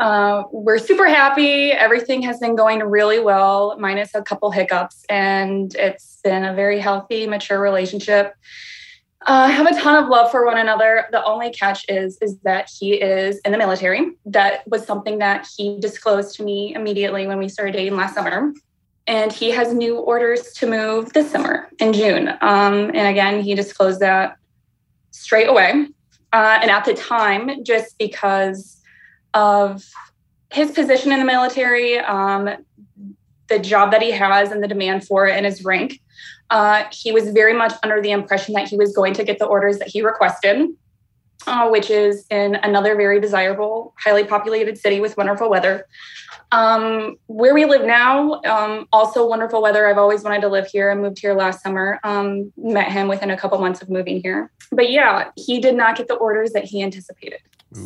Uh, 0.00 0.42
we're 0.50 0.78
super 0.78 1.06
happy. 1.06 1.70
Everything 1.70 2.22
has 2.22 2.40
been 2.40 2.56
going 2.56 2.80
really 2.80 3.20
well, 3.20 3.76
minus 3.78 4.16
a 4.16 4.22
couple 4.22 4.50
hiccups, 4.50 5.04
and 5.08 5.76
it's 5.76 6.18
been 6.24 6.44
a 6.44 6.54
very 6.54 6.80
healthy, 6.80 7.28
mature 7.28 7.60
relationship. 7.60 8.34
Uh, 9.26 9.48
have 9.48 9.66
a 9.66 9.74
ton 9.80 10.00
of 10.00 10.08
love 10.08 10.30
for 10.30 10.46
one 10.46 10.56
another. 10.56 11.06
The 11.10 11.24
only 11.24 11.50
catch 11.50 11.84
is 11.88 12.16
is 12.22 12.38
that 12.40 12.70
he 12.70 12.94
is 12.94 13.40
in 13.44 13.50
the 13.50 13.58
military. 13.58 14.12
That 14.24 14.66
was 14.68 14.86
something 14.86 15.18
that 15.18 15.48
he 15.56 15.80
disclosed 15.80 16.36
to 16.36 16.44
me 16.44 16.74
immediately 16.76 17.26
when 17.26 17.38
we 17.38 17.48
started 17.48 17.72
dating 17.72 17.96
last 17.96 18.14
summer. 18.14 18.52
And 19.08 19.32
he 19.32 19.50
has 19.50 19.74
new 19.74 19.98
orders 19.98 20.52
to 20.54 20.68
move 20.68 21.12
this 21.12 21.30
summer 21.30 21.68
in 21.80 21.92
June. 21.92 22.28
Um, 22.40 22.90
and 22.94 23.08
again, 23.08 23.42
he 23.42 23.54
disclosed 23.54 24.00
that 24.00 24.36
straight 25.10 25.48
away. 25.48 25.88
Uh, 26.32 26.58
and 26.62 26.70
at 26.70 26.84
the 26.84 26.94
time, 26.94 27.64
just 27.64 27.98
because 27.98 28.80
of 29.34 29.84
his 30.52 30.70
position 30.70 31.10
in 31.10 31.18
the 31.18 31.24
military, 31.24 31.98
um, 31.98 32.48
the 33.48 33.58
job 33.58 33.90
that 33.90 34.02
he 34.02 34.10
has, 34.10 34.50
and 34.50 34.62
the 34.62 34.68
demand 34.68 35.06
for 35.06 35.26
it, 35.26 35.36
and 35.36 35.46
his 35.46 35.64
rank, 35.64 36.00
uh, 36.50 36.84
he 36.92 37.12
was 37.12 37.30
very 37.30 37.52
much 37.52 37.72
under 37.82 38.00
the 38.00 38.10
impression 38.10 38.54
that 38.54 38.68
he 38.68 38.76
was 38.76 38.94
going 38.94 39.14
to 39.14 39.24
get 39.24 39.38
the 39.38 39.46
orders 39.46 39.78
that 39.78 39.88
he 39.88 40.02
requested, 40.02 40.68
uh, 41.46 41.68
which 41.68 41.90
is 41.90 42.26
in 42.30 42.56
another 42.56 42.96
very 42.96 43.20
desirable, 43.20 43.94
highly 43.98 44.24
populated 44.24 44.78
city 44.78 45.00
with 45.00 45.16
wonderful 45.16 45.50
weather. 45.50 45.86
Um, 46.52 47.16
where 47.26 47.54
we 47.54 47.64
live 47.64 47.84
now, 47.84 48.40
um, 48.42 48.86
also 48.92 49.26
wonderful 49.26 49.60
weather. 49.60 49.86
I've 49.86 49.98
always 49.98 50.22
wanted 50.22 50.42
to 50.42 50.48
live 50.48 50.68
here. 50.68 50.90
I 50.90 50.94
moved 50.94 51.18
here 51.18 51.34
last 51.34 51.62
summer. 51.62 51.98
Um, 52.04 52.52
met 52.56 52.92
him 52.92 53.08
within 53.08 53.30
a 53.30 53.36
couple 53.36 53.58
months 53.58 53.82
of 53.82 53.90
moving 53.90 54.20
here. 54.22 54.52
But 54.70 54.90
yeah, 54.90 55.30
he 55.36 55.60
did 55.60 55.74
not 55.74 55.96
get 55.96 56.06
the 56.06 56.14
orders 56.14 56.52
that 56.52 56.64
he 56.64 56.82
anticipated. 56.82 57.40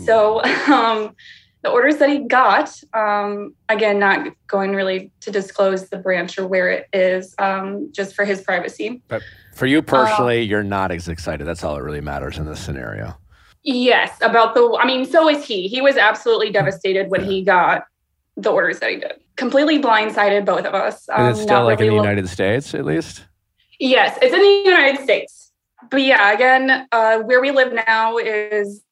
So 0.04 0.42
um, 0.68 1.14
the 1.62 1.68
orders 1.70 1.98
that 1.98 2.08
he 2.08 2.20
got, 2.20 2.78
um, 2.94 3.54
again, 3.68 3.98
not 3.98 4.28
going 4.46 4.74
really 4.74 5.10
to 5.20 5.30
disclose 5.30 5.88
the 5.90 5.98
branch 5.98 6.38
or 6.38 6.46
where 6.46 6.70
it 6.70 6.88
is, 6.92 7.34
um, 7.38 7.90
just 7.92 8.14
for 8.14 8.24
his 8.24 8.40
privacy. 8.40 9.02
But 9.08 9.22
for 9.54 9.66
you 9.66 9.82
personally, 9.82 10.42
you're 10.42 10.62
not 10.62 10.90
as 10.90 11.08
excited. 11.08 11.46
That's 11.46 11.62
all 11.62 11.74
that 11.76 11.82
really 11.82 12.00
matters 12.00 12.38
in 12.38 12.46
this 12.46 12.60
scenario. 12.60 13.16
Yes, 13.62 14.16
about 14.22 14.54
the. 14.54 14.78
I 14.80 14.86
mean, 14.86 15.04
so 15.04 15.28
is 15.28 15.44
he. 15.44 15.68
He 15.68 15.82
was 15.82 15.96
absolutely 15.98 16.50
devastated 16.50 17.10
when 17.10 17.22
he 17.24 17.42
got 17.42 17.84
the 18.36 18.50
orders 18.50 18.78
that 18.78 18.90
he 18.90 18.96
did. 18.96 19.12
Completely 19.36 19.78
blindsided, 19.82 20.46
both 20.46 20.64
of 20.64 20.74
us. 20.74 21.08
And 21.08 21.28
it's 21.28 21.40
Um, 21.40 21.44
still 21.44 21.64
like 21.64 21.78
in 21.78 21.86
the 21.86 21.90
really 21.90 21.98
lo- 21.98 22.04
United 22.04 22.28
States, 22.28 22.74
at 22.74 22.86
least. 22.86 23.24
Yes, 23.78 24.18
it's 24.22 24.32
in 24.32 24.40
the 24.40 24.70
United 24.70 25.02
States. 25.02 25.52
But 25.90 26.02
yeah, 26.02 26.32
again, 26.32 26.86
uh, 26.92 27.18
where 27.18 27.40
we 27.40 27.50
live 27.50 27.72
now 27.86 28.16
is 28.16 28.82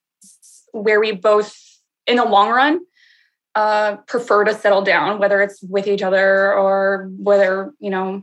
where 0.72 1.00
we 1.00 1.12
both, 1.12 1.54
in 2.08 2.16
the 2.16 2.24
long 2.24 2.50
run, 2.50 2.80
uh, 3.54 3.96
prefer 4.06 4.44
to 4.44 4.54
settle 4.54 4.82
down, 4.82 5.18
whether 5.18 5.40
it's 5.42 5.62
with 5.62 5.86
each 5.86 6.02
other 6.02 6.52
or 6.54 7.10
whether, 7.18 7.72
you 7.78 7.90
know, 7.90 8.22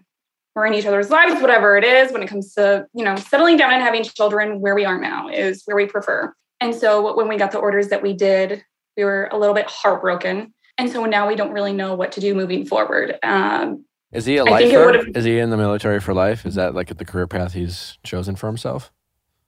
we're 0.56 0.66
in 0.66 0.74
each 0.74 0.86
other's 0.86 1.10
lives, 1.10 1.42
whatever 1.42 1.78
it 1.78 1.84
is, 1.84 2.12
when 2.12 2.24
it 2.24 2.28
comes 2.28 2.54
to, 2.54 2.88
you 2.94 3.04
know, 3.04 3.16
settling 3.18 3.58
down 3.58 3.74
and 3.74 3.82
having 3.82 4.04
children, 4.04 4.62
where 4.62 4.74
we 4.74 4.86
are 4.86 5.00
now 5.00 5.28
is 5.28 5.64
where 5.66 5.76
we 5.76 5.86
prefer. 5.86 6.34
And 6.62 6.74
so 6.74 7.16
when 7.16 7.28
we 7.28 7.38
got 7.38 7.52
the 7.52 7.58
orders 7.58 7.90
that 7.90 8.02
we 8.02 8.14
did, 8.14 8.64
we 8.96 9.04
were 9.04 9.28
a 9.32 9.38
little 9.38 9.54
bit 9.54 9.66
heartbroken. 9.68 10.54
And 10.78 10.90
so 10.90 11.06
now 11.06 11.28
we 11.28 11.36
don't 11.36 11.52
really 11.52 11.74
know 11.74 11.96
what 11.96 12.14
to 12.14 12.22
do 12.22 12.34
moving 12.34 12.66
forward. 12.66 13.18
Um, 13.22 13.86
Is 14.14 14.26
he 14.26 14.38
a 14.38 14.46
lifer? 14.46 15.06
Is 15.14 15.26
he 15.26 15.40
in 15.40 15.50
the 15.50 15.58
military 15.58 16.00
for 16.00 16.14
life? 16.14 16.46
Is 16.46 16.56
that 16.56 16.74
like 16.74 16.96
the 16.98 17.06
career 17.06 17.28
path 17.28 17.54
he's 17.54 17.98
chosen 18.04 18.38
for 18.38 18.48
himself? 18.48 18.92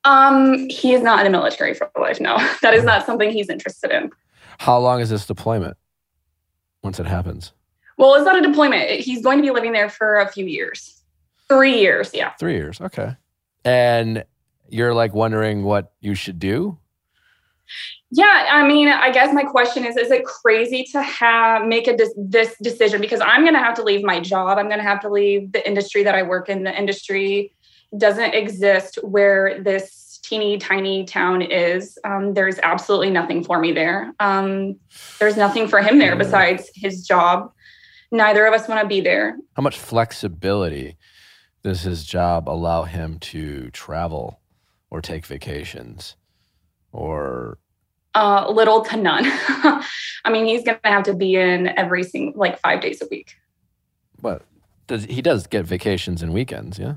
Um, 0.04 0.70
he 0.70 0.94
is 0.94 1.02
not 1.02 1.20
in 1.20 1.32
the 1.32 1.38
military 1.38 1.74
for 1.74 1.90
life. 2.00 2.20
No, 2.20 2.38
that 2.62 2.74
is 2.74 2.84
not 2.84 3.06
something 3.06 3.30
he's 3.32 3.50
interested 3.50 3.92
in. 3.92 4.12
How 4.58 4.80
long 4.80 5.02
is 5.02 5.10
this 5.10 5.26
deployment? 5.26 5.78
Once 6.84 7.00
it 7.00 7.06
happens, 7.06 7.54
Well, 7.98 8.16
it's 8.16 8.26
not 8.26 8.38
a 8.38 8.42
deployment. 8.42 8.90
He's 9.02 9.22
going 9.24 9.38
to 9.40 9.42
be 9.42 9.52
living 9.52 9.72
there 9.72 9.90
for 9.90 10.20
a 10.20 10.28
few 10.28 10.46
years, 10.46 11.02
three 11.50 11.80
years. 11.80 12.12
Yeah. 12.14 12.34
three 12.40 12.54
years. 12.54 12.80
Okay. 12.80 13.16
And 13.66 14.24
you're 14.70 14.94
like 14.94 15.14
wondering 15.14 15.64
what 15.64 15.92
you 16.00 16.16
should 16.16 16.40
do. 16.40 16.78
Yeah. 18.12 18.48
I 18.50 18.66
mean, 18.66 18.88
I 18.88 19.12
guess 19.12 19.34
my 19.34 19.44
question 19.44 19.84
is: 19.86 19.98
Is 19.98 20.12
it 20.12 20.24
crazy 20.24 20.86
to 20.94 21.02
have 21.02 21.66
make 21.66 21.88
a 21.88 21.98
this 22.16 22.56
decision? 22.62 23.02
Because 23.02 23.20
I'm 23.20 23.42
going 23.42 23.56
to 23.56 23.60
have 23.60 23.76
to 23.76 23.84
leave 23.84 24.04
my 24.06 24.20
job. 24.22 24.58
I'm 24.58 24.68
going 24.68 24.80
to 24.80 24.84
have 24.84 25.02
to 25.02 25.10
leave 25.10 25.52
the 25.52 25.68
industry 25.68 26.04
that 26.04 26.16
I 26.16 26.24
work 26.24 26.48
in. 26.48 26.64
The 26.64 26.78
industry 26.78 27.52
doesn't 27.98 28.34
exist 28.34 29.00
where 29.04 29.62
this 29.62 30.07
teeny 30.28 30.58
tiny 30.58 31.06
town 31.06 31.42
is. 31.42 31.98
Um, 32.04 32.34
there's 32.34 32.60
absolutely 32.60 33.10
nothing 33.10 33.44
for 33.44 33.60
me 33.60 33.72
there. 33.72 34.14
Um, 34.20 34.78
there's 35.20 35.38
nothing 35.38 35.68
for 35.68 35.82
him 35.82 36.00
there 36.00 36.16
besides 36.16 36.70
his 36.76 37.06
job. 37.06 37.52
Neither 38.12 38.46
of 38.46 38.54
us 38.54 38.68
want 38.68 38.82
to 38.82 38.88
be 38.88 39.02
there. 39.02 39.38
How 39.56 39.64
much 39.64 39.78
flexibility 39.78 40.98
does 41.64 41.82
his 41.82 42.06
job 42.06 42.48
allow 42.48 42.84
him 42.84 43.20
to 43.20 43.70
travel 43.72 44.40
or 44.90 45.02
take 45.02 45.26
vacations 45.26 46.16
or 46.92 47.58
uh, 48.16 48.50
little 48.50 48.82
to 48.82 48.98
none. 48.98 49.24
I 49.26 50.30
mean, 50.32 50.46
he's 50.46 50.64
going 50.64 50.80
to 50.84 50.90
have 50.90 51.04
to 51.04 51.14
be 51.14 51.36
in 51.36 51.68
every 51.78 52.04
single, 52.04 52.40
like 52.40 52.60
five 52.60 52.82
days 52.82 53.02
a 53.02 53.08
week. 53.12 53.36
But 54.20 54.44
does 54.88 55.04
he 55.06 55.22
does 55.22 55.46
get 55.46 55.66
vacations 55.66 56.24
and 56.24 56.34
weekends? 56.34 56.80
Yeah, 56.80 56.96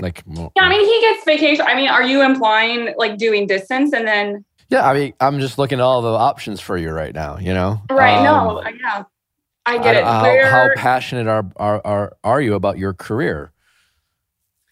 like 0.00 0.26
mo- 0.26 0.52
Yeah, 0.56 0.64
I 0.64 0.68
mean, 0.68 0.84
he 0.84 1.00
gets 1.00 1.24
vacation. 1.24 1.64
I 1.66 1.74
mean, 1.74 1.88
are 1.88 2.02
you 2.02 2.22
implying 2.22 2.94
like 2.96 3.18
doing 3.18 3.46
distance 3.46 3.92
and 3.92 4.06
then, 4.06 4.44
yeah. 4.68 4.88
I 4.88 4.94
mean, 4.94 5.12
I'm 5.20 5.38
just 5.40 5.58
looking 5.58 5.78
at 5.78 5.82
all 5.82 6.02
the 6.02 6.08
options 6.08 6.60
for 6.60 6.76
you 6.76 6.90
right 6.90 7.14
now. 7.14 7.38
You 7.38 7.54
know, 7.54 7.80
right? 7.90 8.18
Um, 8.18 8.24
no, 8.24 8.62
yeah, 8.80 9.04
I 9.66 9.78
get 9.78 9.96
I- 9.96 9.98
it. 10.34 10.44
How, 10.44 10.50
how 10.50 10.68
passionate 10.76 11.28
are, 11.28 11.44
are 11.56 11.80
are 11.84 12.16
are 12.24 12.40
you 12.40 12.54
about 12.54 12.78
your 12.78 12.94
career? 12.94 13.52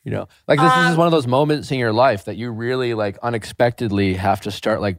You 0.05 0.12
know, 0.12 0.29
like 0.49 0.59
this 0.59 0.68
is 0.73 0.79
just 0.79 0.93
Um, 0.93 0.97
one 0.97 1.07
of 1.07 1.11
those 1.12 1.27
moments 1.27 1.71
in 1.71 1.79
your 1.79 1.93
life 1.93 2.25
that 2.25 2.37
you 2.37 2.51
really 2.51 2.95
like 2.95 3.18
unexpectedly 3.23 4.14
have 4.14 4.41
to 4.43 4.51
start 4.51 4.81
like, 4.81 4.99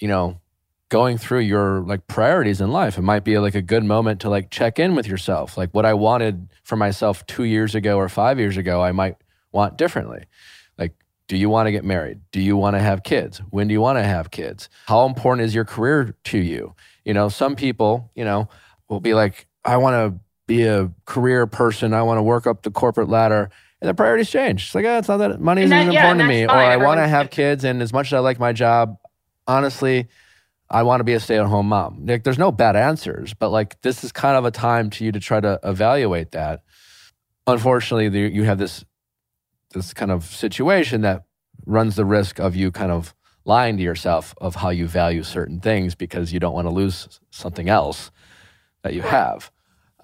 you 0.00 0.08
know, 0.08 0.40
going 0.88 1.18
through 1.18 1.40
your 1.40 1.80
like 1.80 2.06
priorities 2.06 2.60
in 2.60 2.70
life. 2.70 2.96
It 2.96 3.02
might 3.02 3.24
be 3.24 3.38
like 3.38 3.54
a 3.54 3.62
good 3.62 3.84
moment 3.84 4.20
to 4.22 4.30
like 4.30 4.50
check 4.50 4.78
in 4.78 4.94
with 4.94 5.06
yourself. 5.06 5.56
Like 5.58 5.70
what 5.74 5.84
I 5.84 5.94
wanted 5.94 6.48
for 6.62 6.76
myself 6.76 7.26
two 7.26 7.44
years 7.44 7.74
ago 7.74 7.98
or 7.98 8.08
five 8.08 8.38
years 8.38 8.56
ago, 8.56 8.82
I 8.82 8.92
might 8.92 9.16
want 9.52 9.76
differently. 9.76 10.24
Like, 10.78 10.94
do 11.26 11.36
you 11.36 11.50
want 11.50 11.66
to 11.66 11.72
get 11.72 11.84
married? 11.84 12.20
Do 12.32 12.40
you 12.40 12.56
want 12.56 12.74
to 12.76 12.80
have 12.80 13.02
kids? 13.02 13.38
When 13.50 13.68
do 13.68 13.72
you 13.74 13.80
want 13.80 13.98
to 13.98 14.02
have 14.02 14.30
kids? 14.30 14.68
How 14.86 15.04
important 15.06 15.44
is 15.46 15.54
your 15.54 15.66
career 15.66 16.14
to 16.24 16.38
you? 16.38 16.74
You 17.04 17.12
know, 17.14 17.28
some 17.28 17.54
people, 17.54 18.10
you 18.14 18.24
know, 18.24 18.48
will 18.88 19.00
be 19.00 19.12
like, 19.14 19.46
I 19.64 19.76
want 19.76 19.94
to 20.14 20.20
be 20.46 20.62
a 20.64 20.90
career 21.04 21.46
person. 21.46 21.92
I 21.92 22.02
want 22.02 22.16
to 22.16 22.22
work 22.22 22.46
up 22.46 22.62
the 22.62 22.70
corporate 22.70 23.10
ladder. 23.10 23.50
And 23.80 23.86
their 23.86 23.94
priorities 23.94 24.30
change. 24.30 24.64
It's 24.64 24.74
like, 24.74 24.86
oh, 24.86 24.98
it's 24.98 25.08
not 25.08 25.18
that 25.18 25.40
money 25.40 25.62
isn't 25.62 25.70
that- 25.70 25.92
yeah, 25.92 26.00
important 26.10 26.20
to 26.22 26.28
me. 26.28 26.46
that's 26.46 26.52
Or. 26.52 26.56
I 26.56 26.76
want 26.78 26.98
to 26.98 27.06
have 27.06 27.30
kids. 27.30 27.62
And 27.64 27.82
as 27.82 27.92
much 27.92 28.08
as 28.08 28.14
I 28.14 28.18
like 28.20 28.40
my 28.40 28.52
job, 28.52 28.96
honestly, 29.46 30.08
I 30.70 30.82
want 30.82 31.00
to 31.00 31.04
be 31.04 31.14
a 31.14 31.20
stay 31.20 31.38
at 31.38 31.46
home 31.46 31.68
mom. 31.68 32.04
Like, 32.06 32.24
there's 32.24 32.38
no 32.38 32.52
bad 32.52 32.76
answers, 32.76 33.34
but 33.34 33.50
like, 33.50 33.80
this 33.80 34.04
is 34.04 34.12
kind 34.12 34.36
of 34.36 34.44
a 34.44 34.50
time 34.50 34.90
to 34.90 35.04
you 35.04 35.12
to 35.12 35.20
try 35.20 35.40
to 35.40 35.58
evaluate 35.62 36.32
that. 36.32 36.62
Unfortunately, 37.46 38.08
the, 38.08 38.20
you 38.20 38.44
have 38.44 38.58
this 38.58 38.84
this 39.72 39.92
kind 39.92 40.10
of 40.10 40.24
situation 40.24 41.02
that 41.02 41.24
runs 41.66 41.96
the 41.96 42.04
risk 42.04 42.38
of 42.38 42.56
you 42.56 42.70
kind 42.70 42.90
of 42.90 43.14
lying 43.44 43.76
to 43.76 43.82
yourself 43.82 44.34
of 44.38 44.56
how 44.56 44.70
you 44.70 44.86
value 44.86 45.22
certain 45.22 45.60
things 45.60 45.94
because 45.94 46.32
you 46.32 46.40
don't 46.40 46.54
want 46.54 46.66
to 46.66 46.72
lose 46.72 47.20
something 47.30 47.68
else 47.68 48.10
that 48.82 48.94
you 48.94 49.02
have. 49.02 49.50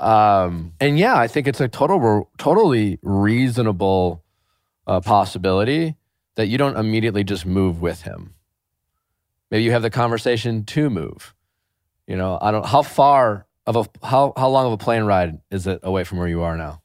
Um, 0.00 0.72
and 0.80 0.98
yeah, 0.98 1.16
I 1.16 1.28
think 1.28 1.46
it's 1.46 1.60
a 1.60 1.68
total, 1.68 2.30
totally 2.36 2.98
reasonable 3.02 4.24
uh, 4.86 5.00
possibility 5.00 5.96
that 6.36 6.48
you 6.48 6.58
don't 6.58 6.76
immediately 6.76 7.24
just 7.24 7.46
move 7.46 7.80
with 7.80 8.02
him. 8.02 8.34
Maybe 9.54 9.62
you 9.62 9.70
have 9.70 9.82
the 9.82 9.90
conversation 9.90 10.64
to 10.64 10.90
move. 10.90 11.32
You 12.08 12.16
know, 12.16 12.40
I 12.42 12.50
don't. 12.50 12.66
How 12.66 12.82
far 12.82 13.46
of 13.66 13.76
a 13.76 13.86
how 14.04 14.32
how 14.36 14.48
long 14.48 14.66
of 14.66 14.72
a 14.72 14.76
plane 14.76 15.04
ride 15.04 15.38
is 15.52 15.68
it 15.68 15.78
away 15.84 16.02
from 16.02 16.18
where 16.18 16.26
you 16.26 16.42
are 16.42 16.56
now? 16.56 16.82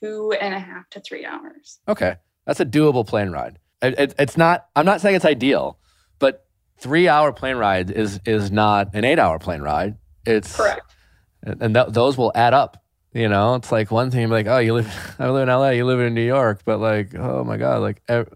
two 0.00 0.32
and 0.40 0.54
a 0.54 0.58
half 0.58 0.88
to 0.88 1.00
three 1.00 1.26
hours. 1.26 1.80
Okay, 1.86 2.16
that's 2.46 2.60
a 2.60 2.64
doable 2.64 3.06
plane 3.06 3.28
ride. 3.28 3.58
It, 3.82 3.98
it, 3.98 4.14
it's 4.18 4.38
not. 4.38 4.68
I'm 4.74 4.86
not 4.86 5.02
saying 5.02 5.16
it's 5.16 5.26
ideal, 5.26 5.78
but 6.18 6.46
three 6.78 7.08
hour 7.08 7.30
plane 7.30 7.56
ride 7.56 7.90
is 7.90 8.20
is 8.24 8.50
not 8.50 8.94
an 8.94 9.04
eight 9.04 9.18
hour 9.18 9.38
plane 9.38 9.60
ride. 9.60 9.98
It's 10.24 10.56
Correct. 10.56 10.94
and 11.42 11.74
th- 11.74 11.88
those 11.90 12.16
will 12.16 12.32
add 12.34 12.54
up. 12.54 12.82
You 13.12 13.28
know, 13.28 13.54
it's 13.56 13.70
like 13.70 13.90
one 13.90 14.10
thing, 14.10 14.30
like, 14.30 14.46
oh, 14.46 14.56
you 14.60 14.72
live, 14.72 15.14
I 15.18 15.28
live 15.28 15.46
in 15.46 15.54
LA, 15.54 15.70
you 15.72 15.84
live 15.84 16.00
in 16.00 16.14
New 16.14 16.26
York, 16.26 16.62
but 16.64 16.80
like, 16.80 17.14
oh 17.14 17.44
my 17.44 17.58
God, 17.58 17.82
like, 17.82 18.00
ev- 18.08 18.30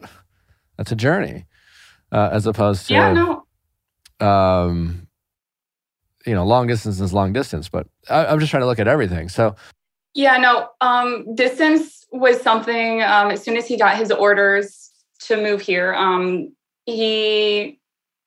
that's 0.77 0.93
a 0.93 0.97
journey, 0.97 1.47
uh, 2.11 2.29
as 2.33 2.47
opposed 2.47 2.89
to, 2.89 2.93
Yeah, 2.93 3.15
no. 3.15 3.47
Um, 4.23 5.07
you 6.27 6.35
know, 6.35 6.45
long 6.47 6.67
distance 6.67 7.01
is 7.01 7.13
long 7.13 7.33
distance. 7.33 7.69
But 7.69 7.87
I, 8.09 8.27
I'm 8.27 8.39
just 8.39 8.51
trying 8.51 8.63
to 8.63 8.67
look 8.67 8.79
at 8.79 8.89
everything. 8.89 9.29
So, 9.29 9.57
Yeah, 10.15 10.37
no. 10.37 10.69
Um, 10.81 11.35
distance 11.35 12.07
was 12.13 12.41
something. 12.41 13.03
Um, 13.03 13.31
as 13.31 13.43
soon 13.43 13.57
as 13.57 13.67
he 13.67 13.77
got 13.77 13.97
his 13.97 14.11
orders 14.11 14.91
to 15.27 15.37
move 15.37 15.61
here, 15.61 15.95
um, 15.95 16.53
he 16.87 17.79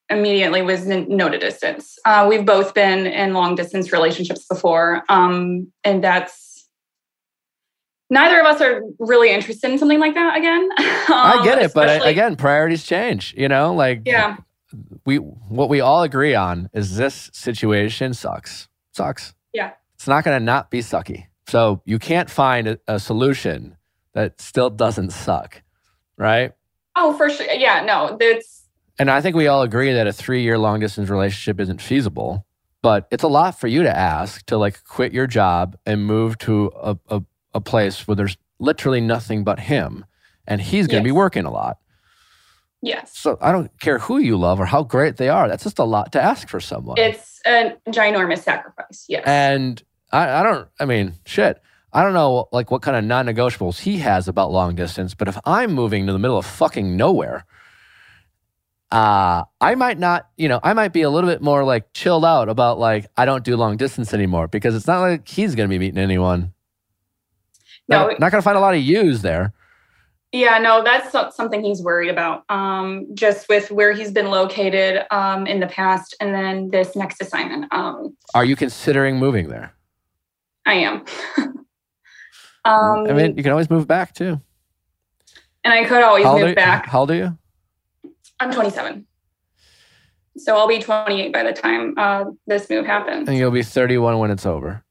immediately 0.10 0.62
was 0.62 0.88
n- 0.88 1.08
no 1.10 1.30
to 1.30 1.38
distance. 1.38 1.98
Uh, 2.06 2.26
we've 2.30 2.46
both 2.46 2.74
been 2.74 3.08
in 3.08 3.34
long 3.34 3.56
distance 3.56 3.92
relationships 3.92 4.46
before, 4.48 5.04
um, 5.10 5.72
and 5.84 6.04
that's 6.04 6.68
neither 8.10 8.40
of 8.40 8.46
us 8.46 8.62
are 8.62 8.82
really 9.00 9.32
interested 9.32 9.72
in 9.72 9.78
something 9.78 10.00
like 10.00 10.14
that 10.14 10.38
again. 10.38 10.70
I 10.78 11.38
Um, 11.40 11.44
get 11.44 11.60
it, 11.60 11.74
but 11.74 11.90
I, 11.90 12.10
again, 12.10 12.36
priorities 12.36 12.84
change. 12.84 13.34
You 13.38 13.48
know, 13.48 13.74
like, 13.74 14.02
yeah, 14.06 14.38
we 15.06 15.18
what 15.18 15.70
we 15.70 15.82
all 15.82 16.04
agree 16.04 16.36
on 16.36 16.70
is 16.74 16.98
this 16.98 17.30
situation 17.34 18.14
sucks. 18.14 18.68
Sucks. 18.92 19.34
Yeah. 19.54 19.72
It's 19.96 20.08
not 20.08 20.24
going 20.24 20.40
to 20.40 20.44
not 20.44 20.70
be 20.70 20.80
sucky. 20.80 21.28
So 21.48 21.82
you 21.86 22.00
can't 22.00 22.30
find 22.30 22.68
a, 22.68 22.80
a 22.88 23.00
solution 23.00 23.78
that 24.14 24.42
still 24.42 24.70
doesn't 24.70 25.12
suck, 25.12 25.62
right? 26.18 26.54
oh 26.96 27.16
for 27.18 27.30
sure. 27.30 27.46
Yeah, 27.52 27.84
no, 27.84 28.18
that's 28.20 28.68
And 29.00 29.12
I 29.12 29.20
think 29.22 29.36
we 29.36 29.48
all 29.48 29.62
agree 29.64 29.92
that 29.92 30.08
a 30.08 30.12
3-year 30.12 30.58
long 30.58 30.80
distance 30.80 31.10
relationship 31.10 31.60
isn't 31.60 31.82
feasible, 31.82 32.46
but 32.82 33.08
it's 33.12 33.24
a 33.24 33.28
lot 33.28 33.60
for 33.60 33.68
you 33.68 33.84
to 33.84 33.98
ask 33.98 34.46
to 34.46 34.58
like 34.58 34.82
quit 34.86 35.14
your 35.14 35.28
job 35.28 35.78
and 35.86 36.06
move 36.06 36.38
to 36.40 36.72
a 36.76 36.98
a, 37.10 37.22
a 37.54 37.62
place 37.62 38.08
where 38.08 38.16
there's 38.16 38.38
literally 38.60 39.02
nothing 39.02 39.44
but 39.44 39.60
him 39.60 40.06
and 40.48 40.62
he's 40.62 40.88
going 40.88 41.04
to 41.04 41.08
be 41.08 41.12
working 41.12 41.46
a 41.46 41.52
lot. 41.52 41.78
Yes. 42.82 43.18
So 43.18 43.38
I 43.42 43.52
don't 43.52 43.78
care 43.80 44.00
who 44.00 44.18
you 44.18 44.38
love 44.38 44.60
or 44.60 44.66
how 44.66 44.84
great 44.84 45.18
they 45.18 45.30
are. 45.30 45.48
That's 45.48 45.64
just 45.64 45.80
a 45.80 45.84
lot 45.84 46.12
to 46.14 46.22
ask 46.22 46.48
for 46.50 46.60
someone. 46.60 46.98
It's 46.98 47.42
a 47.46 47.76
ginormous 47.90 48.44
sacrifice. 48.44 49.06
Yes. 49.08 49.24
And 49.26 49.82
I, 50.12 50.40
I 50.40 50.44
don't, 50.44 50.68
I 50.80 50.86
mean, 50.86 51.14
shit. 51.26 51.62
I 51.94 52.04
don't 52.04 52.14
know 52.14 52.50
like 52.52 52.72
what 52.72 52.82
kind 52.82 52.98
of 52.98 53.06
non 53.06 53.26
negotiables 53.26 53.80
he 53.80 54.00
has 54.00 54.28
about 54.28 54.52
long 54.52 54.76
distance, 54.76 55.14
but 55.14 55.28
if 55.28 55.38
I'm 55.46 55.72
moving 55.72 56.06
to 56.08 56.14
the 56.14 56.20
middle 56.20 56.38
of 56.38 56.46
fucking 56.46 56.98
nowhere, 56.98 57.46
uh, 58.92 59.44
I 59.62 59.76
might 59.76 59.98
not, 59.98 60.28
you 60.38 60.48
know, 60.48 60.60
I 60.62 60.74
might 60.74 60.94
be 60.94 61.02
a 61.02 61.10
little 61.10 61.30
bit 61.30 61.42
more 61.42 61.64
like 61.64 61.92
chilled 61.94 62.26
out 62.26 62.50
about 62.50 62.80
like, 62.80 63.08
I 63.18 63.26
don't 63.26 63.44
do 63.44 63.56
long 63.56 63.78
distance 63.78 64.14
anymore 64.14 64.48
because 64.48 64.76
it's 64.76 64.88
not 64.88 65.02
like 65.02 65.28
he's 65.28 65.56
going 65.56 65.70
to 65.70 65.74
be 65.74 65.80
meeting 65.80 65.98
anyone. 65.98 66.54
No, 67.88 68.08
Not, 68.08 68.20
not 68.20 68.32
going 68.32 68.42
to 68.42 68.46
find 68.46 68.58
a 68.58 68.62
lot 68.62 68.74
of 68.74 68.82
yous 68.82 69.22
there. 69.22 69.54
Yeah, 70.36 70.58
no, 70.58 70.84
that's 70.84 71.14
not 71.14 71.34
something 71.34 71.64
he's 71.64 71.82
worried 71.82 72.10
about. 72.10 72.44
Um, 72.50 73.08
just 73.14 73.48
with 73.48 73.72
where 73.72 73.94
he's 73.94 74.12
been 74.12 74.30
located 74.30 75.04
um, 75.10 75.48
in 75.48 75.62
the 75.62 75.68
past, 75.68 76.14
and 76.20 76.36
then 76.36 76.70
this 76.72 76.94
next 76.94 77.22
assignment. 77.22 77.72
Um, 77.72 78.18
Are 78.34 78.44
you 78.44 78.58
considering 78.58 79.18
moving 79.18 79.48
there? 79.48 79.74
I 80.66 80.74
am. 80.74 81.06
um, 81.38 81.56
I 83.08 83.14
mean, 83.14 83.38
you 83.38 83.44
can 83.44 83.54
always 83.54 83.70
move 83.70 83.88
back 83.88 84.14
too. 84.14 84.42
and 85.64 85.74
I 85.74 85.86
could 85.86 86.04
always 86.04 86.26
How 86.26 86.32
old, 86.34 86.42
are 86.42 86.44
move 86.44 86.50
you, 86.50 86.56
back. 86.56 86.86
how 86.88 87.00
old 87.02 87.12
are 87.12 87.16
you? 87.16 87.38
I'm 88.42 88.52
27, 88.52 89.06
so 90.36 90.58
I'll 90.58 90.68
be 90.68 90.80
28 90.80 91.32
by 91.32 91.44
the 91.44 91.54
time 91.54 91.94
uh, 91.98 92.26
this 92.46 92.70
move 92.70 92.86
happens. 92.86 93.30
And 93.30 93.38
you'll 93.38 93.52
be 93.52 93.64
31 93.64 94.20
when 94.20 94.32
it's 94.32 94.46
over. 94.46 94.84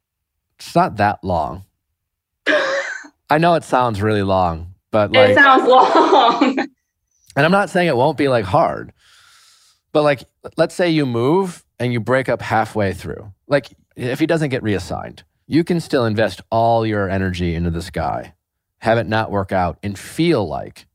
It's 0.58 0.74
not 0.74 0.96
that 0.96 1.22
long. 1.22 1.64
I 3.28 3.36
know 3.38 3.52
it 3.56 3.64
sounds 3.64 4.00
really 4.00 4.22
long, 4.22 4.73
but 4.94 5.10
like, 5.10 5.30
it 5.30 5.34
sounds 5.34 5.68
long. 5.68 6.56
and 7.36 7.44
I'm 7.44 7.50
not 7.50 7.68
saying 7.68 7.88
it 7.88 7.96
won't 7.96 8.16
be 8.16 8.28
like 8.28 8.44
hard, 8.44 8.92
but 9.90 10.04
like, 10.04 10.22
let's 10.56 10.72
say 10.72 10.88
you 10.88 11.04
move 11.04 11.64
and 11.80 11.92
you 11.92 11.98
break 11.98 12.28
up 12.28 12.40
halfway 12.40 12.92
through. 12.92 13.32
Like, 13.48 13.74
if 13.96 14.20
he 14.20 14.26
doesn't 14.26 14.50
get 14.50 14.62
reassigned, 14.62 15.24
you 15.48 15.64
can 15.64 15.80
still 15.80 16.06
invest 16.06 16.42
all 16.48 16.86
your 16.86 17.10
energy 17.10 17.56
into 17.56 17.70
this 17.70 17.90
guy, 17.90 18.34
have 18.78 18.96
it 18.96 19.08
not 19.08 19.32
work 19.32 19.50
out, 19.50 19.78
and 19.82 19.98
feel 19.98 20.46
like 20.46 20.86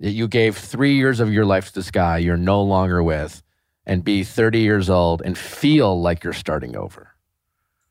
that 0.00 0.12
you 0.12 0.26
gave 0.26 0.56
three 0.56 0.94
years 0.96 1.20
of 1.20 1.30
your 1.30 1.44
life 1.44 1.66
to 1.66 1.74
this 1.74 1.90
guy 1.90 2.16
you're 2.16 2.38
no 2.38 2.62
longer 2.62 3.02
with, 3.02 3.42
and 3.84 4.02
be 4.02 4.24
30 4.24 4.60
years 4.60 4.88
old 4.88 5.20
and 5.22 5.36
feel 5.36 6.00
like 6.00 6.24
you're 6.24 6.32
starting 6.32 6.74
over 6.74 7.14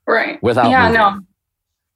right. 0.08 0.42
without 0.42 0.72
yeah, 0.72 0.88
moving. 0.88 1.00
no. 1.00 1.20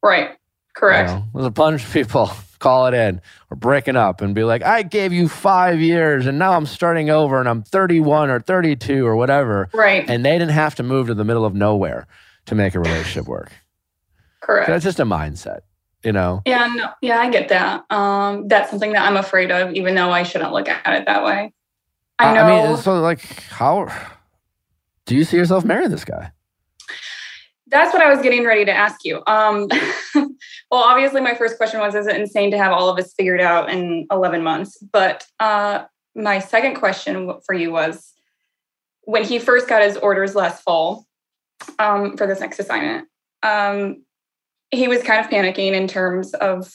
Right. 0.03 0.37
Correct. 0.75 1.09
You 1.09 1.15
know, 1.15 1.25
there's 1.33 1.45
a 1.47 1.49
bunch 1.49 1.83
of 1.83 1.91
people 1.91 2.29
call 2.59 2.87
it 2.87 2.93
in 2.93 3.21
or 3.49 3.57
breaking 3.57 3.95
up 3.95 4.21
and 4.21 4.35
be 4.35 4.43
like, 4.43 4.63
I 4.63 4.83
gave 4.83 5.11
you 5.11 5.27
five 5.27 5.79
years 5.79 6.27
and 6.27 6.37
now 6.37 6.53
I'm 6.53 6.65
starting 6.65 7.09
over 7.09 7.39
and 7.39 7.49
I'm 7.49 7.63
31 7.63 8.29
or 8.29 8.39
32 8.39 9.05
or 9.05 9.15
whatever. 9.15 9.69
Right. 9.73 10.07
And 10.07 10.23
they 10.23 10.33
didn't 10.33 10.51
have 10.51 10.75
to 10.75 10.83
move 10.83 11.07
to 11.07 11.13
the 11.13 11.23
middle 11.23 11.45
of 11.45 11.55
nowhere 11.55 12.07
to 12.45 12.55
make 12.55 12.75
a 12.75 12.79
relationship 12.79 13.27
work. 13.27 13.51
Correct. 14.41 14.67
So 14.67 14.73
that's 14.73 14.83
just 14.83 14.99
a 14.99 15.05
mindset, 15.05 15.61
you 16.03 16.11
know? 16.11 16.41
Yeah, 16.45 16.67
no, 16.67 16.89
yeah, 17.01 17.19
I 17.19 17.29
get 17.29 17.49
that. 17.49 17.85
Um, 17.91 18.47
that's 18.47 18.69
something 18.69 18.93
that 18.93 19.07
I'm 19.07 19.17
afraid 19.17 19.51
of, 19.51 19.73
even 19.73 19.95
though 19.95 20.11
I 20.11 20.23
shouldn't 20.23 20.51
look 20.51 20.67
at 20.67 20.87
it 20.87 21.05
that 21.05 21.23
way. 21.23 21.53
I 22.17 22.33
know. 22.33 22.41
I 22.41 22.67
mean, 22.67 22.77
so 22.77 22.99
like, 22.99 23.21
how 23.43 23.87
do 25.05 25.15
you 25.15 25.23
see 25.23 25.37
yourself 25.37 25.63
marrying 25.63 25.91
this 25.91 26.05
guy? 26.05 26.31
That's 27.69 27.93
what 27.93 28.01
I 28.01 28.09
was 28.09 28.21
getting 28.21 28.45
ready 28.45 28.65
to 28.65 28.71
ask 28.71 29.03
you. 29.03 29.21
Um, 29.27 29.67
well, 30.15 30.83
obviously, 30.83 31.21
my 31.21 31.35
first 31.35 31.57
question 31.57 31.79
was: 31.79 31.95
Is 31.95 32.07
it 32.07 32.15
insane 32.15 32.51
to 32.51 32.57
have 32.57 32.71
all 32.71 32.89
of 32.89 32.97
this 32.97 33.13
figured 33.13 33.41
out 33.41 33.69
in 33.69 34.07
11 34.11 34.43
months? 34.43 34.77
But 34.91 35.25
uh, 35.39 35.85
my 36.15 36.39
second 36.39 36.75
question 36.75 37.33
for 37.45 37.53
you 37.53 37.71
was: 37.71 38.13
when 39.03 39.23
he 39.23 39.39
first 39.39 39.67
got 39.67 39.81
his 39.81 39.97
orders 39.97 40.35
last 40.35 40.63
fall 40.63 41.05
um, 41.77 42.17
for 42.17 42.27
this 42.27 42.39
next 42.39 42.59
assignment, 42.59 43.07
um, 43.43 44.03
he 44.71 44.87
was 44.87 45.03
kind 45.03 45.23
of 45.23 45.31
panicking 45.31 45.73
in 45.73 45.87
terms 45.87 46.33
of 46.35 46.71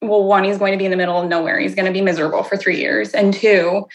well, 0.00 0.24
one, 0.24 0.44
he's 0.44 0.58
going 0.58 0.72
to 0.72 0.78
be 0.78 0.84
in 0.84 0.90
the 0.90 0.96
middle 0.96 1.20
of 1.20 1.28
nowhere. 1.28 1.58
He's 1.58 1.74
going 1.74 1.86
to 1.86 1.92
be 1.92 2.00
miserable 2.00 2.42
for 2.42 2.56
three 2.56 2.78
years. 2.78 3.14
And 3.14 3.34
two, 3.34 3.86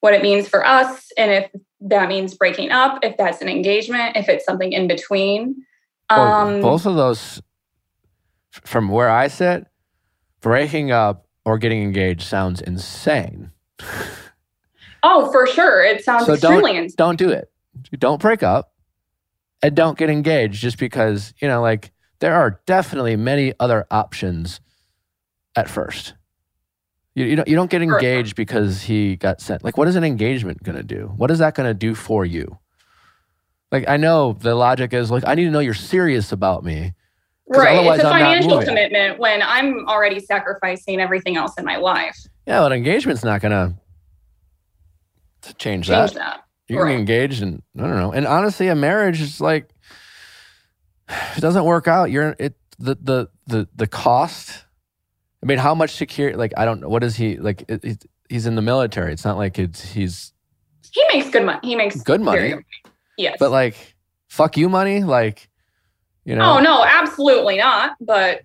what 0.00 0.14
it 0.14 0.22
means 0.22 0.48
for 0.48 0.64
us. 0.64 1.10
And 1.16 1.32
if 1.32 1.50
that 1.80 2.08
means 2.08 2.34
breaking 2.34 2.70
up, 2.70 3.00
if 3.02 3.16
that's 3.16 3.42
an 3.42 3.48
engagement, 3.48 4.16
if 4.16 4.28
it's 4.28 4.44
something 4.44 4.72
in 4.72 4.86
between. 4.86 5.64
Well, 6.10 6.20
Um, 6.20 6.60
both 6.60 6.86
of 6.86 6.96
those, 6.96 7.42
from 8.50 8.88
where 8.88 9.10
I 9.10 9.28
sit, 9.28 9.66
breaking 10.40 10.90
up 10.90 11.26
or 11.44 11.58
getting 11.58 11.82
engaged 11.82 12.22
sounds 12.22 12.60
insane. 12.60 13.50
oh, 15.02 15.30
for 15.30 15.46
sure. 15.46 15.82
It 15.84 16.04
sounds 16.04 16.26
So 16.26 16.32
extremely 16.34 16.76
insane. 16.76 16.94
Don't 16.96 17.18
do 17.18 17.30
it. 17.30 17.50
Don't 17.98 18.20
break 18.20 18.42
up 18.42 18.72
and 19.62 19.74
don't 19.74 19.96
get 19.98 20.10
engaged 20.10 20.60
just 20.60 20.78
because, 20.78 21.32
you 21.40 21.48
know, 21.48 21.60
like 21.60 21.92
there 22.20 22.34
are 22.34 22.60
definitely 22.66 23.16
many 23.16 23.52
other 23.60 23.86
options 23.90 24.60
at 25.56 25.68
first. 25.68 26.14
You, 27.14 27.24
you, 27.24 27.36
don't, 27.36 27.48
you 27.48 27.56
don't 27.56 27.70
get 27.70 27.82
engaged 27.82 28.36
because 28.36 28.82
he 28.82 29.16
got 29.16 29.40
sent. 29.40 29.64
Like, 29.64 29.76
what 29.76 29.88
is 29.88 29.96
an 29.96 30.04
engagement 30.04 30.62
going 30.62 30.76
to 30.76 30.84
do? 30.84 31.12
What 31.16 31.30
is 31.30 31.38
that 31.40 31.54
going 31.54 31.68
to 31.68 31.74
do 31.74 31.94
for 31.94 32.24
you? 32.24 32.58
Like, 33.70 33.88
I 33.88 33.96
know 33.96 34.32
the 34.32 34.54
logic 34.54 34.92
is 34.94 35.10
like, 35.10 35.24
I 35.26 35.34
need 35.34 35.44
to 35.44 35.50
know 35.50 35.58
you're 35.58 35.74
serious 35.74 36.32
about 36.32 36.64
me. 36.64 36.94
Right. 37.46 37.84
It's 37.94 38.04
a 38.04 38.08
I'm 38.08 38.12
financial 38.12 38.62
commitment 38.62 39.18
when 39.18 39.42
I'm 39.42 39.86
already 39.88 40.20
sacrificing 40.20 41.00
everything 41.00 41.36
else 41.36 41.54
in 41.58 41.64
my 41.64 41.76
life. 41.76 42.16
Yeah, 42.46 42.60
but 42.60 42.72
engagement's 42.72 43.24
not 43.24 43.40
going 43.40 43.52
to 45.42 45.54
change 45.54 45.88
that. 45.88 46.08
Change 46.08 46.18
that. 46.18 46.44
You're 46.68 46.84
Right. 46.84 46.98
engaged 46.98 47.42
and 47.42 47.62
I 47.78 47.82
don't 47.82 47.96
know. 47.96 48.12
And 48.12 48.26
honestly, 48.26 48.68
a 48.68 48.74
marriage 48.74 49.20
is 49.22 49.40
like 49.40 49.70
if 51.08 51.38
it 51.38 51.40
doesn't 51.40 51.64
work 51.64 51.88
out, 51.88 52.10
you're 52.10 52.36
it 52.38 52.56
the 52.78 52.96
the 53.00 53.28
the 53.46 53.68
the 53.74 53.86
cost. 53.86 54.64
I 55.42 55.46
mean, 55.46 55.58
how 55.58 55.74
much 55.74 55.92
security? 55.92 56.36
Like, 56.36 56.52
I 56.56 56.64
don't 56.66 56.80
know. 56.80 56.88
What 56.88 57.02
is 57.04 57.16
he 57.16 57.36
like? 57.38 57.64
It, 57.68 57.84
it, 57.84 58.04
he's 58.28 58.44
in 58.46 58.54
the 58.56 58.62
military. 58.62 59.12
It's 59.12 59.24
not 59.24 59.38
like 59.38 59.58
it's 59.58 59.82
he's 59.92 60.32
He 60.92 61.02
makes 61.14 61.30
good 61.30 61.44
money. 61.46 61.60
He 61.62 61.74
makes 61.76 62.02
good 62.02 62.20
money. 62.20 62.54
Yes. 63.18 63.36
but 63.38 63.50
like 63.50 63.94
fuck 64.28 64.56
you 64.56 64.68
money. 64.68 65.02
Like, 65.02 65.48
you 66.24 66.34
know. 66.36 66.56
oh 66.56 66.60
no, 66.60 66.84
absolutely 66.84 67.56
not. 67.58 67.96
But 68.00 68.42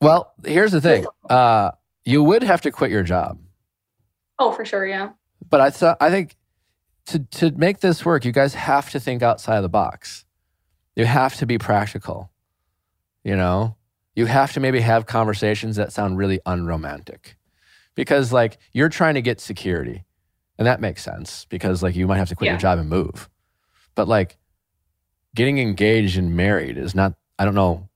Well, 0.00 0.32
here's 0.46 0.72
the 0.72 0.80
thing. 0.80 1.06
Uh, 1.28 1.72
you 2.04 2.22
would 2.22 2.42
have 2.42 2.60
to 2.62 2.70
quit 2.70 2.90
your 2.90 3.02
job. 3.02 3.38
oh, 4.38 4.52
for 4.52 4.64
sure, 4.64 4.86
yeah. 4.86 5.10
but 5.50 5.60
I 5.60 5.70
thought 5.70 5.96
I 6.00 6.10
think 6.10 6.36
to 7.06 7.18
to 7.18 7.50
make 7.52 7.80
this 7.80 8.04
work, 8.04 8.24
you 8.24 8.32
guys 8.32 8.54
have 8.54 8.90
to 8.90 9.00
think 9.00 9.22
outside 9.22 9.56
of 9.56 9.62
the 9.62 9.68
box. 9.68 10.24
You 10.96 11.04
have 11.06 11.34
to 11.36 11.46
be 11.46 11.58
practical. 11.58 12.30
You 13.24 13.36
know, 13.36 13.76
you 14.14 14.26
have 14.26 14.52
to 14.52 14.60
maybe 14.60 14.80
have 14.80 15.06
conversations 15.06 15.76
that 15.76 15.92
sound 15.92 16.18
really 16.18 16.40
unromantic, 16.46 17.36
because 17.94 18.32
like 18.32 18.58
you're 18.72 18.88
trying 18.90 19.14
to 19.14 19.22
get 19.22 19.40
security, 19.40 20.04
and 20.58 20.66
that 20.66 20.80
makes 20.80 21.02
sense 21.02 21.46
because 21.48 21.82
like 21.82 21.96
you 21.96 22.06
might 22.06 22.18
have 22.18 22.28
to 22.28 22.36
quit 22.36 22.46
Yeah. 22.46 22.52
your 22.52 22.60
job 22.60 22.78
and 22.78 22.88
move, 22.88 23.28
but 23.94 24.08
like 24.08 24.36
getting 25.34 25.58
engaged 25.58 26.16
and 26.18 26.36
married 26.36 26.76
is 26.78 26.94
not. 26.94 27.14
I 27.38 27.44
don't 27.44 27.54
know. 27.54 27.88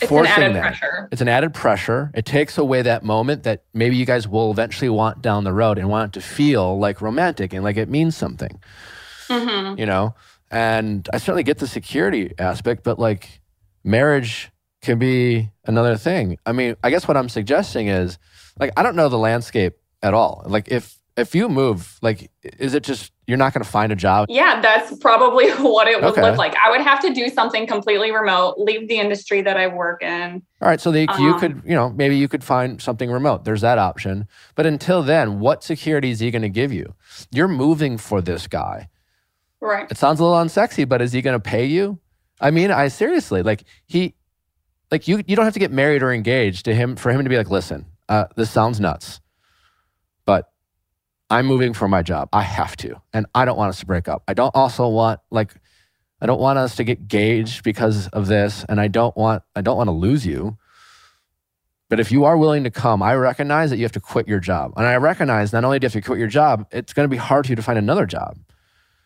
It's 0.00 0.10
an 0.10 0.26
added 0.26 0.56
that. 0.56 0.60
pressure. 0.60 1.08
It's 1.12 1.20
an 1.20 1.28
added 1.28 1.54
pressure. 1.54 2.10
It 2.14 2.24
takes 2.24 2.58
away 2.58 2.82
that 2.82 3.04
moment 3.04 3.44
that 3.44 3.62
maybe 3.72 3.94
you 3.96 4.04
guys 4.04 4.26
will 4.26 4.50
eventually 4.50 4.88
want 4.88 5.22
down 5.22 5.44
the 5.44 5.52
road 5.52 5.78
and 5.78 5.88
want 5.88 6.16
it 6.16 6.20
to 6.20 6.26
feel 6.26 6.78
like 6.80 7.00
romantic 7.00 7.52
and 7.52 7.62
like 7.62 7.76
it 7.76 7.88
means 7.88 8.16
something, 8.16 8.58
Mm-hmm. 9.28 9.78
you 9.78 9.86
know? 9.86 10.14
And 10.50 11.08
I 11.12 11.18
certainly 11.18 11.44
get 11.44 11.58
the 11.58 11.66
security 11.68 12.34
aspect, 12.38 12.82
but 12.84 12.98
like 12.98 13.40
marriage 13.84 14.50
can 14.82 14.98
be 14.98 15.50
another 15.64 15.96
thing. 15.96 16.38
I 16.44 16.52
mean, 16.52 16.76
I 16.82 16.90
guess 16.90 17.06
what 17.08 17.16
I'm 17.16 17.28
suggesting 17.28 17.86
is 17.88 18.18
like, 18.58 18.72
I 18.76 18.82
don't 18.82 18.96
know 18.96 19.08
the 19.08 19.16
landscape 19.18 19.74
at 20.02 20.12
all. 20.12 20.42
Like, 20.46 20.68
if, 20.68 20.98
if 21.16 21.34
you 21.34 21.48
move, 21.48 21.98
like, 22.02 22.30
is 22.42 22.74
it 22.74 22.82
just 22.82 23.12
you're 23.26 23.38
not 23.38 23.52
going 23.54 23.64
to 23.64 23.70
find 23.70 23.90
a 23.92 23.96
job? 23.96 24.26
Yeah, 24.28 24.60
that's 24.60 24.96
probably 24.98 25.50
what 25.52 25.88
it 25.88 26.00
would 26.00 26.12
Okay. 26.12 26.22
look 26.22 26.36
like. 26.36 26.54
I 26.56 26.70
would 26.70 26.80
have 26.80 27.00
to 27.00 27.12
do 27.12 27.28
something 27.28 27.66
completely 27.66 28.10
remote, 28.12 28.54
leave 28.58 28.88
the 28.88 28.98
industry 28.98 29.42
that 29.42 29.56
I 29.56 29.66
work 29.66 30.02
in. 30.02 30.42
All 30.60 30.68
right, 30.68 30.80
so 30.80 30.92
you 30.92 31.06
Um, 31.08 31.40
could, 31.40 31.62
you 31.64 31.74
know, 31.74 31.90
maybe 31.90 32.16
you 32.16 32.28
could 32.28 32.44
find 32.44 32.80
something 32.80 33.10
remote. 33.10 33.44
There's 33.44 33.60
that 33.62 33.78
option. 33.78 34.28
But 34.54 34.66
until 34.66 35.02
then, 35.02 35.40
what 35.40 35.64
security 35.64 36.10
is 36.10 36.20
he 36.20 36.30
going 36.30 36.42
to 36.42 36.48
give 36.48 36.72
you? 36.72 36.94
You're 37.30 37.48
moving 37.48 37.98
for 37.98 38.20
this 38.20 38.46
guy. 38.46 38.88
Right. 39.60 39.90
It 39.90 39.96
sounds 39.96 40.20
a 40.20 40.24
little 40.24 40.38
unsexy, 40.38 40.86
but 40.88 41.00
is 41.00 41.12
he 41.12 41.22
going 41.22 41.36
to 41.36 41.40
pay 41.40 41.64
you? 41.64 41.98
I 42.40 42.50
mean, 42.50 42.70
I 42.70 42.88
seriously 42.88 43.42
like 43.42 43.64
he, 43.86 44.14
like 44.90 45.08
you. 45.08 45.22
You 45.26 45.36
don't 45.36 45.44
have 45.46 45.54
to 45.54 45.60
get 45.60 45.70
married 45.72 46.02
or 46.02 46.12
engaged 46.12 46.66
to 46.66 46.74
him 46.74 46.96
for 46.96 47.10
him 47.10 47.22
to 47.24 47.30
be 47.30 47.36
like, 47.38 47.48
listen, 47.48 47.86
uh, 48.08 48.26
this 48.36 48.50
sounds 48.50 48.80
nuts, 48.80 49.20
I'm 51.34 51.46
moving 51.46 51.72
for 51.72 51.88
my 51.88 52.02
job. 52.02 52.28
I 52.32 52.42
have 52.42 52.76
to, 52.76 53.00
and 53.12 53.26
I 53.34 53.44
don't 53.44 53.58
want 53.58 53.70
us 53.70 53.80
to 53.80 53.86
break 53.86 54.08
up. 54.08 54.22
I 54.28 54.34
don't 54.34 54.54
also 54.54 54.88
want 54.88 55.20
like, 55.30 55.54
I 56.20 56.26
don't 56.26 56.40
want 56.40 56.58
us 56.58 56.76
to 56.76 56.84
get 56.84 57.08
gauged 57.08 57.64
because 57.64 58.06
of 58.08 58.28
this, 58.28 58.64
and 58.68 58.80
I 58.80 58.88
don't 58.88 59.16
want 59.16 59.42
I 59.56 59.60
don't 59.60 59.76
want 59.76 59.88
to 59.88 59.92
lose 59.92 60.24
you. 60.24 60.56
But 61.90 62.00
if 62.00 62.12
you 62.12 62.24
are 62.24 62.36
willing 62.36 62.64
to 62.64 62.70
come, 62.70 63.02
I 63.02 63.14
recognize 63.14 63.70
that 63.70 63.76
you 63.76 63.82
have 63.82 63.92
to 63.92 64.00
quit 64.00 64.28
your 64.28 64.40
job, 64.40 64.72
and 64.76 64.86
I 64.86 64.96
recognize 64.96 65.52
not 65.52 65.64
only 65.64 65.78
do 65.78 65.84
you 65.84 65.88
have 65.88 65.92
to 65.92 66.00
quit 66.00 66.18
your 66.18 66.28
job, 66.28 66.66
it's 66.70 66.92
going 66.92 67.04
to 67.04 67.10
be 67.10 67.16
hard 67.16 67.46
for 67.46 67.52
you 67.52 67.56
to 67.56 67.62
find 67.62 67.78
another 67.78 68.06
job. 68.06 68.38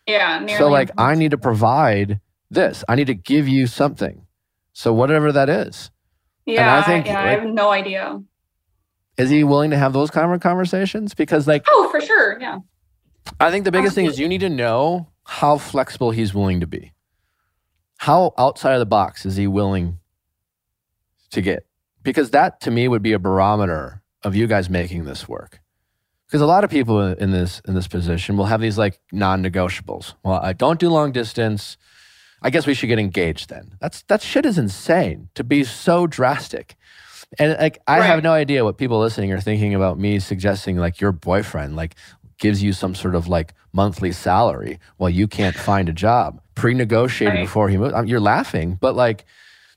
Yeah. 0.05 0.45
So 0.57 0.69
like 0.69 0.91
I 0.97 1.15
need 1.15 1.31
to 1.31 1.37
provide 1.37 2.19
this. 2.51 2.83
I 2.87 2.95
need 2.95 3.07
to 3.07 3.15
give 3.15 3.47
you 3.47 3.67
something. 3.67 4.25
So 4.73 4.93
whatever 4.93 5.31
that 5.31 5.49
is. 5.49 5.91
Yeah. 6.45 6.77
I 6.77 6.81
think, 6.83 7.05
yeah, 7.05 7.21
I 7.21 7.27
have 7.31 7.45
no 7.45 7.69
idea. 7.69 8.21
Is 9.19 9.29
he 9.29 9.43
willing 9.43 9.71
to 9.71 9.77
have 9.77 9.93
those 9.93 10.09
kind 10.09 10.31
of 10.33 10.39
conversations? 10.39 11.13
Because 11.13 11.47
like 11.47 11.65
Oh, 11.67 11.89
for 11.91 12.01
sure. 12.01 12.39
Yeah. 12.39 12.59
I 13.39 13.51
think 13.51 13.65
the 13.65 13.71
biggest 13.71 13.95
thing 13.95 14.05
is 14.05 14.19
you 14.19 14.27
need 14.27 14.41
to 14.41 14.49
know 14.49 15.09
how 15.23 15.57
flexible 15.57 16.11
he's 16.11 16.33
willing 16.33 16.61
to 16.61 16.67
be. 16.67 16.93
How 17.97 18.33
outside 18.37 18.73
of 18.73 18.79
the 18.79 18.85
box 18.85 19.25
is 19.25 19.35
he 19.35 19.45
willing 19.45 19.99
to 21.31 21.41
get? 21.41 21.65
Because 22.01 22.31
that 22.31 22.61
to 22.61 22.71
me 22.71 22.87
would 22.87 23.03
be 23.03 23.13
a 23.13 23.19
barometer 23.19 24.01
of 24.23 24.35
you 24.35 24.47
guys 24.47 24.69
making 24.69 25.03
this 25.03 25.27
work. 25.27 25.59
Because 26.27 26.41
a 26.41 26.45
lot 26.45 26.63
of 26.63 26.69
people 26.69 27.01
in 27.01 27.31
this 27.31 27.61
in 27.67 27.73
this 27.73 27.87
position 27.87 28.37
will 28.37 28.45
have 28.45 28.61
these 28.61 28.77
like 28.77 28.99
non-negotiables. 29.11 30.13
Well, 30.23 30.39
I 30.41 30.53
don't 30.53 30.79
do 30.79 30.89
long 30.89 31.11
distance. 31.11 31.75
I 32.41 32.49
guess 32.49 32.65
we 32.65 32.73
should 32.73 32.87
get 32.87 32.99
engaged 32.99 33.49
then. 33.49 33.75
That's 33.81 34.03
that 34.03 34.21
shit 34.21 34.45
is 34.45 34.57
insane 34.57 35.29
to 35.35 35.43
be 35.43 35.63
so 35.63 36.07
drastic. 36.07 36.75
And 37.37 37.55
like 37.59 37.79
I 37.87 38.01
have 38.01 38.23
no 38.23 38.31
idea 38.31 38.63
what 38.63 38.77
people 38.77 38.99
listening 38.99 39.31
are 39.31 39.39
thinking 39.41 39.75
about 39.75 39.99
me 39.99 40.19
suggesting 40.19 40.77
like 40.77 40.99
your 40.99 41.11
boyfriend 41.11 41.75
like 41.75 41.95
gives 42.39 42.63
you 42.63 42.73
some 42.73 42.95
sort 42.95 43.13
of 43.15 43.27
like 43.27 43.53
monthly 43.73 44.11
salary 44.11 44.79
while 44.97 45.09
you 45.11 45.27
can't 45.27 45.55
find 45.55 45.89
a 45.89 45.93
job 45.93 46.41
pre-negotiated 46.55 47.35
Right. 47.35 47.43
before 47.45 47.69
he 47.69 47.77
moves. 47.77 47.93
I 47.93 48.01
mean, 48.01 48.07
you're 48.09 48.19
laughing, 48.19 48.77
but 48.81 48.95
like 48.95 49.25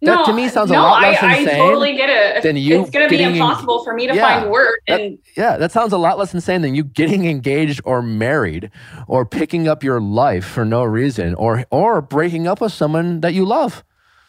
that 0.01 0.15
no, 0.16 0.24
to 0.27 0.33
me 0.33 0.49
sounds 0.49 0.70
no, 0.70 0.81
a 0.81 0.83
lot 0.83 1.03
less 1.03 1.23
I, 1.23 1.37
insane. 1.37 1.55
I 1.55 1.59
totally 1.59 1.95
get 1.97 2.09
it. 2.09 2.43
than 2.43 2.57
you 2.57 2.81
it's 2.81 2.91
going 2.91 3.09
to 3.09 3.11
be 3.16 3.23
en- 3.23 3.33
impossible 3.35 3.85
for 3.85 3.93
me 3.93 4.07
to 4.09 4.15
Yeah, 4.15 4.41
find 4.41 4.51
work. 4.51 4.81
that- 4.89 5.01
And 5.01 5.19
Yeah, 5.37 5.59
that 5.59 5.70
sounds 5.73 5.93
a 5.93 5.99
lot 5.99 6.19
less 6.19 6.33
insane 6.33 6.62
than 6.62 6.74
you 6.74 6.83
getting 6.85 7.27
engaged 7.27 7.81
or 7.85 8.01
married 8.03 8.70
or 9.07 9.27
picking 9.27 9.69
up 9.69 9.85
your 9.85 10.01
life 10.01 10.45
for 10.47 10.65
no 10.65 10.83
reason 10.85 11.35
or 11.35 11.65
or 11.70 12.01
breaking 12.01 12.47
up 12.49 12.61
with 12.62 12.73
someone 12.73 13.20
that 13.20 13.35
you 13.35 13.45
love. 13.45 13.85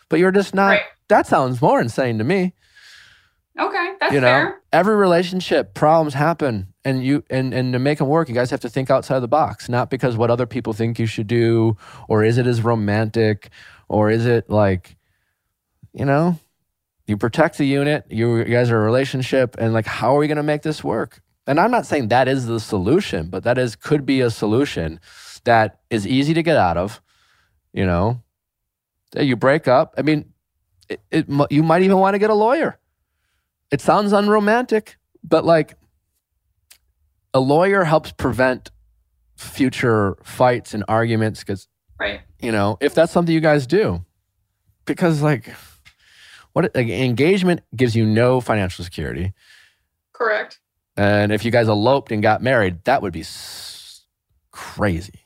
But 0.10 0.20
you're 0.20 0.32
just 0.32 0.54
not 0.54 0.72
Right. 0.72 0.82
that 1.08 1.26
sounds 1.26 1.62
more 1.62 1.80
insane 1.80 2.18
to 2.18 2.24
me. 2.24 2.54
Okay, 3.60 3.94
that's 4.00 4.14
you 4.14 4.20
know, 4.20 4.28
fair. 4.28 4.62
every 4.72 4.96
relationship 4.96 5.74
problems 5.74 6.14
happen 6.14 6.74
and 6.86 7.04
you 7.04 7.24
and 7.30 7.54
and 7.54 7.74
to 7.74 7.80
make 7.80 8.00
them 8.00 8.08
work, 8.08 8.30
you 8.30 8.36
guys 8.36 8.52
have 8.52 8.62
to 8.62 8.70
think 8.70 8.90
outside 8.90 9.20
the 9.20 9.28
box, 9.28 9.70
not 9.70 9.90
because 9.90 10.18
what 10.18 10.32
other 10.32 10.46
people 10.46 10.74
think 10.74 11.00
you 11.00 11.06
should 11.06 11.28
do 11.28 11.78
or 12.08 12.24
is 12.24 12.38
it 12.38 12.48
as 12.48 12.62
romantic 12.62 13.50
or 13.88 14.10
is 14.10 14.26
it 14.26 14.50
like 14.50 14.98
you 15.94 16.06
know, 16.06 16.40
you 17.08 17.18
protect 17.18 17.58
the 17.58 17.66
unit, 17.66 18.06
you, 18.10 18.38
you 18.38 18.46
guys 18.46 18.72
are 18.72 18.82
a 18.82 18.84
relationship 18.84 19.56
and 19.60 19.74
like 19.74 19.86
how 19.86 20.16
are 20.16 20.20
we 20.20 20.28
going 20.28 20.38
to 20.38 20.44
make 20.44 20.64
this 20.64 20.84
work? 20.84 21.22
And 21.46 21.60
I'm 21.60 21.72
not 21.72 21.86
saying 21.86 22.08
that 22.08 22.28
is 22.28 22.46
the 22.48 22.60
solution, 22.60 23.30
but 23.30 23.44
that 23.44 23.58
is 23.58 23.76
could 23.76 24.06
be 24.06 24.22
a 24.22 24.30
solution 24.30 25.00
that 25.44 25.80
is 25.90 26.08
easy 26.08 26.34
to 26.34 26.42
get 26.44 26.58
out 26.58 26.78
of, 26.78 27.02
you 27.74 27.86
know. 27.86 28.22
You 29.16 29.36
break 29.36 29.68
up. 29.68 29.94
I 29.98 30.02
mean, 30.02 30.34
it, 30.90 31.02
it, 31.12 31.28
you 31.52 31.62
might 31.62 31.84
even 31.84 31.98
want 31.98 32.16
to 32.16 32.20
get 32.20 32.32
a 32.32 32.34
lawyer. 32.34 32.80
It 33.74 33.82
sounds 33.82 34.14
unromantic, 34.14 34.98
but 35.24 35.44
like 35.46 35.76
a 37.34 37.40
lawyer 37.40 37.84
helps 37.84 38.12
prevent 38.12 38.70
future 39.36 40.16
fights 40.24 40.76
and 40.76 40.84
arguments 40.88 41.40
because 41.40 41.68
Right. 42.00 42.22
you 42.40 42.52
know 42.52 42.78
if 42.82 42.94
that's 42.94 43.12
something 43.12 43.34
you 43.34 43.42
guys 43.42 43.66
do 43.66 44.06
because 44.86 45.24
like 45.24 45.52
what 46.54 46.70
like, 46.76 46.88
engagement 46.88 47.62
gives 47.76 47.96
you 47.96 48.06
no 48.06 48.40
financial 48.42 48.86
security 48.86 49.34
Correct. 50.14 50.60
and 50.96 51.32
if 51.32 51.44
you 51.44 51.50
guys 51.50 51.68
eloped 51.68 52.12
and 52.12 52.22
got 52.22 52.44
married 52.44 52.84
that 52.84 53.02
would 53.02 53.12
be 53.14 53.22
s- 53.22 54.06
crazy 54.52 55.26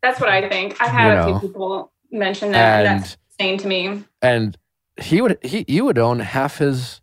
That's 0.00 0.20
what 0.20 0.28
I 0.30 0.48
think. 0.48 0.80
I've 0.80 0.90
had 0.92 1.12
You 1.28 1.34
a 1.34 1.40
few 1.40 1.48
people 1.48 1.92
mention 2.12 2.52
that, 2.52 2.78
and, 2.80 2.88
And- 2.88 3.02
that's 3.02 3.16
insane 3.40 3.58
to 3.58 3.66
me. 3.66 4.04
and 4.22 4.56
he 5.00 5.20
would 5.20 5.38
he 5.42 5.64
you 5.66 5.84
would 5.84 5.98
own 5.98 6.20
half 6.20 6.58
his 6.58 7.00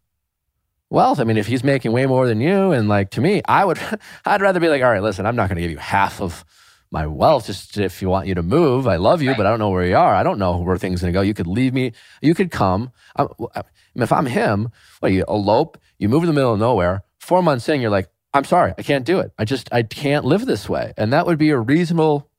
wealth. 0.89 1.19
I 1.19 1.23
mean, 1.23 1.37
if 1.37 1.47
he's 1.47 1.63
making 1.63 1.91
way 1.91 2.05
more 2.05 2.27
than 2.27 2.41
you, 2.41 2.71
and 2.71 2.87
like 2.89 3.11
to 3.11 3.21
me, 3.21 3.41
I 3.47 3.65
would 3.65 3.79
I'd 4.25 4.41
rather 4.41 4.59
be 4.59 4.69
like, 4.69 4.81
all 4.83 4.91
right, 4.91 5.01
listen, 5.03 5.25
I'm 5.25 5.35
not 5.35 5.49
going 5.49 5.57
to 5.57 5.61
give 5.61 5.71
you 5.71 5.77
half 5.77 6.21
of 6.21 6.45
my 6.91 7.05
wealth 7.05 7.45
just 7.45 7.77
if 7.77 8.01
you 8.01 8.09
want 8.09 8.27
you 8.27 8.35
to 8.35 8.43
move. 8.43 8.87
I 8.87 8.95
love 8.95 9.21
you, 9.21 9.35
but 9.35 9.45
I 9.45 9.49
don't 9.49 9.59
know 9.59 9.69
where 9.69 9.85
you 9.85 9.95
are. 9.95 10.15
I 10.15 10.23
don't 10.23 10.39
know 10.39 10.57
where 10.57 10.77
things 10.77 11.01
going 11.01 11.13
to 11.13 11.17
go. 11.17 11.21
You 11.21 11.33
could 11.35 11.47
leave 11.47 11.73
me. 11.73 11.91
You 12.21 12.33
could 12.33 12.51
come. 12.51 12.91
I, 13.15 13.23
I 13.23 13.61
mean, 13.95 14.03
if 14.03 14.11
I'm 14.11 14.25
him, 14.25 14.69
what 14.99 15.11
you 15.11 15.23
elope? 15.27 15.77
You 15.99 16.09
move 16.09 16.23
in 16.23 16.27
the 16.27 16.33
middle 16.33 16.53
of 16.53 16.59
nowhere. 16.59 17.03
Four 17.19 17.43
months 17.43 17.69
in, 17.69 17.79
you're 17.81 17.91
like, 17.91 18.09
I'm 18.33 18.43
sorry, 18.43 18.73
I 18.77 18.83
can't 18.83 19.05
do 19.05 19.19
it. 19.19 19.31
I 19.37 19.45
just 19.45 19.71
I 19.71 19.83
can't 19.83 20.25
live 20.25 20.45
this 20.45 20.69
way, 20.69 20.93
and 20.97 21.13
that 21.13 21.25
would 21.25 21.37
be 21.37 21.49
a 21.49 21.57
reasonable 21.59 22.29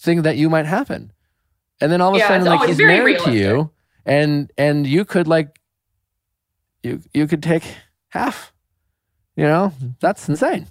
thing 0.00 0.22
that 0.22 0.36
you 0.36 0.50
might 0.50 0.66
happen. 0.66 1.12
And 1.80 1.90
then 1.90 2.00
all 2.00 2.10
of 2.10 2.16
a 2.16 2.18
Yeah, 2.18 2.28
sudden, 2.28 2.46
like 2.46 2.68
he's 2.68 2.78
married 2.78 3.18
to 3.20 3.32
you, 3.32 3.70
and 4.06 4.52
and 4.58 4.86
you 4.86 5.04
could 5.04 5.26
like 5.26 5.58
you 6.82 7.00
you 7.12 7.26
could 7.26 7.42
take 7.42 7.64
half 8.08 8.52
you 9.36 9.44
know? 9.44 9.72
That's 10.00 10.28
insane. 10.28 10.66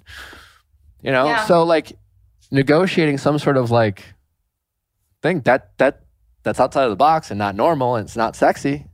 You 1.02 1.10
know? 1.10 1.26
Yeah. 1.26 1.44
so 1.46 1.64
like 1.64 1.98
negotiating 2.50 3.18
some 3.18 3.38
sort 3.38 3.56
of 3.56 3.70
like 3.70 4.04
thing 5.22 5.40
that 5.40 5.76
that 5.78 6.02
that's 6.42 6.60
outside 6.60 6.84
of 6.84 6.90
the 6.90 6.96
box 6.96 7.30
and 7.30 7.38
not 7.38 7.54
normal 7.54 7.96
and 7.96 8.06
it's 8.06 8.16
not 8.16 8.36
sexy 8.36 8.84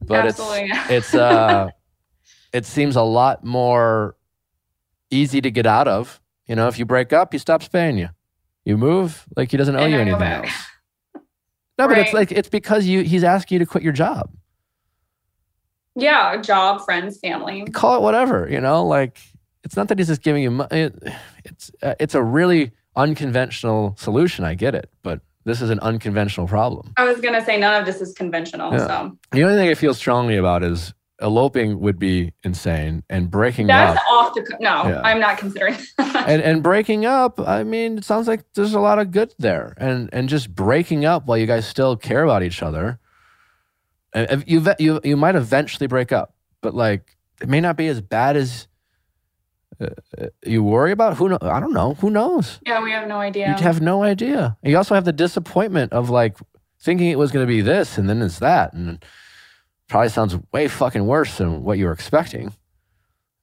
but 0.00 0.26
Absolutely. 0.26 0.70
it's 0.70 0.90
it's 0.90 1.14
uh 1.14 1.68
it 2.52 2.64
seems 2.64 2.96
a 2.96 3.02
lot 3.02 3.44
more 3.44 4.16
easy 5.10 5.40
to 5.40 5.50
get 5.50 5.66
out 5.66 5.86
of. 5.86 6.20
You 6.46 6.56
know 6.56 6.68
if 6.68 6.78
you 6.78 6.84
break 6.84 7.12
up 7.12 7.32
he 7.32 7.38
stops 7.38 7.68
paying 7.68 7.98
you. 7.98 8.08
You 8.64 8.76
move 8.76 9.26
like 9.36 9.50
he 9.50 9.56
doesn't 9.56 9.76
owe 9.76 9.80
And 9.80 9.92
you 9.92 9.98
anything 9.98 10.22
else. 10.22 10.50
No 11.78 11.88
but 11.88 11.98
it's 11.98 12.12
like 12.12 12.32
it's 12.32 12.48
because 12.48 12.86
you 12.86 13.02
he's 13.02 13.24
asking 13.24 13.56
you 13.56 13.58
to 13.60 13.66
quit 13.66 13.84
your 13.84 13.92
job 13.92 14.30
yeah, 15.96 16.36
job, 16.40 16.84
friends, 16.84 17.18
family. 17.18 17.64
call 17.72 17.96
it 17.96 18.02
whatever 18.02 18.48
you 18.50 18.60
know 18.60 18.84
like 18.84 19.18
it's 19.64 19.76
not 19.76 19.88
that 19.88 19.98
he's 19.98 20.08
just 20.08 20.22
giving 20.22 20.42
you 20.42 20.50
money 20.50 20.80
it, 20.80 20.94
it's 21.44 21.70
uh, 21.82 21.94
it's 22.00 22.14
a 22.14 22.22
really 22.22 22.72
unconventional 22.96 23.94
solution 23.98 24.44
i 24.44 24.54
get 24.54 24.74
it 24.74 24.90
but 25.02 25.20
this 25.44 25.60
is 25.62 25.70
an 25.70 25.78
unconventional 25.80 26.46
problem 26.46 26.92
I 26.96 27.04
was 27.04 27.20
gonna 27.20 27.44
say 27.44 27.56
none 27.58 27.78
of 27.80 27.86
this 27.86 28.00
is 28.00 28.12
conventional. 28.12 28.72
Yeah. 28.72 28.86
So 28.86 29.18
the 29.32 29.42
only 29.44 29.56
thing 29.56 29.68
i 29.68 29.74
feel 29.74 29.94
strongly 29.94 30.36
about 30.36 30.62
is 30.62 30.92
eloping 31.22 31.80
would 31.80 31.98
be 31.98 32.32
insane 32.44 33.02
and 33.10 33.30
breaking 33.30 33.66
that's 33.66 33.98
up 33.98 34.04
off 34.10 34.34
the. 34.34 34.42
No, 34.60 34.88
Yeah. 34.88 35.02
I'm 35.02 35.20
not 35.20 35.38
considering. 35.38 35.76
and 35.98 36.42
and 36.42 36.62
breaking 36.62 37.04
up 37.06 37.38
i 37.40 37.62
mean 37.62 37.98
it 37.98 38.04
sounds 38.04 38.26
like 38.28 38.44
there's 38.54 38.74
a 38.74 38.80
lot 38.80 38.98
of 38.98 39.10
good 39.10 39.34
there 39.38 39.74
and 39.76 40.08
and 40.12 40.28
just 40.28 40.54
breaking 40.54 41.04
up 41.04 41.26
while 41.26 41.38
you 41.38 41.46
guys 41.46 41.66
still 41.66 41.96
care 41.96 42.24
about 42.24 42.42
each 42.42 42.62
other 42.62 42.98
you 44.46 44.64
you 44.78 45.00
you 45.04 45.16
might 45.16 45.34
eventually 45.34 45.86
break 45.86 46.12
up 46.12 46.34
but 46.60 46.74
like 46.74 47.16
it 47.40 47.48
may 47.48 47.60
not 47.60 47.76
be 47.76 47.88
as 47.88 48.00
bad 48.00 48.36
as 48.36 48.68
uh, 49.80 49.86
uh, 50.18 50.26
you 50.44 50.62
worry 50.62 50.92
about. 50.92 51.16
Who 51.16 51.28
know 51.28 51.38
i 51.42 51.58
don't 51.58 51.72
know. 51.72 51.94
Who 51.94 52.10
knows? 52.10 52.60
Yeah, 52.66 52.82
we 52.82 52.90
have 52.92 53.08
no 53.08 53.18
idea. 53.18 53.54
you 53.56 53.64
have 53.64 53.80
no 53.80 54.02
idea. 54.02 54.56
You 54.62 54.76
also 54.76 54.94
have 54.94 55.04
the 55.04 55.12
disappointment 55.12 55.92
of 55.92 56.10
like 56.10 56.36
thinking 56.80 57.08
it 57.08 57.18
was 57.18 57.30
going 57.32 57.46
to 57.46 57.50
be 57.50 57.60
this 57.60 57.98
and 57.98 58.08
then 58.08 58.22
it's 58.22 58.38
that 58.38 58.72
and 58.72 59.04
probably 59.88 60.08
sounds 60.08 60.36
way 60.52 60.68
fucking 60.68 61.06
worse 61.06 61.38
than 61.38 61.62
what 61.62 61.78
you 61.78 61.86
were 61.86 61.92
expecting. 61.92 62.52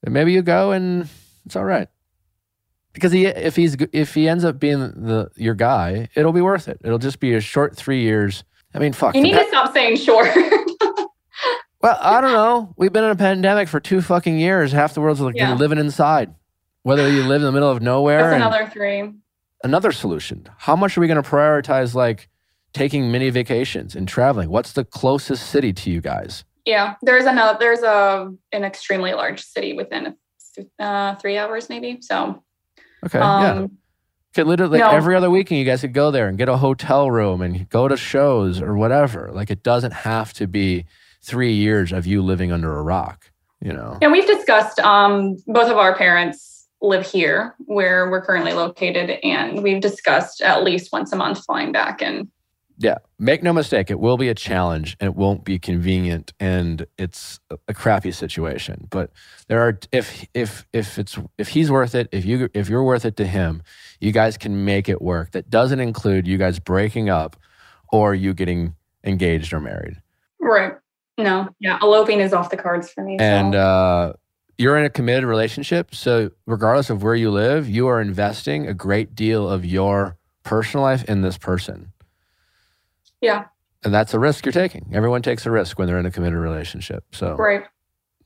And 0.04 0.14
maybe 0.14 0.32
you 0.32 0.42
go 0.42 0.72
and 0.72 1.10
it's 1.46 1.56
all 1.56 1.66
right. 1.66 1.88
Because 2.94 3.12
he 3.12 3.26
if 3.26 3.56
he's 3.56 3.76
if 3.94 4.14
he 4.14 4.28
ends 4.30 4.44
up 4.44 4.60
being 4.60 4.80
the 4.80 5.30
your 5.36 5.56
guy 5.56 6.10
it'll 6.16 6.34
be 6.34 6.42
worth 6.42 6.68
it. 6.68 6.80
It'll 6.84 7.00
just 7.00 7.20
be 7.20 7.34
a 7.34 7.42
short 7.42 7.76
three 7.76 8.02
years 8.02 8.44
i 8.78 8.80
mean 8.80 8.94
fuck 8.94 9.16
you 9.16 9.22
need 9.22 9.34
pa- 9.34 9.42
to 9.44 9.48
stop 9.48 9.74
saying 9.74 9.98
sure. 9.98 10.24
well 11.82 11.98
i 12.02 12.22
don't 12.22 12.34
know 12.34 12.74
we've 12.78 12.94
been 12.94 13.04
in 13.04 13.12
a 13.12 13.16
pandemic 13.16 13.68
for 13.68 13.80
two 13.80 14.02
fucking 14.02 14.40
years 14.40 14.72
half 14.72 14.94
the 14.94 15.02
world's 15.02 15.20
like 15.22 15.36
Yeah. 15.36 15.54
living 15.56 15.78
inside 15.78 16.34
whether 16.84 17.10
you 17.10 17.24
live 17.24 17.42
in 17.42 17.46
the 17.46 17.52
middle 17.52 17.70
of 17.70 17.82
nowhere 17.82 18.32
another 18.32 18.70
three. 18.72 19.12
another 19.64 19.92
solution. 19.92 20.48
How 20.58 20.76
much 20.78 20.98
are 20.98 21.02
we 21.02 21.08
going 21.08 21.22
to 21.22 21.30
prioritize 21.30 21.94
like 21.94 22.30
taking 22.74 23.12
mini 23.12 23.30
vacations 23.30 23.94
and 23.94 24.08
traveling? 24.08 24.50
What's 24.50 24.72
the 24.72 24.86
closest 24.86 25.50
city 25.50 25.74
to 25.74 25.92
you 25.92 26.00
guys? 26.00 26.46
Yeah, 26.64 26.96
there's 27.02 27.26
another. 27.26 27.58
There's 27.60 27.82
a 27.82 28.32
an 28.54 28.64
extremely 28.64 29.14
large 29.14 29.42
city 29.44 29.74
within 29.74 30.16
uh, 30.80 31.16
three 31.16 31.38
hours, 31.38 31.68
maybe. 31.68 31.98
So, 32.02 32.42
Okay, 33.06 33.20
yeah. 33.20 33.68
Could 34.38 34.46
literally 34.46 34.78
like 34.78 34.92
no. 34.92 34.96
every 34.96 35.16
other 35.16 35.32
weekend 35.32 35.58
you 35.58 35.66
guys 35.66 35.82
could 35.82 35.96
go 35.96 36.12
there 36.12 36.28
and 36.28 36.38
get 36.38 36.48
a 36.48 36.58
hotel 36.58 37.10
room 37.10 37.42
and 37.42 37.68
go 37.70 37.88
to 37.88 37.98
shows 37.98 38.62
or 38.62 38.78
whatever. 38.78 39.32
Like 39.34 39.50
it 39.50 39.64
doesn't 39.64 39.94
have 39.94 40.32
to 40.34 40.46
be 40.46 40.86
3 41.24 41.54
years 41.54 41.92
of 41.92 42.06
you 42.06 42.22
living 42.22 42.52
under 42.52 42.78
a 42.78 42.84
rock, 42.84 43.32
you 43.60 43.74
know. 43.74 43.98
and 44.00 44.12
we've 44.12 44.28
discussed. 44.28 44.80
Um, 44.80 45.38
both 45.48 45.72
of 45.72 45.78
our 45.78 45.96
parents 45.96 46.68
live 46.84 47.04
here, 47.04 47.56
where 47.66 48.12
we're 48.12 48.24
currently 48.24 48.54
located, 48.54 49.18
and 49.24 49.64
we've 49.64 49.82
discussed 49.82 50.42
at 50.42 50.64
least 50.64 50.92
once 50.94 51.12
a 51.12 51.16
month 51.16 51.44
flying 51.44 51.72
back. 51.72 52.04
And 52.04 52.28
Yeah, 52.80 52.98
make 53.18 53.42
no 53.42 53.54
mistake, 53.54 53.90
it 53.90 54.00
will 54.00 54.18
be 54.18 54.30
a 54.30 54.36
challenge 54.36 54.98
and 55.00 55.08
it 55.08 55.16
won't 55.16 55.44
be 55.44 55.58
convenient 55.58 56.34
and 56.40 56.86
it's 56.98 57.40
a- 57.68 57.74
crappy 57.74 58.12
situation. 58.12 58.88
But 58.92 59.10
there 59.48 59.62
are 59.62 59.80
if 59.92 60.26
if 60.36 60.68
if 60.74 61.00
it's 61.00 61.18
if 61.40 61.48
he's 61.50 61.72
worth 61.72 61.96
it, 61.96 62.08
if 62.12 62.24
you 62.24 62.50
if 62.54 62.70
you're 62.70 62.84
worth 62.84 63.04
it 63.04 63.16
to 63.18 63.26
him, 63.26 63.64
you 64.00 64.12
guys 64.12 64.38
can 64.38 64.64
make 64.64 64.90
it 64.90 65.02
work. 65.02 65.32
That 65.32 65.50
doesn't 65.50 65.80
include 65.80 66.28
you 66.28 66.38
guys 66.38 66.60
breaking 66.60 67.10
up 67.10 67.36
or 67.92 68.14
you 68.14 68.36
getting 68.36 68.76
engaged 69.04 69.54
or 69.54 69.60
married. 69.60 69.96
right, 70.40 70.74
no, 71.18 71.50
yeah, 71.60 71.80
eloping 71.82 72.20
is 72.20 72.32
off 72.32 72.52
the 72.52 72.58
cards 72.58 72.90
for 72.92 73.04
me. 73.04 73.18
so- 73.18 73.24
And 73.24 73.56
uh 73.56 74.14
you're 74.60 74.78
in 74.78 74.86
a 74.86 74.90
committed 74.90 75.24
relationship, 75.24 75.94
so 75.96 76.30
regardless 76.46 76.90
of 76.92 77.02
where 77.04 77.16
you 77.16 77.30
live, 77.32 77.68
you 77.70 77.88
are 77.88 78.00
investing 78.02 78.68
a 78.68 78.74
great 78.74 79.16
deal 79.16 79.48
of 79.50 79.64
your 79.66 80.16
personal 80.44 80.84
life 80.84 81.04
in 81.06 81.22
this 81.22 81.38
person. 81.40 81.92
Yeah, 83.22 83.46
And 83.84 83.94
that's 83.94 84.14
a 84.14 84.20
risk 84.20 84.46
you're 84.46 84.54
taking. 84.54 84.92
Everyone 84.94 85.22
takes 85.22 85.46
a 85.46 85.52
risk 85.52 85.78
when 85.80 85.88
they're 85.88 86.00
in 86.00 86.06
a 86.06 86.12
committed 86.12 86.38
relationship. 86.40 87.04
So, 87.12 87.36
right. 87.36 87.64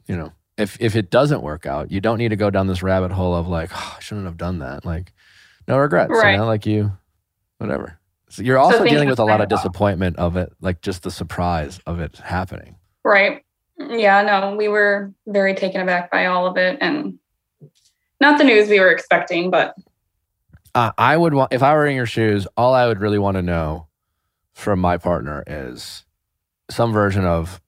you 0.08 0.16
know, 0.16 0.32
if 0.58 0.78
if 0.80 0.96
it 0.96 1.10
doesn't 1.10 1.42
work 1.42 1.66
out, 1.66 1.92
you 1.92 2.02
don't 2.02 2.18
need 2.18 2.30
to 2.30 2.36
go 2.36 2.50
down 2.50 2.68
this 2.68 2.84
rabbit 2.84 3.12
hole 3.12 3.36
of 3.36 3.48
like, 3.48 3.72
oh, 3.74 3.96
I 3.98 4.02
shouldn't 4.02 4.26
have 4.26 4.38
done 4.38 4.60
that. 4.60 4.86
Like, 4.86 5.14
no 5.68 5.78
regrets. 5.78 6.12
Right. 6.12 6.32
You 6.32 6.38
know, 6.38 6.46
like 6.46 6.66
you, 6.66 6.92
whatever. 7.58 7.98
So 8.30 8.44
you're 8.44 8.58
also 8.58 8.80
things 8.80 8.92
dealing 8.92 9.10
with 9.10 9.20
a 9.20 9.26
lot 9.26 9.42
of 9.42 9.50
disappointment 9.50 10.18
of 10.18 10.38
it, 10.38 10.54
like 10.62 10.82
just 10.82 11.04
the 11.04 11.12
surprise 11.12 11.80
of 11.86 12.00
it 12.00 12.18
happening. 12.18 12.78
Right. 13.04 13.44
Yeah, 13.78 14.22
no, 14.22 14.56
we 14.56 14.68
were 14.68 15.14
very 15.28 15.54
taken 15.54 15.82
aback 15.82 16.12
by 16.12 16.28
all 16.28 16.46
of 16.46 16.56
it 16.56 16.78
and 16.82 17.18
not 18.22 18.38
the 18.38 18.44
news 18.44 18.70
we 18.70 18.80
were 18.80 18.92
expecting, 18.92 19.50
but 19.50 19.76
Uh, 20.76 20.92
I 20.98 21.18
would 21.18 21.34
want 21.34 21.52
if 21.52 21.62
I 21.64 21.74
were 21.74 21.86
in 21.86 21.96
your 21.96 22.06
shoes. 22.06 22.48
All 22.56 22.74
I 22.74 22.88
would 22.88 23.02
really 23.02 23.20
want 23.20 23.36
to 23.36 23.42
know 23.42 23.88
from 24.62 24.80
my 24.80 24.98
partner 24.98 25.44
is 25.48 26.06
some 26.70 26.94
version 26.94 27.26
of, 27.26 27.60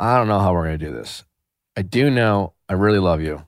I 0.00 0.16
don't 0.16 0.26
know 0.28 0.40
how 0.40 0.52
we're 0.52 0.64
going 0.64 0.78
to 0.78 0.84
do 0.86 0.92
this. 0.92 1.24
I 1.76 1.82
do 1.82 2.10
know 2.10 2.54
I 2.68 2.72
really 2.74 2.98
love 2.98 3.20
you, 3.20 3.44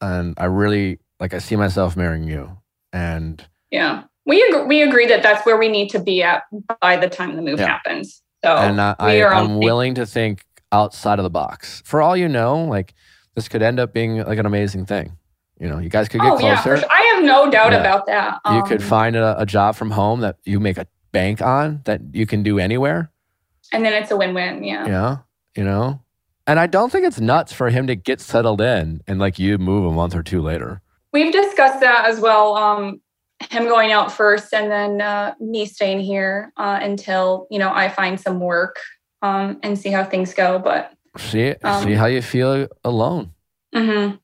and 0.00 0.34
I 0.38 0.46
really 0.46 0.98
like. 1.20 1.32
I 1.34 1.38
see 1.38 1.56
myself 1.56 1.96
marrying 1.96 2.24
you, 2.28 2.58
and 2.92 3.44
yeah. 3.70 4.04
We 4.28 4.42
agree, 4.42 4.64
we 4.66 4.82
agree 4.82 5.06
that 5.06 5.22
that's 5.22 5.46
where 5.46 5.56
we 5.56 5.68
need 5.68 5.88
to 5.90 6.00
be 6.00 6.20
at 6.22 6.42
by 6.80 6.96
the 6.96 7.08
time 7.08 7.36
the 7.36 7.42
move 7.42 7.60
Yeah. 7.60 7.68
happens. 7.68 8.22
So 8.44 8.56
and 8.56 8.80
I, 8.80 8.96
I 8.98 9.14
we 9.14 9.22
are 9.22 9.32
on 9.32 9.52
I'm 9.52 9.58
willing 9.58 9.94
to 9.94 10.04
think 10.04 10.44
outside 10.72 11.18
of 11.20 11.22
the 11.22 11.30
box. 11.30 11.80
For 11.86 12.02
all 12.02 12.16
you 12.16 12.28
know, 12.28 12.64
like 12.64 12.92
this 13.36 13.48
could 13.48 13.62
end 13.62 13.78
up 13.78 13.92
being 13.94 14.24
like 14.24 14.38
an 14.38 14.44
amazing 14.46 14.84
thing. 14.84 15.16
You 15.60 15.68
know, 15.68 15.78
you 15.78 15.88
guys 15.88 16.08
could 16.08 16.20
get 16.22 16.32
Oh 16.32 16.38
yeah, 16.40 16.60
closer. 16.60 16.76
sure. 16.80 16.90
I 16.90 17.02
have 17.14 17.24
no 17.24 17.48
doubt 17.50 17.72
Yeah. 17.72 17.80
about 17.80 18.06
that. 18.06 18.40
you 18.52 18.62
could 18.64 18.82
Um, 18.82 18.88
find 18.88 19.16
a, 19.16 19.40
a 19.40 19.46
job 19.46 19.76
from 19.76 19.92
home 19.92 20.20
that 20.20 20.36
you 20.44 20.58
make 20.60 20.76
a 20.76 20.86
bank 21.18 21.40
on 21.40 21.80
that 21.84 22.00
you 22.12 22.26
can 22.26 22.42
do 22.42 22.58
anywhere. 22.58 23.00
and 23.72 23.80
then 23.84 23.92
it's 24.00 24.10
a 24.12 24.16
win-win. 24.16 24.62
Yeah. 24.72 24.86
Yeah. 24.86 25.12
You 25.56 25.64
know? 25.64 26.00
And 26.46 26.60
I 26.64 26.66
don't 26.68 26.90
think 26.92 27.04
it's 27.08 27.18
nuts 27.20 27.52
for 27.52 27.70
him 27.70 27.84
to 27.90 27.96
get 27.96 28.20
settled 28.20 28.60
in 28.60 29.00
and 29.08 29.18
like 29.18 29.36
you 29.44 29.58
move 29.58 29.82
a 29.90 29.94
month 30.00 30.14
or 30.14 30.22
two 30.22 30.40
later. 30.50 30.80
We've 31.12 31.32
discussed 31.32 31.80
that 31.80 32.06
as 32.10 32.20
well. 32.20 32.54
Um, 32.56 33.00
him 33.50 33.64
going 33.64 33.90
out 33.92 34.08
first, 34.12 34.54
and 34.54 34.70
then 34.70 35.00
uh, 35.00 35.34
me 35.40 35.66
staying 35.66 36.00
here 36.12 36.52
uh, 36.56 36.78
until 36.90 37.46
you 37.50 37.58
know 37.58 37.70
I 37.82 37.88
find 37.88 38.14
some 38.20 38.38
work 38.40 38.76
um, 39.22 39.58
and 39.64 39.76
see 39.78 39.90
how 39.96 40.04
things 40.04 40.32
go. 40.34 40.58
But 40.58 40.92
See 41.18 41.54
Um, 41.64 41.82
see 41.84 41.94
how 41.94 42.06
you 42.06 42.22
feel 42.22 42.68
alone. 42.84 43.32
mhm. 43.74 44.18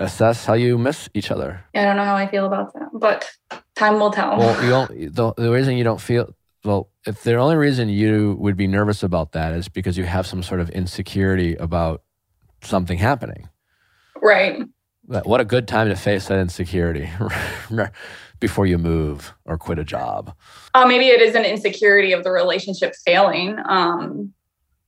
Assess 0.00 0.46
how 0.46 0.54
you 0.54 0.78
miss 0.78 1.08
each 1.14 1.30
other. 1.30 1.62
I 1.74 1.84
don't 1.84 1.96
know 1.96 2.04
how 2.04 2.16
I 2.16 2.26
feel 2.26 2.46
about 2.46 2.72
that, 2.74 2.88
but 2.92 3.30
time 3.76 4.00
will 4.00 4.10
tell. 4.10 4.38
Well, 4.38 4.64
you 4.64 4.70
don't 5.14 5.14
the, 5.14 5.34
the 5.44 5.52
reason 5.52 5.76
you 5.76 5.84
don't 5.84 6.00
feel 6.00 6.34
well, 6.64 6.90
if 7.06 7.22
the 7.22 7.34
only 7.36 7.56
reason 7.56 7.88
you 7.88 8.36
would 8.40 8.56
be 8.56 8.66
nervous 8.66 9.02
about 9.02 9.32
that 9.32 9.52
is 9.54 9.68
because 9.68 9.96
you 9.96 10.04
have 10.04 10.26
some 10.26 10.42
sort 10.42 10.60
of 10.60 10.68
insecurity 10.70 11.54
about 11.56 12.02
something 12.62 12.98
happening. 12.98 13.48
right. 14.20 14.62
But 15.04 15.26
What 15.26 15.40
a 15.40 15.44
good 15.44 15.66
time 15.66 15.88
to 15.88 15.96
face 15.96 16.28
that 16.28 16.38
insecurity 16.38 17.10
before 18.40 18.66
you 18.66 18.78
move 18.78 19.34
or 19.44 19.58
quit 19.58 19.78
a 19.78 19.84
job. 19.84 20.34
Uh, 20.74 20.86
maybe 20.86 21.06
it 21.08 21.20
is 21.20 21.34
an 21.34 21.44
insecurity 21.44 22.12
of 22.12 22.22
the 22.24 22.30
relationship 22.30 22.92
failing. 23.04 23.58
Um, 23.66 24.32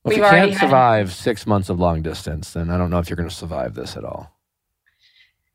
Well, 0.04 0.12
if 0.12 0.16
you 0.16 0.22
can't 0.22 0.52
had- 0.52 0.60
survive 0.60 1.12
six 1.12 1.46
months 1.46 1.68
of 1.70 1.80
long 1.80 2.02
distance, 2.02 2.52
then 2.52 2.70
I 2.70 2.78
don't 2.78 2.90
know 2.90 2.98
if 2.98 3.10
you're 3.10 3.16
going 3.16 3.28
to 3.28 3.34
survive 3.34 3.74
this 3.74 3.96
at 3.96 4.04
all. 4.04 4.30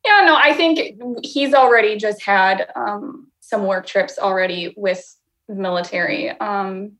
Yeah, 0.07 0.25
no, 0.25 0.35
I 0.35 0.53
think 0.53 0.79
he's 1.23 1.53
already 1.53 1.97
just 1.97 2.21
had 2.21 2.69
um, 2.75 3.27
some 3.39 3.65
work 3.65 3.85
trips 3.85 4.17
already 4.17 4.73
with 4.77 5.03
the 5.47 5.55
military. 5.55 6.31
Um, 6.39 6.93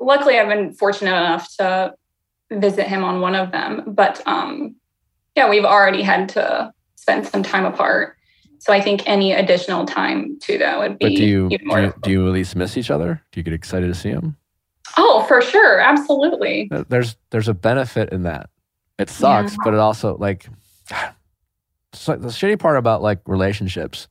luckily, 0.00 0.38
I've 0.38 0.48
been 0.48 0.72
fortunate 0.72 1.10
enough 1.16 1.54
to 1.56 1.94
visit 2.50 2.86
him 2.86 3.04
on 3.04 3.20
one 3.20 3.34
of 3.34 3.52
them, 3.52 3.82
but 3.86 4.22
um, 4.26 4.76
yeah, 5.34 5.48
we've 5.48 5.64
already 5.64 6.02
had 6.02 6.28
to 6.30 6.72
spend 6.94 7.26
some 7.26 7.42
time 7.42 7.64
apart. 7.64 8.16
So 8.58 8.72
I 8.72 8.80
think 8.80 9.02
any 9.06 9.32
additional 9.32 9.84
time 9.84 10.38
to 10.40 10.58
that 10.58 10.78
would 10.78 10.98
be 10.98 11.04
But 11.04 11.16
do 11.16 11.24
you, 11.24 11.48
do 11.50 11.56
you 11.60 11.94
do 12.02 12.10
you 12.10 12.26
at 12.26 12.32
least 12.32 12.56
miss 12.56 12.76
each 12.76 12.90
other? 12.90 13.22
Do 13.30 13.38
you 13.38 13.44
get 13.44 13.52
excited 13.52 13.86
to 13.86 13.94
see 13.94 14.08
him? 14.08 14.36
oh, 14.96 15.24
for 15.28 15.40
sure, 15.42 15.80
absolutely. 15.80 16.70
There's 16.88 17.16
there's 17.30 17.48
a 17.48 17.54
benefit 17.54 18.10
in 18.12 18.22
that. 18.22 18.50
It 18.98 19.10
sucks, 19.10 19.56
but 19.62 19.74
it 19.74 19.80
also 19.80 20.16
like 20.16 20.48
like 22.08 22.20
the 22.20 22.28
shitty 22.28 22.58
part 22.58 22.76
about 22.76 23.02
like 23.02 23.20
relationships 23.26 24.08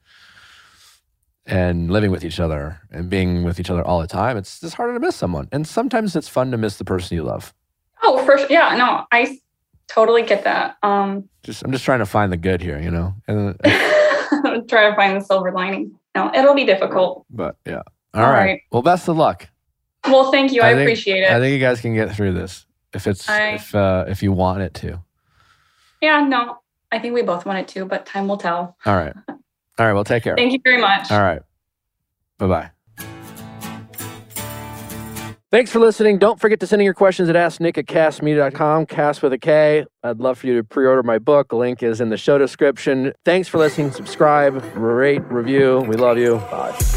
and 1.46 1.92
living 1.92 2.12
with 2.12 2.24
each 2.26 2.40
other 2.40 2.80
and 2.92 3.10
being 3.10 3.44
with 3.44 3.60
each 3.60 3.70
other 3.70 3.84
all 3.86 4.00
the 4.02 4.08
time. 4.08 4.38
It's 4.38 4.60
just 4.60 4.76
harder 4.76 4.94
to 4.94 5.00
miss 5.00 5.16
someone, 5.16 5.48
and 5.52 5.68
sometimes 5.68 6.16
it's 6.16 6.28
fun 6.28 6.52
to 6.52 6.58
miss 6.58 6.78
the 6.78 6.86
person 6.86 7.16
you 7.16 7.24
love. 7.24 7.54
Oh, 8.04 8.24
for 8.26 8.38
sure. 8.38 8.48
Yeah, 8.50 8.76
no, 8.76 9.06
I 9.12 9.38
totally 9.88 10.24
get 10.24 10.44
that. 10.44 10.78
Um, 10.84 11.30
Just 11.44 11.64
I'm 11.64 11.72
just 11.72 11.86
trying 11.86 12.00
to 12.00 12.06
find 12.06 12.32
the 12.32 12.38
good 12.38 12.62
here, 12.62 12.80
you 12.80 12.92
know. 12.92 13.14
And 13.28 13.58
try 14.68 14.90
to 14.90 14.96
find 14.96 15.16
the 15.20 15.22
silver 15.24 15.52
lining. 15.52 15.98
No, 16.16 16.32
it'll 16.34 16.56
be 16.56 16.66
difficult. 16.66 17.26
but 17.30 17.58
yeah, 17.66 17.82
all 18.14 18.24
All 18.24 18.32
right. 18.32 18.46
right. 18.46 18.62
Well, 18.72 18.82
best 18.82 19.08
of 19.08 19.18
luck. 19.18 19.48
Well, 20.08 20.32
thank 20.32 20.52
you. 20.54 20.62
I, 20.62 20.74
think- 20.74 20.82
appreciate 20.88 21.24
it. 21.24 21.32
I 21.32 21.40
think 21.40 21.54
you 21.54 21.60
guys 21.60 21.82
can 21.82 21.94
get 21.96 22.16
through 22.16 22.34
this 22.34 22.66
if 22.94 23.06
it's 23.08 23.28
I- 23.30 23.54
if 23.56 23.74
uh, 23.76 24.06
if 24.08 24.24
you 24.24 24.32
want 24.32 24.62
it 24.62 24.74
to. 24.76 25.00
yeah, 26.02 26.22
no, 26.28 26.58
I 26.92 27.00
think 27.00 27.14
we 27.14 27.22
both 27.22 27.46
want 27.46 27.60
it 27.60 27.68
to, 27.70 27.86
but 27.86 28.06
time 28.06 28.28
will 28.28 28.38
tell. 28.38 28.78
All 28.86 28.96
right. 28.96 29.14
All 29.28 29.86
right. 29.86 29.94
Well, 29.94 30.04
take 30.04 30.24
care. 30.24 30.36
Thank 30.36 30.54
you 30.54 30.60
very 30.64 30.80
much. 30.80 31.12
All 31.12 31.22
right. 31.22 31.42
Bye 32.38 32.48
bye. 32.48 32.72
Thanks 35.52 35.72
for 35.72 35.80
listening. 35.80 36.18
Don't 36.18 36.40
forget 36.40 36.60
to 36.60 36.68
send 36.68 36.82
in 36.82 36.86
your 36.86 36.94
questions 36.94 37.30
at 37.30 37.36
AskNick 37.36 37.78
at 37.78 37.86
kastmedia.com, 37.86 38.88
cast 38.88 39.22
with 39.22 39.32
a 39.32 39.38
K. 39.38 39.86
I'd 40.04 40.20
love 40.20 40.40
for 40.40 40.48
you 40.48 40.58
to 40.58 40.64
pre 40.64 40.86
order 40.86 41.02
my 41.02 41.18
book. 41.18 41.54
Link 41.54 41.82
is 41.82 42.02
in 42.02 42.10
the 42.10 42.18
show 42.18 42.38
description. 42.38 43.14
Thanks 43.24 43.48
for 43.48 43.58
listening. 43.58 43.92
Subscribe, 43.92 44.62
rate, 44.76 45.24
review. 45.32 45.80
We 45.88 45.96
love 45.96 46.18
you. 46.18 46.38
Bye. 46.52 46.95